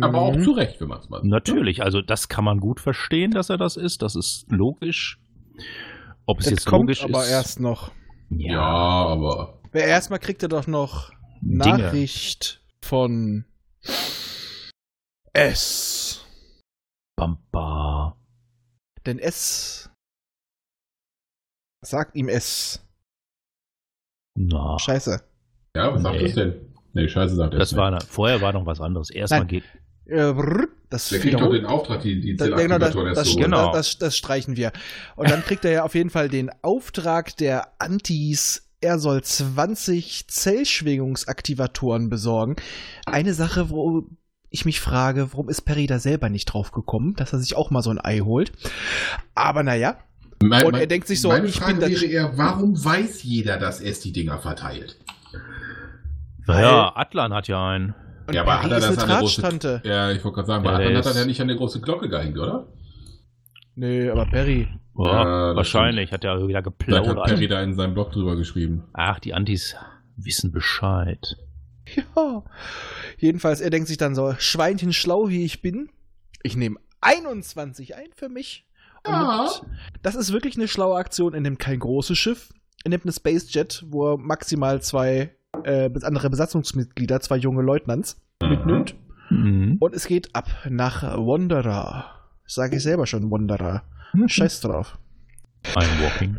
Aber 0.00 0.20
auch 0.22 0.36
Mhm. 0.36 0.42
zu 0.42 0.52
Recht, 0.52 0.80
wenn 0.80 0.88
man 0.88 1.00
es 1.00 1.08
mal 1.10 1.18
sagt. 1.18 1.26
Natürlich. 1.28 1.82
Also, 1.82 2.00
das 2.00 2.28
kann 2.28 2.44
man 2.44 2.60
gut 2.60 2.80
verstehen, 2.80 3.32
dass 3.32 3.50
er 3.50 3.58
das 3.58 3.76
ist. 3.76 4.00
Das 4.00 4.16
ist 4.16 4.46
logisch. 4.50 5.18
Ob 6.24 6.38
es 6.38 6.46
Das 6.46 6.50
jetzt 6.52 6.64
kommt 6.66 6.84
logisch 6.84 7.04
aber 7.04 7.24
ist. 7.24 7.30
erst 7.30 7.60
noch. 7.60 7.90
Ja, 8.30 8.60
aber 8.62 9.60
Wer 9.72 9.84
erstmal 9.84 10.18
kriegt 10.18 10.42
er 10.42 10.48
doch 10.48 10.66
noch 10.66 11.10
Dinge. 11.42 11.58
Nachricht 11.78 12.62
von 12.80 13.44
S. 15.36 16.24
Bamba. 17.18 18.16
Denn 19.04 19.18
S 19.18 19.90
sagt 21.84 22.16
ihm 22.16 22.28
S. 22.30 22.80
Na, 24.38 24.78
Scheiße. 24.78 25.22
ja, 25.76 25.92
was 25.94 26.02
sagt 26.02 26.16
Nee. 26.16 26.22
das 26.24 26.34
denn? 26.34 26.74
Nee, 26.94 27.08
scheiße 27.08 27.34
sagt 27.36 27.52
er. 27.52 27.58
das 27.58 27.72
nicht. 27.72 27.78
war, 27.78 28.00
vorher 28.00 28.40
war 28.40 28.54
noch 28.54 28.64
was 28.64 28.80
anderes. 28.80 29.10
Erstmal 29.10 29.40
Nein. 29.40 29.48
geht. 29.48 29.64
Äh, 30.06 30.32
das 30.88 31.10
Der 31.10 31.20
kriegt 31.20 31.38
doch 31.38 31.50
den 31.50 31.66
Auftrag, 31.66 32.00
die, 32.00 32.18
die 32.20 32.36
Das, 32.36 32.48
genau, 32.48 32.78
das, 32.78 32.92
Zellaktivatoren 32.92 33.14
das, 33.14 33.28
zu 33.30 33.36
Genau. 33.36 33.62
holen. 33.64 33.72
das, 33.74 33.98
das 33.98 34.16
streichen 34.16 34.56
wir. 34.56 34.72
Und 35.16 35.28
dann 35.30 35.42
kriegt 35.42 35.64
er 35.66 35.70
ja 35.72 35.84
auf 35.84 35.94
jeden 35.94 36.10
Fall 36.10 36.28
den 36.30 36.50
Auftrag 36.62 37.36
der 37.36 37.72
Antis. 37.80 38.70
Er 38.80 38.98
soll 38.98 39.22
20 39.22 40.28
Zellschwingungsaktivatoren 40.28 42.08
besorgen. 42.08 42.56
Eine 43.04 43.34
Sache, 43.34 43.68
wo 43.68 44.06
ich 44.50 44.64
mich 44.64 44.80
frage, 44.80 45.32
warum 45.32 45.48
ist 45.48 45.62
Perry 45.62 45.86
da 45.86 45.98
selber 45.98 46.28
nicht 46.28 46.46
drauf 46.46 46.72
gekommen, 46.72 47.14
dass 47.16 47.32
er 47.32 47.38
sich 47.38 47.56
auch 47.56 47.70
mal 47.70 47.82
so 47.82 47.90
ein 47.90 48.00
Ei 48.02 48.20
holt. 48.20 48.52
Aber 49.34 49.62
naja, 49.62 49.98
Mein, 50.42 50.66
Und 50.66 50.72
mein- 50.72 50.80
er 50.82 50.86
denkt 50.86 51.06
sich 51.08 51.20
so, 51.22 51.28
meine 51.28 51.46
ich 51.46 51.56
Frage 51.56 51.80
bin 51.80 51.90
wäre 51.90 52.04
eher, 52.04 52.36
warum 52.36 52.82
weiß 52.84 53.22
jeder, 53.22 53.56
dass 53.58 53.80
es 53.80 54.00
die 54.00 54.12
Dinger 54.12 54.38
verteilt? 54.38 54.96
Naja, 56.46 56.92
Atlan 56.94 57.32
hat 57.32 57.48
ja 57.48 57.68
einen. 57.70 57.94
und 58.28 58.34
Ja, 58.34 58.42
aber 58.42 58.52
Perry 58.58 58.64
hat 58.64 58.70
er 58.72 58.80
das 58.80 58.84
eine 58.98 59.02
an 59.02 59.08
der 59.08 59.18
große-. 59.18 59.80
Ja, 59.84 60.10
ich 60.12 60.22
wollte 60.24 60.34
gerade 60.36 60.46
sagen, 60.46 60.64
Ja, 60.64 60.72
Adlan 60.74 60.96
hat 60.96 61.06
er 61.06 61.12
ja 61.20 61.24
nicht 61.26 61.40
an 61.40 61.48
der 61.48 61.56
große 61.56 61.80
Glocke 61.80 62.08
gehängt, 62.08 62.38
oder? 62.38 62.66
Nee, 63.74 64.08
aber 64.08 64.26
Perry. 64.26 64.68
Ja, 64.98 65.50
Ja, 65.50 65.56
wahrscheinlich 65.56 66.12
hat 66.12 66.24
er 66.24 66.46
wieder 66.46 66.62
Vielleicht 66.78 67.06
hat 67.08 67.16
Perry 67.24 67.30
geplaudert. 67.46 67.50
da 67.50 67.62
in 67.62 67.74
seinem 67.74 67.94
Blog 67.94 68.12
drüber 68.12 68.36
geschrieben. 68.36 68.84
Ach, 68.92 69.18
die 69.18 69.34
Antis 69.34 69.74
wissen 70.16 70.52
Bescheid. 70.52 71.36
Ja. 72.16 72.42
Jedenfalls, 73.18 73.60
er 73.60 73.70
denkt 73.70 73.88
sich 73.88 73.96
dann 73.98 74.14
so, 74.14 74.34
Schweinchen 74.38 74.92
schlau 74.92 75.28
wie 75.28 75.44
ich 75.44 75.62
bin, 75.62 75.90
ich 76.42 76.56
nehme 76.56 76.76
21 77.00 77.94
ein 77.96 78.08
für 78.14 78.28
mich. 78.28 78.68
Und 79.04 79.12
Ja. 79.12 79.48
das 80.02 80.14
ist 80.14 80.32
wirklich 80.32 80.56
eine 80.56 80.68
schlaue 80.68 80.96
Aktion. 80.98 81.34
Er 81.34 81.40
nimmt 81.40 81.58
kein 81.58 81.78
großes 81.78 82.18
Schiff, 82.18 82.52
er 82.84 82.90
nimmt 82.90 83.04
eine 83.04 83.12
Space 83.12 83.52
Jet, 83.52 83.84
wo 83.88 84.12
er 84.12 84.18
maximal 84.18 84.82
zwei 84.82 85.34
äh, 85.64 85.88
bis- 85.88 86.04
andere 86.04 86.28
Besatzungsmitglieder, 86.28 87.20
zwei 87.20 87.36
junge 87.36 87.62
Leutnants, 87.62 88.20
mitnimmt. 88.42 88.94
Mhm. 89.30 89.76
Und 89.80 89.94
es 89.94 90.06
geht 90.06 90.34
ab 90.34 90.48
nach 90.68 91.02
Wanderer. 91.02 92.12
Sage 92.46 92.76
ich 92.76 92.82
selber 92.82 93.06
schon, 93.06 93.30
Wanderer. 93.30 93.82
Scheiß 94.26 94.60
drauf. 94.60 94.98
Ein 95.74 95.88
Walking. 96.02 96.38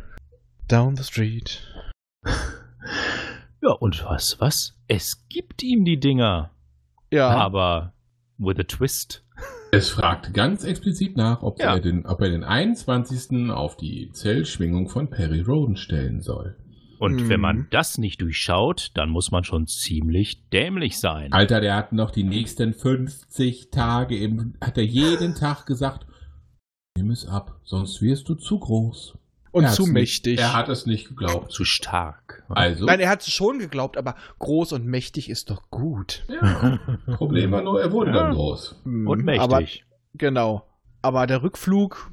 Down 0.67 0.95
the 0.95 1.03
street. 1.03 1.61
Ja, 3.61 3.71
und 3.71 4.05
was, 4.05 4.39
was? 4.39 4.75
Es 4.87 5.27
gibt 5.29 5.63
ihm 5.63 5.83
die 5.83 5.99
Dinger. 5.99 6.51
Ja. 7.11 7.29
Aber 7.29 7.93
with 8.37 8.59
a 8.59 8.63
twist. 8.63 9.23
Es 9.71 9.89
fragt 9.89 10.33
ganz 10.33 10.63
explizit 10.63 11.17
nach, 11.17 11.41
ob, 11.43 11.59
Ja. 11.59 11.73
er, 11.75 11.79
den, 11.79 12.05
ob 12.05 12.21
er 12.21 12.29
den 12.29 12.43
21. 12.43 13.51
auf 13.51 13.75
die 13.77 14.11
Zellschwingung 14.13 14.87
von 14.89 15.09
Perry 15.09 15.41
Roden 15.41 15.75
stellen 15.75 16.21
soll. 16.21 16.55
Und 16.99 17.15
Mhm. 17.15 17.29
wenn 17.29 17.41
man 17.41 17.67
das 17.69 17.97
nicht 17.99 18.21
durchschaut, 18.21 18.91
dann 18.95 19.09
muss 19.09 19.29
man 19.29 19.43
schon 19.43 19.67
ziemlich 19.67 20.49
dämlich 20.49 20.97
sein. 20.99 21.31
Alter, 21.33 21.61
der 21.61 21.75
hat 21.75 21.91
noch 21.93 22.09
die 22.11 22.23
nächsten 22.23 22.73
50 22.73 23.69
Tage 23.69 24.17
im, 24.17 24.55
hat 24.61 24.77
er 24.77 24.85
jeden 24.85 25.35
Tag 25.35 25.65
gesagt, 25.67 26.07
nimm 26.97 27.11
es 27.11 27.27
ab, 27.27 27.59
sonst 27.63 28.01
wirst 28.01 28.27
du 28.29 28.35
zu 28.35 28.57
groß. 28.59 29.17
Und 29.51 29.63
Er 29.65 29.71
zu 29.71 29.83
nicht- 29.83 29.93
mächtig. 29.93 30.39
Er 30.39 30.53
hat 30.53 30.69
es 30.69 30.85
nicht 30.85 31.07
geglaubt. 31.09 31.51
Zu 31.51 31.63
stark. 31.65 32.43
Also, 32.49 32.85
Nein, 32.85 32.99
er 32.99 33.09
hat 33.09 33.21
es 33.21 33.29
schon 33.31 33.59
geglaubt, 33.59 33.97
aber 33.97 34.15
groß 34.39 34.73
und 34.73 34.85
mächtig 34.85 35.29
ist 35.29 35.49
doch 35.49 35.69
gut. 35.69 36.25
ja, 36.29 36.79
Problem 37.15 37.51
war 37.51 37.61
nur, 37.61 37.81
er 37.81 37.91
wurde 37.91 38.11
Ja. 38.11 38.23
dann 38.23 38.33
groß. 38.33 38.81
Und 38.85 39.19
Hm, 39.19 39.25
mächtig. 39.25 39.41
Aber, 39.43 39.61
genau. 40.13 40.67
Aber 41.01 41.27
der 41.27 41.43
Rückflug 41.43 42.11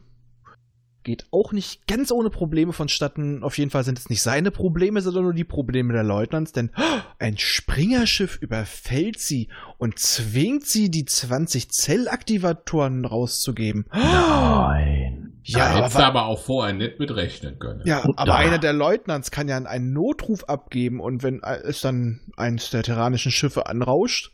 geht 1.02 1.26
auch 1.32 1.52
nicht 1.52 1.86
ganz 1.86 2.10
ohne 2.10 2.30
Probleme 2.30 2.72
vonstatten. 2.72 3.42
Auf 3.42 3.58
jeden 3.58 3.70
Fall 3.70 3.84
sind 3.84 3.98
es 3.98 4.08
nicht 4.08 4.22
seine 4.22 4.50
Probleme, 4.50 5.02
sondern 5.02 5.24
nur 5.24 5.34
die 5.34 5.44
Probleme 5.44 5.92
der 5.92 6.02
Leutnants, 6.02 6.52
denn 6.52 6.70
ein 7.18 7.36
Springerschiff 7.36 8.38
überfällt 8.40 9.18
sie 9.20 9.48
und 9.76 9.98
zwingt 9.98 10.64
sie, 10.64 10.90
die 10.90 11.04
20 11.04 11.70
Zellaktivatoren 11.70 13.04
rauszugeben. 13.04 13.84
Nein. 13.92 15.33
Ja, 15.46 15.58
da 15.58 15.76
hättest 15.76 15.94
du 15.96 15.98
aber, 15.98 16.20
aber 16.20 16.26
auch 16.26 16.40
vorher 16.42 16.72
nicht 16.74 16.98
mit 16.98 17.14
rechnen 17.14 17.58
können. 17.58 17.82
ja, 17.84 18.02
Und 18.02 18.18
aber 18.18 18.26
da- 18.32 18.36
einer 18.36 18.58
der 18.58 18.72
Leutnants 18.72 19.30
kann 19.30 19.46
ja 19.48 19.56
einen 19.58 19.92
Notruf 19.92 20.44
abgeben 20.44 21.00
und 21.00 21.22
wenn 21.22 21.42
es 21.42 21.80
dann 21.82 22.20
eins 22.36 22.70
der 22.70 22.82
terranischen 22.82 23.30
Schiffe 23.30 23.66
anrauscht, 23.66 24.32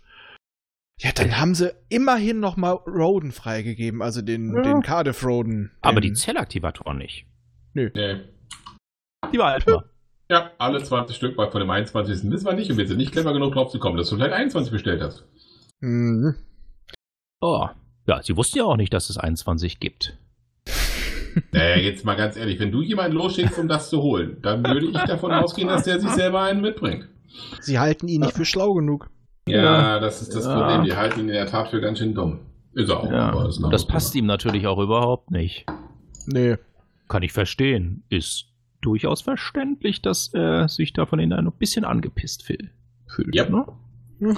ja, 1.01 1.11
dann 1.15 1.39
haben 1.39 1.55
sie 1.55 1.73
immerhin 1.89 2.41
noch 2.41 2.57
mal 2.57 2.73
Roden 2.73 3.33
freigegeben, 3.33 4.03
also 4.03 4.23
den, 4.23 4.55
Ja. 4.55 4.63
den 4.63 4.83
Cardiff 4.83 5.25
Roden. 5.25 5.73
Aber 5.81 6.01
den, 6.01 6.13
die 6.15 6.21
Zellaktivatoren 6.21 6.99
nicht. 6.99 7.27
Nee. 7.73 7.91
Die 9.33 9.37
behalten 9.37 9.67
wir. 9.71 9.85
Ja, 10.29 10.53
alle 10.59 10.81
20 10.83 11.17
Stück, 11.17 11.37
weil 11.37 11.51
von 11.51 11.61
dem 11.61 11.71
21. 11.71 12.31
wissen 12.31 12.47
wir 12.47 12.53
nicht 12.53 12.71
und 12.71 12.77
wir 12.77 12.87
sind 12.87 12.99
nicht 12.99 13.11
clever 13.13 13.33
genug 13.33 13.55
drauf 13.55 13.73
zu 13.73 13.79
kommen, 13.81 13.97
dass 13.97 14.11
du 14.11 14.17
vielleicht 14.17 14.33
21 14.35 14.71
bestellt 14.71 15.03
hast. 15.03 15.25
Mhm. 15.81 16.37
Oh. 17.41 17.67
Ja, 18.07 18.23
sie 18.23 18.37
wussten 18.37 18.59
ja 18.59 18.65
auch 18.65 18.77
nicht, 18.77 18.93
dass 18.93 19.11
es 19.11 19.17
21 19.19 19.81
gibt. 19.81 20.17
Naja, 21.53 21.77
jetzt 21.77 22.05
mal 22.05 22.17
ganz 22.17 22.37
ehrlich, 22.37 22.59
wenn 22.59 22.73
du 22.73 22.83
jemanden 22.83 23.17
losschickst, 23.17 23.59
um 23.59 23.69
das 23.69 23.89
zu 23.89 24.03
holen, 24.03 24.39
dann 24.43 24.65
würde 24.65 24.87
ich 24.87 24.93
davon 25.05 25.31
ausgehen, 25.33 25.69
dass 25.69 25.85
der 25.85 26.01
sich 26.01 26.11
selber 26.11 26.43
einen 26.43 26.61
mitbringt. 26.61 27.09
Sie 27.61 27.79
halten 27.79 28.09
ihn 28.09 28.21
nicht 28.23 28.37
für 28.37 28.45
schlau 28.45 28.75
genug. 28.75 29.09
Ja, 29.47 29.63
Ja. 29.97 30.01
das 30.01 30.23
ist 30.23 30.35
das 30.35 30.45
Ja. 30.45 30.55
Problem. 30.59 30.85
Die 30.85 30.97
halten 30.97 31.21
ihn 31.21 31.29
in 31.29 31.35
der 31.35 31.47
Tat 31.47 31.69
für 31.69 31.81
ganz 31.81 31.99
schön 31.99 32.15
dumm. 32.15 32.41
Ist 32.75 32.89
er 32.89 33.01
auch. 33.01 33.11
Ja, 33.11 33.31
aber 33.31 33.49
ist 33.49 33.61
das 33.71 33.87
passt 33.87 34.13
Thema. 34.13 34.23
ihm 34.25 34.27
natürlich 34.27 34.67
auch 34.67 34.79
überhaupt 34.79 35.31
nicht. 35.31 35.67
Nee. 36.27 36.57
Kann 37.09 37.23
ich 37.23 37.33
verstehen. 37.33 38.03
Ist 38.09 38.47
durchaus 38.81 39.23
verständlich, 39.23 40.03
dass 40.03 40.33
er 40.35 40.69
sich 40.69 40.93
da 40.93 41.07
von 41.07 41.19
ihnen 41.21 41.33
ein 41.33 41.51
bisschen 41.59 41.85
angepisst 41.85 42.45
fühl- 42.45 42.71
fühlt. 43.09 43.35
Yep. 43.37 43.51
Ne? 43.51 43.67
Mhm. 44.21 44.35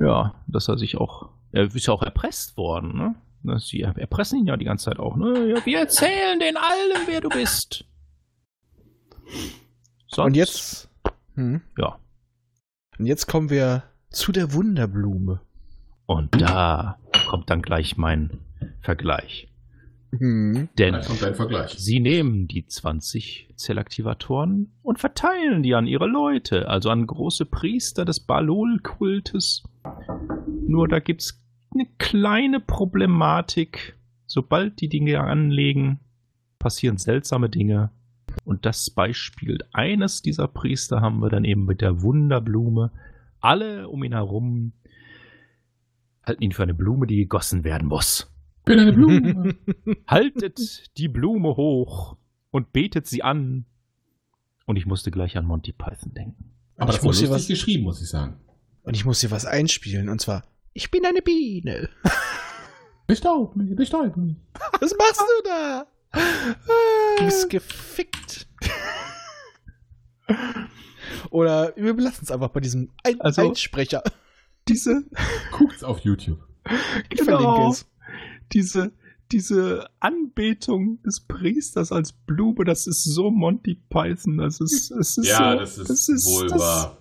Ja, 0.00 0.34
dass 0.46 0.68
er 0.68 0.78
sich 0.78 0.96
auch. 0.96 1.28
Er 1.52 1.64
ist 1.74 1.86
ja 1.86 1.92
auch 1.92 2.02
erpresst 2.02 2.56
worden, 2.56 2.96
ne? 2.96 3.14
Dass 3.44 3.66
Sie 3.66 3.80
erpressen 3.80 4.40
ihn 4.40 4.46
ja 4.46 4.56
die 4.56 4.64
ganze 4.64 4.86
Zeit 4.86 4.98
auch, 4.98 5.16
ne? 5.16 5.48
Ja, 5.48 5.66
wir 5.66 5.78
erzählen 5.78 6.38
den 6.38 6.56
allen, 6.56 7.06
wer 7.06 7.20
du 7.20 7.28
bist. 7.28 7.84
Sonst, 10.06 10.26
Und 10.26 10.36
jetzt. 10.36 10.88
Hm. 11.34 11.62
Ja. 11.78 11.98
Und 12.98 13.06
jetzt 13.06 13.26
kommen 13.26 13.50
wir 13.50 13.84
zu 14.10 14.32
der 14.32 14.52
Wunderblume. 14.52 15.40
Und 16.06 16.40
da 16.40 16.98
kommt 17.28 17.48
dann 17.48 17.62
gleich 17.62 17.96
mein 17.96 18.40
Vergleich. 18.80 19.48
Hm. 20.18 20.68
Denn 20.76 20.98
sie 21.68 22.00
nehmen 22.00 22.46
die 22.46 22.66
20 22.66 23.48
Zellaktivatoren 23.56 24.72
und 24.82 24.98
verteilen 24.98 25.62
die 25.62 25.74
an 25.74 25.86
ihre 25.86 26.06
Leute, 26.06 26.68
also 26.68 26.90
an 26.90 27.06
große 27.06 27.46
Priester 27.46 28.04
des 28.04 28.20
Balol-Kultes. 28.20 29.62
Nur 30.66 30.88
da 30.88 30.98
gibt's 30.98 31.41
eine 31.74 31.86
kleine 31.98 32.60
Problematik. 32.60 33.96
Sobald 34.26 34.80
die 34.80 34.88
Dinge 34.88 35.20
anlegen, 35.20 36.00
passieren 36.58 36.96
seltsame 36.98 37.48
Dinge. 37.50 37.90
Und 38.44 38.64
das 38.64 38.88
Beispiel 38.90 39.58
eines 39.72 40.22
dieser 40.22 40.48
Priester 40.48 41.00
haben 41.00 41.20
wir 41.20 41.28
dann 41.28 41.44
eben 41.44 41.64
mit 41.66 41.80
der 41.80 42.00
Wunderblume. 42.02 42.90
Alle 43.40 43.88
um 43.88 44.02
ihn 44.04 44.12
herum 44.12 44.72
halten 46.24 46.42
ihn 46.42 46.52
für 46.52 46.62
eine 46.62 46.74
Blume, 46.74 47.06
die 47.06 47.16
gegossen 47.16 47.64
werden 47.64 47.88
muss. 47.88 48.32
bin 48.64 48.78
eine 48.78 48.92
Blume. 48.92 49.56
Haltet 50.06 50.96
die 50.96 51.08
Blume 51.08 51.56
hoch 51.56 52.16
und 52.52 52.72
betet 52.72 53.06
sie 53.08 53.22
an. 53.22 53.64
Und 54.66 54.76
ich 54.76 54.86
musste 54.86 55.10
gleich 55.10 55.36
an 55.36 55.44
Monty 55.44 55.72
Python 55.72 56.14
denken. 56.14 56.52
Aber 56.76 56.90
Ich 56.90 56.96
das 56.98 57.04
muss 57.04 57.18
hier 57.18 57.28
lustig 57.28 57.56
was- 57.56 57.64
geschrieben, 57.66 57.82
muss 57.84 58.00
ich 58.00 58.08
sagen. 58.08 58.36
Und 58.84 58.94
ich 58.94 59.04
muss 59.04 59.20
hier 59.20 59.30
was 59.32 59.44
einspielen. 59.46 60.08
Und 60.08 60.20
zwar, 60.20 60.44
ich 60.74 60.90
bin 60.90 61.04
eine 61.06 61.22
Biene. 61.22 61.88
Bestaub 63.06 63.54
mich, 63.56 63.74
bestaub 63.76 64.16
mich. 64.16 64.36
Was 64.80 64.94
machst 64.96 65.20
du 65.20 65.42
da? 65.48 65.86
Du 67.18 67.24
bist 67.24 67.48
gefickt. 67.48 68.46
Oder 71.30 71.72
wir 71.76 71.94
belassen 71.94 72.24
es 72.24 72.30
einfach 72.30 72.50
bei 72.50 72.60
diesem 72.60 72.90
Ein 73.04 73.20
Also- 73.20 73.42
Einsprecher. 73.42 74.02
Diese, 74.68 75.02
Guckt's 75.50 75.82
auf 75.82 75.98
YouTube. 76.00 76.38
Ich 77.10 77.20
verlinke 77.22 77.68
es. 77.70 77.84
diese, 78.52 78.92
diese 79.32 79.88
Anbetung 79.98 81.02
des 81.02 81.18
Priesters 81.18 81.90
als 81.90 82.12
Blume, 82.12 82.64
das 82.64 82.86
ist 82.86 83.02
so 83.02 83.32
Monty 83.32 83.74
Python. 83.90 84.38
Das 84.38 84.60
ist, 84.60 84.92
es 84.92 85.18
ist 85.18 85.26
Ja, 85.26 85.54
so, 85.54 85.58
das 85.58 85.78
ist, 85.78 85.90
das 85.90 86.08
ist 86.08 86.26
wohl 86.26 86.46
das, 86.46 86.60
wahr. 86.60 86.98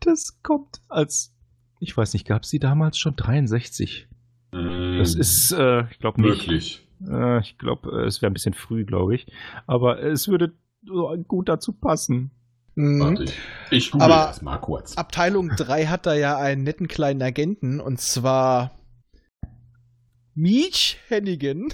Das 0.00 0.42
kommt 0.42 0.80
als, 0.88 1.32
ich 1.80 1.96
weiß 1.96 2.12
nicht, 2.14 2.26
gab 2.26 2.42
es 2.42 2.50
die 2.50 2.58
damals 2.58 2.98
schon 2.98 3.16
63? 3.16 4.08
Mm, 4.52 4.98
Das 4.98 5.14
ist, 5.14 5.52
äh, 5.52 5.84
ich 5.90 5.98
glaube 5.98 6.20
nicht. 6.20 6.46
möglich. 6.46 6.86
Äh, 7.08 7.40
ich 7.40 7.58
glaube, 7.58 7.90
äh, 8.02 8.06
es 8.06 8.20
wäre 8.22 8.30
ein 8.30 8.34
bisschen 8.34 8.54
früh, 8.54 8.84
glaube 8.84 9.14
ich. 9.14 9.26
Aber 9.66 10.02
es 10.02 10.28
würde 10.28 10.52
so 10.84 11.14
gut 11.26 11.48
dazu 11.48 11.72
passen. 11.72 12.30
Mhm. 12.74 13.00
Warte, 13.00 13.24
ich, 13.24 13.32
ich 13.70 13.90
google 13.90 14.04
Aber- 14.12 14.26
das 14.28 14.42
mal 14.42 14.58
kurz. 14.58 14.96
Abteilung 14.96 15.48
3 15.50 15.86
hat 15.86 16.06
da 16.06 16.14
ja 16.14 16.36
einen 16.38 16.62
netten 16.62 16.88
kleinen 16.88 17.22
Agenten 17.22 17.80
und 17.80 18.00
zwar 18.00 18.72
Meech 20.34 20.98
Hennigan 21.08 21.68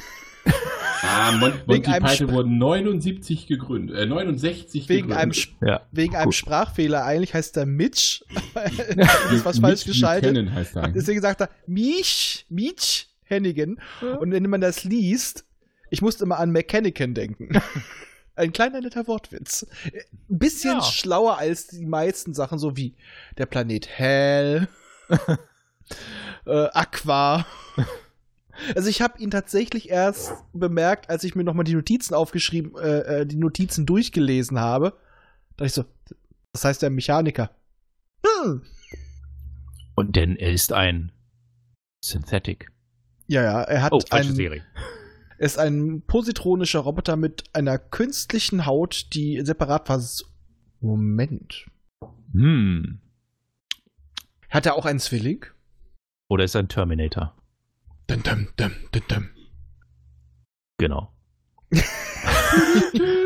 Ah, 1.02 1.32
Mon 1.32 1.52
wegen 1.52 1.62
Monty 1.66 1.90
einem 1.90 2.04
Python 2.06 2.28
Sp- 2.28 2.32
wurde 2.32 2.48
79 2.50 3.46
gegründet, 3.46 3.96
äh, 3.96 4.06
69 4.06 4.88
wegen 4.88 5.12
einem, 5.12 5.30
gegründet. 5.30 5.36
Sp- 5.36 5.66
Ja. 5.66 5.80
wegen 5.92 6.14
einem 6.16 6.24
Gut. 6.26 6.34
Sprachfehler. 6.34 7.04
Eigentlich 7.04 7.34
heißt 7.34 7.56
er 7.56 7.66
Mitch. 7.66 8.24
das 8.54 9.32
ist 9.32 9.44
was 9.44 9.58
falsch 9.58 9.80
Mitch 9.80 9.92
geschaltet. 9.92 10.50
Heißt 10.52 10.76
er. 10.76 10.88
Deswegen 10.88 11.20
sagt 11.20 11.40
er 11.42 11.50
Meech, 11.66 12.46
Meech 12.48 13.08
Hennigan. 13.24 13.78
Und 14.20 14.32
wenn 14.32 14.48
man 14.48 14.60
das 14.60 14.84
liest, 14.84 15.44
ich 15.90 16.00
musste 16.02 16.24
immer 16.24 16.38
an 16.38 16.50
Mechanican 16.50 17.14
denken. 17.14 17.50
Ein 18.36 18.52
kleiner 18.52 18.80
netter 18.80 19.06
Wortwitz. 19.06 19.64
Ein 20.28 20.38
bisschen 20.38 20.78
Ja. 20.78 20.82
schlauer 20.82 21.38
als 21.38 21.68
die 21.68 21.86
meisten 21.86 22.34
Sachen, 22.34 22.58
so 22.58 22.76
wie 22.76 22.94
der 23.38 23.46
Planet 23.46 23.86
Hell, 23.88 24.66
äh, 26.46 26.66
Aqua. 26.72 27.46
Also 28.74 28.88
ich 28.88 29.02
habe 29.02 29.18
ihn 29.18 29.30
tatsächlich 29.30 29.90
erst 29.90 30.32
bemerkt, 30.52 31.10
als 31.10 31.24
ich 31.24 31.34
mir 31.34 31.44
nochmal 31.44 31.64
die 31.64 31.74
Notizen 31.74 32.14
aufgeschrieben, 32.14 32.76
äh, 32.76 33.20
äh, 33.20 33.26
die 33.26 33.36
Notizen 33.36 33.86
durchgelesen 33.86 34.60
habe. 34.60 34.96
Da 35.56 35.64
ich 35.64 35.72
so, 35.72 35.84
das 36.52 36.64
heißt 36.64 36.82
der 36.82 36.90
Mechaniker. 36.90 37.50
Hm. 38.24 38.62
Und 39.94 40.16
denn 40.16 40.36
er 40.36 40.52
ist 40.52 40.72
ein 40.72 41.12
Synthetic. 42.04 42.70
Ja, 43.26 43.42
ja, 43.42 43.62
er 43.62 43.82
hat 43.82 43.92
Oh, 43.92 44.00
falsche 44.00 44.28
einen, 44.28 44.36
Serie. 44.36 44.64
Er 45.38 45.46
ist 45.46 45.58
ein 45.58 46.02
positronischer 46.06 46.80
Roboter 46.80 47.16
mit 47.16 47.44
einer 47.52 47.78
künstlichen 47.78 48.66
Haut, 48.66 49.08
die 49.14 49.40
separat 49.44 49.86
vers... 49.86 50.24
Moment. 50.80 51.66
Hm. 52.32 53.00
Hat 54.50 54.66
er 54.66 54.74
auch 54.74 54.84
einen 54.84 55.00
Zwilling? 55.00 55.46
Oder 56.28 56.44
ist 56.44 56.54
er 56.54 56.62
ein 56.62 56.68
Terminator? 56.68 57.34
Dum, 58.06 58.22
dum, 58.22 58.48
dum, 58.56 58.72
dum. 59.08 59.28
Genau. 60.78 61.12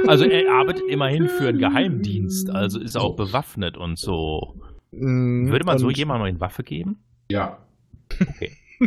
also 0.07 0.25
er 0.25 0.53
arbeitet 0.53 0.85
immerhin 0.89 1.29
für 1.29 1.49
einen 1.49 1.59
Geheimdienst, 1.59 2.51
also 2.51 2.81
ist 2.81 2.95
er 2.95 3.03
auch 3.03 3.17
bewaffnet 3.17 3.77
und 3.77 3.99
so. 3.99 4.55
Mm, 4.93 5.51
Würde 5.51 5.65
man 5.65 5.79
so 5.79 5.89
und, 5.89 5.97
jemandem 5.97 6.27
eine 6.27 6.41
Waffe 6.41 6.63
geben? 6.63 7.03
Ja. 7.31 7.59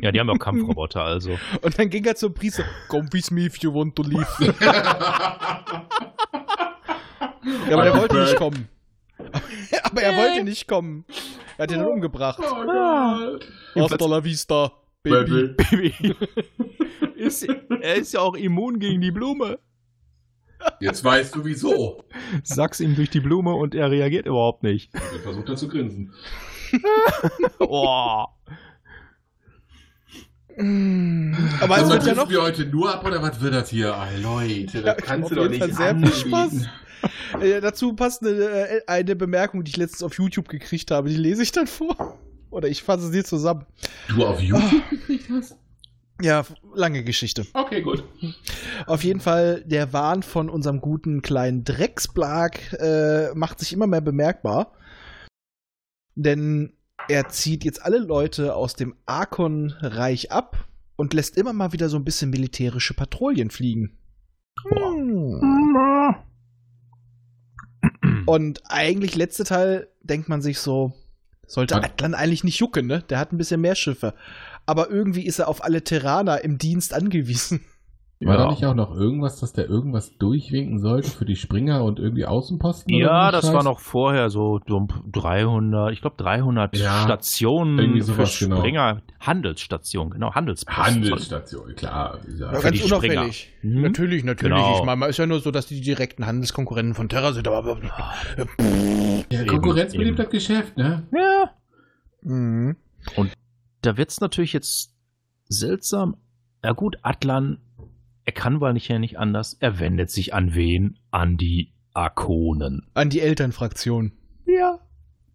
Ja, 0.02 0.12
die 0.12 0.20
haben 0.20 0.28
ja 0.28 0.34
auch 0.34 0.40
Kampfroboter, 0.40 1.02
also. 1.02 1.38
Und 1.62 1.78
dann 1.78 1.90
ging 1.90 2.06
er 2.06 2.16
zum 2.16 2.34
Priester. 2.34 2.64
Come 2.88 3.10
with 3.12 3.30
me 3.30 3.42
if 3.42 3.58
you 3.58 3.74
want 3.74 3.94
to 3.98 4.04
leave. 4.04 4.26
ja, 7.70 7.74
aber 7.74 7.86
er 7.86 7.98
wollte 7.98 8.22
nicht 8.22 8.38
kommen. 8.38 8.70
aber 9.84 10.02
er 10.02 10.16
wollte 10.16 10.46
nicht 10.46 10.68
kommen. 10.68 11.04
Er 11.58 11.64
hat 11.64 11.72
ihn 11.72 11.80
dann 11.80 11.88
umgebracht. 11.88 12.40
Oh 12.42 12.64
Gott. 12.64 13.48
Hasta 13.76 14.06
la 14.06 14.24
vista, 14.24 14.72
Baby. 15.04 15.56
Baby. 15.72 16.16
ist, 17.16 17.44
er 17.44 17.96
ist 17.96 18.14
ja 18.14 18.20
auch 18.22 18.36
immun 18.36 18.80
gegen 18.80 19.02
die 19.02 19.12
Blume. 19.12 19.60
Jetzt 20.80 21.04
weißt 21.04 21.36
du 21.36 21.44
wieso. 21.46 22.04
Sag's 22.44 22.80
ihm 22.80 22.96
durch 22.96 23.10
die 23.10 23.20
Blume 23.20 23.54
und 23.56 23.74
er 23.74 23.90
reagiert 23.90 24.28
überhaupt 24.28 24.62
nicht. 24.62 24.92
Ich 25.16 25.22
versucht 25.22 25.50
er 25.50 25.56
zu 25.56 25.68
grinsen. 25.68 26.14
Oh. 27.60 28.26
Aber 30.58 31.78
es 31.78 31.84
Also, 31.84 31.92
wird 31.94 32.06
ja 32.06 32.14
noch 32.14 32.30
wir 32.30 32.42
heute 32.42 32.66
nur 32.66 32.94
ab 32.94 33.06
oder 33.06 33.22
was 33.22 33.42
wird 33.42 33.54
das 33.54 33.70
hier? 33.70 33.94
Ah, 33.96 34.08
Leute, 34.22 34.82
das 34.82 34.86
Ja, 34.86 34.94
kannst 34.94 35.32
du 35.32 35.36
doch 35.36 35.50
nicht 35.50 35.64
sehr 35.76 35.98
viel. 35.98 36.08
Spaß. 36.12 36.66
Äh, 37.42 37.62
dazu 37.62 37.94
passt 37.94 38.22
eine, 38.22 38.32
äh, 38.32 38.82
eine 38.88 39.16
Bemerkung, 39.16 39.64
die 39.64 39.72
ich 39.72 39.78
letztens 39.78 40.04
auf 40.04 40.18
YouTube 40.18 40.48
gekriegt 40.50 40.92
habe. 40.92 41.10
Die 41.10 41.16
lese 41.16 41.42
ich 41.44 41.52
dann 41.52 41.68
vor. 41.68 42.18
Oder 42.52 42.68
ich 42.68 42.84
fasse 42.84 43.12
sie 43.12 43.24
zusammen. 43.24 43.66
Du 44.10 44.26
auf 44.26 44.40
YouTube 44.40 44.90
gekriegt 44.90 45.30
hast? 45.32 45.56
Ja, 46.22 46.46
lange 46.76 47.04
Geschichte. 47.04 47.48
Okay, 47.54 47.82
gut. 47.82 48.04
Auf 48.86 49.04
jeden 49.04 49.20
Fall, 49.22 49.64
der 49.66 49.92
Wahn 49.92 50.22
von 50.22 50.50
unserem 50.50 50.80
guten 50.80 51.24
kleinen 51.24 51.64
Drecksblag 51.64 52.74
äh, 52.74 53.34
macht 53.34 53.60
sich 53.60 53.74
immer 53.74 53.88
mehr 53.88 54.02
bemerkbar. 54.02 54.74
Denn 56.14 56.74
er 57.08 57.30
zieht 57.30 57.64
jetzt 57.64 57.84
alle 57.84 57.98
Leute 57.98 58.54
aus 58.54 58.76
dem 58.76 58.96
Arkon-Reich 59.08 60.32
ab 60.32 60.68
und 60.96 61.16
lässt 61.16 61.38
immer 61.38 61.54
mal 61.54 61.74
wieder 61.74 61.90
so 61.90 61.98
ein 61.98 62.06
bisschen 62.06 62.30
militärische 62.30 62.94
Patrouillen 62.94 63.50
fliegen. 63.50 63.98
Hm. 64.70 66.16
Und 68.28 68.62
eigentlich 68.66 69.16
letzte 69.16 69.44
Teil 69.44 69.88
denkt 70.02 70.30
man 70.30 70.42
sich 70.44 70.60
so, 70.60 70.94
sollte 71.52 71.76
Was? 71.76 71.84
Atlan 71.84 72.14
eigentlich 72.14 72.44
nicht 72.44 72.60
jucken, 72.60 72.88
ne? 72.88 73.04
Der 73.10 73.20
hat 73.20 73.32
ein 73.32 73.38
bisschen 73.38 73.62
mehr 73.62 73.76
Schiffe. 73.76 74.14
Aber 74.66 74.90
irgendwie 74.90 75.26
ist 75.26 75.40
er 75.40 75.48
auf 75.48 75.64
alle 75.64 75.84
Terraner 75.84 76.44
im 76.44 76.58
Dienst 76.58 76.94
angewiesen. 76.94 77.62
War 78.24 78.36
Ja. 78.36 78.44
da 78.44 78.50
nicht 78.52 78.64
auch 78.66 78.76
noch 78.76 78.96
irgendwas, 78.96 79.40
dass 79.40 79.52
der 79.52 79.68
irgendwas 79.68 80.16
durchwinken 80.20 80.80
sollte 80.80 81.10
für 81.10 81.26
die 81.26 81.36
Springer 81.36 81.84
und 81.84 81.98
irgendwie 81.98 82.26
Außenposten? 82.26 82.94
Ja, 82.94 83.32
das 83.32 83.46
Scheiß? 83.46 83.54
war 83.56 83.64
noch 83.64 83.80
vorher 83.80 84.30
so, 84.30 84.60
so 84.68 84.88
300, 85.12 85.92
ich 85.92 86.02
glaube 86.02 86.18
300 86.18 86.78
Ja, 86.78 87.02
Stationen 87.04 88.00
für 88.02 88.14
genau. 88.14 88.26
Springer. 88.60 89.02
Handelsstationen, 89.20 90.14
genau, 90.14 90.34
Handelsposten. 90.36 90.96
Handelsstation, 90.96 91.76
klar. 91.76 92.20
Ja. 92.38 92.52
Ja, 92.52 92.60
für 92.60 92.64
ganz 92.64 92.78
die 92.78 92.84
unauffällig. 92.84 93.50
Mhm. 93.64 93.82
Natürlich, 93.82 94.24
natürlich. 94.24 94.56
Genau. 94.56 94.80
Ich 94.80 94.86
meine, 94.86 95.08
ist 95.08 95.18
ja 95.18 95.26
nur 95.26 95.40
so, 95.40 95.50
dass 95.50 95.66
die 95.66 95.82
direkten 95.82 96.26
Handelskonkurrenten 96.28 96.94
von 96.94 97.10
Terra 97.10 97.34
sind, 97.34 97.48
aber. 97.48 97.78
Ja, 99.32 99.46
Konkurrenz 99.46 99.94
eben. 99.94 100.04
belebt 100.04 100.20
das 100.20 100.30
Geschäft, 100.30 100.78
ne? 100.78 101.04
Ja. 101.12 101.52
Mhm. 102.22 102.76
Da 103.82 103.98
wird's 103.98 104.22
natürlich 104.22 104.54
jetzt 104.54 104.94
seltsam. 105.46 106.18
Ja 106.64 106.74
gut, 106.74 106.98
Atlan, 107.02 107.58
er 108.26 108.34
kann 108.34 108.62
wohl 108.62 108.74
nicht, 108.74 108.88
ja 108.88 109.00
nicht 109.00 109.18
anders. 109.18 109.58
Er 109.60 109.80
wendet 109.80 110.12
sich 110.12 110.34
an 110.34 110.54
wen? 110.54 111.00
An 111.10 111.38
die 111.38 111.74
Arkonen. 111.94 112.88
An 112.94 113.10
die 113.10 113.22
Elternfraktion. 113.22 114.14
Ja. 114.46 114.80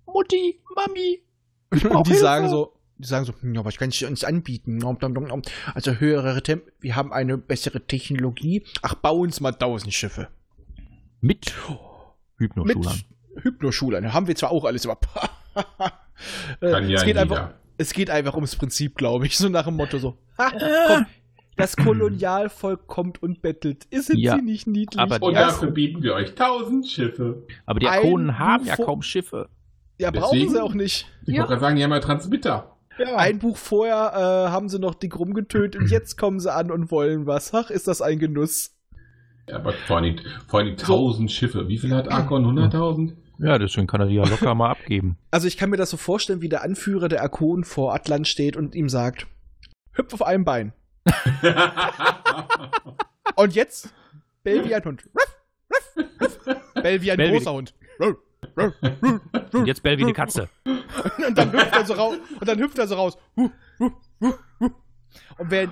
Mutti, 0.06 0.60
Mami. 0.74 1.22
Und 1.70 2.06
die 2.08 2.14
sagen 2.14 2.48
so, 2.48 2.76
die 2.98 3.08
sagen 3.08 3.24
so, 3.24 3.34
ja, 3.42 3.64
was 3.64 3.76
kann 3.76 3.90
ich 3.90 4.04
uns 4.04 4.24
anbieten? 4.24 4.82
Also 5.74 5.92
höhere 5.94 6.42
Temp, 6.42 6.64
wir 6.80 6.96
haben 6.96 7.12
eine 7.12 7.36
bessere 7.36 7.86
Technologie. 7.86 8.64
Ach, 8.82 8.94
bau 8.94 9.16
uns 9.16 9.40
mal 9.40 9.52
tausend 9.52 9.92
Schiffe. 9.92 10.28
Mit 11.20 11.52
Hypnoschulern. 12.38 13.02
Mit 13.34 13.44
Hypnoschulern. 13.44 14.12
Haben 14.12 14.28
wir 14.28 14.36
zwar 14.36 14.50
auch 14.50 14.64
alles, 14.64 14.86
aber. 14.86 14.98
Äh, 16.60 16.70
Kann 16.70 16.88
ja 16.88 16.96
es, 16.96 17.04
geht 17.04 17.18
einfach, 17.18 17.54
es 17.76 17.92
geht 17.92 18.10
einfach 18.10 18.34
ums 18.34 18.56
Prinzip, 18.56 18.96
glaube 18.96 19.26
ich. 19.26 19.36
So 19.36 19.48
nach 19.48 19.64
dem 19.64 19.76
Motto 19.76 19.98
so. 19.98 20.18
Ha, 20.38 20.52
komm, 20.86 21.06
das 21.56 21.76
Kolonialvolk 21.76 22.86
kommt 22.86 23.22
und 23.22 23.42
bettelt. 23.42 23.84
Ist 23.90 24.10
Ja, 24.14 24.36
sie 24.36 24.42
nicht 24.42 24.66
niedlich? 24.66 25.00
aber 25.00 25.22
Und 25.24 25.34
Ja. 25.34 25.46
dafür 25.48 25.70
bieten 25.70 26.02
wir 26.02 26.14
euch 26.14 26.34
tausend 26.34 26.86
Schiffe. 26.88 27.46
Aber 27.64 27.80
die 27.80 27.88
Ein 27.88 27.98
Arkonen 27.98 28.38
haben 28.38 28.64
ja 28.66 28.74
UFO 28.74 28.84
kaum 28.84 29.02
Schiffe. 29.02 29.48
ja, 29.98 30.10
brauchen 30.10 30.32
deswegen- 30.34 30.52
sie 30.52 30.62
auch 30.62 30.74
nicht. 30.74 31.06
Ich 31.26 31.34
wollte 31.36 31.48
gerade 31.48 31.60
sagen, 31.60 31.76
die 31.76 31.84
haben 31.84 31.92
ja 31.92 32.00
Transmitter. 32.00 32.72
Ja. 32.98 33.16
Ein 33.16 33.38
Buch 33.38 33.56
vorher 33.58 34.12
äh, 34.14 34.50
haben 34.50 34.68
sie 34.70 34.78
noch 34.78 34.94
dick 34.94 35.18
rumgetötet 35.18 35.80
und 35.80 35.90
jetzt 35.90 36.16
kommen 36.16 36.40
sie 36.40 36.50
an 36.52 36.70
und 36.70 36.90
wollen 36.90 37.26
was. 37.26 37.52
Ach, 37.52 37.68
ist 37.70 37.88
das 37.88 38.00
ein 38.00 38.18
Genuss. 38.18 38.72
Ja, 39.48 39.56
aber 39.56 39.72
vor 39.74 39.98
allem, 39.98 40.16
vor 40.48 40.60
allem 40.60 40.76
1000 40.76 41.30
Schiffe. 41.30 41.68
Wie 41.68 41.76
viel 41.78 41.94
hat 41.94 42.10
Arkon? 42.10 42.44
100.000? 42.46 43.12
Ja, 43.38 43.58
deswegen 43.58 43.86
kann 43.86 44.00
er 44.00 44.06
die 44.06 44.14
ja 44.14 44.24
locker 44.24 44.54
mal 44.54 44.70
abgeben. 44.70 45.18
Also 45.30 45.46
ich 45.46 45.58
kann 45.58 45.68
mir 45.68 45.76
das 45.76 45.90
so 45.90 45.98
vorstellen, 45.98 46.40
wie 46.40 46.48
der 46.48 46.62
Anführer 46.62 47.08
der 47.08 47.20
Arkon 47.20 47.64
vor 47.64 47.94
Atlant 47.94 48.26
steht 48.26 48.56
und 48.56 48.74
ihm 48.74 48.88
sagt, 48.88 49.26
hüpf 49.92 50.14
auf 50.14 50.22
einem 50.22 50.46
Bein. 50.46 50.72
Und 53.36 53.54
jetzt 53.54 53.90
bell 54.42 54.64
wie 54.64 54.74
ein 54.74 54.84
Hund. 54.84 55.02
Ruff, 55.14 55.36
ruff, 56.00 56.46
ruff. 56.46 56.74
Bell 56.74 57.00
wie 57.02 57.10
ein 57.12 57.16
Bell 57.16 57.28
wie- 57.28 57.32
großer 57.36 57.52
Hund. 57.52 57.74
Ruff, 58.00 58.16
ruff. 58.56 58.72
Und 59.52 59.66
jetzt 59.66 59.82
Bell 59.82 59.98
wie 59.98 60.02
eine 60.04 60.12
Katze. 60.12 60.48
Und 60.64 61.36
dann 61.36 61.52
hüpft 61.52 61.72
er 61.74 61.84
so 61.86 61.94
raus. 61.94 62.16
Und 62.40 62.48
dann 62.48 62.58
hüpft 62.58 62.78
er 62.78 62.88
so 62.88 62.94
raus. 62.96 63.16
Und 63.78 63.92
wer 65.38 65.68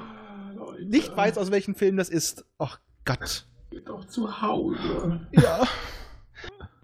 nicht 0.80 1.16
weiß, 1.16 1.38
aus 1.38 1.50
welchem 1.50 1.74
Film 1.74 1.96
das 1.96 2.08
ist, 2.08 2.44
ach 2.58 2.78
Gott. 3.04 3.46
Geht 3.70 3.88
doch 3.88 4.04
zu 4.06 4.40
Hause. 4.42 5.26
Ja. 5.32 5.64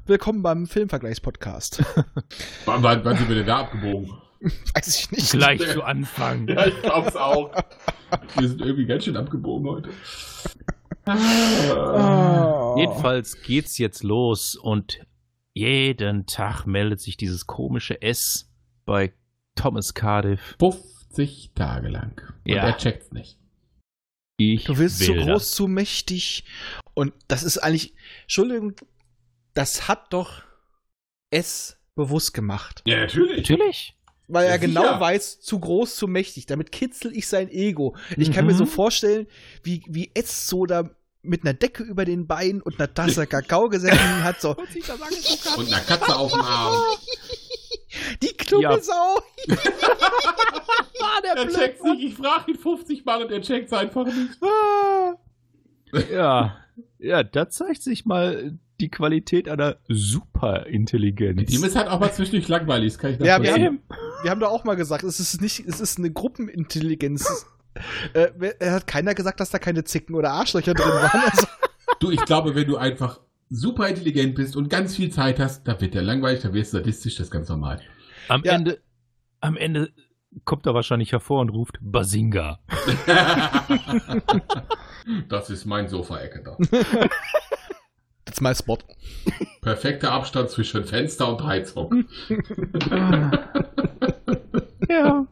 Willkommen 0.07 0.43
beim 0.43 0.67
Filmvergleichspodcast. 0.67 1.85
Wann, 2.65 2.83
wann, 2.83 3.05
wann 3.05 3.17
sind 3.17 3.29
wir 3.29 3.37
denn 3.37 3.47
da 3.47 3.61
abgebogen? 3.61 4.11
Weiß 4.75 4.89
ich 4.99 5.11
nicht. 5.11 5.31
Gleich 5.33 5.61
zu 5.71 5.83
Anfang. 5.83 6.49
Ja, 6.49 6.67
ich 6.67 6.81
glaub's 6.83 7.15
auch. 7.17 7.53
Wir 8.39 8.49
sind 8.49 8.61
irgendwie 8.61 8.87
ganz 8.87 9.05
schön 9.05 9.17
abgebogen 9.17 9.69
heute. 9.69 9.91
Oh. 11.07 12.77
Jedenfalls 12.79 13.43
geht's 13.43 13.79
jetzt 13.79 14.03
los 14.03 14.57
und 14.57 15.01
jeden 15.55 16.27
Tag 16.27 16.65
meldet 16.67 17.01
sich 17.01 17.17
dieses 17.17 17.47
komische 17.47 18.01
S 18.03 18.51
bei 18.85 19.13
Thomas 19.57 19.95
Cardiff. 19.95 20.57
50 20.61 21.53
Tage 21.55 21.89
lang. 21.89 22.21
Und 22.47 22.53
Ja. 22.53 22.67
er 22.67 22.77
checkt's 22.77 23.11
nicht. 23.13 23.39
Ich 24.39 24.65
Du 24.65 24.79
willst 24.79 25.01
zu 25.05 25.13
groß, 25.15 25.27
das. 25.27 25.51
zu 25.53 25.67
mächtig. 25.69 26.45
Und 26.95 27.13
das 27.29 27.43
ist 27.43 27.59
eigentlich, 27.59 27.95
Entschuldigung, 28.23 28.75
das 29.55 29.89
hat 29.89 30.13
doch 30.13 30.43
S 31.31 31.79
bewusst 31.95 32.33
gemacht. 32.33 32.83
Ja, 32.87 33.01
natürlich. 33.01 33.49
Natürlich. 33.49 33.97
Weil 34.33 34.47
Ja, 34.47 34.53
er 34.53 34.59
genau 34.59 34.83
sicher. 34.83 35.01
weiß, 35.01 35.41
zu 35.41 35.59
groß, 35.59 35.97
zu 35.97 36.07
mächtig. 36.07 36.47
Damit 36.47 36.71
kitzel 36.73 37.15
ich 37.17 37.27
sein 37.29 37.51
Ego. 37.51 37.97
Ich 38.17 38.31
kann 38.33 38.45
Mhm. 38.45 38.53
mir 38.53 38.57
so 38.57 38.67
vorstellen, 38.67 39.27
wie, 39.63 39.83
wie 39.89 40.11
so 40.25 40.67
da 40.67 40.89
mit 41.23 41.43
einer 41.43 41.53
Decke 41.53 41.83
über 41.83 42.05
den 42.05 42.27
Beinen 42.27 42.63
und 42.63 42.79
einer 42.81 42.93
Tasse 42.95 43.27
Kakao 43.27 43.69
gesessen 43.69 44.25
hat, 44.25 44.41
so, 44.41 44.51
Und 45.57 45.73
eine 45.73 45.85
Katze 45.85 46.17
auf 46.17 46.33
dem 46.33 46.41
Arm. 46.41 46.81
die 48.23 48.29
Knubbelsau. 48.37 49.21
Er 51.23 51.49
checkt's 51.49 51.83
nicht. 51.83 52.03
Ich 52.03 52.15
frage 52.15 52.51
ihn 52.53 52.59
50 52.59 53.05
Mal 53.05 53.23
und 53.23 53.31
er 53.31 53.41
checkt's 53.41 53.73
einfach 53.73 54.05
nicht. 54.07 54.43
Ah. 54.43 55.15
Ja. 56.11 56.57
Ja, 56.99 57.23
da 57.23 57.49
zeigt 57.49 57.83
sich 57.83 58.05
mal 58.05 58.59
die 58.81 58.91
Qualität 58.91 59.49
einer 59.49 59.77
Superintelligenz. 59.89 61.53
Ihm 61.53 61.65
ist 61.65 61.77
halt 61.77 61.89
auch 61.89 62.01
mal 62.01 62.13
zwischendurch 62.13 62.49
langweilig, 62.49 62.95
das 62.95 62.99
kann 63.01 63.13
ich 63.13 63.21
Ja, 63.21 63.43
wir 63.43 63.53
haben, 63.53 63.81
wir 64.23 64.31
haben 64.31 64.41
doch 64.41 64.51
auch 64.51 64.65
mal 64.65 64.77
gesagt, 64.77 65.05
es 65.05 65.21
ist 65.21 65.41
nicht, 65.41 65.65
es 65.67 65.81
ist 65.81 65.99
eine 65.99 66.11
Gruppenintelligenz. 66.11 67.47
äh, 68.15 68.29
er 68.59 68.73
hat 68.73 68.87
keiner 68.87 69.15
gesagt, 69.15 69.41
dass 69.41 69.51
da 69.51 69.59
keine 69.59 69.85
Zicken 69.85 70.15
oder 70.15 70.33
Arschlöcher 70.33 70.75
drin 70.75 70.89
waren. 70.89 71.23
Also, 71.31 71.47
Du, 72.01 72.11
ich 72.11 72.25
glaube, 72.25 72.55
wenn 72.55 72.67
du 72.67 72.79
einfach 72.79 73.21
super 73.51 73.89
intelligent 73.89 74.35
bist 74.35 74.57
und 74.57 74.71
ganz 74.71 74.97
viel 74.97 75.11
Zeit 75.11 75.39
hast, 75.39 75.69
da 75.69 75.81
wird 75.81 75.95
der 75.95 76.03
langweilig, 76.03 76.41
da 76.41 76.53
wirst 76.55 76.73
du 76.73 76.79
sadistisch, 76.79 77.17
das 77.17 77.27
ist 77.27 77.31
ganz 77.31 77.49
normal. 77.49 77.81
Am 78.29 78.43
Ja. 78.45 78.53
Ende, 78.55 78.81
am 79.41 79.57
Ende 79.57 79.91
kommt 80.45 80.65
er 80.67 80.75
wahrscheinlich 80.75 81.13
hervor 81.13 81.41
und 81.41 81.51
ruft 81.51 81.79
Basinga. 81.83 82.61
das 85.29 85.51
ist 85.51 85.67
mein 85.67 85.89
Sofaecke 85.89 86.43
da. 86.43 86.57
that's 88.25 88.41
my 88.41 88.55
spot. 88.55 88.79
Perfekter 89.63 90.13
Abstand 90.13 90.51
zwischen 90.51 90.85
Fenster 90.85 91.29
und 91.29 91.45
Heizung. 91.45 92.05
Ja. 94.91 95.25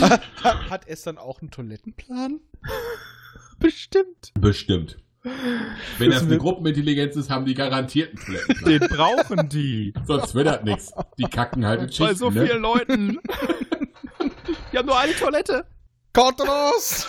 Hat, 0.00 0.22
hat 0.70 0.82
es 0.86 1.02
dann 1.02 1.18
auch 1.18 1.42
einen 1.42 1.50
Toilettenplan? 1.50 2.40
Bestimmt. 3.58 4.32
Bestimmt. 4.40 4.96
Wenn 5.22 6.10
das 6.10 6.22
Müssen 6.22 6.28
eine 6.28 6.38
Gruppenintelligenz 6.38 7.14
ist, 7.16 7.28
haben 7.28 7.44
die 7.44 7.52
garantierten 7.52 8.18
Toiletten. 8.18 8.64
Den 8.64 8.88
brauchen 8.88 9.48
die. 9.50 9.92
Sonst 10.06 10.34
wird 10.34 10.46
das 10.46 10.62
nichts. 10.62 10.92
Die 11.18 11.24
kacken 11.24 11.66
halt 11.66 11.80
in 11.80 11.86
Bei 11.88 11.92
Schichten, 11.92 12.16
so 12.16 12.30
ne? 12.30 12.46
vielen 12.46 12.62
Leuten. 12.62 13.18
Die 14.72 14.78
haben 14.78 14.86
nur 14.86 14.98
eine 14.98 15.12
Toilette. 15.12 15.66
Kontenance! 16.14 17.06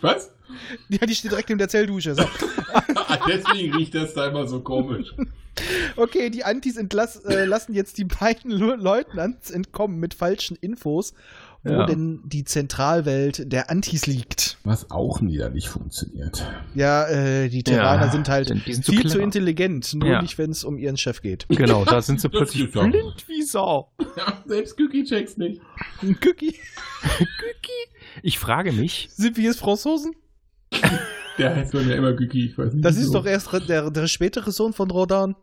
Was? 0.00 0.32
Ja, 0.88 1.06
die 1.06 1.14
steht 1.14 1.30
direkt 1.32 1.50
in 1.50 1.58
der 1.58 1.68
Zelldusche. 1.68 2.14
So. 2.14 2.22
Deswegen 3.28 3.74
riecht 3.74 3.94
das 3.94 4.14
da 4.14 4.28
immer 4.28 4.46
so 4.46 4.60
komisch. 4.60 5.14
Okay, 5.96 6.30
die 6.30 6.44
Antis 6.44 6.76
entlass, 6.76 7.16
äh, 7.24 7.44
lassen 7.44 7.74
jetzt 7.74 7.98
die 7.98 8.04
beiden 8.04 8.50
Leutnants 8.52 9.50
entkommen 9.50 9.98
mit 9.98 10.14
falschen 10.14 10.56
Infos, 10.56 11.14
wo 11.64 11.72
Ja. 11.72 11.86
denn 11.86 12.20
die 12.24 12.44
Zentralwelt 12.44 13.52
der 13.52 13.68
Antis 13.68 14.06
liegt. 14.06 14.58
Was 14.62 14.90
auch 14.92 15.20
wieder 15.20 15.50
nicht 15.50 15.68
funktioniert. 15.68 16.46
Ja, 16.76 17.08
äh, 17.08 17.48
die 17.48 17.64
Terraner 17.64 18.06
Ja, 18.06 18.12
sind 18.12 18.28
halt 18.28 18.48
sind 18.48 18.84
zu 18.84 18.92
viel 18.92 19.02
zu 19.02 19.08
clever. 19.08 19.24
intelligent, 19.24 19.94
nur 19.94 20.08
Ja. 20.08 20.22
nicht, 20.22 20.38
wenn 20.38 20.50
es 20.52 20.62
um 20.62 20.78
ihren 20.78 20.96
Chef 20.96 21.22
geht. 21.22 21.46
Genau, 21.58 21.84
da 21.84 22.00
sind 22.02 22.20
sie 22.20 22.28
plötzlich 22.28 22.70
blind 22.70 22.94
wie 23.26 23.42
Sau. 23.42 23.90
Ja, 24.16 24.40
selbst 24.46 24.78
Cookie 24.80 25.02
checks 25.04 25.36
nicht. 25.36 25.60
Cookie, 26.02 26.54
Ich 28.22 28.38
frage 28.38 28.70
mich, 28.72 29.08
sind 29.12 29.36
wir 29.36 29.44
jetzt 29.44 29.58
Franzosen? 29.58 30.14
Der 31.38 31.54
heißt 31.54 31.72
man 31.72 31.88
ja 31.88 31.94
immer 31.94 32.12
Cookie, 32.12 32.46
ich 32.46 32.58
weiß 32.58 32.74
nicht. 32.74 32.84
Das 32.84 32.96
wieso. 32.96 33.06
ist 33.06 33.14
doch 33.14 33.26
erst 33.26 33.68
der, 33.68 33.90
der 33.90 34.06
spätere 34.08 34.50
Sohn 34.50 34.72
von 34.72 34.90
Rodin. 34.90 35.36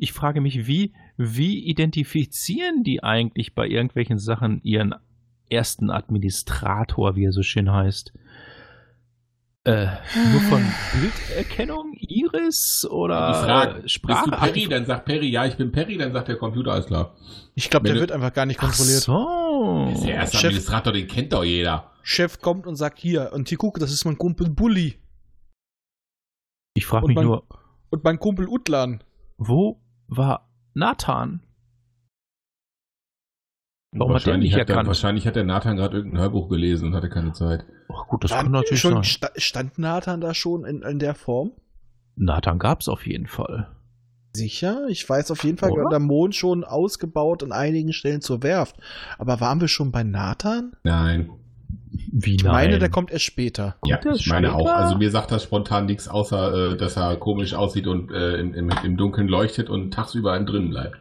ich 0.00 0.12
frage 0.12 0.40
mich, 0.40 0.66
wie, 0.66 0.92
wie 1.16 1.64
identifizieren 1.64 2.84
die 2.84 3.02
eigentlich 3.02 3.54
bei 3.54 3.66
irgendwelchen 3.66 4.18
Sachen 4.18 4.60
ihren 4.62 4.94
ersten 5.48 5.90
Administrator, 5.90 7.16
wie 7.16 7.24
er 7.24 7.32
so 7.32 7.42
schön 7.42 7.72
heißt? 7.72 8.12
Äh, 9.64 9.86
nur 10.32 10.40
von 10.50 10.64
Bilderkennung, 10.92 11.92
Iris 11.94 12.84
oder 12.90 13.28
Die 13.32 13.46
Frage, 13.46 13.78
äh, 13.78 13.82
bist 13.82 13.94
Sprache? 13.94 14.30
du 14.30 14.36
Perry? 14.36 14.66
Dann 14.68 14.86
sagt 14.86 15.04
Perry, 15.04 15.28
ja, 15.30 15.46
ich 15.46 15.56
bin 15.56 15.70
Perry, 15.70 15.96
dann 15.98 16.12
sagt 16.12 16.28
der 16.28 16.36
Computer, 16.36 16.72
alles 16.72 16.86
klar. 16.86 17.14
Ich 17.54 17.70
glaube, 17.70 17.84
der 17.86 17.94
du- 17.94 18.00
wird 18.00 18.10
einfach 18.12 18.32
gar 18.32 18.46
nicht 18.46 18.58
Ach 18.60 18.64
kontrolliert. 18.66 19.02
so. 19.02 19.86
Das 19.90 19.98
ist 19.98 20.04
der 20.06 20.14
erste 20.14 20.36
Chef- 20.38 20.44
Administrator, 20.48 20.92
den 20.92 21.06
kennt 21.06 21.32
doch 21.32 21.44
jeder. 21.44 21.92
Chef 22.02 22.40
kommt 22.40 22.66
und 22.66 22.74
sagt 22.74 22.98
hier, 22.98 23.30
und 23.32 23.48
hier 23.48 23.58
guck, 23.58 23.78
das 23.78 23.92
ist 23.92 24.04
mein 24.04 24.18
Kumpel 24.18 24.50
Bulli 24.50 24.98
Ich 26.74 26.86
frage 26.86 27.04
Und 27.04 27.08
mich 27.10 27.14
man- 27.16 27.26
nur, 27.26 27.46
und 27.90 28.02
mein 28.02 28.18
Kumpel 28.18 28.48
Utlan. 28.48 29.04
wo 29.38 29.80
war 30.08 30.50
Nathan? 30.74 31.42
Warum 33.94 34.14
hat 34.14 34.22
der 34.22 34.26
wahrscheinlich, 34.32 34.50
nicht 34.52 34.60
hat 34.60 34.68
der, 34.68 34.74
erkannt? 34.74 34.86
wahrscheinlich 34.88 35.26
hat 35.26 35.36
der 35.36 35.44
Nathan 35.44 35.76
gerade 35.76 35.96
irgendein 35.98 36.20
Hörbuch 36.22 36.48
gelesen 36.48 36.88
und 36.88 36.94
hatte 36.94 37.08
keine 37.10 37.32
Zeit. 37.32 37.64
Ach 37.92 38.06
gut, 38.08 38.24
das 38.24 38.30
Stand- 38.30 38.44
kann 38.44 38.52
natürlich 38.52 38.80
schon, 38.80 38.92
sein. 38.94 39.04
sta 39.04 39.28
stand 39.36 39.78
Nathan 39.78 40.20
da 40.20 40.32
schon 40.34 40.64
in, 40.64 40.82
in 40.82 40.98
der 40.98 41.14
Form? 41.14 41.52
Nathan 42.16 42.58
gab's 42.58 42.88
auf 42.88 43.06
jeden 43.06 43.26
Fall. 43.26 43.68
Sicher? 44.34 44.86
Ich 44.88 45.06
weiß 45.06 45.30
auf 45.30 45.44
jeden 45.44 45.58
Fall, 45.58 45.72
der 45.90 45.98
Mond 45.98 46.34
schon 46.34 46.64
ausgebaut 46.64 47.42
an 47.42 47.52
einigen 47.52 47.92
Stellen 47.92 48.22
zur 48.22 48.42
Werft. 48.42 48.76
Aber 49.18 49.40
waren 49.40 49.60
wir 49.60 49.68
schon 49.68 49.92
bei 49.92 50.02
Nathan? 50.04 50.72
Nein. 50.84 51.28
Wie 52.10 52.36
Ich 52.36 52.44
meine, 52.44 52.78
der 52.78 52.88
kommt 52.88 53.10
erst 53.10 53.24
später. 53.26 53.76
Ja, 53.84 53.98
der 53.98 54.12
ich 54.12 54.26
meine 54.26 54.48
später? 54.48 54.62
auch. 54.62 54.68
Also 54.70 54.96
mir 54.96 55.10
sagt 55.10 55.30
das 55.32 55.42
spontan 55.42 55.84
nichts, 55.84 56.08
außer 56.08 56.72
äh, 56.72 56.76
dass 56.78 56.96
er 56.96 57.16
komisch 57.16 57.52
aussieht 57.52 57.86
und 57.86 58.10
äh, 58.10 58.36
im, 58.36 58.54
im, 58.54 58.70
im 58.82 58.96
Dunkeln 58.96 59.28
leuchtet 59.28 59.68
und 59.68 59.92
tagsüber 59.92 60.34
im 60.34 60.46
drinnen 60.46 60.70
bleibt. 60.70 60.96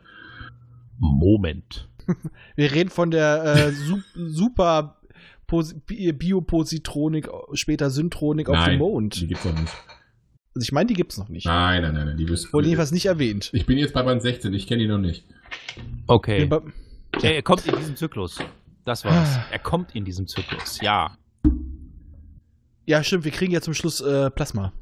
Moment. 1.00 1.88
Wir 2.56 2.72
reden 2.72 2.90
von 2.90 3.12
der 3.12 3.44
äh, 3.44 3.72
su 3.72 4.00
super 4.16 4.98
Pos 5.48 5.74
Bi- 5.86 6.12
Biopositronik, 6.14 7.28
später 7.54 7.90
Syntronik 7.90 8.50
auf 8.50 8.56
dem 8.72 8.80
Mond. 8.80 9.20
Die 9.22 9.28
gibt's 9.28 9.46
noch 9.46 9.54
nicht. 9.60 9.74
Also 10.54 10.64
ich 10.64 10.72
meine, 10.72 10.88
die 10.88 10.94
gibt's 10.94 11.18
noch 11.18 11.30
nicht. 11.30 11.46
Nein, 11.46 11.82
nein, 11.82 11.94
nein, 11.94 12.06
nein 12.08 12.18
die 12.18 12.28
wüssten. 12.28 12.52
Wurde 12.54 12.68
jedenfalls 12.68 12.92
nicht 12.92 13.06
erwähnt. 13.06 13.50
Ich 13.54 13.66
bin 13.66 13.78
jetzt 13.78 13.94
bei 13.94 14.04
Band 14.04 14.22
16, 14.22 14.54
ich 14.54 14.68
kenne 14.68 14.82
die 14.84 14.88
noch 14.88 14.98
nicht. 14.98 15.26
Okay. 16.08 16.44
Aber- 16.44 16.64
Er, 17.22 17.36
er 17.36 17.42
kommt 17.42 17.66
in 17.68 17.76
diesem 17.78 17.96
Zyklus. 17.96 18.40
Das 18.86 19.04
war's. 19.06 19.40
Er 19.52 19.60
kommt 19.60 19.96
in 19.96 20.06
diesem 20.06 20.28
Zyklus. 20.28 20.80
Ja. 20.82 21.16
Ja, 22.86 23.04
stimmt, 23.04 23.24
wir 23.26 23.32
kriegen 23.32 23.52
ja 23.54 23.62
zum 23.62 23.74
Schluss 23.74 24.02
äh, 24.02 24.30
Plasma. 24.32 24.74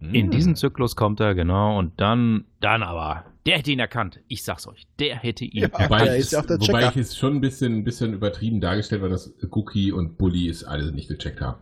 In 0.00 0.30
diesem 0.30 0.54
Zyklus 0.56 0.94
kommt 0.94 1.20
er, 1.20 1.34
genau. 1.34 1.78
Und 1.78 2.00
dann, 2.00 2.44
dann 2.60 2.82
aber. 2.82 3.24
Der 3.46 3.58
hätte 3.58 3.70
ihn 3.70 3.78
erkannt. 3.78 4.20
Ich 4.28 4.42
sag's 4.44 4.66
euch. 4.66 4.86
Der 4.98 5.16
hätte 5.16 5.44
ihn 5.44 5.62
Ja. 5.62 5.62
erkannt. 5.68 5.90
Wobei, 5.90 6.04
der 6.04 6.14
ich, 6.14 6.20
ist 6.20 6.32
ja 6.32 6.40
auch 6.40 6.46
der 6.46 6.58
wobei 6.60 6.88
ich 6.88 6.96
es 6.96 7.16
schon 7.16 7.34
ein 7.36 7.40
bisschen, 7.40 7.76
ein 7.78 7.84
bisschen 7.84 8.12
übertrieben 8.12 8.60
dargestellt, 8.60 9.02
weil 9.02 9.10
das 9.10 9.32
Cookie 9.50 9.92
und 9.92 10.18
Bully 10.18 10.48
es 10.48 10.64
alle 10.64 10.90
nicht 10.92 11.08
gecheckt 11.08 11.40
haben. 11.40 11.60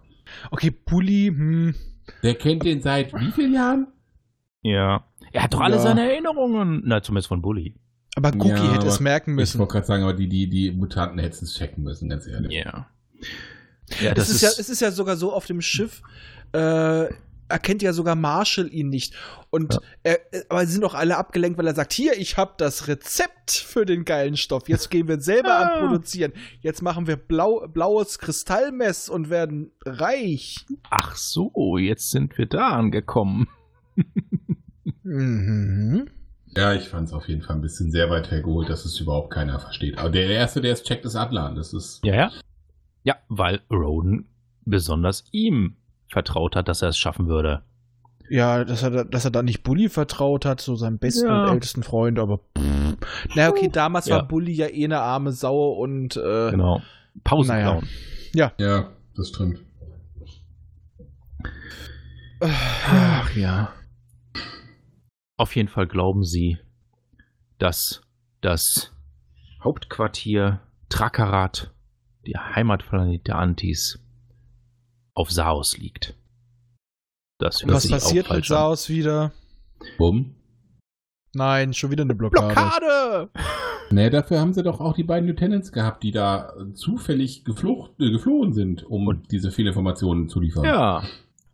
Okay, 0.50 0.70
Bully, 0.70 1.26
hm. 1.34 1.74
Der 2.22 2.34
kennt 2.34 2.64
den 2.64 2.80
seit 2.82 3.12
wie 3.14 3.30
vielen 3.32 3.54
Jahren? 3.54 3.86
Ja. 4.62 5.04
Er 5.32 5.42
hat 5.42 5.52
doch 5.54 5.60
alle 5.60 5.76
Ja. 5.76 5.82
seine 5.82 6.10
Erinnerungen. 6.10 6.82
Na, 6.84 7.02
zumindest 7.02 7.28
von 7.28 7.42
Bully. 7.42 7.74
Aber 8.16 8.28
Cookie 8.34 8.48
Ja, 8.48 8.74
hätte 8.74 8.86
es 8.86 9.00
merken 9.00 9.30
Ich 9.32 9.36
müssen. 9.36 9.58
wollte 9.58 9.72
gerade 9.72 9.86
sagen, 9.86 10.02
aber 10.04 10.14
die, 10.14 10.28
die, 10.28 10.48
die 10.48 10.70
Mutanten 10.70 11.18
hätten 11.18 11.44
es 11.44 11.54
checken 11.54 11.82
müssen, 11.84 12.08
ganz 12.08 12.26
ehrlich. 12.26 12.52
Ja. 12.52 12.88
Ja, 14.00 14.14
das 14.14 14.28
es, 14.28 14.36
ist 14.36 14.42
ja, 14.42 14.48
es 14.48 14.68
ist 14.70 14.80
ja 14.80 14.90
sogar 14.90 15.16
so 15.16 15.32
auf 15.32 15.46
dem 15.46 15.60
Schiff, 15.60 16.00
äh, 16.52 17.06
erkennt 17.48 17.82
ja 17.82 17.92
sogar 17.92 18.14
Marshall 18.16 18.72
ihn 18.72 18.88
nicht. 18.88 19.14
Und 19.50 19.74
Ja. 19.74 19.80
er, 20.02 20.18
aber 20.48 20.64
sie 20.66 20.72
sind 20.72 20.80
doch 20.82 20.94
alle 20.94 21.16
abgelenkt, 21.16 21.58
weil 21.58 21.66
er 21.66 21.74
sagt, 21.74 21.92
hier, 21.92 22.18
ich 22.18 22.36
habe 22.36 22.54
das 22.56 22.88
Rezept 22.88 23.50
für 23.50 23.84
den 23.84 24.04
geilen 24.04 24.36
Stoff. 24.36 24.68
Jetzt 24.68 24.90
gehen 24.90 25.06
wir 25.08 25.20
selber 25.20 25.50
Ah. 25.58 25.62
an 25.62 25.80
produzieren. 25.80 26.32
Jetzt 26.60 26.82
machen 26.82 27.06
wir 27.06 27.16
blau, 27.16 27.66
blaues 27.68 28.18
Kristallmess 28.18 29.08
und 29.08 29.30
werden 29.30 29.70
reich. 29.84 30.64
Ach 30.90 31.14
so, 31.16 31.76
jetzt 31.78 32.10
sind 32.10 32.36
wir 32.38 32.46
da 32.46 32.68
angekommen. 32.70 33.48
Mhm. 35.02 36.08
Ja, 36.56 36.72
ich 36.72 36.88
fand 36.88 37.08
es 37.08 37.12
auf 37.14 37.28
jeden 37.28 37.42
Fall 37.42 37.56
ein 37.56 37.62
bisschen 37.62 37.90
sehr 37.90 38.10
weit 38.10 38.30
hergeholt, 38.30 38.68
dass 38.68 38.84
es 38.84 39.00
überhaupt 39.00 39.32
keiner 39.32 39.58
versteht. 39.58 39.98
Aber 39.98 40.10
der 40.10 40.28
Erste, 40.28 40.60
der 40.60 40.72
es 40.72 40.82
checkt, 40.84 41.04
ist 41.04 41.16
Adlan. 41.16 41.56
Das 41.56 41.72
ist. 41.72 42.00
Ja, 42.04 42.14
ja. 42.14 42.32
Ja, 43.02 43.16
weil 43.28 43.60
Roden 43.70 44.28
besonders 44.64 45.24
ihm 45.32 45.76
vertraut 46.14 46.56
hat, 46.56 46.68
dass 46.68 46.80
er 46.80 46.88
es 46.88 46.96
schaffen 46.96 47.28
würde. 47.28 47.62
Ja, 48.30 48.64
dass 48.64 48.82
er, 48.82 48.90
da- 48.90 49.04
dass 49.04 49.26
er 49.26 49.30
da 49.30 49.42
nicht 49.42 49.62
Bully 49.64 49.90
vertraut 49.90 50.46
hat, 50.46 50.62
so 50.62 50.76
seinem 50.76 50.96
besten 50.98 51.26
Ja. 51.26 51.44
und 51.44 51.50
ältesten 51.52 51.82
Freund, 51.82 52.18
aber 52.18 52.38
pff. 52.58 52.96
Na 53.34 53.50
okay, 53.50 53.68
damals 53.70 54.06
Ja. 54.06 54.16
war 54.16 54.26
Bully 54.28 54.52
ja 54.52 54.66
eh 54.68 54.84
eine 54.84 55.00
arme 55.00 55.32
Sau 55.32 55.72
und 55.72 56.16
äh, 56.16 56.50
Genau. 56.50 56.80
Pause 57.22 57.52
Naja. 57.52 57.64
klauen. 57.72 57.88
Ja, 58.58 58.90
das 59.14 59.28
stimmt. 59.28 59.60
Ach 62.40 63.34
ja. 63.36 63.72
Auf 65.36 65.54
jeden 65.56 65.68
Fall 65.68 65.86
glauben 65.86 66.24
sie, 66.24 66.58
dass 67.58 68.02
das 68.40 68.92
Hauptquartier 69.62 70.60
Trakarat, 70.88 71.72
der 72.26 72.54
Heimatplanet 72.54 73.26
der 73.26 73.36
Antis, 73.38 74.03
auf 75.14 75.30
Saos 75.30 75.76
liegt. 75.78 76.14
Das 77.38 77.62
hört 77.62 77.72
was 77.72 77.82
sich 77.84 77.92
auch 77.92 77.96
passiert 77.98 78.24
mit 78.30 78.46
falsch 78.46 78.50
an. 78.50 78.94
Wieder? 78.94 79.32
Bumm. 79.98 80.34
Nein, 81.34 81.74
schon 81.74 81.90
wieder 81.90 82.02
eine 82.02 82.14
Blockade. 82.14 82.54
Blockade! 82.54 83.30
Nee, 83.90 84.08
dafür 84.08 84.40
haben 84.40 84.54
sie 84.54 84.62
doch 84.62 84.80
auch 84.80 84.94
die 84.94 85.04
beiden 85.04 85.28
Lieutenants 85.28 85.70
gehabt, 85.70 86.02
die 86.02 86.10
da 86.10 86.54
zufällig 86.72 87.44
geflucht, 87.44 87.92
äh, 88.00 88.10
geflohen 88.10 88.54
sind, 88.54 88.82
um 88.82 89.06
Und- 89.06 89.30
diese 89.30 89.52
Fehlinformationen 89.52 90.28
zu 90.30 90.40
liefern. 90.40 90.64
Ja. 90.64 91.04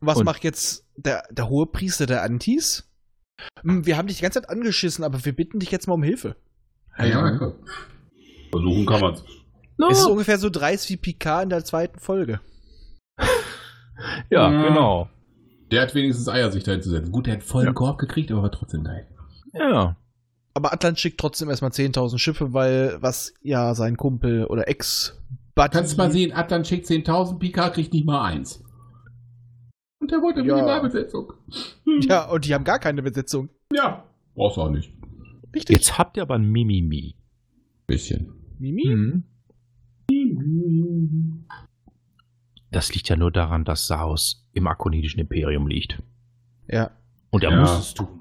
Was 0.00 0.18
Und- 0.18 0.24
macht 0.26 0.44
jetzt 0.44 0.86
der, 0.96 1.24
der 1.32 1.48
hohe 1.50 1.66
Priester 1.66 2.06
der 2.06 2.22
Antis? 2.22 2.88
Hm, 3.62 3.84
Wir 3.84 3.96
haben 3.98 4.06
dich 4.06 4.18
die 4.18 4.22
ganze 4.22 4.40
Zeit 4.40 4.48
angeschissen, 4.48 5.02
aber 5.04 5.22
wir 5.24 5.34
bitten 5.34 5.58
dich 5.58 5.72
jetzt 5.72 5.88
mal 5.88 5.94
um 5.94 6.04
Hilfe. 6.04 6.36
Ja, 6.98 7.04
ja, 7.06 7.36
klar. 7.36 7.54
Versuchen 8.52 8.86
kann 8.86 9.00
man's. 9.00 9.24
Es 9.90 9.98
ist 9.98 10.06
ungefähr 10.06 10.38
so 10.38 10.50
dreist 10.50 10.88
wie 10.88 10.96
Picard 10.98 11.42
in 11.42 11.50
der 11.50 11.64
zweiten 11.64 11.98
Folge. 11.98 12.40
Ja, 14.30 14.50
Ja. 14.52 14.68
genau. 14.68 15.08
Der 15.70 15.82
hat 15.82 15.94
wenigstens 15.94 16.28
Eier, 16.28 16.50
sich 16.50 16.64
da 16.64 16.72
hinzusetzen. 16.72 17.12
Gut, 17.12 17.26
der 17.26 17.34
hat 17.34 17.42
vollen 17.44 17.66
Ja. 17.68 17.72
Korb 17.72 17.98
gekriegt, 17.98 18.30
aber 18.32 18.42
war 18.42 18.50
trotzdem 18.52 18.82
geil. 18.84 19.06
Ja. 19.54 19.96
Aber 20.54 20.72
Atlant 20.72 20.98
schickt 20.98 21.20
trotzdem 21.20 21.48
erstmal 21.48 21.70
10.000 21.70 22.18
Schiffe, 22.18 22.52
weil 22.52 22.96
was 23.00 23.34
ja 23.42 23.74
sein 23.74 23.96
Kumpel 23.96 24.46
oder 24.46 24.66
Ex-Buddy... 24.66 25.70
Kannst 25.72 25.96
mal 25.96 26.10
sehen, 26.10 26.32
Atlan 26.32 26.64
schickt 26.64 26.86
10.000, 26.86 27.38
Picard 27.38 27.74
kriegt 27.74 27.92
nicht 27.92 28.04
mal 28.04 28.24
eins. 28.24 28.64
Und 30.00 30.10
der 30.10 30.20
wollte 30.22 30.40
Ja. 30.40 30.56
Minimalbesetzung. 30.56 31.32
Hm. 31.84 32.00
Ja, 32.08 32.28
und 32.30 32.44
die 32.46 32.54
haben 32.54 32.64
gar 32.64 32.78
keine 32.80 33.02
Besetzung. 33.02 33.48
Ja. 33.72 34.04
Brauchst 34.34 34.56
du 34.56 34.62
auch 34.62 34.70
nicht. 34.70 34.92
Richtig. 35.54 35.76
Jetzt 35.76 35.98
habt 35.98 36.16
ihr 36.16 36.22
aber 36.22 36.34
ein 36.34 36.50
Mimimi. 36.50 37.14
Bisschen. 37.86 38.32
Mimi? 38.58 38.86
Mhm. 38.88 39.24
Das 42.70 42.94
liegt 42.94 43.08
ja 43.08 43.16
nur 43.16 43.30
daran, 43.32 43.64
dass 43.64 43.86
Saos 43.86 44.46
im 44.52 44.66
akonidischen 44.66 45.20
Imperium 45.20 45.66
liegt. 45.66 46.02
Ja. 46.68 46.90
Und 47.30 47.42
er 47.44 47.50
Ja. 47.50 47.60
muss 47.60 47.78
es 47.78 47.94
tun. 47.94 48.20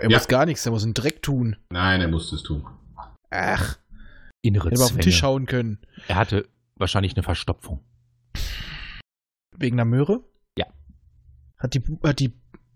Er 0.00 0.10
Ja. 0.10 0.18
muss 0.18 0.28
gar 0.28 0.44
nichts, 0.46 0.66
er 0.66 0.72
muss 0.72 0.84
einen 0.84 0.94
Dreck 0.94 1.22
tun. 1.22 1.56
Nein, 1.70 2.00
er 2.00 2.08
musste 2.08 2.36
es 2.36 2.42
tun. 2.42 2.66
Ach, 3.30 3.78
Innere 4.42 4.68
hätte 4.68 4.78
mal 4.78 4.84
auf 4.84 4.90
den 4.90 4.94
Zwänge. 4.96 5.04
Tisch 5.04 5.22
hauen 5.22 5.46
können. 5.46 5.78
Er 6.08 6.16
hatte 6.16 6.48
wahrscheinlich 6.76 7.14
eine 7.16 7.22
Verstopfung. 7.22 7.82
Wegen 9.56 9.76
der 9.76 9.86
Möhre? 9.86 10.24
Ja. 10.58 10.66
Hat 11.58 11.74
die, 11.74 11.82
hat 12.02 12.20
die 12.20 12.32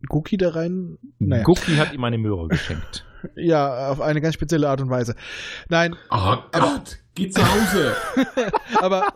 Cookie 0.09 0.37
da 0.37 0.51
rein? 0.51 0.99
Naja. 1.19 1.43
Gucki 1.43 1.77
hat 1.77 1.93
ihm 1.93 2.05
eine 2.05 2.19
Möhre 2.19 2.49
geschenkt. 2.49 3.05
Ja, 3.35 3.89
auf 3.89 4.01
eine 4.01 4.21
ganz 4.21 4.35
spezielle 4.35 4.69
Art 4.69 4.81
und 4.81 4.91
Weise. 4.91 5.17
Nein, 5.69 5.97
Oh 6.09 6.37
Gott, 6.53 6.99
geh 7.17 7.29
zu 7.29 7.43
Hause. 7.43 7.97
aber 8.81 9.13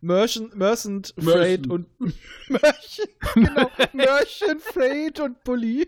Merchant. 0.00 1.14
Freight 1.16 1.68
und 1.68 1.86
Merchant, 2.48 3.10
genau, 3.32 3.70
Merchant, 3.92 4.60
Freight 4.60 5.20
und 5.20 5.44
Bully 5.44 5.86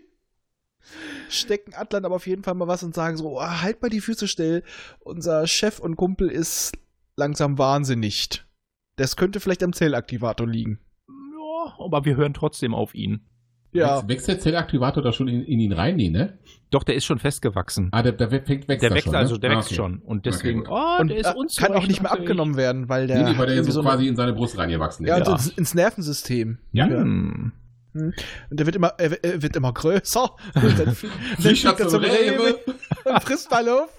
stecken 1.29 1.73
Atlan 1.73 2.05
aber 2.05 2.15
auf 2.15 2.27
jeden 2.27 2.43
Fall 2.43 2.53
mal 2.53 2.67
was 2.67 2.83
und 2.83 2.95
sagen 2.95 3.17
so, 3.17 3.37
oh, 3.37 3.41
halt 3.41 3.81
mal 3.81 3.89
die 3.89 4.01
Füße 4.01 4.27
still. 4.27 4.63
Unser 4.99 5.47
Chef 5.47 5.79
und 5.79 5.95
Kumpel 5.95 6.29
ist 6.29 6.71
langsam 7.15 7.57
wahnsinnig. 7.57 8.43
Das 8.95 9.15
könnte 9.15 9.39
vielleicht 9.39 9.63
am 9.63 9.73
Zellaktivator 9.73 10.47
liegen. 10.47 10.79
Ja, 11.09 11.75
aber 11.79 12.05
wir 12.05 12.15
hören 12.15 12.33
trotzdem 12.33 12.73
auf 12.73 12.95
ihn. 12.95 13.27
Ja, 13.73 14.07
Wächst- 14.07 14.27
der 14.27 14.39
Zellaktivator 14.39 15.03
da 15.03 15.11
schon 15.11 15.27
in, 15.27 15.43
in 15.43 15.59
ihn 15.59 15.73
rein? 15.73 15.95
Nee, 15.97 16.09
ne? 16.09 16.37
Doch, 16.69 16.83
der 16.83 16.95
ist 16.95 17.05
schon 17.05 17.19
festgewachsen. 17.19 17.89
Ah, 17.91 18.01
der, 18.01 18.13
der 18.13 18.31
wächst, 18.31 18.49
wächst 18.67 18.83
der 18.83 18.91
wächst 18.91 19.03
schon, 19.05 19.11
ne? 19.13 19.17
also, 19.19 19.37
der 19.37 19.51
Ah, 19.51 19.55
wächst 19.57 19.67
okay. 19.69 19.75
schon. 19.75 19.99
Und 19.99 20.25
deswegen, 20.25 20.59
gut. 20.63 20.69
oh, 20.71 20.97
und 21.01 21.09
der 21.09 21.17
ist 21.17 21.27
äh, 21.27 21.61
kann 21.61 21.73
auch 21.75 21.85
nicht 21.87 22.01
mehr 22.01 22.11
abgenommen 22.11 22.55
werden, 22.57 22.89
weil 22.89 23.07
der 23.07 23.23
Nee, 23.23 23.31
nee, 23.33 23.37
weil 23.37 23.47
der 23.47 23.55
jetzt 23.57 23.71
so 23.71 23.81
quasi 23.81 24.07
in 24.07 24.15
seine 24.15 24.33
Brust 24.33 24.57
reingewachsen 24.57 25.05
ist. 25.05 25.09
ja, 25.09 25.17
Ja. 25.19 25.31
Ins, 25.31 25.47
ins 25.49 25.73
Nervensystem. 25.75 26.57
Ja. 26.71 26.87
Hm. 26.87 27.51
Und 27.93 28.13
der 28.51 28.65
wird 28.65 28.75
immer, 28.75 28.93
er, 28.97 29.11
wird 29.41 29.55
immer 29.55 29.73
größer. 29.73 30.23
Und 30.55 30.79
dann, 30.79 30.93
Fliegt 30.95 31.65
er 31.65 31.77
zum 31.77 31.89
zum 31.89 32.03
Rewe. 32.03 32.13
Rewe 32.39 32.55
und 33.05 33.23
frisst 33.23 33.49
mal 33.49 33.67
auf 33.69 33.89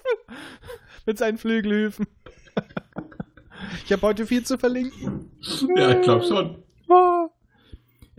mit 1.05 1.17
seinen 1.17 1.37
Flügelhüfen. 1.37 2.07
Ich 3.85 3.91
habe 3.91 4.03
heute 4.03 4.25
viel 4.25 4.43
zu 4.43 4.57
verlinken. 4.57 5.31
Ja, 5.75 5.89
ich 5.91 6.01
glaube 6.01 6.23
schon. 6.25 6.63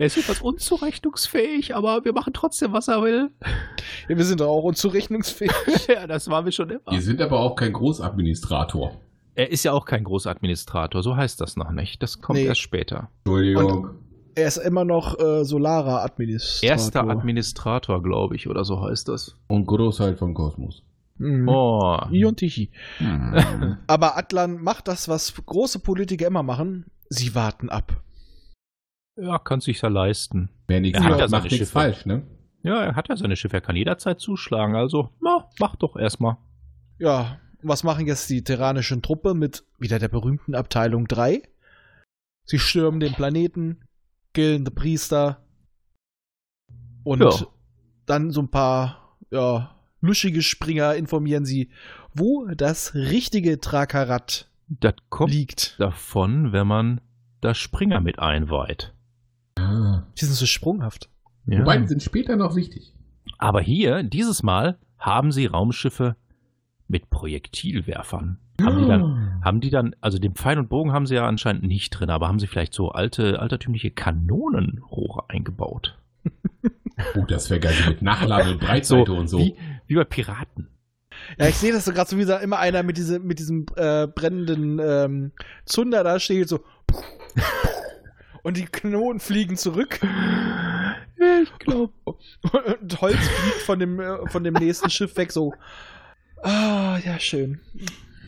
Er 0.01 0.07
ist 0.07 0.17
etwas 0.17 0.41
unzurechnungsfähig, 0.41 1.75
aber 1.75 2.03
wir 2.03 2.11
machen 2.13 2.33
trotzdem, 2.33 2.73
was 2.73 2.87
er 2.87 3.03
will. 3.03 3.29
Ja, 4.09 4.17
wir 4.17 4.25
sind 4.25 4.41
doch 4.41 4.47
auch 4.47 4.63
unzurechnungsfähig. 4.63 5.51
ja, 5.87 6.07
das 6.07 6.27
waren 6.27 6.43
wir 6.45 6.51
schon 6.51 6.71
immer. 6.71 6.81
Wir 6.89 7.01
sind 7.03 7.21
aber 7.21 7.39
auch 7.39 7.55
kein 7.55 7.71
Großadministrator. 7.71 8.99
Er 9.35 9.51
ist 9.51 9.63
ja 9.63 9.73
auch 9.73 9.85
kein 9.85 10.03
Großadministrator, 10.03 11.03
so 11.03 11.15
heißt 11.15 11.39
das 11.39 11.55
noch 11.55 11.69
nicht. 11.69 12.01
Das 12.01 12.19
kommt 12.19 12.39
Nee. 12.39 12.45
erst 12.45 12.61
später. 12.61 13.09
Entschuldigung. 13.25 13.91
Er 14.33 14.47
ist 14.47 14.57
immer 14.57 14.85
noch 14.85 15.19
äh, 15.19 15.45
Solarer-Administrator. 15.45 16.67
Erster 16.67 17.07
Administrator, 17.07 18.01
glaube 18.01 18.35
ich, 18.35 18.49
oder 18.49 18.65
so 18.65 18.81
heißt 18.81 19.07
das. 19.07 19.37
Und 19.49 19.67
Großteil 19.67 20.17
von 20.17 20.33
Kosmos. 20.33 20.81
Mhm. 21.19 21.47
Oh. 21.47 21.99
I 22.11 22.25
und 22.25 22.37
Tichy. 22.37 22.71
Hm. 22.97 23.77
Aber 23.87 24.17
Atlan 24.17 24.63
macht 24.63 24.87
das, 24.87 25.09
was 25.09 25.31
große 25.45 25.77
Politiker 25.79 26.25
immer 26.25 26.41
machen. 26.43 26.85
Sie 27.09 27.35
warten 27.35 27.69
ab. 27.69 28.01
Ja, 29.17 29.37
kann 29.39 29.59
sich 29.61 29.81
ja 29.81 29.89
leisten. 29.89 30.49
Wer 30.67 30.79
nichts 30.79 30.97
Er 30.99 31.03
hat 31.03 31.11
macht, 31.11 31.19
ja 31.19 31.27
seine 31.27 31.41
macht 31.41 31.51
nichts 31.51 31.57
Schiffe. 31.67 31.71
falsch, 31.71 32.05
ne? 32.05 32.25
Ja, 32.63 32.81
er 32.83 32.95
hat 32.95 33.09
ja 33.09 33.17
seine 33.17 33.35
Schiffe, 33.35 33.57
er 33.57 33.61
kann 33.61 33.75
jederzeit 33.75 34.19
zuschlagen, 34.19 34.75
also, 34.75 35.09
na, 35.21 35.49
mach 35.59 35.75
doch 35.75 35.95
erstmal. 35.95 36.37
Ja, 36.99 37.39
was 37.63 37.83
machen 37.83 38.05
jetzt 38.07 38.29
die 38.29 38.43
terranischen 38.43 39.01
Truppe 39.01 39.33
mit 39.33 39.63
wieder 39.79 39.97
der 39.99 40.07
berühmten 40.09 40.55
Abteilung 40.55 41.07
3? 41.07 41.41
Sie 42.45 42.59
stürmen 42.59 42.99
den 42.99 43.13
Planeten, 43.13 43.81
killen 44.33 44.63
den 44.65 44.73
Priester 44.75 45.43
und 47.03 47.21
Ja. 47.21 47.31
dann 48.05 48.31
so 48.31 48.41
ein 48.41 48.49
paar 48.51 49.17
ja, 49.31 49.75
luschige 50.01 50.41
Springer 50.41 50.95
informieren 50.95 51.45
sie, 51.45 51.71
wo 52.13 52.45
das 52.47 52.93
richtige 52.95 53.59
Trakarat 53.59 54.49
Das 54.67 54.93
kommt 55.09 55.31
liegt. 55.33 55.79
davon, 55.79 56.51
wenn 56.51 56.67
man 56.67 57.01
das 57.41 57.57
Springer 57.57 58.01
mit 58.01 58.19
einweiht. 58.19 58.93
Ah. 59.61 60.07
Die 60.19 60.25
sind 60.25 60.33
so 60.33 60.45
sprunghaft. 60.45 61.09
Ja. 61.45 61.59
Wobei, 61.59 61.77
die 61.77 61.87
sind 61.87 62.03
später 62.03 62.35
noch 62.35 62.55
wichtig. 62.55 62.93
Aber 63.37 63.61
hier, 63.61 64.03
dieses 64.03 64.43
Mal, 64.43 64.77
haben 64.97 65.31
sie 65.31 65.47
Raumschiffe 65.47 66.15
mit 66.87 67.09
Projektilwerfern. 67.09 68.37
Haben 68.61 68.79
die 68.79 68.87
dann, 68.87 69.41
haben 69.43 69.61
die 69.61 69.69
dann, 69.69 69.95
also 70.01 70.19
den 70.19 70.35
Pfeil 70.35 70.59
und 70.59 70.69
Bogen 70.69 70.91
haben 70.91 71.07
sie 71.07 71.15
ja 71.15 71.25
anscheinend 71.25 71.63
nicht 71.63 71.89
drin, 71.91 72.09
aber 72.09 72.27
haben 72.27 72.39
sie 72.39 72.47
vielleicht 72.47 72.73
so 72.73 72.91
alte, 72.91 73.39
altertümliche 73.39 73.91
Kanonenrohre 73.91 75.29
eingebaut? 75.29 75.97
Oh, 77.15 77.25
das 77.27 77.49
wäre 77.49 77.59
geil, 77.59 77.73
so 77.73 77.89
mit 77.89 78.03
Nachladen 78.03 78.53
und 78.53 78.59
Breitseite 78.61 79.13
und 79.13 79.27
so. 79.27 79.39
Wie, 79.39 79.55
wie 79.87 79.95
bei 79.95 80.03
Piraten. 80.03 80.67
Ja, 81.39 81.47
ich 81.47 81.55
sehe 81.55 81.73
das 81.73 81.85
so 81.85 81.93
gerade 81.93 82.07
so 82.07 82.17
wie 82.17 82.25
da 82.25 82.37
immer 82.37 82.59
einer 82.59 82.83
mit, 82.83 82.97
diese, 82.97 83.17
mit 83.17 83.39
diesem 83.39 83.65
äh, 83.75 84.05
brennenden 84.05 84.79
ähm, 84.79 85.31
Zunder 85.65 86.03
da 86.03 86.19
steht, 86.19 86.47
so. 86.47 86.59
Und 88.43 88.57
die 88.57 88.65
Kanonen 88.65 89.19
fliegen 89.19 89.55
zurück. 89.57 89.99
Ich 91.43 91.57
glaube. 91.59 91.93
Und 92.81 93.01
Holz 93.01 93.17
fliegt 93.17 93.61
von 93.65 93.79
dem, 93.79 93.99
äh, 93.99 94.27
von 94.29 94.43
dem 94.43 94.55
nächsten 94.55 94.89
Schiff 94.89 95.15
weg, 95.17 95.31
so. 95.31 95.53
Ah, 96.41 96.97
ja, 97.05 97.19
schön. 97.19 97.59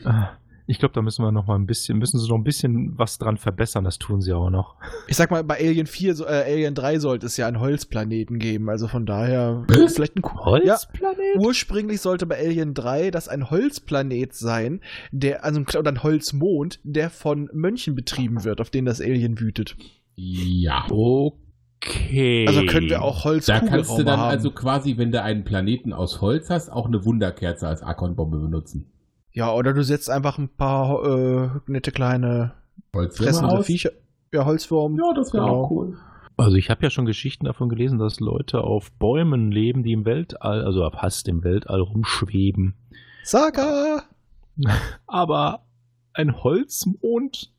Ah, 0.04 0.28
Ich 0.66 0.78
glaube, 0.78 0.94
da 0.94 1.02
müssen 1.02 1.22
wir 1.24 1.32
noch 1.32 1.46
mal 1.46 1.56
ein 1.56 1.66
bisschen, 1.66 1.98
müssen 1.98 2.18
sie 2.20 2.28
noch 2.28 2.36
ein 2.36 2.44
bisschen 2.44 2.96
was 2.96 3.18
dran 3.18 3.36
verbessern. 3.36 3.82
Das 3.84 3.98
tun 3.98 4.20
sie 4.22 4.32
auch 4.32 4.48
noch. 4.50 4.76
Ich 5.08 5.16
sag 5.16 5.30
mal, 5.32 5.42
bei 5.44 5.58
Alien 5.58 5.86
4, 5.86 6.14
so- 6.14 6.24
äh, 6.26 6.44
Alien 6.46 6.74
3 6.74 7.00
sollte 7.00 7.26
es 7.26 7.36
ja 7.36 7.48
einen 7.48 7.58
Holzplaneten 7.60 8.38
geben. 8.38 8.70
Also 8.70 8.86
von 8.88 9.04
daher 9.06 9.64
vielleicht 9.92 10.16
ein 10.16 10.22
Holzplanet? 10.24 11.36
Ursprünglich 11.38 12.00
sollte 12.00 12.24
bei 12.26 12.38
Alien 12.38 12.72
3 12.74 13.10
das 13.10 13.26
ein 13.28 13.50
Holzplanet 13.50 14.32
sein, 14.34 14.80
der, 15.10 15.44
also 15.44 15.60
ein, 15.60 15.66
oder 15.76 15.90
ein 15.90 16.02
Holzmond, 16.04 16.78
der 16.84 17.10
von 17.10 17.50
Mönchen 17.52 17.94
betrieben 17.96 18.44
wird, 18.44 18.60
auf 18.60 18.70
den 18.70 18.84
das 18.84 19.00
Alien 19.00 19.40
wütet. 19.40 19.76
Ja. 20.16 20.86
Okay. 20.90 22.46
Also 22.48 22.64
können 22.66 22.88
wir 22.88 23.02
auch 23.02 23.24
Da 23.46 23.60
kannst 23.60 23.98
du 23.98 24.02
dann 24.04 24.20
haben. 24.20 24.30
also 24.30 24.50
quasi, 24.50 24.96
wenn 24.96 25.12
du 25.12 25.20
einen 25.22 25.44
Planeten 25.44 25.92
aus 25.92 26.20
Holz 26.20 26.48
hast, 26.50 26.70
auch 26.70 26.86
eine 26.86 27.04
Wunderkerze 27.04 27.68
als 27.68 27.82
Arkonbombe 27.82 28.38
benutzen. 28.38 28.90
ja, 29.32 29.52
oder 29.52 29.72
du 29.74 29.82
setzt 29.82 30.08
einfach 30.10 30.38
ein 30.38 30.48
paar 30.48 31.04
äh, 31.04 31.50
nette 31.66 31.90
kleine 31.92 32.54
fressende? 32.92 33.62
Viecher. 33.64 33.90
Ja, 34.32 34.44
Holzwurm. 34.46 34.96
Ja, 34.96 35.12
das 35.14 35.32
wäre 35.34 35.44
Genau. 35.44 35.64
auch 35.64 35.70
cool. 35.70 35.98
Also 36.36 36.56
ich 36.56 36.70
habe 36.70 36.82
ja 36.82 36.90
schon 36.90 37.04
Geschichten 37.06 37.44
davon 37.44 37.68
gelesen, 37.68 37.98
dass 37.98 38.18
Leute 38.18 38.62
auf 38.64 38.90
Bäumen 38.92 39.52
leben, 39.52 39.82
die 39.84 39.92
im 39.92 40.04
Weltall, 40.04 40.64
also 40.64 40.88
fast 40.90 41.28
im 41.28 41.44
Weltall 41.44 41.80
rumschweben. 41.80 42.74
Saga! 43.22 44.02
Aber 45.06 45.66
ein 46.12 46.42
Holzmond? 46.42 47.52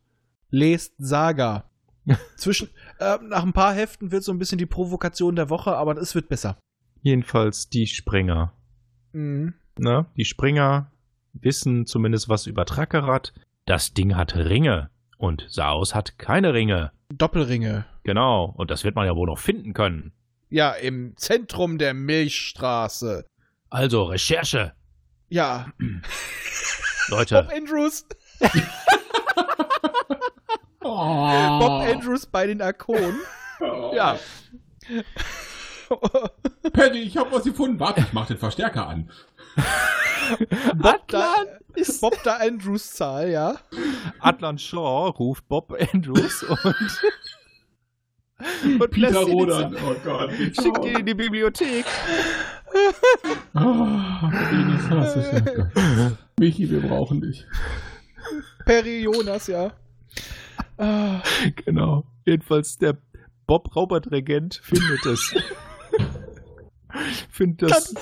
Lest 0.50 0.94
Saga. 0.98 1.66
Zwischen, 2.38 2.70
äh, 3.00 3.18
nach 3.24 3.44
ein 3.44 3.54
paar 3.54 3.74
Heften 3.74 4.12
wird 4.12 4.24
so 4.24 4.32
ein 4.32 4.40
bisschen 4.40 4.58
die 4.58 4.66
Provokation 4.66 5.36
der 5.36 5.50
Woche, 5.50 5.76
aber 5.76 5.98
es 5.98 6.16
wird 6.16 6.30
besser. 6.30 6.58
Jedenfalls 7.02 7.70
die 7.70 7.88
Springer. 7.88 8.54
Mhm. 9.14 9.54
Ne? 9.78 10.06
Die 10.18 10.26
Springer 10.26 10.92
wissen 11.34 11.86
zumindest 11.86 12.30
was 12.30 12.48
über 12.48 12.66
Trackerat. 12.66 13.34
Das 13.66 13.94
Ding 13.94 14.16
hat 14.16 14.36
Ringe 14.36 14.90
und 15.18 15.46
Saus 15.50 15.96
hat 15.96 16.18
keine 16.18 16.54
Ringe. 16.54 16.92
Doppelringe. 17.10 17.86
Genau, 18.04 18.46
und 18.56 18.72
das 18.72 18.84
wird 18.84 18.96
man 18.96 19.06
ja 19.06 19.16
wohl 19.16 19.28
noch 19.28 19.40
finden 19.40 19.74
können. 19.74 20.14
Ja, 20.50 20.72
im 20.72 21.18
Zentrum 21.18 21.78
der 21.78 21.94
Milchstraße. 21.94 23.26
Also 23.70 24.04
Recherche, 24.04 24.74
Ja, 25.30 25.68
Leute. 27.10 27.36
Bob 27.44 27.52
Andrews. 27.52 28.06
Oh. 30.88 31.60
Bob 31.60 31.82
Andrews 31.82 32.28
bei 32.28 32.46
den 32.46 32.62
Arkonen. 32.62 33.20
Ja. 33.60 34.20
Paddy, 36.74 37.00
ich 37.00 37.18
hab 37.18 37.32
was 37.32 37.44
gefunden. 37.44 37.80
Warte, 37.80 38.02
ich 38.02 38.14
mach 38.14 38.28
den 38.28 38.38
Verstärker 38.38 38.88
an. 38.88 39.10
Bob 40.76 41.08
da, 41.08 41.34
ist 41.74 42.02
Bob 42.02 42.22
da 42.24 42.38
Andrews 42.38 42.92
Zahl, 42.92 43.32
ja. 43.32 43.56
Atlan 44.20 44.60
Shaw 44.60 45.10
ruft 45.10 45.48
Bob 45.48 45.76
Andrews 45.92 46.44
und, 46.44 46.60
und 48.82 48.92
Peter 48.92 49.22
Rodan. 49.22 49.76
Oh 49.76 49.96
Gott. 50.04 50.34
schickt 50.34 50.86
ihn 50.86 51.00
in 51.00 51.06
die 51.08 51.16
Bibliothek. 51.16 51.86
Oh. 53.56 53.88
Michi, 56.40 56.70
wir 56.70 56.82
brauchen 56.82 57.22
dich. 57.22 57.44
Perry 58.66 59.02
Jonas, 59.02 59.48
ja. 59.48 59.72
Ah, 60.78 61.22
Genau. 61.66 62.06
Jedenfalls 62.26 62.78
der 62.78 62.98
Bob 63.48 63.76
Robert 63.76 64.12
Regent 64.12 64.60
findet 64.64 65.06
es. 65.06 65.36
findet 67.30 67.70
das. 67.72 67.94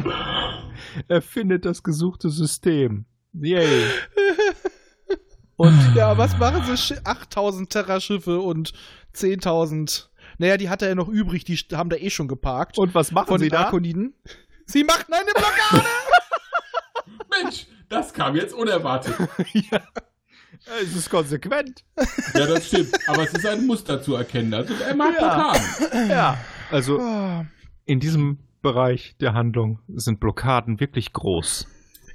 er 1.08 1.22
findet 1.22 1.64
das 1.64 1.82
gesuchte 1.82 2.30
System. 2.30 3.06
Yay. 3.32 3.86
Und 5.56 5.94
ja, 5.94 6.16
was 6.18 6.36
machen 6.38 6.62
sie? 6.64 6.72
Schi- 6.76 7.00
8000 7.04 7.70
Terraschiffe 7.70 8.40
und 8.40 8.72
10.000. 9.14 10.08
Naja, 10.38 10.56
die 10.56 10.68
hat 10.68 10.82
er 10.82 10.88
ja 10.88 10.94
noch 10.94 11.08
übrig, 11.08 11.44
die 11.44 11.56
haben 11.72 11.88
da 11.88 11.96
eh 11.96 12.10
schon 12.10 12.28
geparkt. 12.28 12.76
Und 12.78 12.94
was 12.94 13.12
machen 13.12 13.28
von 13.28 13.38
sie 13.38 13.46
den 13.48 13.52
da? 13.52 13.64
Arkoniden. 13.64 14.14
Sie 14.66 14.84
machten 14.84 15.12
eine 15.14 15.30
Blockade! 15.32 15.86
Mensch, 17.30 17.66
das 17.88 18.12
kam 18.12 18.34
jetzt 18.36 18.52
unerwartet. 18.54 19.14
ja. 19.52 19.80
Es 20.82 20.94
ist 20.96 21.10
konsequent. 21.10 21.84
Ja, 22.34 22.46
das 22.46 22.66
stimmt. 22.66 22.94
Aber 23.06 23.22
es 23.24 23.32
ist 23.32 23.46
ein 23.46 23.66
Muster 23.66 24.00
zu 24.02 24.14
erkennen. 24.14 24.52
Also 24.54 24.74
er 24.74 24.94
mag 24.94 25.14
Ja. 25.20 25.52
Blockaden. 25.52 26.08
Ja. 26.10 26.38
Also 26.70 26.98
Ah, 27.00 27.46
in 27.84 28.00
diesem 28.00 28.38
Bereich 28.62 29.16
der 29.20 29.34
Handlung 29.34 29.78
sind 29.94 30.18
Blockaden 30.20 30.80
wirklich 30.80 31.12
groß. 31.12 31.66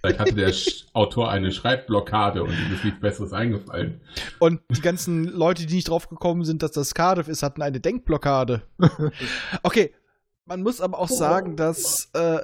Vielleicht 0.02 0.20
hatte 0.20 0.34
der 0.34 0.52
Autor 0.94 1.30
eine 1.30 1.52
Schreibblockade 1.52 2.44
und 2.44 2.50
ihm 2.52 2.74
ist 2.74 2.84
nichts 2.84 3.00
Besseres 3.00 3.34
eingefallen. 3.34 4.02
Und 4.40 4.60
die 4.76 4.82
ganzen 4.82 5.26
Leute, 5.26 5.66
die 5.68 5.76
nicht 5.76 5.90
drauf 5.90 6.10
gekommen 6.10 6.44
sind, 6.44 6.64
dass 6.64 6.72
das 6.72 6.96
Cardiff 6.96 7.28
ist, 7.28 7.44
hatten 7.44 7.62
eine 7.62 7.80
Denkblockade. 7.80 8.64
Okay, 9.64 9.94
man 10.46 10.64
muss 10.64 10.82
aber 10.82 10.98
auch 11.00 11.08
sagen, 11.08 11.56
dass, 11.56 12.10
äh, 12.14 12.40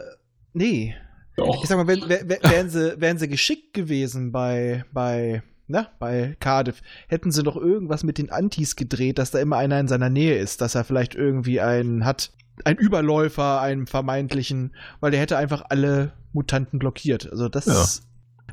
nee, 0.54 0.95
Doch. 1.36 1.62
ich 1.64 1.68
sag 1.68 1.78
mal, 1.78 1.88
wenn, 1.88 2.08
wär, 2.08 2.30
wär- 2.30 2.43
wären, 2.43 2.70
sie, 2.70 3.02
wären 3.02 3.18
sie 3.18 3.28
geschickt 3.28 3.74
gewesen 3.74 4.32
bei, 4.32 4.86
bei, 4.93 5.41
na, 5.68 5.88
bei 5.99 6.36
Cardiff, 6.39 6.82
hätten 7.07 7.32
sie 7.32 7.43
doch 7.43 7.55
irgendwas 7.57 8.03
mit 8.03 8.18
den 8.18 8.32
Antis 8.32 8.76
gedreht, 8.76 9.18
dass 9.18 9.32
da 9.32 9.39
immer 9.39 9.57
einer 9.57 9.80
in 9.80 9.88
seiner 9.88 10.09
Nähe 10.09 10.38
ist, 10.38 10.61
dass 10.61 10.76
er 10.76 10.84
vielleicht 10.84 11.15
irgendwie 11.15 11.59
einen 11.59 12.05
hat, 12.05 12.32
einen 12.63 12.78
Überläufer, 12.80 13.61
einen 13.61 13.86
vermeintlichen, 13.88 14.74
weil 14.99 15.11
der 15.11 15.20
hätte 15.20 15.38
einfach 15.38 15.65
alle 15.70 16.13
Mutanten 16.34 16.80
blockiert. 16.80 17.30
Also 17.32 17.49
das 17.49 17.65
Ja. 17.65 17.74
ist 17.84 18.03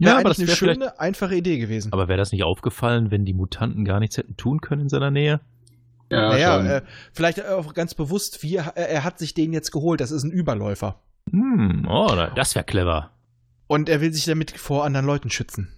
Ja, 0.01 0.15
aber 0.19 0.29
das 0.31 0.39
eigentlich 0.39 0.61
wäre 0.61 0.71
eine 0.71 0.81
schöne, 0.81 1.01
einfache 1.01 1.37
Idee 1.37 1.59
gewesen. 1.59 1.93
Aber 1.93 2.09
wäre 2.09 2.19
das 2.19 2.33
nicht 2.33 2.43
aufgefallen, 2.43 3.11
wenn 3.13 3.25
die 3.25 3.33
Mutanten 3.35 3.85
gar 3.85 4.01
nichts 4.01 4.17
hätten 4.17 4.37
tun 4.37 4.61
können 4.61 4.83
in 4.83 4.89
seiner 4.89 5.11
Nähe? 5.13 5.41
Ja, 6.11 6.29
Naja, 6.31 6.77
äh, 6.79 6.83
vielleicht 7.13 7.45
auch 7.47 7.75
ganz 7.75 7.95
bewusst, 7.95 8.43
wie, 8.43 8.57
er, 8.57 8.77
er 8.77 9.05
hat 9.05 9.19
sich 9.19 9.35
den 9.35 9.53
jetzt 9.53 9.71
geholt, 9.71 10.01
das 10.01 10.11
ist 10.11 10.25
ein 10.25 10.31
Überläufer. 10.31 11.01
Hm, 11.31 11.87
oh, 11.89 12.15
das 12.35 12.55
wäre 12.55 12.65
clever. 12.65 13.11
Und 13.67 13.89
er 13.89 14.01
will 14.01 14.13
sich 14.13 14.27
damit 14.27 14.51
vor 14.51 14.85
anderen 14.85 15.07
Leuten 15.07 15.31
schützen. 15.31 15.74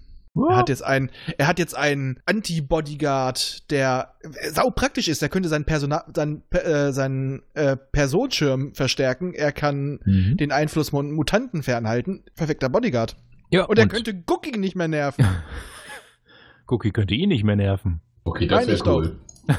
Er 0.50 0.56
hat 0.56 0.68
jetzt 0.68 0.84
einen, 0.84 1.10
er 1.38 1.46
hat 1.46 1.58
jetzt 1.58 1.76
einen 1.76 2.20
Anti-Bodyguard, 2.26 3.70
der 3.70 4.12
sau 4.50 4.70
praktisch 4.70 5.08
ist. 5.08 5.22
Er 5.22 5.28
könnte 5.28 5.48
seinen, 5.48 5.64
Persona 5.64 6.04
seinen, 6.14 6.42
äh, 6.50 6.92
seinen 6.92 7.42
äh, 7.54 7.76
Personenschirm 7.76 8.74
verstärken. 8.74 9.32
Er 9.34 9.52
kann 9.52 10.00
Mhm. 10.04 10.36
den 10.36 10.52
Einfluss 10.52 10.90
von 10.90 11.10
Mutanten 11.12 11.62
fernhalten. 11.62 12.22
Perfekter 12.34 12.68
Bodyguard. 12.68 13.16
Ja, 13.50 13.64
Und, 13.64 13.78
er 13.78 13.86
könnte 13.88 14.22
Cookie 14.28 14.58
nicht 14.58 14.76
mehr 14.76 14.88
nerven. 14.88 15.24
Cookie 16.66 16.90
könnte 16.90 17.14
ihn 17.14 17.28
nicht 17.28 17.44
mehr 17.44 17.56
nerven. 17.56 18.00
okay, 18.24 18.46
das 18.46 18.66
wäre 18.66 18.82
cool. 18.90 19.16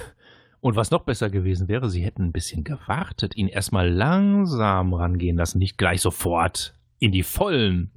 Und 0.59 0.75
was 0.75 0.91
noch 0.91 1.03
besser 1.03 1.29
gewesen 1.29 1.67
wäre, 1.67 1.89
sie 1.89 2.01
hätten 2.03 2.23
ein 2.25 2.31
bisschen 2.31 2.63
gewartet, 2.63 3.37
ihn 3.37 3.47
erstmal 3.47 3.89
langsam 3.89 4.93
rangehen 4.93 5.37
lassen, 5.37 5.59
nicht 5.59 5.77
gleich 5.77 6.01
sofort 6.01 6.73
in 6.99 7.11
die 7.11 7.23
Vollen. 7.23 7.91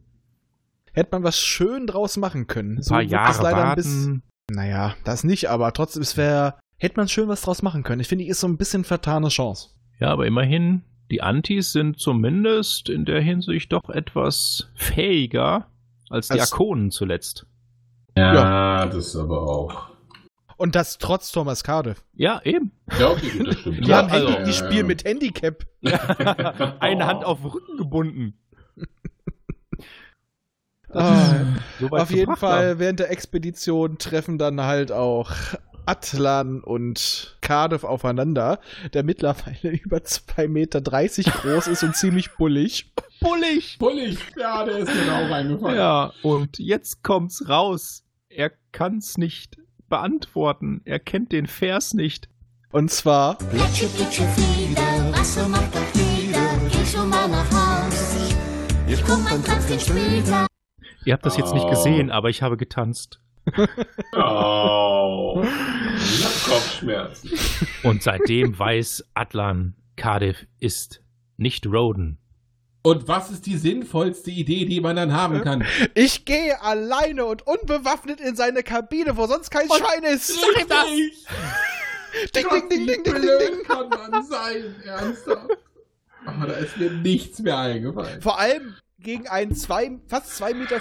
Hätte 0.92 1.10
man 1.12 1.22
was 1.22 1.38
schön 1.38 1.86
draus 1.86 2.16
machen 2.16 2.46
können. 2.46 2.78
Ein 2.78 2.84
paar 2.84 3.02
Jahre 3.02 3.42
leider 3.42 3.56
ein 3.58 3.62
warten. 3.68 3.76
bisschen- 3.76 4.22
Naja, 4.50 4.94
das 5.04 5.22
nicht, 5.24 5.48
aber 5.48 5.72
trotzdem, 5.72 6.02
es 6.02 6.16
wäre, 6.16 6.54
hätte 6.76 6.96
man 6.96 7.08
schön 7.08 7.28
was 7.28 7.42
draus 7.42 7.62
machen 7.62 7.82
können. 7.84 8.00
Ich 8.00 8.08
finde, 8.08 8.24
die 8.24 8.30
ist 8.30 8.40
so 8.40 8.48
ein 8.48 8.56
bisschen 8.56 8.84
vertane 8.84 9.28
Chance. 9.28 9.68
Ja, 10.00 10.08
aber 10.08 10.26
immerhin, 10.26 10.82
die 11.10 11.22
Antis 11.22 11.72
sind 11.72 12.00
zumindest 12.00 12.88
in 12.88 13.04
der 13.04 13.20
Hinsicht 13.20 13.72
doch 13.72 13.88
etwas 13.90 14.68
fähiger 14.74 15.68
als 16.08 16.28
die 16.28 16.40
Als- 16.40 16.52
Arkonen 16.52 16.90
zuletzt. 16.90 17.46
Ja, 18.16 18.86
das 18.86 19.06
ist 19.08 19.16
aber 19.16 19.42
auch. 19.42 19.90
Und 20.56 20.74
das 20.74 20.98
trotz 20.98 21.30
Thomas 21.32 21.62
Cardiff. 21.64 22.02
Ja, 22.12 22.40
eben. 22.44 22.72
Ja, 22.98 23.10
okay, 23.10 23.30
gut, 23.38 23.46
das 23.48 23.58
stimmt. 23.60 23.78
Die, 23.86 23.88
Ja, 23.88 23.98
haben 23.98 24.10
also- 24.10 24.28
Handy, 24.30 24.44
die 24.50 24.52
spielen 24.52 24.86
mit 24.88 25.04
Handicap. 25.04 25.64
Eine 26.80 27.06
Hand 27.06 27.24
auf 27.24 27.40
den 27.40 27.50
Rücken 27.50 27.76
gebunden. 27.78 28.34
Ah, 30.92 31.34
So 31.80 31.90
weit 31.90 32.00
auf 32.02 32.10
jeden 32.10 32.36
Fall, 32.36 32.70
haben. 32.70 32.78
während 32.78 33.00
der 33.00 33.10
Expedition 33.10 33.98
treffen 33.98 34.38
dann 34.38 34.60
halt 34.62 34.90
auch 34.92 35.30
Atlan 35.86 36.60
und 36.60 37.36
Cardiff 37.40 37.84
aufeinander, 37.84 38.60
der 38.92 39.02
mittlerweile 39.02 39.70
über 39.84 39.98
2,30 39.98 40.48
Meter 40.48 40.80
groß 40.80 41.66
ist 41.68 41.82
und 41.82 41.96
ziemlich 41.96 42.30
bullig. 42.36 42.92
Bullig. 43.20 43.76
Bullig. 43.78 44.18
Ja, 44.38 44.64
der 44.64 44.78
ist 44.78 44.94
mir 44.94 45.04
da 45.06 45.26
auch 45.26 45.30
eingefallen. 45.30 45.76
Ja, 45.76 46.12
und 46.22 46.58
jetzt 46.58 47.02
kommt's 47.02 47.48
raus. 47.48 48.04
Er 48.28 48.50
kann's 48.72 49.18
nicht 49.18 49.58
beantworten. 49.88 50.80
Er 50.84 50.98
kennt 51.00 51.32
den 51.32 51.46
Vers 51.46 51.94
nicht. 51.94 52.28
Und 52.72 52.90
zwar, 52.92 53.36
Plitsche, 53.38 53.86
plitsche, 53.88 54.22
Flieder, 54.28 55.12
Wasser 55.12 55.48
macht 55.48 55.74
auch 55.74 55.94
wieder, 55.94 56.40
geh 56.70 56.86
schon 56.86 57.08
mal 57.08 57.26
nach 57.28 57.50
Haus. 57.50 58.14
Ich 58.86 59.04
komm 59.04 59.24
beim 59.24 59.42
Tropfen 59.44 59.80
später. 59.80 60.46
Ihr 61.04 61.12
habt 61.14 61.24
das 61.26 61.36
jetzt 61.36 61.54
nicht 61.54 61.64
Oh. 61.66 61.70
gesehen, 61.70 62.10
aber 62.10 62.28
ich 62.28 62.42
habe 62.42 62.56
getanzt. 62.56 63.20
Oh. 64.12 65.42
Ich 65.96 66.24
hab 66.24 66.52
Kopfschmerzen. 66.52 67.30
Und 67.82 68.02
seitdem 68.02 68.58
weiß 68.58 69.04
Atlan, 69.14 69.74
Cardiff 69.96 70.46
ist 70.58 71.02
nicht 71.36 71.66
Roden. 71.66 72.18
Und 72.82 73.08
was 73.08 73.30
ist 73.30 73.44
die 73.46 73.56
sinnvollste 73.56 74.30
Idee, 74.30 74.64
die 74.64 74.80
man 74.80 74.96
dann 74.96 75.12
haben 75.12 75.42
kann? 75.42 75.64
Ich 75.94 76.24
gehe 76.24 76.60
alleine 76.62 77.26
und 77.26 77.46
unbewaffnet 77.46 78.20
in 78.20 78.36
seine 78.36 78.62
Kabine, 78.62 79.16
wo 79.16 79.26
sonst 79.26 79.50
kein 79.50 79.68
Schwein 79.68 80.02
ist. 80.04 80.28
Sag 80.28 80.68
das! 80.68 80.86
Ding, 82.34 82.46
ding, 82.50 82.68
ding, 82.68 82.86
ding, 82.86 83.04
ding, 83.04 83.14
ding, 83.14 83.22
ding. 83.22 83.62
kann 83.66 83.88
man 83.90 84.24
sein? 84.24 84.74
Ernsthaft? 84.84 85.58
Aber 86.24 86.46
da 86.46 86.54
ist 86.54 86.76
mir 86.78 86.90
nichts 86.90 87.38
mehr 87.40 87.58
eingefallen. 87.58 88.20
Vor 88.22 88.38
allem 88.38 88.74
gegen 89.00 89.28
einen 89.28 89.54
zwei, 89.54 89.90
fast 90.06 90.40
2,40 90.42 90.54
Meter 90.54 90.78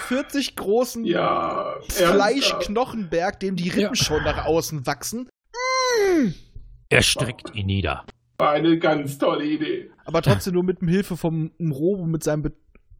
großen 0.56 1.04
Ja, 1.04 1.74
Fleischknochenberg, 1.88 3.40
dem 3.40 3.56
die 3.56 3.68
Rippen 3.70 3.96
schon 3.96 4.22
nach 4.24 4.44
außen 4.46 4.86
wachsen. 4.86 5.28
Er 6.88 7.02
streckt 7.02 7.54
ihn 7.54 7.66
nieder. 7.66 8.04
War 8.38 8.52
eine 8.52 8.78
ganz 8.78 9.18
tolle 9.18 9.44
Idee. 9.44 9.90
Aber 10.04 10.22
trotzdem 10.22 10.54
nur 10.54 10.64
mit 10.64 10.78
Hilfe 10.80 11.16
vom 11.16 11.52
Robo 11.60 12.06
mit 12.06 12.24
seinem 12.24 12.42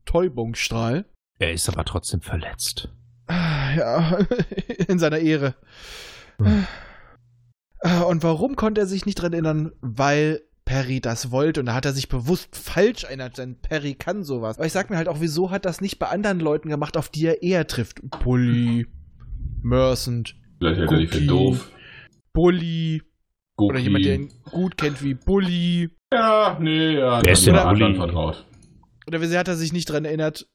Betäubungsstrahl. 0.04 1.06
Er 1.38 1.52
ist 1.52 1.68
aber 1.68 1.84
trotzdem 1.84 2.20
verletzt. 2.20 2.88
Ja, 3.28 4.18
in 4.88 4.98
seiner 4.98 5.18
Ehre. 5.18 5.54
Ah, 7.82 8.02
Und 8.02 8.22
warum 8.22 8.56
konnte 8.56 8.82
er 8.82 8.86
sich 8.86 9.06
nicht 9.06 9.14
dran 9.16 9.32
erinnern? 9.32 9.72
Weil 9.80 10.42
Perry 10.70 11.00
das 11.00 11.32
wollte 11.32 11.58
und 11.58 11.66
da 11.66 11.74
hat 11.74 11.84
er 11.84 11.92
sich 11.92 12.08
bewusst 12.08 12.54
falsch 12.54 13.02
erinnert, 13.02 13.38
denn 13.38 13.56
Perry 13.56 13.94
kann 13.94 14.22
sowas. 14.22 14.56
Aber 14.56 14.66
ich 14.66 14.72
sag 14.72 14.88
mir 14.88 14.96
halt 14.96 15.08
auch, 15.08 15.20
wieso 15.20 15.50
hat 15.50 15.64
das 15.64 15.80
nicht 15.80 15.98
bei 15.98 16.06
anderen 16.06 16.38
Leuten 16.38 16.68
gemacht, 16.68 16.96
auf 16.96 17.08
die 17.08 17.26
er 17.26 17.42
eher 17.42 17.66
trifft? 17.66 18.00
Bully, 18.22 18.86
Mercent, 19.62 20.36
Vielleicht 20.58 20.78
hält 20.78 20.92
er 20.92 20.98
dich 20.98 21.10
für 21.10 21.22
doof. 21.22 21.72
Bully 22.32 23.02
oder 23.58 23.80
jemand, 23.80 24.04
der 24.04 24.14
ihn 24.14 24.32
gut 24.52 24.76
kennt 24.76 25.02
wie 25.02 25.14
Bully. 25.14 25.90
Ja, 26.12 26.56
nee, 26.60 26.98
ja. 26.98 27.20
Wer 27.24 27.32
ist 27.32 27.44
mir 27.46 27.64
Bully? 27.64 27.94
vertraut. 27.96 28.46
Oder 29.08 29.20
wieso 29.20 29.36
hat 29.38 29.48
er 29.48 29.56
sich 29.56 29.72
nicht 29.72 29.90
dran 29.90 30.04
erinnert? 30.04 30.46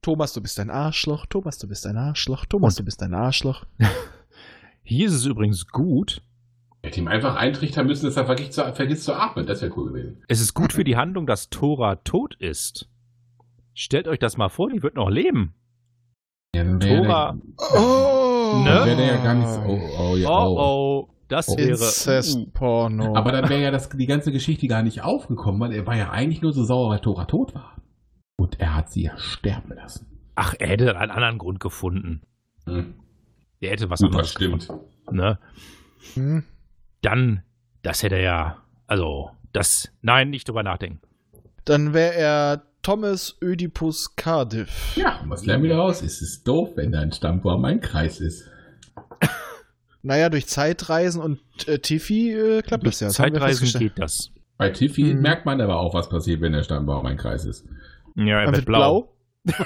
Thomas, 0.00 0.32
du 0.32 0.40
bist 0.40 0.58
ein 0.60 0.70
Arschloch. 0.70 1.26
Thomas, 1.26 1.58
du 1.58 1.68
bist 1.68 1.86
ein 1.86 1.98
Arschloch. 1.98 2.46
Thomas, 2.46 2.72
Und- 2.72 2.78
du 2.80 2.84
bist 2.86 3.02
ein 3.02 3.12
Arschloch. 3.12 3.66
Hier 4.82 5.06
ist 5.08 5.12
es 5.12 5.26
übrigens 5.26 5.66
gut. 5.66 6.22
Hätte 6.84 7.00
ihm 7.00 7.08
einfach 7.08 7.36
eintrichtern 7.36 7.86
müssen, 7.86 8.06
dass 8.06 8.16
er 8.16 8.26
vergisst 8.26 8.54
zu, 8.54 8.62
vergisst 8.74 9.04
zu 9.04 9.14
atmen. 9.14 9.46
Das 9.46 9.62
wäre 9.62 9.72
cool 9.76 9.92
gewesen. 9.92 10.22
Es 10.28 10.40
ist 10.40 10.52
gut 10.54 10.72
für 10.72 10.84
die 10.84 10.96
Handlung, 10.96 11.26
dass 11.26 11.48
Tora 11.48 11.96
tot 11.96 12.34
ist. 12.40 12.88
Stellt 13.74 14.08
euch 14.08 14.18
das 14.18 14.36
mal 14.36 14.48
vor, 14.48 14.68
die 14.68 14.82
wird 14.82 14.96
noch 14.96 15.08
leben. 15.08 15.54
Ja, 16.54 16.64
dann 16.64 16.80
Tora. 16.80 17.36
Oh! 17.74 18.58
Ne? 18.58 18.64
Dann 18.64 18.86
wäre 18.86 18.96
der 18.96 19.06
ja 19.06 19.22
gar 19.22 19.34
nicht 19.34 19.48
so. 19.48 19.60
Oh, 19.60 19.80
oh, 20.12 20.16
ja, 20.16 20.28
Oh, 20.28 20.56
oh. 20.58 20.58
oh, 21.08 21.14
das 21.28 21.48
Oh. 21.48 21.56
wäre. 21.56 21.70
Inzestporno. 21.70 23.14
Aber 23.16 23.32
dann 23.32 23.48
wäre 23.48 23.62
ja 23.62 23.70
das, 23.70 23.88
die 23.88 24.06
ganze 24.06 24.32
Geschichte 24.32 24.66
gar 24.66 24.82
nicht 24.82 25.02
aufgekommen, 25.02 25.60
weil 25.60 25.72
er 25.72 25.86
war 25.86 25.96
ja 25.96 26.10
eigentlich 26.10 26.42
nur 26.42 26.52
so 26.52 26.64
sauer, 26.64 26.90
weil 26.90 27.00
Tora 27.00 27.24
tot 27.26 27.54
war. 27.54 27.76
Und 28.36 28.60
er 28.60 28.74
hat 28.74 28.90
sie 28.90 29.04
ja 29.04 29.16
sterben 29.18 29.72
lassen. 29.74 30.06
Ach, 30.34 30.54
er 30.58 30.68
hätte 30.68 30.96
einen 30.98 31.10
anderen 31.12 31.38
Grund 31.38 31.60
gefunden. 31.60 32.22
Hm. 32.66 32.94
Er 33.60 33.70
hätte 33.70 33.88
was 33.88 34.00
Super, 34.00 34.10
anderes 34.14 34.32
stimmt. 34.32 34.60
gefunden, 34.66 34.84
Ne? 35.12 35.38
Hm. 36.14 36.44
Dann, 37.02 37.42
das 37.82 38.02
hätte 38.02 38.16
er 38.16 38.22
ja. 38.22 38.62
Also, 38.86 39.30
das. 39.52 39.92
Nein, 40.00 40.30
nicht 40.30 40.48
drüber 40.48 40.62
nachdenken. 40.62 41.00
Dann 41.64 41.92
wäre 41.92 42.14
er 42.14 42.62
Thomas 42.82 43.36
Ödipus 43.42 44.16
Cardiff. 44.16 44.96
Ja, 44.96 45.20
und 45.20 45.30
was 45.30 45.44
lernen 45.44 45.62
wir 45.62 45.70
daraus? 45.70 46.02
Es 46.02 46.22
ist 46.22 46.46
doof, 46.48 46.70
wenn 46.76 46.90
dein 46.92 47.12
Stammbaum 47.12 47.64
ein 47.64 47.80
Kreis 47.80 48.20
ist. 48.20 48.48
Naja, 50.04 50.30
durch 50.30 50.48
Zeitreisen 50.48 51.22
und 51.22 51.38
äh, 51.68 51.78
Tiffy 51.78 52.32
äh, 52.32 52.62
klappt 52.62 52.84
das 52.84 52.98
ja. 52.98 53.06
das 53.06 53.14
Zeitreisen 53.14 53.78
geht 53.78 53.92
das. 54.00 54.32
Bei 54.56 54.70
Tiffy 54.70 55.12
Hm. 55.12 55.20
merkt 55.20 55.46
man 55.46 55.60
aber 55.60 55.78
auch, 55.78 55.94
was 55.94 56.08
passiert, 56.08 56.40
wenn 56.40 56.54
der 56.54 56.64
Stammbaum 56.64 57.06
ein 57.06 57.16
Kreis 57.16 57.44
ist. 57.44 57.64
Ja, 58.16 58.40
er 58.40 58.46
wird 58.46 58.56
wird 58.56 58.66
blau. 58.66 59.14
blau. 59.44 59.56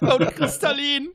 und 0.18 0.36
kristallin. 0.36 1.08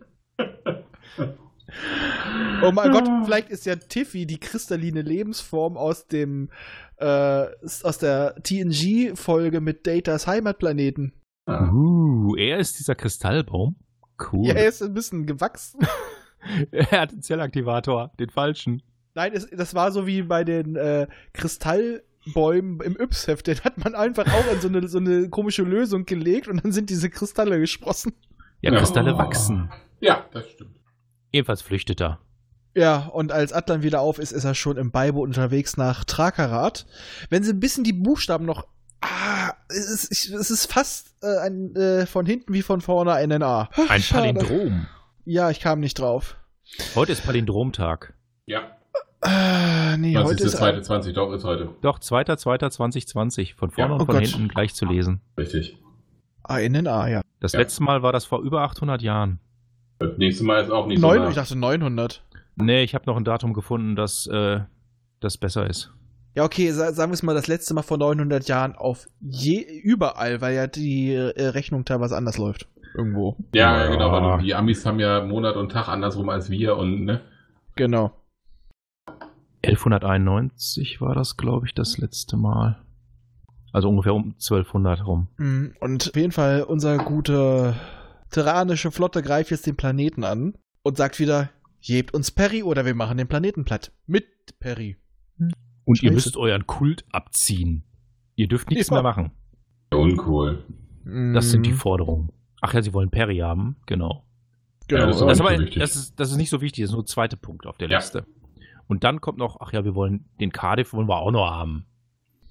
Oh 2.64 2.72
mein 2.72 2.92
Gott, 2.92 3.10
vielleicht 3.26 3.50
ist 3.50 3.66
ja 3.66 3.76
Tiffy 3.76 4.26
die 4.26 4.40
kristalline 4.40 5.02
Lebensform 5.02 5.78
aus 5.78 6.08
dem 6.08 6.50
äh, 6.98 7.46
aus 7.84 7.98
der 7.98 8.36
TNG-Folge 8.44 9.62
mit 9.62 9.86
Datas 9.86 10.28
Heimatplaneten. 10.28 11.14
Ah. 11.46 11.70
Uh, 11.72 12.36
er 12.36 12.58
ist 12.58 12.80
dieser 12.80 12.96
Kristallbaum. 12.96 13.76
Cool. 14.32 14.48
Ja, 14.48 14.54
er 14.54 14.68
ist 14.68 14.82
ein 14.82 14.94
bisschen 14.94 15.26
gewachsen. 15.26 15.80
Er 16.70 17.02
hat 17.02 17.12
den 17.12 17.24
Zellaktivator, 17.24 18.12
den 18.20 18.30
falschen. 18.30 18.84
Nein, 19.16 19.32
es, 19.34 19.50
das 19.50 19.74
war 19.74 19.92
so 19.92 20.06
wie 20.06 20.22
bei 20.22 20.44
den 20.44 20.76
äh, 20.76 21.08
Kristallbäumen 21.34 22.82
im 22.82 22.96
Yps-Heft. 23.00 23.48
Den 23.48 23.60
hat 23.62 23.84
man 23.84 23.96
einfach 23.96 24.28
auch 24.32 24.54
in 24.54 24.62
so 24.62 24.68
eine, 24.68 24.88
so 24.88 25.00
eine 25.00 25.28
komische 25.30 25.64
Lösung 25.64 26.06
gelegt 26.06 26.48
und 26.48 26.64
dann 26.64 26.72
sind 26.72 26.92
diese 26.92 27.10
Kristalle 27.10 27.60
gesprossen. 27.60 28.14
Ja, 28.62 28.72
Ja. 28.72 28.78
Kristalle 28.78 29.18
wachsen. 29.18 29.72
Ja, 30.02 30.26
das 30.34 30.48
stimmt. 30.52 30.76
Ebenfalls 31.36 31.62
flüchtet 31.62 32.02
er. 32.02 32.20
Ja, 32.76 33.06
und 33.08 33.32
als 33.32 33.54
Atlan 33.54 33.84
wieder 33.84 34.02
auf 34.02 34.20
ist, 34.20 34.32
ist 34.32 34.44
er 34.44 34.56
schon 34.56 34.78
im 34.78 34.92
Beibo 34.92 35.22
unterwegs 35.22 35.78
nach 35.78 36.04
Trakarat. 36.04 36.86
Wenn 37.30 37.44
sie 37.44 37.52
ein 37.54 37.60
bisschen 37.60 37.84
die 37.84 37.94
Buchstaben 37.94 38.46
noch. 38.46 38.68
Ah, 39.02 39.52
es 39.70 39.90
ist, 39.90 40.12
ich- 40.12 40.34
es 40.34 40.50
ist 40.50 40.72
fast 40.72 41.14
äh, 41.24 41.38
ein, 41.40 41.76
äh, 41.76 42.06
von 42.06 42.26
hinten 42.26 42.54
wie 42.54 42.62
von 42.62 42.82
vorne 42.82 43.14
ein 43.14 43.30
NA. 43.30 43.70
Ein 43.90 44.02
Schade. 44.02 44.34
Palindrom. 44.34 44.88
Ja, 45.26 45.50
ich 45.50 45.60
kam 45.60 45.80
nicht 45.80 46.00
drauf. 46.00 46.38
Heute 46.96 47.12
ist 47.12 47.26
Palindromtag. 47.26 48.14
Ja, 48.46 48.72
Ah, 49.22 49.98
nee, 49.98 50.14
was 50.16 50.24
heute 50.26 50.34
ist 50.36 50.40
der 50.42 50.48
ist 50.48 50.58
zweite 50.58 50.82
20? 50.84 51.14
Doch, 51.16 51.32
ist 51.34 51.44
heute. 51.46 51.70
Doch, 51.82 51.98
2.2.2020. 52.00 53.56
Von 53.56 53.72
vorne 53.72 53.90
Ja. 53.90 53.96
und 53.96 54.02
Oh 54.02 54.06
von 54.06 54.16
Gott. 54.16 54.26
hinten 54.28 54.48
gleich 54.50 54.74
zu 54.76 54.86
lesen. 54.86 55.22
Richtig. 55.38 55.78
ein 56.44 56.74
NA, 56.74 57.08
ja. 57.08 57.22
Das 57.40 57.54
Ja. 57.54 57.60
letzte 57.60 57.82
Mal 57.82 58.04
war 58.04 58.12
das 58.14 58.26
vor 58.26 58.42
über 58.42 58.62
800 58.62 59.02
Jahren. 59.02 59.40
Das 60.00 60.18
nächste 60.18 60.44
Mal 60.44 60.64
ist 60.64 60.72
auch 60.72 60.88
nicht 60.88 61.00
Neun, 61.02 61.24
so 61.24 61.30
ich 61.30 61.36
nah. 61.36 61.42
dachte 61.42 61.58
900. 61.58 62.24
Nee, 62.58 62.84
ich 62.84 62.96
habe 62.96 63.06
noch 63.06 63.18
ein 63.18 63.26
Datum 63.26 63.54
gefunden, 63.54 63.96
das, 63.96 64.28
äh, 64.28 64.62
das 65.20 65.38
besser 65.38 65.70
ist. 65.70 65.92
Ja, 66.36 66.44
okay, 66.44 66.72
sa 66.72 66.92
sagen 66.92 67.12
wir 67.12 67.14
es 67.14 67.24
mal, 67.24 67.34
das 67.34 67.48
letzte 67.48 67.74
Mal 67.74 67.82
vor 67.82 67.98
900 67.98 68.48
Jahren 68.48 68.76
auf 68.76 69.08
je 69.22 69.62
überall, 69.62 70.42
weil 70.42 70.54
ja 70.54 70.68
die 70.68 71.14
äh, 71.14 71.48
Rechnung 71.48 71.86
teilweise 71.86 72.18
anders 72.18 72.38
läuft. 72.38 72.68
Irgendwo. 72.94 73.38
Ja, 73.54 73.86
ja, 73.86 73.92
genau, 73.92 74.12
weil 74.12 74.44
die 74.44 74.54
Amis 74.54 74.86
haben 74.86 75.00
ja 75.00 75.24
Monat 75.24 75.56
und 75.56 75.72
Tag 75.72 75.88
andersrum 75.88 76.30
als 76.30 76.50
wir 76.50 76.78
und 76.78 77.06
ne? 77.06 77.22
Genau. 77.76 78.12
1191 79.64 81.02
war 81.02 81.16
das, 81.16 81.38
glaube 81.38 81.66
ich, 81.66 81.74
das 81.74 81.98
letzte 81.98 82.38
Mal. 82.38 82.78
Also 83.74 83.90
ungefähr 83.90 84.14
um 84.14 84.36
1200 84.36 85.06
rum. 85.06 85.28
Mm, 85.38 85.68
Und 85.82 86.08
auf 86.10 86.16
jeden 86.16 86.32
Fall, 86.32 86.64
unser 86.64 86.98
gute 86.98 87.76
terranische 88.36 88.92
Flotte 88.92 89.22
greift 89.22 89.52
jetzt 89.52 89.66
den 89.66 89.76
Planeten 89.76 90.24
an 90.24 90.54
und 90.84 90.98
sagt 90.98 91.20
wieder, 91.20 91.50
jebt 91.80 92.14
uns 92.14 92.32
Perry 92.32 92.64
oder 92.64 92.86
wir 92.86 92.94
machen 92.96 93.18
den 93.18 93.28
Planeten 93.28 93.64
platt. 93.66 93.92
Mit 94.06 94.26
Perry. 94.60 94.98
Und 95.86 96.02
ihr 96.04 96.12
müsst 96.12 96.36
euren 96.38 96.66
Kult 96.68 97.06
abziehen. 97.12 97.84
Ihr 98.36 98.48
dürft 98.48 98.70
nichts 98.70 98.92
mehr 98.92 99.02
machen. 99.04 99.32
Uncool. 99.94 100.64
Das 101.34 101.52
sind 101.52 101.66
die 101.66 101.72
Mm, 101.72 101.76
Forderungen. 101.78 102.32
Ach 102.62 102.74
ja, 102.74 102.82
sie 102.82 102.94
wollen 102.94 103.10
Perry 103.12 103.38
haben, 103.38 103.76
genau. 103.86 104.26
Genau. 104.88 105.02
Ja, 105.02 105.08
das 105.08 105.16
ist 105.22 105.28
Das 105.28 105.40
aber, 105.40 105.56
so 105.56 105.62
wichtig. 105.62 105.80
das, 105.80 105.96
ist, 105.96 106.20
das 106.20 106.32
ist 106.32 106.38
nicht 106.38 106.50
so 106.50 106.62
wichtig, 106.62 106.84
das 106.84 106.90
ist 106.90 106.94
nur 106.96 107.04
der 107.04 107.08
zweite 107.08 107.38
Punkt 107.38 107.66
auf 107.68 107.78
der 107.78 107.90
Ja. 107.90 107.98
Liste. 107.98 108.26
Und 108.88 109.04
dann 109.04 109.22
kommt 109.22 109.38
noch, 109.38 109.62
ach 109.62 109.72
ja, 109.72 109.84
wir 109.86 109.96
wollen 109.96 110.26
den 110.40 110.52
Cardiff 110.52 110.94
wollen 110.94 111.08
wir 111.08 111.18
auch 111.18 111.32
noch 111.32 111.50
haben. 111.50 111.86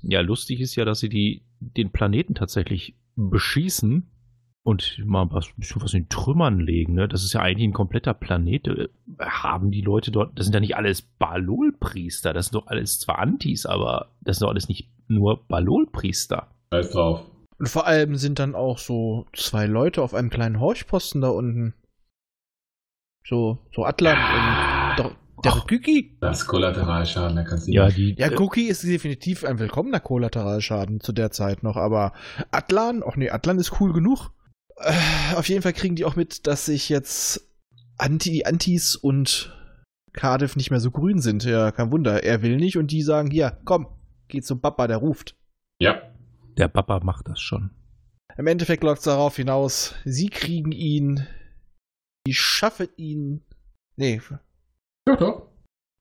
Ja, 0.03 0.20
lustig 0.20 0.61
ist 0.61 0.74
ja, 0.76 0.85
dass 0.85 1.01
sie 1.01 1.09
die, 1.09 1.43
den 1.61 1.91
Planeten 1.91 2.35
tatsächlich 2.35 2.97
beschießen 3.16 4.09
und 4.64 4.98
mal 5.04 5.30
was, 5.30 5.50
was 5.76 5.94
in 5.94 6.08
Trümmern 6.08 6.58
legen. 6.58 6.94
Ne? 6.94 7.06
Das 7.06 7.22
ist 7.22 7.34
ja 7.34 7.40
eigentlich 7.40 7.68
ein 7.68 7.72
kompletter 7.74 8.14
Planet. 8.14 8.66
Äh, 8.66 8.88
Haben 9.20 9.70
die 9.70 9.82
Leute 9.82 10.10
dort, 10.10 10.36
das 10.38 10.46
sind 10.46 10.54
ja 10.54 10.60
nicht 10.60 10.76
alles 10.76 11.02
Balol-Priester, 11.02 12.32
das 12.32 12.46
sind 12.46 12.54
doch 12.56 12.66
alles 12.66 12.98
zwar 12.98 13.18
Antis, 13.18 13.66
aber 13.66 14.10
das 14.22 14.38
sind 14.38 14.46
doch 14.46 14.50
alles 14.50 14.68
nicht 14.68 14.90
nur 15.06 15.46
Balol-Priester. 15.46 16.48
Scheiß 16.72 16.90
drauf. 16.92 17.20
Und 17.58 17.68
vor 17.68 17.86
allem 17.86 18.16
sind 18.16 18.38
dann 18.38 18.54
auch 18.54 18.78
so 18.78 19.26
zwei 19.34 19.66
Leute 19.66 20.02
auf 20.02 20.14
einem 20.14 20.30
kleinen 20.30 20.58
Horchposten 20.58 21.20
da 21.20 21.28
unten. 21.28 21.74
So, 23.26 23.58
so 23.74 23.84
Atlan 23.84 24.16
und 24.16 24.98
der, 24.98 25.10
der 25.44 25.62
Güki. 25.66 26.16
Das 26.20 26.46
Kollateralschaden, 26.46 27.36
da 27.36 27.44
kannst 27.44 27.68
du 27.68 27.72
Ja, 27.72 27.86
nicht- 27.86 27.96
die, 27.98 28.14
Ja, 28.18 28.28
äh, 28.28 28.36
Cookie 28.38 28.66
ist 28.66 28.82
definitiv 28.82 29.44
ein 29.44 29.58
willkommener 29.58 30.00
Kollateralschaden 30.00 31.00
zu 31.00 31.12
der 31.12 31.30
Zeit 31.30 31.62
noch, 31.62 31.76
aber 31.76 32.12
Atlan, 32.50 33.02
ach 33.06 33.16
nee, 33.16 33.28
Atlan 33.30 33.58
ist 33.58 33.78
cool 33.80 33.92
genug. 33.92 34.30
Äh, 34.77 35.35
auf 35.37 35.49
jeden 35.49 35.62
Fall 35.62 35.72
kriegen 35.72 35.97
die 35.97 36.05
auch 36.05 36.16
mit, 36.16 36.47
dass 36.47 36.66
sich 36.66 36.89
jetzt 36.89 37.49
Anti, 37.97 38.31
die 38.31 38.47
Antis 38.47 38.97
und 38.97 39.57
Cardiff 40.12 40.57
nicht 40.57 40.70
mehr 40.70 40.81
so 40.81 40.91
grün 40.91 41.20
sind. 41.20 41.45
Ja, 41.45 41.70
kein 41.72 41.91
Wunder. 41.93 42.25
Er 42.25 42.43
will 42.43 42.57
nicht 42.57 42.77
und 42.77 42.91
die 42.91 43.03
sagen, 43.03 43.31
hier, 43.31 43.59
komm, 43.64 43.87
geh 44.29 44.41
zum 44.41 44.61
Papa, 44.61 44.87
der 44.87 44.97
ruft. 44.99 45.37
Ja, 45.81 46.03
der 46.57 46.68
Papa 46.68 47.01
macht 47.01 47.29
das 47.29 47.41
schon. 47.41 47.70
Im 48.37 48.47
Endeffekt 48.49 48.83
läuft 48.83 49.01
es 49.01 49.05
darauf 49.05 49.37
hinaus, 49.37 49.95
sie 50.05 50.29
kriegen 50.29 50.72
ihn, 50.72 51.27
sie 52.27 52.35
schaffen 52.35 52.89
ihn. 52.97 53.45
Nee, 53.97 54.20
ja 55.09 55.16
doch. 55.16 55.53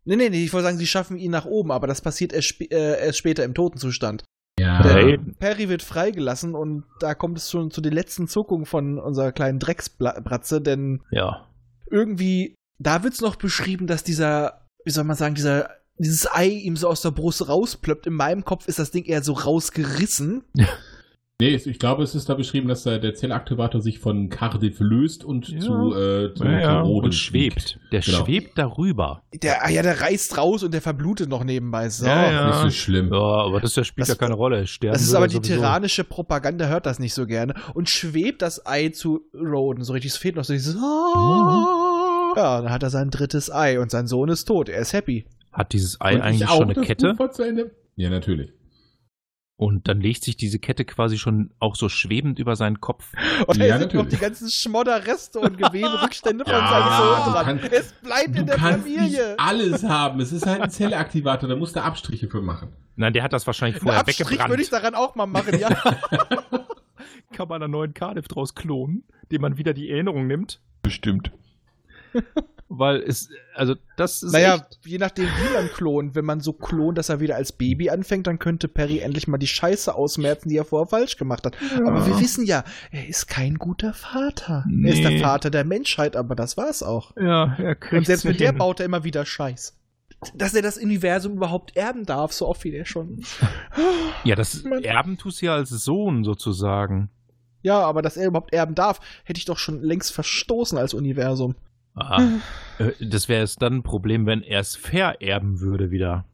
nee, 0.06 0.16
nee, 0.16 0.30
nee, 0.30 0.44
ich 0.44 0.52
wollte 0.52 0.66
sagen, 0.66 0.78
sie 0.80 0.88
schaffen 0.88 1.18
ihn 1.18 1.30
nach 1.30 1.46
oben, 1.46 1.72
aber 1.72 1.86
das 1.86 2.02
passiert 2.02 2.34
erst, 2.34 2.48
spä- 2.50 2.72
äh, 2.72 3.06
erst 3.06 3.20
später 3.20 3.44
im 3.44 3.54
Totenzustand. 3.54 4.24
Ja. 4.60 4.82
Der 4.84 4.94
Hey. 4.94 5.18
Perry 5.40 5.68
wird 5.70 5.82
freigelassen 5.82 6.54
und 6.56 6.84
da 7.00 7.16
kommt 7.16 7.38
es 7.38 7.50
schon 7.50 7.72
zu 7.72 7.82
den 7.82 7.94
letzten 7.94 8.28
Zuckungen 8.28 8.66
von 8.66 9.00
unserer 9.00 9.32
kleinen 9.32 9.60
Drecksbratze, 9.60 10.62
denn 10.62 11.02
Ja. 11.12 11.48
irgendwie, 11.90 12.56
da 12.80 13.04
wird 13.04 13.14
es 13.14 13.22
noch 13.22 13.36
beschrieben, 13.36 13.88
dass 13.88 14.04
dieser, 14.04 14.68
wie 14.86 14.92
soll 14.92 15.04
man 15.06 15.16
sagen, 15.18 15.36
dieser, 15.36 15.70
dieses 15.98 16.28
Ei 16.32 16.48
ihm 16.48 16.76
so 16.76 16.88
aus 16.88 17.02
der 17.02 17.12
Brust 17.12 17.48
rausplöppt. 17.48 18.08
In 18.08 18.14
meinem 18.14 18.46
Kopf 18.46 18.68
ist 18.68 18.80
das 18.80 18.92
Ding 18.92 19.06
eher 19.06 19.24
so 19.24 19.34
rausgerissen. 19.34 20.44
Nee, 21.42 21.56
ich 21.56 21.80
glaube, 21.80 22.04
es 22.04 22.14
ist 22.16 22.30
da 22.30 22.36
beschrieben, 22.36 22.68
dass 22.70 22.84
der 22.84 23.16
Zellaktivator 23.16 23.82
sich 23.82 23.98
von 24.00 24.30
Cardiff 24.30 24.80
löst 24.80 25.26
und 25.26 25.50
Ja. 25.50 25.60
zu, 25.60 25.94
äh, 25.96 26.34
zu, 26.36 26.44
Ja, 26.46 26.60
ja. 26.60 26.82
Und 26.82 27.14
schwebt. 27.16 27.80
Der 27.92 28.02
Genau. 28.02 28.24
schwebt 28.24 28.58
darüber. 28.58 29.24
Der, 29.34 29.66
ah 29.66 29.70
ja, 29.70 29.82
der 29.82 30.00
reißt 30.00 30.38
raus 30.38 30.64
und 30.64 30.74
der 30.74 30.82
verblutet 30.82 31.30
noch 31.30 31.44
nebenbei. 31.44 31.90
So. 31.90 32.06
Ja, 32.06 32.32
ja. 32.32 32.48
Nicht 32.48 32.60
so 32.62 32.70
schlimm. 32.70 33.12
Ja, 33.12 33.18
aber 33.20 33.60
das, 33.60 33.74
das 33.74 33.88
spielt 33.88 34.04
Das- 34.04 34.10
ja 34.10 34.16
keine 34.16 34.36
Rolle. 34.36 34.68
Sterben 34.68 34.94
Das 34.94 35.02
ist 35.02 35.14
aber 35.16 35.26
er 35.26 35.30
die 35.30 35.36
sowieso. 35.38 35.56
tyrannische 35.56 36.04
Propaganda, 36.04 36.68
hört 36.68 36.86
das 36.86 37.00
nicht 37.00 37.16
so 37.16 37.26
gerne. 37.26 37.56
Und 37.74 37.90
schwebt 37.90 38.42
das 38.44 38.66
Ei 38.68 38.90
zu 38.90 39.22
Roden. 39.34 39.84
So 39.84 39.94
richtig, 39.94 40.12
es 40.12 40.18
fehlt 40.18 40.36
noch 40.36 40.44
so 40.46 40.54
dieses. 40.54 40.76
Ja, 40.76 42.62
dann 42.62 42.72
hat 42.72 42.84
er 42.84 42.90
sein 42.90 43.10
drittes 43.10 43.52
Ei 43.52 43.80
und 43.80 43.92
sein 43.92 44.08
Sohn 44.08 44.30
ist 44.30 44.46
tot. 44.46 44.70
Er 44.70 44.80
ist 44.82 44.94
happy. 44.94 45.26
Hat 45.52 45.74
dieses 45.74 46.00
Ei 46.00 46.22
eigentlich 46.22 46.48
auch 46.48 46.58
schon 46.58 46.72
eine 46.72 46.82
Kette? 46.82 47.16
Ja, 47.96 48.10
natürlich. 48.10 48.52
Und 49.64 49.88
dann 49.88 50.02
legt 50.02 50.26
sich 50.26 50.36
diese 50.36 50.60
Kette 50.60 50.84
quasi 50.84 51.18
schon 51.18 51.52
auch 51.60 51.76
so 51.78 51.88
schwebend 51.88 52.38
über 52.38 52.58
seinen 52.58 52.82
Kopf. 52.82 53.14
Und 53.48 53.56
Ja, 53.58 53.68
da 53.68 53.80
sind 53.80 53.94
noch 53.94 54.08
die 54.10 54.18
ganzen 54.18 54.50
Schmodderreste 54.50 55.40
und 55.40 55.58
Geweberückstände 55.58 56.44
von 56.44 56.54
Ja, 56.54 56.68
seinem 56.68 57.24
Sohn 57.24 57.34
dran. 57.34 57.46
kannst- 57.62 57.72
es 57.74 57.94
bleibt 57.94 58.36
in 58.36 58.46
der 58.46 58.56
kannst 58.58 58.86
nicht 58.86 58.98
Familie. 58.98 59.36
alles 59.40 59.84
haben. 59.84 60.20
Es 60.20 60.34
ist 60.34 60.46
halt 60.46 60.62
ein 60.62 60.70
Zellaktivator, 60.70 61.48
da 61.48 61.56
musst 61.56 61.76
du 61.78 61.82
Abstriche 61.82 62.28
für 62.30 62.42
machen. 62.42 62.74
Nein, 62.98 63.14
der 63.14 63.24
hat 63.24 63.32
das 63.32 63.48
wahrscheinlich 63.48 63.82
vorher 63.82 64.02
Abstrich 64.02 64.20
weggebrannt. 64.28 64.50
würde 64.50 64.64
ich 64.64 64.70
daran 64.70 64.96
auch 64.96 65.16
mal 65.16 65.28
machen, 65.28 65.58
ja. 65.58 65.70
Kann 67.32 67.48
man 67.48 67.64
einen 67.64 67.72
neuen 67.72 67.94
Cardiff 67.94 68.28
draus 68.28 68.56
klonen, 68.56 69.04
dem 69.32 69.42
man 69.42 69.58
wieder 69.58 69.74
die 69.74 69.90
Erinnerung 69.90 70.28
nimmt? 70.28 70.60
Bestimmt. 70.82 71.32
Weil 72.76 73.04
es, 73.04 73.30
also 73.54 73.76
das 73.98 74.24
ist 74.24 74.32
naja, 74.32 74.56
echt, 74.56 74.80
je 74.84 74.98
nachdem, 74.98 75.26
wie 75.26 75.54
man 75.54 75.68
klont. 75.68 76.16
Wenn 76.16 76.26
man 76.26 76.40
so 76.42 76.54
klont, 76.54 76.98
dass 76.98 77.10
er 77.10 77.20
wieder 77.20 77.36
als 77.36 77.52
Baby 77.52 77.90
anfängt, 77.92 78.26
dann 78.26 78.40
könnte 78.40 78.68
Perry 78.68 79.00
endlich 79.00 79.28
mal 79.28 79.38
die 79.38 79.48
Scheiße 79.48 79.94
ausmerzen, 79.94 80.50
die 80.50 80.58
er 80.58 80.66
vorher 80.66 80.88
falsch 80.88 81.18
gemacht 81.18 81.46
hat. 81.46 81.56
Aber 81.86 82.06
wir 82.08 82.20
wissen 82.20 82.46
ja, 82.46 82.64
er 82.92 83.08
ist 83.08 83.28
kein 83.28 83.56
guter 83.56 83.94
Vater. 83.94 84.66
Er 84.84 84.92
ist 84.94 85.04
der 85.04 85.12
Nee. 85.12 85.20
Vater 85.20 85.52
der 85.52 85.66
Menschheit, 85.66 86.16
aber 86.16 86.36
das 86.36 86.58
war's 86.58 86.82
auch. 86.82 87.16
ja, 87.16 87.56
er 87.60 87.76
kriegt 87.76 87.94
Und 87.94 88.06
selbst 88.08 88.26
mit 88.26 88.40
der 88.40 88.54
baut 88.54 88.80
er 88.80 88.88
immer 88.88 89.04
wieder 89.04 89.26
Scheiß. 89.26 89.78
Dass 90.34 90.54
er 90.56 90.62
das 90.62 90.78
Universum 90.78 91.34
überhaupt 91.34 91.76
erben 91.76 92.06
darf, 92.06 92.32
so 92.34 92.48
oft 92.48 92.64
wie 92.64 92.74
er 92.74 92.86
schon. 92.86 93.24
Ja, 94.24 94.36
das 94.36 94.64
Mann. 94.64 94.84
erben 94.84 95.18
tust 95.18 95.42
du 95.42 95.48
ja 95.48 95.56
als 95.56 95.70
Sohn 95.70 96.24
sozusagen. 96.24 97.10
Ja, 97.62 97.80
aber 97.82 98.02
dass 98.02 98.18
er 98.18 98.28
überhaupt 98.28 98.54
erben 98.54 98.74
darf, 98.76 99.00
hätte 99.26 99.38
ich 99.38 99.46
doch 99.46 99.58
schon 99.58 99.82
längst 99.82 100.12
verstoßen 100.14 100.78
als 100.78 100.94
Universum. 100.94 101.56
Ah, 101.96 102.24
äh, 102.80 102.92
das 103.00 103.30
wäre 103.30 103.44
es 103.44 103.56
dann 103.56 103.76
ein 103.78 103.84
Problem, 103.84 104.26
wenn 104.26 104.42
er 104.42 104.60
es 104.62 104.76
vererben 104.76 105.60
würde 105.60 105.92
wieder. 105.92 106.26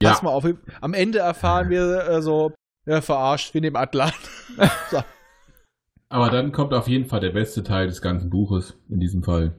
Pass 0.00 0.18
Ja. 0.18 0.24
mal 0.24 0.30
auf, 0.30 0.46
am 0.80 0.94
Ende 0.94 1.18
erfahren 1.18 1.68
wir 1.70 2.08
äh, 2.08 2.22
so, 2.22 2.52
ja, 2.86 3.00
verarscht, 3.00 3.52
wir 3.54 3.60
nehmen 3.60 3.76
Atlan. 3.76 4.12
so. 4.90 5.02
Aber 6.08 6.30
dann 6.30 6.52
kommt 6.52 6.74
auf 6.74 6.88
jeden 6.88 7.06
Fall 7.06 7.20
der 7.20 7.30
beste 7.30 7.62
Teil 7.62 7.86
des 7.86 8.02
ganzen 8.02 8.30
Buches, 8.30 8.74
in 8.88 9.00
diesem 9.00 9.22
Fall. 9.22 9.54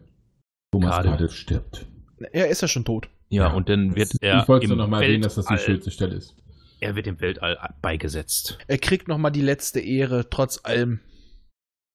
Thomas 0.72 0.92
Cardiff. 0.92 1.12
Cardiff 1.12 1.34
stirbt. 1.34 1.86
Er 2.32 2.48
ist 2.50 2.62
ja 2.62 2.68
schon 2.68 2.86
tot. 2.86 3.10
Ja, 3.30 3.52
und 3.52 3.70
dann 3.70 3.96
wird 3.96 4.12
er 4.22 4.42
ich 4.42 4.48
wollte 4.48 4.66
im 4.66 4.70
nur 4.70 4.78
noch 4.78 4.88
mal 4.88 5.02
erwähnen, 5.02 5.24
dass 5.24 5.36
das 5.36 5.46
die 5.48 5.58
schönste 5.58 5.92
Stelle 5.92 6.16
ist. 6.16 6.36
Er 6.80 6.96
wird 6.96 7.08
im 7.08 7.20
Weltall 7.22 7.58
beigesetzt. 7.82 8.58
Er 8.68 8.78
kriegt 8.78 9.08
noch 9.08 9.18
mal 9.18 9.30
die 9.30 9.42
letzte 9.42 9.80
Ehre, 9.80 10.30
trotz 10.30 10.60
allem. 10.64 11.00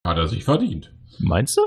Hat 0.07 0.17
er 0.17 0.27
sich 0.27 0.45
verdient. 0.45 0.93
Meinst 1.19 1.57
du? 1.57 1.63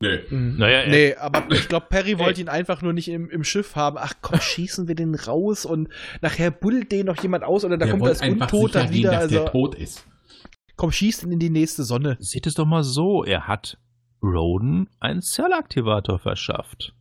Nee. 0.00 0.20
Naja, 0.30 0.78
er, 0.82 0.88
Nee, 0.90 1.14
aber 1.16 1.50
ich 1.50 1.68
glaube, 1.68 1.86
Perry 1.90 2.18
wollte 2.20 2.40
ihn 2.40 2.48
einfach 2.48 2.82
nur 2.82 2.92
nicht 2.92 3.08
im, 3.08 3.28
im 3.30 3.42
Schiff 3.42 3.74
haben. 3.74 3.96
Ach 3.98 4.14
komm, 4.22 4.40
schießen 4.40 4.86
wir 4.86 4.94
den 4.94 5.14
raus 5.16 5.64
und 5.64 5.88
nachher 6.20 6.50
buddelt 6.52 6.92
den 6.92 7.06
noch 7.06 7.20
jemand 7.22 7.42
aus 7.44 7.64
oder 7.64 7.76
da 7.78 7.86
Der 7.86 7.94
kommt 7.98 8.04
er 8.06 8.20
einfach 8.22 8.52
Untot 8.52 8.74
dann 8.76 8.86
gehen, 8.90 8.94
wieder. 8.98 9.10
dass 9.10 9.22
Also, 9.22 9.38
der 9.40 9.50
tot 9.50 9.74
ist. 9.74 10.06
komm, 10.76 10.92
schießt 10.92 11.24
ihn 11.24 11.32
in 11.32 11.40
die 11.40 11.50
nächste 11.50 11.82
Sonne. 11.82 12.16
seht 12.20 12.46
es 12.46 12.54
doch 12.54 12.66
mal 12.66 12.84
so, 12.84 13.24
er 13.24 13.48
hat 13.48 13.76
Roden 14.22 14.88
einen 15.00 15.20
Zellaktivator 15.22 16.18
verschafft. 16.18 16.94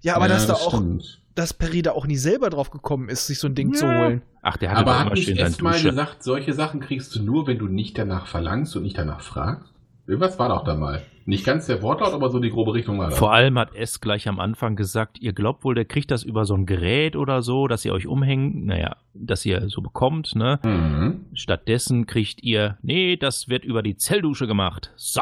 Ja, 0.00 0.16
aber 0.16 0.26
ja, 0.26 0.32
dass 0.34 0.46
da 0.46 0.52
das 0.54 0.62
auch, 0.62 0.74
stimmt. 0.74 1.20
dass 1.34 1.52
Perry 1.52 1.82
da 1.82 1.92
auch 1.92 2.06
nie 2.06 2.16
selber 2.16 2.48
drauf 2.50 2.70
gekommen 2.70 3.08
ist, 3.10 3.26
sich 3.26 3.38
so 3.40 3.48
ein 3.48 3.54
Ding 3.54 3.74
zu 3.74 3.84
Ja. 3.84 3.98
holen. 3.98 4.22
Ach, 4.42 4.56
der 4.56 4.70
hatte 4.70 4.80
Aber 4.80 4.92
doch 4.92 4.98
hat 5.00 5.06
immer 5.06 5.14
nicht 5.16 5.24
schön 5.26 5.34
seine 5.36 5.48
erst 5.48 5.62
mal 5.62 5.72
Dusche. 5.72 5.88
gesagt, 5.90 6.22
solche 6.22 6.52
Sachen 6.54 6.80
kriegst 6.80 7.14
du 7.14 7.22
nur, 7.22 7.46
wenn 7.46 7.58
du 7.58 7.66
nicht 7.66 7.98
danach 7.98 8.26
verlangst 8.26 8.74
und 8.76 8.84
nicht 8.84 8.96
danach 8.96 9.20
fragst? 9.20 9.72
Irgendwas 10.08 10.38
war 10.38 10.48
doch 10.48 10.64
da 10.64 10.74
mal. 10.74 11.02
Nicht 11.26 11.44
ganz 11.44 11.66
der 11.66 11.82
Wortlaut, 11.82 12.14
aber 12.14 12.30
so 12.30 12.40
die 12.40 12.48
grobe 12.48 12.72
Richtung 12.72 12.98
war. 12.98 13.10
Vor 13.10 13.34
allem 13.34 13.58
hat 13.58 13.74
S 13.74 14.00
gleich 14.00 14.26
am 14.26 14.40
Anfang 14.40 14.74
gesagt, 14.74 15.20
ihr 15.20 15.34
glaubt 15.34 15.64
wohl, 15.64 15.74
der 15.74 15.84
kriegt 15.84 16.10
das 16.10 16.22
über 16.22 16.46
so 16.46 16.54
ein 16.54 16.64
Gerät 16.64 17.14
oder 17.14 17.42
so, 17.42 17.68
dass 17.68 17.84
ihr 17.84 17.92
euch 17.92 18.06
umhängt, 18.06 18.64
naja, 18.64 18.96
dass 19.12 19.44
ihr 19.44 19.68
so 19.68 19.82
bekommt, 19.82 20.34
ne? 20.34 20.60
Mhm. 20.62 21.26
Stattdessen 21.34 22.06
kriegt 22.06 22.42
ihr, 22.42 22.78
nee, 22.80 23.18
das 23.18 23.50
wird 23.50 23.66
über 23.66 23.82
die 23.82 23.98
Zelldusche 23.98 24.46
gemacht. 24.46 24.94
So, 24.96 25.20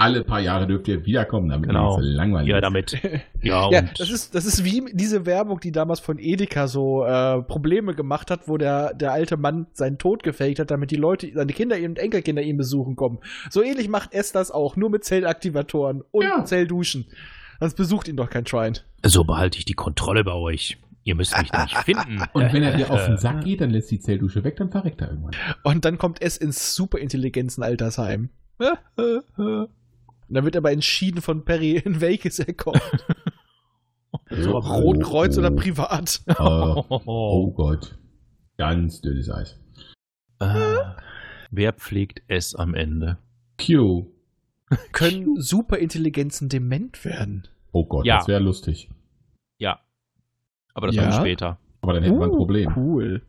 Alle 0.00 0.24
paar 0.24 0.40
Jahre 0.40 0.66
dürft 0.66 0.88
ihr 0.88 1.04
wiederkommen, 1.06 1.48
damit 1.48 1.68
Genau. 1.68 1.94
ihr 1.96 2.00
nicht 2.00 2.10
so 2.10 2.16
langweilig 2.16 2.48
ja, 2.48 2.56
ist. 2.56 2.62
damit. 2.62 2.98
Ja, 3.42 3.70
Ja, 3.70 3.78
und 3.80 3.98
das 4.00 4.10
ist, 4.10 4.34
das 4.34 4.44
ist 4.44 4.64
wie 4.64 4.84
diese 4.92 5.24
Werbung, 5.26 5.60
die 5.60 5.72
damals 5.72 6.00
von 6.00 6.18
Edeka 6.18 6.68
so 6.68 7.04
äh, 7.04 7.42
Probleme 7.42 7.94
gemacht 7.94 8.30
hat, 8.30 8.48
wo 8.48 8.58
der, 8.58 8.92
der 8.94 9.12
alte 9.12 9.36
Mann 9.36 9.66
seinen 9.72 9.98
Tod 9.98 10.22
gefaked 10.22 10.58
hat, 10.58 10.70
damit 10.70 10.90
die 10.90 10.96
Leute, 10.96 11.30
seine 11.34 11.52
Kinder 11.52 11.76
und 11.76 11.98
Enkelkinder 11.98 12.42
ihn 12.42 12.56
besuchen 12.56 12.96
kommen. 12.96 13.18
So 13.48 13.62
ähnlich 13.62 13.88
macht 13.88 14.10
es 14.12 14.32
das 14.32 14.50
auch, 14.50 14.76
nur 14.76 14.90
mit 14.90 15.04
Zellaktivatoren 15.04 16.02
und 16.10 16.24
Ja. 16.24 16.44
Zellduschen. 16.44 17.06
Sonst 17.60 17.74
besucht 17.74 18.08
ihn 18.08 18.16
doch 18.16 18.30
kein 18.30 18.46
Shrine. 18.46 18.78
so 19.04 19.24
behalte 19.24 19.58
ich 19.58 19.64
die 19.64 19.74
Kontrolle 19.74 20.24
bei 20.24 20.32
euch. 20.32 20.78
Ihr 21.02 21.14
müsst 21.14 21.36
mich 21.38 21.50
nicht 21.50 21.76
finden. 21.84 22.22
Und 22.34 22.52
wenn 22.52 22.62
er 22.62 22.76
dir 22.76 22.90
auf 22.90 23.06
den 23.06 23.16
Sack 23.18 23.42
geht, 23.44 23.62
dann 23.62 23.70
lässt 23.70 23.90
die 23.90 24.00
Zelldusche 24.00 24.44
weg, 24.44 24.56
dann 24.56 24.70
verreckt 24.70 25.00
er 25.00 25.08
irgendwann. 25.08 25.32
Und 25.62 25.84
dann 25.86 25.96
kommt 25.96 26.20
es 26.20 26.36
ins 26.36 26.74
Superintelligenzen-Altersheim. 26.74 28.28
Und 30.30 30.34
dann 30.36 30.44
wird 30.44 30.56
aber 30.56 30.70
entschieden 30.70 31.20
von 31.20 31.44
Perry, 31.44 31.72
in 31.84 32.00
welches 32.00 32.38
er 32.38 32.54
kommt. 32.54 32.80
So, 34.32 34.58
Rotkreuz 34.58 35.38
oder 35.38 35.50
privat. 35.50 36.20
Oh, 36.38 36.84
oh 37.06 37.50
Gott. 37.52 37.96
Ganz 38.58 39.00
dünnes 39.00 39.28
Eis. 39.30 39.58
Äh, 40.40 40.76
wer 41.50 41.72
pflegt 41.72 42.22
es 42.28 42.54
am 42.54 42.74
Ende? 42.74 43.18
Q. 43.64 44.06
Können 44.92 45.40
Superintelligenzen 45.40 46.48
dement 46.48 47.04
werden? 47.04 47.46
Oh 47.72 47.84
Gott, 47.86 48.04
Ja. 48.06 48.18
das 48.18 48.28
wäre 48.28 48.40
lustig. 48.40 48.88
Ja. 49.58 49.80
Aber 50.74 50.86
das 50.88 50.96
Ja? 50.96 51.02
kommt 51.02 51.14
später. 51.14 51.58
Aber 51.80 51.92
dann 51.94 52.02
hätten 52.02 52.18
wir 52.18 52.24
ein 52.26 52.30
Uh, 52.30 52.36
Problem. 52.36 52.72
Cool. 52.76 53.22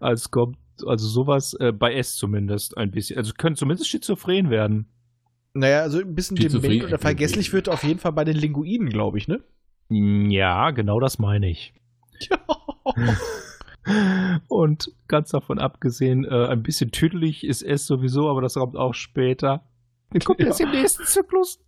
Als 0.00 0.30
kommt, 0.30 0.58
also 0.86 1.06
sowas, 1.08 1.54
äh, 1.54 1.72
bei 1.72 1.94
S 1.94 2.16
zumindest 2.16 2.76
ein 2.76 2.90
bisschen. 2.90 3.16
Also 3.18 3.32
können 3.36 3.54
zumindest 3.56 3.88
schizophren 3.88 4.50
werden. 4.50 4.86
Naja, 5.56 5.80
also 5.82 5.98
ein 6.00 6.14
bisschen 6.14 6.36
dement 6.36 6.84
oder 6.84 6.98
vergesslich 6.98 7.52
wird 7.52 7.68
auf 7.68 7.82
jeden 7.82 7.98
Fall 7.98 8.12
bei 8.12 8.24
den 8.24 8.36
Linguinen, 8.36 8.88
glaube 8.90 9.18
ich, 9.18 9.26
ne? 9.28 9.40
Mm, 9.88 10.30
Ja, 10.30 10.70
genau 10.70 11.00
das 11.00 11.18
meine 11.18 11.48
ich. 11.48 11.72
Und 14.48 14.92
ganz 15.06 15.30
davon 15.30 15.58
abgesehen, 15.58 16.24
äh, 16.24 16.46
ein 16.48 16.62
bisschen 16.62 16.90
tüdelig 16.90 17.44
ist 17.44 17.62
es 17.62 17.86
sowieso, 17.86 18.28
aber 18.28 18.40
das 18.42 18.54
kommt 18.54 18.76
auch 18.76 18.94
später. 18.94 19.64
Dann 20.10 20.20
kommt 20.20 20.40
Ja. 20.40 20.46
erst 20.46 20.60
im 20.60 20.70
nächsten 20.70 21.04
Zyklus. 21.04 21.60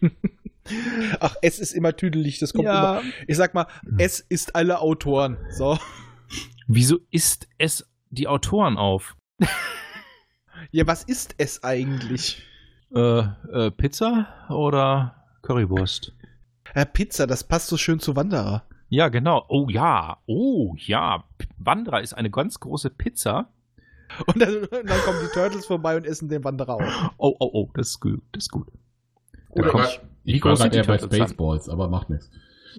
Ach, 1.20 1.36
es 1.42 1.60
ist 1.60 1.72
immer 1.72 1.94
tüdelig, 1.94 2.40
das 2.40 2.52
kommt 2.52 2.64
immer. 2.66 3.00
Ich 3.28 3.36
sag 3.36 3.54
mal, 3.54 3.66
es 3.98 4.18
ist 4.20 4.56
alle 4.56 4.80
Autoren. 4.80 5.36
So. 5.50 5.78
Wieso 6.66 6.98
isst 7.12 7.48
es 7.58 7.88
die 8.10 8.26
Autoren 8.26 8.76
auf? 8.76 9.16
Ja, 10.70 10.86
was 10.86 11.02
ist 11.04 11.34
es 11.38 11.62
eigentlich? 11.64 12.42
Äh, 12.94 13.18
äh, 13.20 13.70
Pizza 13.70 14.28
oder 14.48 15.24
Currywurst? 15.42 16.12
Ja, 16.74 16.84
Pizza, 16.84 17.26
das 17.26 17.44
passt 17.44 17.68
so 17.68 17.76
schön 17.76 18.00
zu 18.00 18.16
Wanderer. 18.16 18.64
Ja, 18.88 19.08
genau. 19.08 19.44
Oh 19.48 19.68
ja. 19.68 20.18
Oh 20.26 20.74
ja. 20.78 21.24
Wanderer 21.58 22.02
ist 22.02 22.14
eine 22.14 22.30
ganz 22.30 22.60
große 22.60 22.90
Pizza. 22.90 23.48
Und 24.26 24.40
dann, 24.40 24.56
und 24.56 24.70
dann 24.72 25.00
kommen 25.00 25.18
die 25.22 25.32
Turtles 25.32 25.66
vorbei 25.66 25.96
und 25.96 26.06
essen 26.06 26.28
den 26.28 26.44
Wanderer 26.44 26.74
auf. 26.74 27.10
Oh, 27.18 27.34
oh, 27.40 27.50
oh, 27.52 27.70
das 27.74 27.88
ist 27.88 28.00
gut. 28.00 28.22
Das 28.32 28.44
ist 28.44 28.50
gut. 28.50 28.68
Oder 29.50 29.70
komm. 29.70 29.82
ich. 29.82 30.00
Ich 30.24 30.44
war 30.44 30.56
gerade 30.56 30.76
eher 30.76 30.84
bei? 30.84 30.98
Spaceballs, 30.98 31.68
aber 31.68 31.88
macht 31.88 32.10
nichts. 32.10 32.30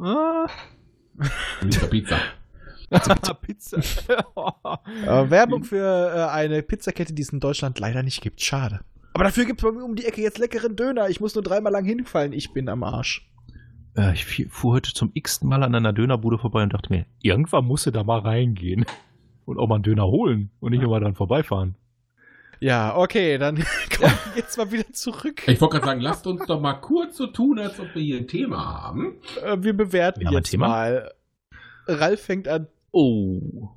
Ah, 0.01 0.47
Nicht 1.64 1.81
bei 1.81 1.88
Pizza. 1.88 2.18
Pizza. 3.41 3.77
Äh, 5.05 5.30
Werbung 5.30 5.64
für 5.64 6.14
äh, 6.15 6.31
eine 6.31 6.61
Pizzakette, 6.64 7.14
die 7.14 7.22
es 7.22 7.30
in 7.30 7.39
Deutschland 7.39 7.80
leider 7.80 8.03
nicht 8.03 8.22
gibt. 8.22 8.41
Schade. 8.41 8.80
Aber 9.14 9.23
dafür 9.26 9.45
gibt 9.45 9.61
es 9.61 9.65
bei 9.68 9.72
mir 9.72 9.84
um 9.84 9.95
die 9.95 10.05
Ecke 10.05 10.22
jetzt 10.22 10.38
leckeren 10.38 10.76
Döner. 10.76 11.09
Ich 11.09 11.19
muss 11.19 11.35
nur 11.35 11.43
dreimal 11.43 11.72
lang 11.73 11.85
hinfallen. 11.85 12.34
Ich 12.34 12.53
bin 12.53 12.69
am 12.69 12.84
Arsch. 12.84 13.27
Äh, 13.97 14.14
ich 14.14 14.47
fuhr 14.49 14.73
heute 14.76 14.93
zum 14.93 15.11
x-ten 15.14 15.49
Mal 15.49 15.64
an 15.64 15.73
einer 15.76 15.93
Dönerbude 15.93 16.38
vorbei 16.38 16.64
und 16.64 16.73
dachte 16.73 16.91
mir, 16.93 17.05
irgendwann 17.22 17.65
musst 17.65 17.85
du 17.85 17.91
da 17.91 18.03
mal 18.03 18.19
reingehen. 18.19 18.85
Und 19.45 19.59
auch 19.59 19.68
mal 19.69 19.76
einen 19.76 19.84
Döner 19.85 20.05
holen 20.07 20.49
und 20.59 20.72
nicht 20.72 20.81
nur 20.81 20.89
mal 20.91 20.99
dran 20.99 21.15
vorbeifahren. 21.15 21.76
Ja, 22.59 22.97
okay, 22.97 23.38
dann 23.38 23.55
kommen 23.97 24.11
wir 24.34 24.35
jetzt 24.35 24.57
mal 24.57 24.69
wieder 24.73 24.91
zurück. 24.91 25.47
Ich 25.47 25.61
wollte 25.61 25.76
gerade 25.76 25.85
sagen, 25.85 26.01
lasst 26.01 26.27
uns 26.27 26.45
doch 26.47 26.59
mal 26.59 26.73
kurz 26.73 27.15
so 27.15 27.27
tun, 27.27 27.57
als 27.57 27.80
ob 27.80 27.95
wir 27.95 28.01
hier 28.01 28.18
ein 28.18 28.27
Thema 28.27 28.57
haben. 28.84 29.14
Äh, 29.41 29.55
Wir 29.61 29.72
bewerten 29.72 30.27
ein 30.27 30.34
jetzt 30.34 30.49
Thema? 30.49 30.68
mal. 30.68 31.14
Ralf 31.88 32.22
fängt 32.26 32.49
an. 32.49 32.68
Oh. 32.99 33.69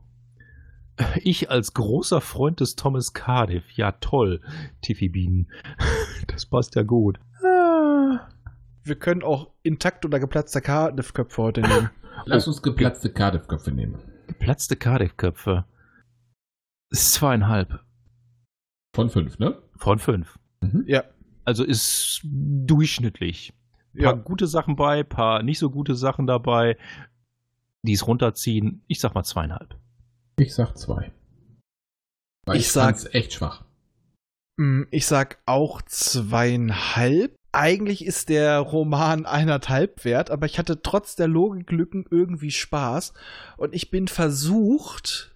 Ich 1.23 1.51
als 1.51 1.75
großer 1.75 2.23
Freund 2.23 2.61
des 2.61 2.75
Thomas 2.75 3.13
Cardiff. 3.13 3.71
Ja, 3.73 3.93
toll. 3.93 4.41
Tiffy 4.81 5.09
Bienen. 5.11 5.51
Das 6.27 6.47
passt 6.47 6.75
ja 6.77 6.83
gut. 6.83 7.19
Ah. 7.45 8.29
Wir 8.85 8.95
können 8.97 9.23
auch 9.23 9.51
intakt 9.63 10.05
oder 10.07 10.19
geplatzte 10.21 10.61
Cardiff-Köpfe 10.63 11.43
heute 11.43 11.61
nehmen. 11.61 11.91
Lass 12.25 12.47
uns 12.49 12.63
geplatzte 12.63 13.13
Cardiff-Köpfe 13.13 13.73
nehmen. 13.73 13.99
Geplatzte 14.29 14.77
Cardiff-Köpfe. 14.77 15.65
Ist 16.91 17.13
zweieinhalb. 17.13 17.81
Von 18.95 19.11
fünf, 19.11 19.39
ne? 19.39 19.61
Von 19.77 19.99
fünf. 19.99 20.39
ja. 20.87 21.05
Also 21.45 21.65
ist 21.65 22.21
durchschnittlich. 22.25 23.53
Paar 23.95 24.03
Ja. 24.03 24.13
gute 24.13 24.47
Sachen 24.47 24.77
bei, 24.77 25.03
paar 25.03 25.43
nicht 25.43 25.59
so 25.59 25.69
gute 25.71 25.95
Sachen 25.97 26.27
dabei. 26.27 26.77
Die 27.83 27.93
es 27.93 28.07
runterziehen. 28.07 28.83
Ich 28.89 29.01
sag 29.01 29.15
mal 29.15 29.25
zweieinhalb. 29.25 29.77
Ich 30.39 30.55
sag 30.55 30.77
zwei. 30.77 31.13
Weil 32.47 32.57
Ich 32.57 32.63
ich, 32.63 32.73
sag- 32.73 32.85
fand's 32.85 33.07
echt 33.15 33.33
schwach. 33.35 33.65
Mm, 34.59 34.83
Ich 34.91 35.07
sag 35.07 35.39
auch 35.47 35.81
zweieinhalb. 35.83 37.35
Eigentlich 37.53 38.05
ist 38.05 38.29
der 38.29 38.59
Roman 38.59 39.27
eineinhalb 39.27 40.05
wert, 40.05 40.31
aber 40.31 40.47
ich 40.47 40.59
hatte 40.59 40.83
trotz 40.83 41.17
der 41.17 41.27
Logiklücken 41.27 42.05
irgendwie 42.11 42.53
Spaß 42.53 43.13
und 43.57 43.75
ich 43.75 43.91
bin 43.91 44.07
versucht, 44.07 45.35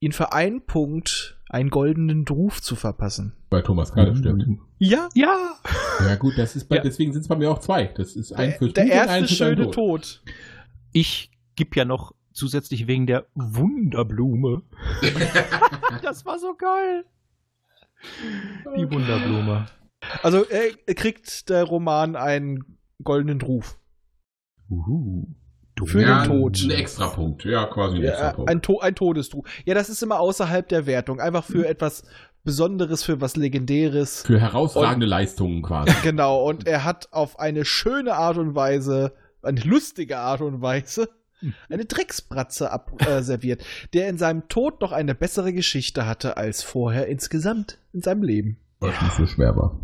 ihn 0.00 0.10
für 0.12 0.32
einen 0.32 0.66
Punkt 0.66 1.38
einen 1.48 1.70
goldenen 1.70 2.26
Ruf 2.26 2.60
zu 2.62 2.74
verpassen. 2.74 3.34
Weil 3.50 3.62
Thomas 3.62 3.92
Cardiff 3.92 4.18
stirbt. 4.18 4.42
Ja, 4.78 5.08
Ja! 5.14 5.54
Ja 6.00 6.16
gut, 6.16 6.36
das 6.36 6.56
ist 6.56 6.68
bei, 6.68 6.76
Ja. 6.76 6.82
deswegen 6.82 7.12
sind 7.12 7.22
es 7.22 7.28
bei 7.28 7.36
mir 7.36 7.50
auch 7.52 7.60
zwei. 7.60 7.84
Das 7.96 8.16
ist 8.16 8.32
ein 8.32 8.50
der, 8.50 8.58
fürs 8.58 8.72
der 8.72 8.84
ein 8.84 8.90
erste 8.90 9.28
für 9.28 9.34
schöne 9.34 9.64
Tod. 9.66 9.74
Tod. 9.74 10.22
Ich 10.92 11.30
gebe 11.56 11.76
ja 11.76 11.84
noch 11.84 12.14
zusätzlich 12.32 12.86
wegen 12.86 13.06
der 13.06 13.26
Wunderblume. 13.34 14.62
das 16.02 16.24
war 16.24 16.38
so 16.38 16.54
geil. 16.54 17.04
Die 18.76 18.90
Wunderblume. 18.90 19.66
Also 20.22 20.44
er 20.44 20.94
kriegt 20.94 21.48
der 21.48 21.64
Roman 21.64 22.16
einen 22.16 22.78
goldenen 23.02 23.40
Ruf. 23.40 23.78
Uhu. 24.68 25.26
Für 25.84 26.02
ja, 26.02 26.22
den 26.22 26.30
Tod. 26.30 26.62
Ein 26.62 26.70
Extrapunkt. 26.70 27.44
Ja, 27.44 27.66
quasi 27.66 27.96
ein 27.96 28.02
Ja, 28.02 28.10
Extrapunkt. 28.10 28.50
ein, 28.50 28.62
to 28.62 28.78
ein 28.80 28.94
Todesruf. 28.94 29.46
Ja, 29.64 29.74
das 29.74 29.88
ist 29.88 30.02
immer 30.02 30.20
außerhalb 30.20 30.68
der 30.68 30.86
Wertung. 30.86 31.18
Einfach 31.18 31.44
für 31.44 31.66
etwas 31.66 32.04
Besonderes, 32.44 33.02
für 33.02 33.20
was 33.20 33.36
Legendäres. 33.36 34.22
Für 34.22 34.40
herausragende 34.40 35.06
Leistungen 35.06 35.62
quasi. 35.62 35.92
Genau, 36.02 36.44
und 36.44 36.66
er 36.66 36.84
hat 36.84 37.12
auf 37.12 37.38
eine 37.38 37.64
schöne 37.64 38.14
Art 38.14 38.36
und 38.36 38.54
Weise, 38.54 39.14
eine 39.42 39.60
lustige 39.60 40.18
Art 40.18 40.40
und 40.40 40.60
Weise, 40.60 41.08
eine 41.68 41.84
Drecksbratze 41.84 42.70
abserviert, 42.70 43.08
äh, 43.08 43.22
serviert, 43.22 43.64
der 43.92 44.08
in 44.08 44.18
seinem 44.18 44.48
Tod 44.48 44.80
noch 44.80 44.92
eine 44.92 45.14
bessere 45.14 45.52
Geschichte 45.52 46.06
hatte 46.06 46.36
als 46.36 46.62
vorher 46.62 47.06
insgesamt 47.08 47.78
in 47.92 48.02
seinem 48.02 48.22
Leben. 48.22 48.58
Was 48.80 49.00
nicht 49.00 49.14
so 49.14 49.26
schwer 49.26 49.56
war. 49.56 49.80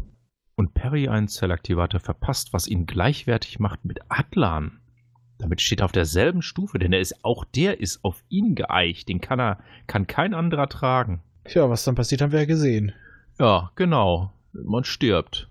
Und 0.57 0.75
Perry 0.75 1.09
einen 1.09 1.29
Zellaktivator 1.29 2.01
verpasst, 2.01 2.53
was 2.53 2.67
ihn 2.67 2.87
gleichwertig 2.87 3.61
macht 3.61 3.85
mit 3.85 4.01
Atlan. 4.09 4.81
Damit 5.39 5.61
steht 5.61 5.81
er 5.81 5.85
auf 5.85 5.93
derselben 5.93 6.43
Stufe, 6.43 6.81
denn 6.81 6.93
er 6.93 7.01
ist 7.01 7.25
auch 7.25 7.45
der 7.45 7.81
ist 7.81 8.05
auf 8.05 8.25
ihn 8.29 8.57
geeicht. 8.57 9.09
Den 9.09 9.21
kann 9.21 9.39
er, 9.39 9.59
kann 9.87 10.09
kein 10.09 10.35
anderer 10.35 10.69
tragen. 10.69 11.23
Tja, 11.45 11.71
was 11.71 11.85
dann 11.85 11.95
passiert, 11.95 12.21
haben 12.21 12.33
wir 12.33 12.41
ja 12.41 12.45
gesehen. 12.45 12.93
Ja, 13.39 13.71
genau. 13.77 14.33
Man 14.53 14.83
stirbt. 14.83 15.49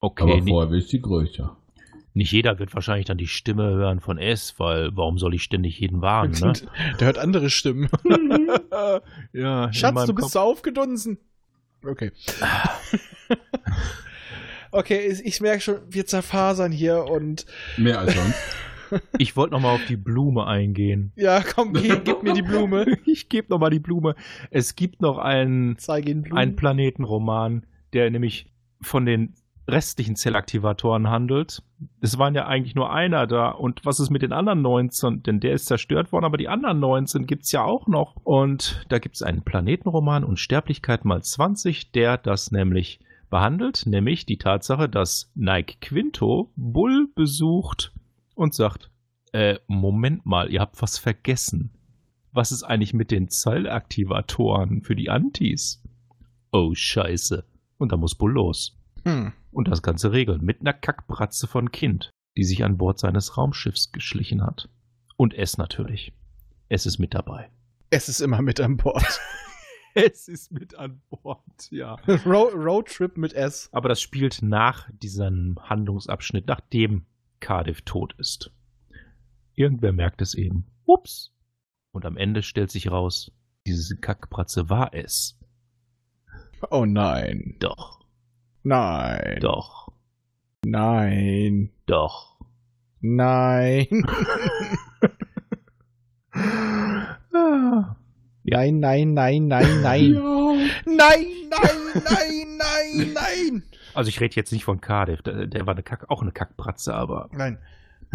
Okay, 0.00 0.22
Aber 0.22 0.46
vorher 0.46 0.70
will 0.70 0.78
ich 0.78 0.88
die 0.88 1.02
Größe. 1.02 1.50
Nicht 2.16 2.32
jeder 2.32 2.58
wird 2.58 2.74
wahrscheinlich 2.74 3.06
dann 3.06 3.18
die 3.18 3.26
Stimme 3.26 3.64
hören 3.64 4.00
von 4.00 4.16
S, 4.16 4.54
weil 4.58 4.96
warum 4.96 5.18
soll 5.18 5.34
ich 5.34 5.42
ständig 5.42 5.78
jeden 5.78 6.00
warnen, 6.00 6.32
ne? 6.40 6.54
Der 6.98 7.08
hört 7.08 7.18
andere 7.18 7.50
Stimmen. 7.50 7.90
ja, 9.32 9.66
in 9.66 9.72
Schatz, 9.74 10.06
du 10.06 10.14
bist 10.14 10.24
Kopf- 10.24 10.32
so 10.32 10.40
aufgedunsen. 10.40 11.18
Okay. 11.84 12.12
okay, 14.72 15.06
ich, 15.06 15.26
ich 15.26 15.40
merke 15.42 15.60
schon, 15.60 15.76
wir 15.88 16.06
zerfasern 16.06 16.72
hier 16.72 17.04
und 17.04 17.44
Mehr 17.76 18.00
als 18.00 18.14
sonst. 18.14 18.56
Ich 19.18 19.36
wollte 19.36 19.52
noch 19.52 19.60
mal 19.60 19.74
auf 19.74 19.84
die 19.86 19.96
Blume 19.96 20.46
eingehen. 20.46 21.12
ja, 21.16 21.42
komm, 21.42 21.74
gib, 21.74 22.04
gib 22.04 22.22
mir 22.22 22.32
die 22.32 22.42
Blume. 22.42 22.98
Ich 23.04 23.28
gebe 23.28 23.48
noch 23.50 23.58
mal 23.58 23.70
die 23.70 23.80
Blume. 23.80 24.14
Es 24.50 24.74
gibt 24.74 25.02
noch 25.02 25.18
einen, 25.18 25.76
einen 26.30 26.56
Planetenroman, 26.56 27.66
der 27.92 28.10
nämlich 28.10 28.46
von 28.80 29.04
den 29.04 29.34
restlichen 29.68 30.16
Zellaktivatoren 30.16 31.10
handelt. 31.10 31.62
Es 32.00 32.18
waren 32.18 32.34
ja 32.34 32.46
eigentlich 32.46 32.74
nur 32.74 32.92
einer 32.92 33.26
da. 33.26 33.50
Und 33.50 33.84
was 33.84 34.00
ist 34.00 34.10
mit 34.10 34.22
den 34.22 34.32
anderen 34.32 34.62
19? 34.62 35.22
Denn 35.22 35.40
der 35.40 35.52
ist 35.52 35.66
zerstört 35.66 36.12
worden, 36.12 36.24
aber 36.24 36.36
die 36.36 36.48
anderen 36.48 36.80
19 36.80 37.26
gibt's 37.26 37.52
ja 37.52 37.64
auch 37.64 37.86
noch. 37.86 38.16
Und 38.24 38.84
da 38.88 38.98
gibt's 38.98 39.22
einen 39.22 39.42
Planetenroman 39.42 40.24
Unsterblichkeit 40.24 41.04
mal 41.04 41.22
20, 41.22 41.92
der 41.92 42.16
das 42.18 42.52
nämlich 42.52 43.00
behandelt, 43.28 43.86
nämlich 43.86 44.24
die 44.24 44.38
Tatsache, 44.38 44.88
dass 44.88 45.32
Nike 45.34 45.78
Quinto 45.80 46.52
Bull 46.56 47.08
besucht 47.14 47.92
und 48.34 48.54
sagt, 48.54 48.90
äh, 49.32 49.58
Moment 49.66 50.24
mal, 50.24 50.50
ihr 50.50 50.60
habt 50.60 50.80
was 50.80 50.98
vergessen. 50.98 51.70
Was 52.32 52.52
ist 52.52 52.62
eigentlich 52.62 52.94
mit 52.94 53.10
den 53.10 53.28
Zellaktivatoren 53.28 54.82
für 54.82 54.94
die 54.94 55.10
Antis? 55.10 55.82
Oh, 56.52 56.72
scheiße. 56.74 57.44
Und 57.78 57.92
da 57.92 57.96
muss 57.96 58.14
Bull 58.14 58.32
los. 58.32 58.78
Hm. 59.06 59.32
Und 59.52 59.68
das 59.68 59.82
Ganze 59.82 60.10
regeln 60.10 60.44
mit 60.44 60.60
einer 60.60 60.72
Kackbratze 60.72 61.46
von 61.46 61.70
Kind, 61.70 62.10
die 62.36 62.42
sich 62.42 62.64
an 62.64 62.76
Bord 62.76 62.98
seines 62.98 63.36
Raumschiffs 63.36 63.92
geschlichen 63.92 64.44
hat. 64.44 64.68
Und 65.16 65.32
es 65.32 65.58
natürlich. 65.58 66.12
Es 66.68 66.86
ist 66.86 66.98
mit 66.98 67.14
dabei. 67.14 67.48
Es 67.88 68.08
ist 68.08 68.20
immer 68.20 68.42
mit 68.42 68.60
an 68.60 68.76
Bord. 68.76 69.20
Es 69.98 70.28
ist 70.28 70.52
mit 70.52 70.74
an 70.74 71.00
Bord, 71.08 71.70
ja. 71.70 71.94
Ro 72.26 72.50
Roadtrip 72.52 73.16
mit 73.16 73.32
S. 73.32 73.70
Aber 73.72 73.88
das 73.88 74.02
spielt 74.02 74.42
nach 74.42 74.90
diesem 74.92 75.56
Handlungsabschnitt, 75.58 76.46
nachdem 76.46 77.06
Cardiff 77.40 77.80
tot 77.80 78.14
ist. 78.18 78.50
Irgendwer 79.54 79.92
merkt 79.92 80.20
es 80.20 80.34
eben. 80.34 80.66
Ups. 80.84 81.32
Und 81.92 82.04
am 82.04 82.18
Ende 82.18 82.42
stellt 82.42 82.70
sich 82.70 82.90
raus, 82.90 83.32
diese 83.66 83.96
Kackbratze 83.96 84.68
war 84.68 84.92
es. 84.92 85.38
Oh 86.70 86.84
nein. 86.84 87.56
Doch, 87.60 88.05
Nein. 88.68 89.38
doch, 89.40 89.92
Nein. 90.64 91.70
doch. 91.86 92.36
Nein. 93.00 93.86
Ah. 97.32 97.96
Nein, 98.48 98.78
nein, 98.78 99.12
nein, 99.12 99.48
nein, 99.48 99.82
nein. 99.82 100.12
Nein, 100.84 101.26
nein, 101.50 101.76
nein, 101.94 102.58
nein, 102.58 103.12
nein. 103.12 103.62
Also 103.92 104.08
ich 104.08 104.20
rede 104.20 104.36
jetzt 104.36 104.52
nicht 104.52 104.64
von 104.64 104.80
Cardiff, 104.80 105.20
der, 105.22 105.46
der 105.48 105.66
war 105.66 105.74
eine 105.74 105.82
Kack, 105.82 106.08
auch 106.10 106.22
eine 106.22 106.30
Kackbratze, 106.30 106.94
aber 106.94 107.28
Nein. 107.32 107.58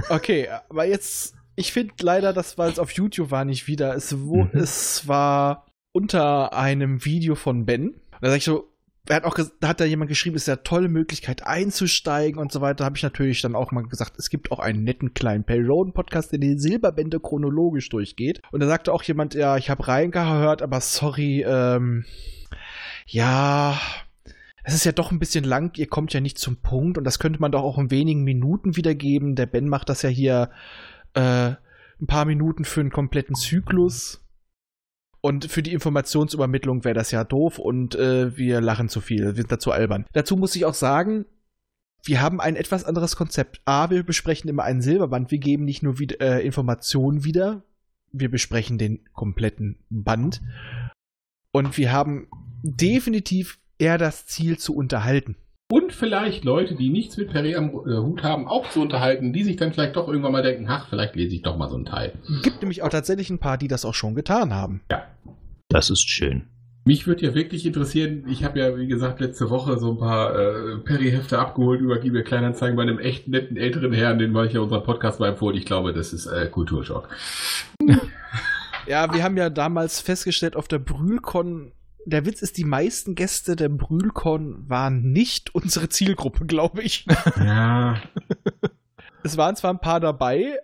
Okay, 0.10 0.48
aber 0.70 0.86
jetzt, 0.86 1.36
ich 1.56 1.74
finde 1.74 1.94
leider, 2.02 2.32
das, 2.32 2.58
weil 2.58 2.70
es 2.72 2.80
auf 2.80 2.92
YouTube 2.92 3.30
war, 3.32 3.44
nicht 3.44 3.68
wieder. 3.68 3.94
Es, 3.94 4.18
wo, 4.22 4.44
Mhm. 4.46 4.52
es 4.54 5.06
war 5.08 5.66
unter 5.92 6.54
einem 6.54 7.04
Video 7.04 7.36
von 7.36 7.66
Ben. 7.66 7.96
Da 8.22 8.30
sag 8.30 8.38
ich 8.38 8.46
so, 8.46 8.71
er 9.08 9.16
hat 9.16 9.24
auch, 9.24 9.38
da 9.60 9.68
hat 9.68 9.80
da 9.80 9.86
jemand 9.86 10.10
geschrieben, 10.10 10.36
es 10.36 10.44
ist 10.44 10.48
ja 10.48 10.54
eine 10.54 10.64
tolle 10.64 10.88
Möglichkeit 10.88 11.46
einzusteigen 11.46 12.40
und 12.40 12.52
so 12.52 12.62
weiter. 12.62 12.86
Habe 12.86 12.98
ich 12.98 13.04
natürlich 13.04 13.42
dann 13.42 13.56
auch 13.56 13.72
mal 13.72 13.84
gesagt, 13.84 14.14
es 14.18 14.30
gibt 14.30 14.52
auch 14.52 14.60
einen 14.60 14.84
netten 14.84 15.14
kleinen 15.14 15.44
Perry 15.44 15.92
Podcast, 15.92 16.32
der 16.32 16.40
die 16.40 16.58
Silberbände 16.58 17.20
chronologisch 17.20 17.90
durchgeht. 17.90 18.42
Und 18.52 18.60
da 18.60 18.68
sagte 18.68 18.94
auch 18.94 19.04
jemand, 19.04 19.34
ja, 19.34 19.58
ich 19.58 19.70
habe 19.70 19.88
reingehört, 19.88 20.62
aber 20.62 20.82
sorry, 20.82 21.44
ähm, 21.48 22.06
ja, 23.08 23.80
es 24.64 24.76
ist 24.76 24.86
ja 24.86 24.92
doch 24.92 25.12
ein 25.12 25.20
bisschen 25.20 25.44
lang, 25.44 25.76
ihr 25.78 25.88
kommt 25.88 26.14
ja 26.14 26.22
nicht 26.22 26.38
zum 26.38 26.58
Punkt 26.58 26.98
und 26.98 27.04
das 27.04 27.18
könnte 27.18 27.42
man 27.42 27.52
doch 27.52 27.64
auch 27.64 27.80
in 27.80 27.90
wenigen 27.90 28.24
Minuten 28.24 28.76
wiedergeben. 28.76 29.36
Der 29.36 29.48
Ben 29.48 29.68
macht 29.68 29.90
das 29.90 30.04
ja 30.04 30.10
hier 30.10 30.52
äh, 31.16 31.54
ein 32.02 32.08
paar 32.08 32.26
Minuten 32.26 32.66
für 32.66 32.82
einen 32.82 32.92
kompletten 32.92 33.36
Zyklus. 33.36 34.24
Und 35.22 35.46
für 35.46 35.62
die 35.62 35.74
Informationsübermittlung 35.74 36.84
wäre 36.84 36.96
das 36.96 37.12
ja 37.12 37.24
doof 37.24 37.60
und 37.60 37.96
äh, 37.96 38.36
wir 38.36 38.60
lachen 38.60 38.90
zu 38.90 39.02
viel, 39.02 39.24
wir 39.24 39.36
sind 39.36 39.52
dazu 39.52 39.72
albern. 39.72 40.06
Dazu 40.14 40.36
muss 40.36 40.56
ich 40.56 40.66
auch 40.66 40.74
sagen, 40.74 41.26
wir 42.04 42.22
haben 42.22 42.42
ein 42.42 42.56
etwas 42.56 42.84
anderes 42.84 43.16
Konzept. 43.16 43.62
A, 43.66 43.92
wir 43.92 44.04
besprechen 44.04 44.50
immer 44.50 44.64
einen 44.64 44.82
Silberband, 44.82 45.30
wir 45.30 45.38
geben 45.38 45.66
nicht 45.66 45.84
nur 45.84 46.00
wieder, 46.00 46.20
äh, 46.22 46.46
Informationen 46.46 47.24
wieder, 47.24 47.64
wir 48.12 48.32
besprechen 48.32 48.80
den 48.80 49.06
kompletten 49.14 49.78
Band. 49.90 50.42
Und 51.52 51.78
wir 51.78 51.92
haben 51.92 52.28
definitiv 52.64 53.60
eher 53.78 54.00
das 54.00 54.26
Ziel 54.26 54.58
zu 54.58 54.76
unterhalten. 54.76 55.36
Und 55.72 55.94
vielleicht 55.94 56.44
Leute, 56.44 56.76
die 56.76 56.90
nichts 56.90 57.16
mit 57.16 57.32
Perry 57.32 57.56
am 57.56 57.70
äh, 57.70 57.98
Hut 57.98 58.24
haben, 58.24 58.48
auch 58.48 58.70
zu 58.70 58.82
unterhalten, 58.82 59.32
die 59.32 59.44
sich 59.44 59.56
dann 59.56 59.72
vielleicht 59.72 59.96
doch 59.96 60.10
irgendwann 60.10 60.34
mal 60.34 60.44
denken, 60.44 60.68
ach, 60.68 60.90
vielleicht 60.90 61.16
lese 61.16 61.36
ich 61.36 61.44
doch 61.44 61.56
mal 61.56 61.70
so 61.70 61.76
einen 61.76 61.86
Teil. 61.86 62.12
Gibt 62.44 62.62
nämlich 62.62 62.84
auch 62.84 62.90
tatsächlich 62.90 63.30
ein 63.30 63.40
paar, 63.40 63.58
die 63.58 63.70
das 63.70 63.86
auch 63.86 63.94
schon 63.94 64.14
getan 64.14 64.54
haben. 64.54 64.82
Ja. 64.92 65.06
Das 65.70 65.90
ist 65.90 66.10
schön. 66.10 66.48
Mich 66.84 67.08
würde 67.08 67.26
ja 67.26 67.36
wirklich 67.36 67.66
interessieren, 67.66 68.26
ich 68.28 68.44
habe 68.44 68.60
ja, 68.60 68.76
wie 68.78 68.88
gesagt, 68.88 69.22
letzte 69.22 69.50
Woche 69.50 69.78
so 69.78 69.92
ein 69.92 69.98
paar 70.00 70.36
äh, 70.36 70.78
Perry-Hefte 70.80 71.40
abgeholt 71.40 71.80
über 71.80 72.04
eBay 72.04 72.24
Kleinanzeigen 72.24 72.76
bei 72.76 72.82
einem 72.82 73.00
echt 73.00 73.28
netten 73.28 73.56
älteren 73.56 73.94
Herrn, 73.94 74.20
den 74.20 74.34
war 74.34 74.46
ich 74.46 74.54
ja 74.54 74.60
unseren 74.60 74.84
Podcast 74.84 75.20
mal 75.20 75.30
empfohlen. 75.30 75.56
Ich 75.56 75.66
glaube, 75.66 75.94
das 75.94 76.12
ist 76.12 76.26
äh, 76.26 76.48
Kulturschock. 76.48 77.08
Ja, 78.88 79.14
wir 79.14 79.24
haben 79.24 79.38
ja 79.38 79.50
damals 79.50 80.02
festgestellt 80.02 80.56
auf 80.56 80.68
der 80.68 80.80
Brühlcon, 80.80 81.72
der 82.06 82.26
Witz 82.26 82.42
ist, 82.42 82.58
die 82.58 82.64
meisten 82.64 83.16
Gäste 83.16 83.56
der 83.56 83.70
Brühlcon 83.70 84.70
waren 84.70 85.12
nicht 85.12 85.54
unsere 85.56 85.90
Zielgruppe, 85.90 86.46
glaube 86.46 86.82
ich. 86.82 87.06
Ja, 87.38 88.02
Es 89.24 89.38
waren 89.38 89.56
zwar 89.56 89.72
ein 89.72 89.80
paar 89.80 90.00
dabei, 90.00 90.58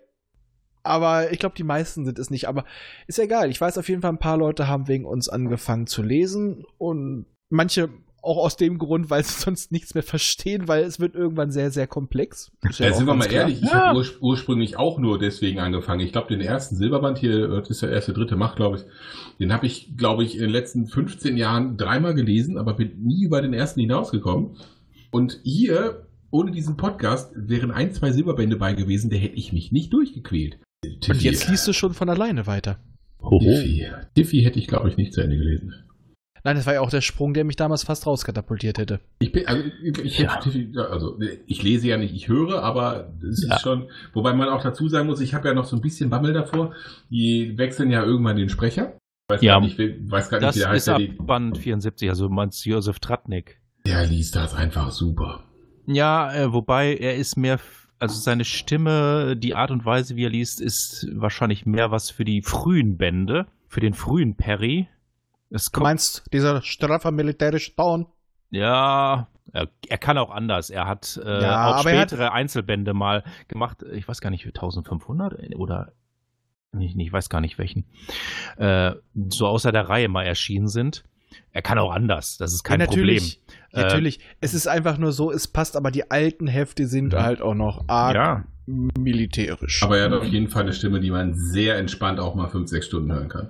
aber 0.84 1.31
ich 1.31 1.39
glaube, 1.39 1.55
die 1.55 1.64
meisten 1.64 2.05
sind 2.05 2.18
es 2.18 2.30
nicht. 2.30 2.47
Aber 2.47 2.65
ist 3.07 3.18
ja 3.18 3.26
egal. 3.26 3.49
Ich 3.49 3.61
weiß 3.61 3.77
auf 3.77 3.89
jeden 3.89 4.01
Fall, 4.01 4.11
ein 4.11 4.19
paar 4.19 4.38
Leute 4.38 4.68
haben 4.68 4.88
wegen 4.88 5.05
uns 5.05 5.30
angefangen 5.30 5.88
zu 5.88 6.01
lesen 6.01 6.65
und 6.77 7.26
manche 7.49 7.89
auch 8.27 8.37
aus 8.37 8.57
dem 8.57 8.77
Grund, 8.77 9.09
weil 9.09 9.23
sie 9.23 9.33
sonst 9.41 9.71
nichts 9.71 9.93
mehr 9.93 10.03
verstehen, 10.03 10.67
weil 10.67 10.83
es 10.83 10.99
wird 10.99 11.15
irgendwann 11.15 11.51
sehr, 11.51 11.71
sehr 11.71 11.87
komplex. 11.87 12.51
Ja, 12.77 12.91
auch 12.91 12.95
sind 12.95 13.07
wir 13.07 13.15
mal 13.15 13.27
klar. 13.27 13.41
ehrlich, 13.41 13.63
ich 13.63 13.73
habe 13.73 13.97
urspr 13.97 14.21
ursprünglich 14.21 14.77
auch 14.77 14.99
nur 14.99 15.17
deswegen 15.17 15.59
angefangen. 15.59 16.01
Ich 16.01 16.11
glaube, 16.11 16.27
den 16.27 16.41
ersten 16.41 16.75
Silberband 16.75 17.17
hier, 17.17 17.47
das 17.47 17.69
ist 17.69 17.81
der 17.81 17.91
erste, 17.91 18.13
dritte 18.13 18.35
Macht, 18.35 18.57
glaube 18.57 18.77
ich, 18.77 18.83
den 19.39 19.53
habe 19.53 19.65
ich, 19.65 19.95
glaube 19.97 20.23
ich, 20.23 20.35
in 20.35 20.41
den 20.41 20.49
letzten 20.49 20.87
15 20.87 21.37
Jahren 21.37 21.77
dreimal 21.77 22.13
gelesen, 22.13 22.57
aber 22.57 22.73
bin 22.73 23.03
nie 23.03 23.23
über 23.23 23.41
den 23.41 23.53
ersten 23.53 23.79
hinausgekommen. 23.79 24.57
Und 25.11 25.39
hier, 25.43 26.07
ohne 26.29 26.51
diesen 26.51 26.77
Podcast, 26.77 27.31
wären 27.35 27.71
ein, 27.71 27.91
zwei 27.93 28.11
Silberbände 28.11 28.57
bei 28.57 28.73
gewesen, 28.73 29.09
der 29.09 29.19
hätte 29.19 29.35
ich 29.35 29.53
mich 29.53 29.71
nicht 29.71 29.93
durchgequält. 29.93 30.59
Und 30.83 31.21
jetzt 31.23 31.49
liest 31.49 31.67
du 31.67 31.73
schon 31.73 31.93
von 31.93 32.09
alleine 32.09 32.45
weiter. 32.45 32.79
Hoho. 33.21 33.39
Diffie. 33.39 33.87
Diffie 34.15 34.41
hätte 34.41 34.59
ich, 34.59 34.67
glaube 34.67 34.89
ich, 34.89 34.97
nicht 34.97 35.13
zu 35.13 35.21
Ende 35.21 35.37
gelesen. 35.37 35.73
Nein, 36.47 36.55
das 36.55 36.65
war 36.65 36.75
ja 36.75 36.79
auch 36.79 36.89
der 36.89 37.01
Sprung, 37.01 37.33
der 37.33 37.43
mich 37.43 37.57
damals 37.57 37.83
fast 37.83 38.07
rauskatapultiert 38.07 38.77
hätte. 38.77 39.01
Ich 39.19 39.33
bin, 39.33 39.45
also 39.47 39.63
ich, 39.83 39.99
ich, 39.99 40.19
Ja. 40.19 40.39
also 40.89 41.19
ich 41.45 41.61
lese 41.61 41.89
ja 41.89 41.97
nicht, 41.97 42.15
ich 42.15 42.29
höre, 42.29 42.63
aber 42.63 43.11
es 43.29 43.45
Ja. 43.45 43.55
ist 43.55 43.61
schon, 43.63 43.89
wobei 44.13 44.31
man 44.33 44.47
auch 44.47 44.63
dazu 44.63 44.87
sagen 44.87 45.07
muss, 45.07 45.19
ich 45.19 45.33
habe 45.33 45.49
ja 45.49 45.53
noch 45.53 45.65
so 45.65 45.75
ein 45.75 45.81
bisschen 45.81 46.09
Bammel 46.09 46.31
davor. 46.31 46.73
Die 47.09 47.57
wechseln 47.57 47.91
ja 47.91 48.01
irgendwann 48.01 48.37
den 48.37 48.47
Sprecher. 48.47 48.93
Weiß 49.29 49.41
Ja. 49.41 49.59
nicht, 49.59 49.77
wer- 49.77 49.93
weiß 50.09 50.29
gar 50.29 50.37
nicht, 50.37 50.47
Das 50.47 50.55
wie 50.55 50.59
der 50.59 50.69
heißt. 50.69 50.77
ist 50.77 50.87
Der, 50.87 50.95
ab 50.95 51.01
die- 51.01 51.07
Band 51.21 51.57
74, 51.57 52.07
also 52.09 52.29
meinst 52.29 52.65
Josef 52.65 52.99
Tratnik. 52.99 53.59
der 53.85 54.05
liest 54.05 54.37
das 54.37 54.55
einfach 54.55 54.91
super. 54.91 55.43
Ja, 55.85 56.33
äh, 56.33 56.53
wobei 56.53 56.95
er 56.95 57.15
ist 57.17 57.35
mehr, 57.35 57.59
also 57.99 58.17
seine 58.17 58.45
Stimme, 58.45 59.35
die 59.37 59.53
Art 59.53 59.71
und 59.71 59.83
Weise, 59.85 60.15
wie 60.15 60.23
er 60.23 60.29
liest, 60.29 60.61
ist 60.61 61.07
wahrscheinlich 61.13 61.65
mehr 61.65 61.91
was 61.91 62.09
für 62.09 62.23
die 62.23 62.41
frühen 62.41 62.95
Bände, 62.97 63.47
für 63.67 63.81
den 63.81 63.93
frühen 63.93 64.35
Perry. 64.35 64.87
Es 65.49 65.65
Du 65.71 65.79
meinst, 65.81 66.23
dieser 66.33 66.61
straffer 66.61 67.11
militärische 67.11 67.75
Ton? 67.75 68.07
ja, 68.49 69.27
er, 69.53 69.69
er 69.87 69.97
kann 69.97 70.17
auch 70.17 70.29
anders. 70.29 70.69
Er 70.69 70.87
hat 70.87 71.19
äh, 71.23 71.41
Ja, 71.41 71.67
auch 71.67 71.85
er 71.85 71.99
hat- 72.01 72.09
spätere 72.09 72.31
Einzelbände 72.33 72.93
mal 72.93 73.23
gemacht. 73.47 73.83
Ich 73.93 74.07
weiß 74.07 74.19
gar 74.19 74.29
nicht, 74.29 74.45
1500 74.45 75.55
oder 75.55 75.93
ich, 76.77 76.97
ich 76.97 77.13
weiß 77.13 77.29
gar 77.29 77.39
nicht 77.39 77.57
welchen. 77.57 77.85
Äh, 78.57 78.91
so 79.29 79.47
außer 79.47 79.71
der 79.71 79.87
Reihe 79.87 80.09
mal 80.09 80.23
erschienen 80.25 80.67
sind. 80.67 81.05
Er 81.53 81.61
kann 81.61 81.77
auch 81.79 81.91
anders. 81.93 82.37
Das 82.37 82.53
ist 82.53 82.63
kein 82.63 82.79
ja, 82.81 82.85
Problem. 82.87 83.05
natürlich. 83.15 83.41
Äh, 83.71 83.81
Natürlich. 83.83 84.19
Es 84.41 84.53
ist 84.53 84.67
einfach 84.67 84.97
nur 84.97 85.11
so, 85.13 85.31
es 85.31 85.47
passt, 85.47 85.75
aber 85.77 85.91
die 85.91 86.09
alten 86.11 86.47
Hefte 86.47 86.85
sind 86.87 87.13
Ja. 87.13 87.23
halt 87.23 87.41
auch 87.41 87.53
noch 87.55 87.85
arg 87.87 88.15
Ja, 88.15 88.43
militärisch. 88.97 89.81
Aber 89.83 89.97
er 89.97 90.05
hat 90.05 90.13
auf 90.13 90.25
jeden 90.25 90.49
Fall 90.49 90.63
eine 90.63 90.73
Stimme, 90.73 90.99
die 90.99 91.11
man 91.11 91.33
sehr 91.35 91.77
entspannt 91.77 92.19
auch 92.19 92.35
mal 92.35 92.47
fünf, 92.49 92.69
sechs 92.69 92.87
Stunden 92.87 93.11
hören 93.13 93.29
kann. 93.29 93.49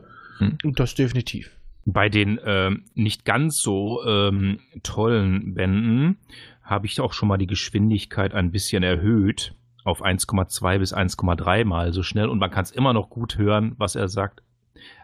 Und 0.63 0.79
das 0.79 0.93
definitiv. 0.95 1.51
Bei 1.89 2.09
den 2.09 2.37
ähm, 2.43 2.83
nicht 2.95 3.23
ganz 3.23 3.61
so 3.61 4.03
ähm, 4.05 4.59
tollen 4.83 5.53
Bänden 5.53 6.17
habe 6.61 6.85
ich 6.85 6.99
auch 6.99 7.13
schon 7.13 7.29
mal 7.29 7.37
die 7.37 7.47
Geschwindigkeit 7.47 8.33
ein 8.33 8.51
bisschen 8.51 8.83
erhöht 8.83 9.55
auf 9.85 10.03
1,2 10.03 10.79
bis 10.79 10.93
1,3 10.93 11.63
mal 11.63 11.93
so 11.93 12.03
schnell 12.03 12.27
und 12.27 12.39
man 12.39 12.51
kann 12.51 12.63
es 12.65 12.71
immer 12.71 12.91
noch 12.91 13.09
gut 13.09 13.37
hören, 13.37 13.73
was 13.77 13.95
er 13.95 14.09
sagt. 14.09 14.43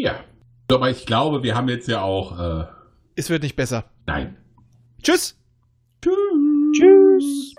Ja. 0.00 0.20
Aber 0.70 0.90
ich 0.90 1.06
glaube, 1.06 1.42
wir 1.42 1.54
haben 1.54 1.68
jetzt 1.68 1.88
ja 1.88 2.02
auch. 2.02 2.38
Äh, 2.38 2.66
Es 3.16 3.30
wird 3.30 3.42
nicht 3.42 3.56
besser. 3.56 3.84
nein. 4.06 4.36
Tschüss! 5.02 5.38
Tschüss. 6.02 6.74
Gute 6.74 7.57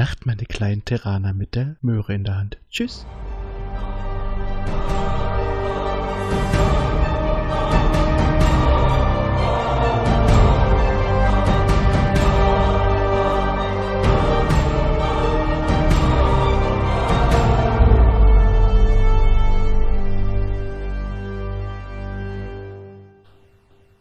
Nacht, 0.00 0.24
meine 0.24 0.46
kleinen 0.46 0.82
Terraner 0.82 1.34
mit 1.34 1.54
der 1.54 1.76
Möhre 1.82 2.14
in 2.14 2.24
der 2.24 2.38
Hand. 2.38 2.56
Tschüss. 2.70 3.04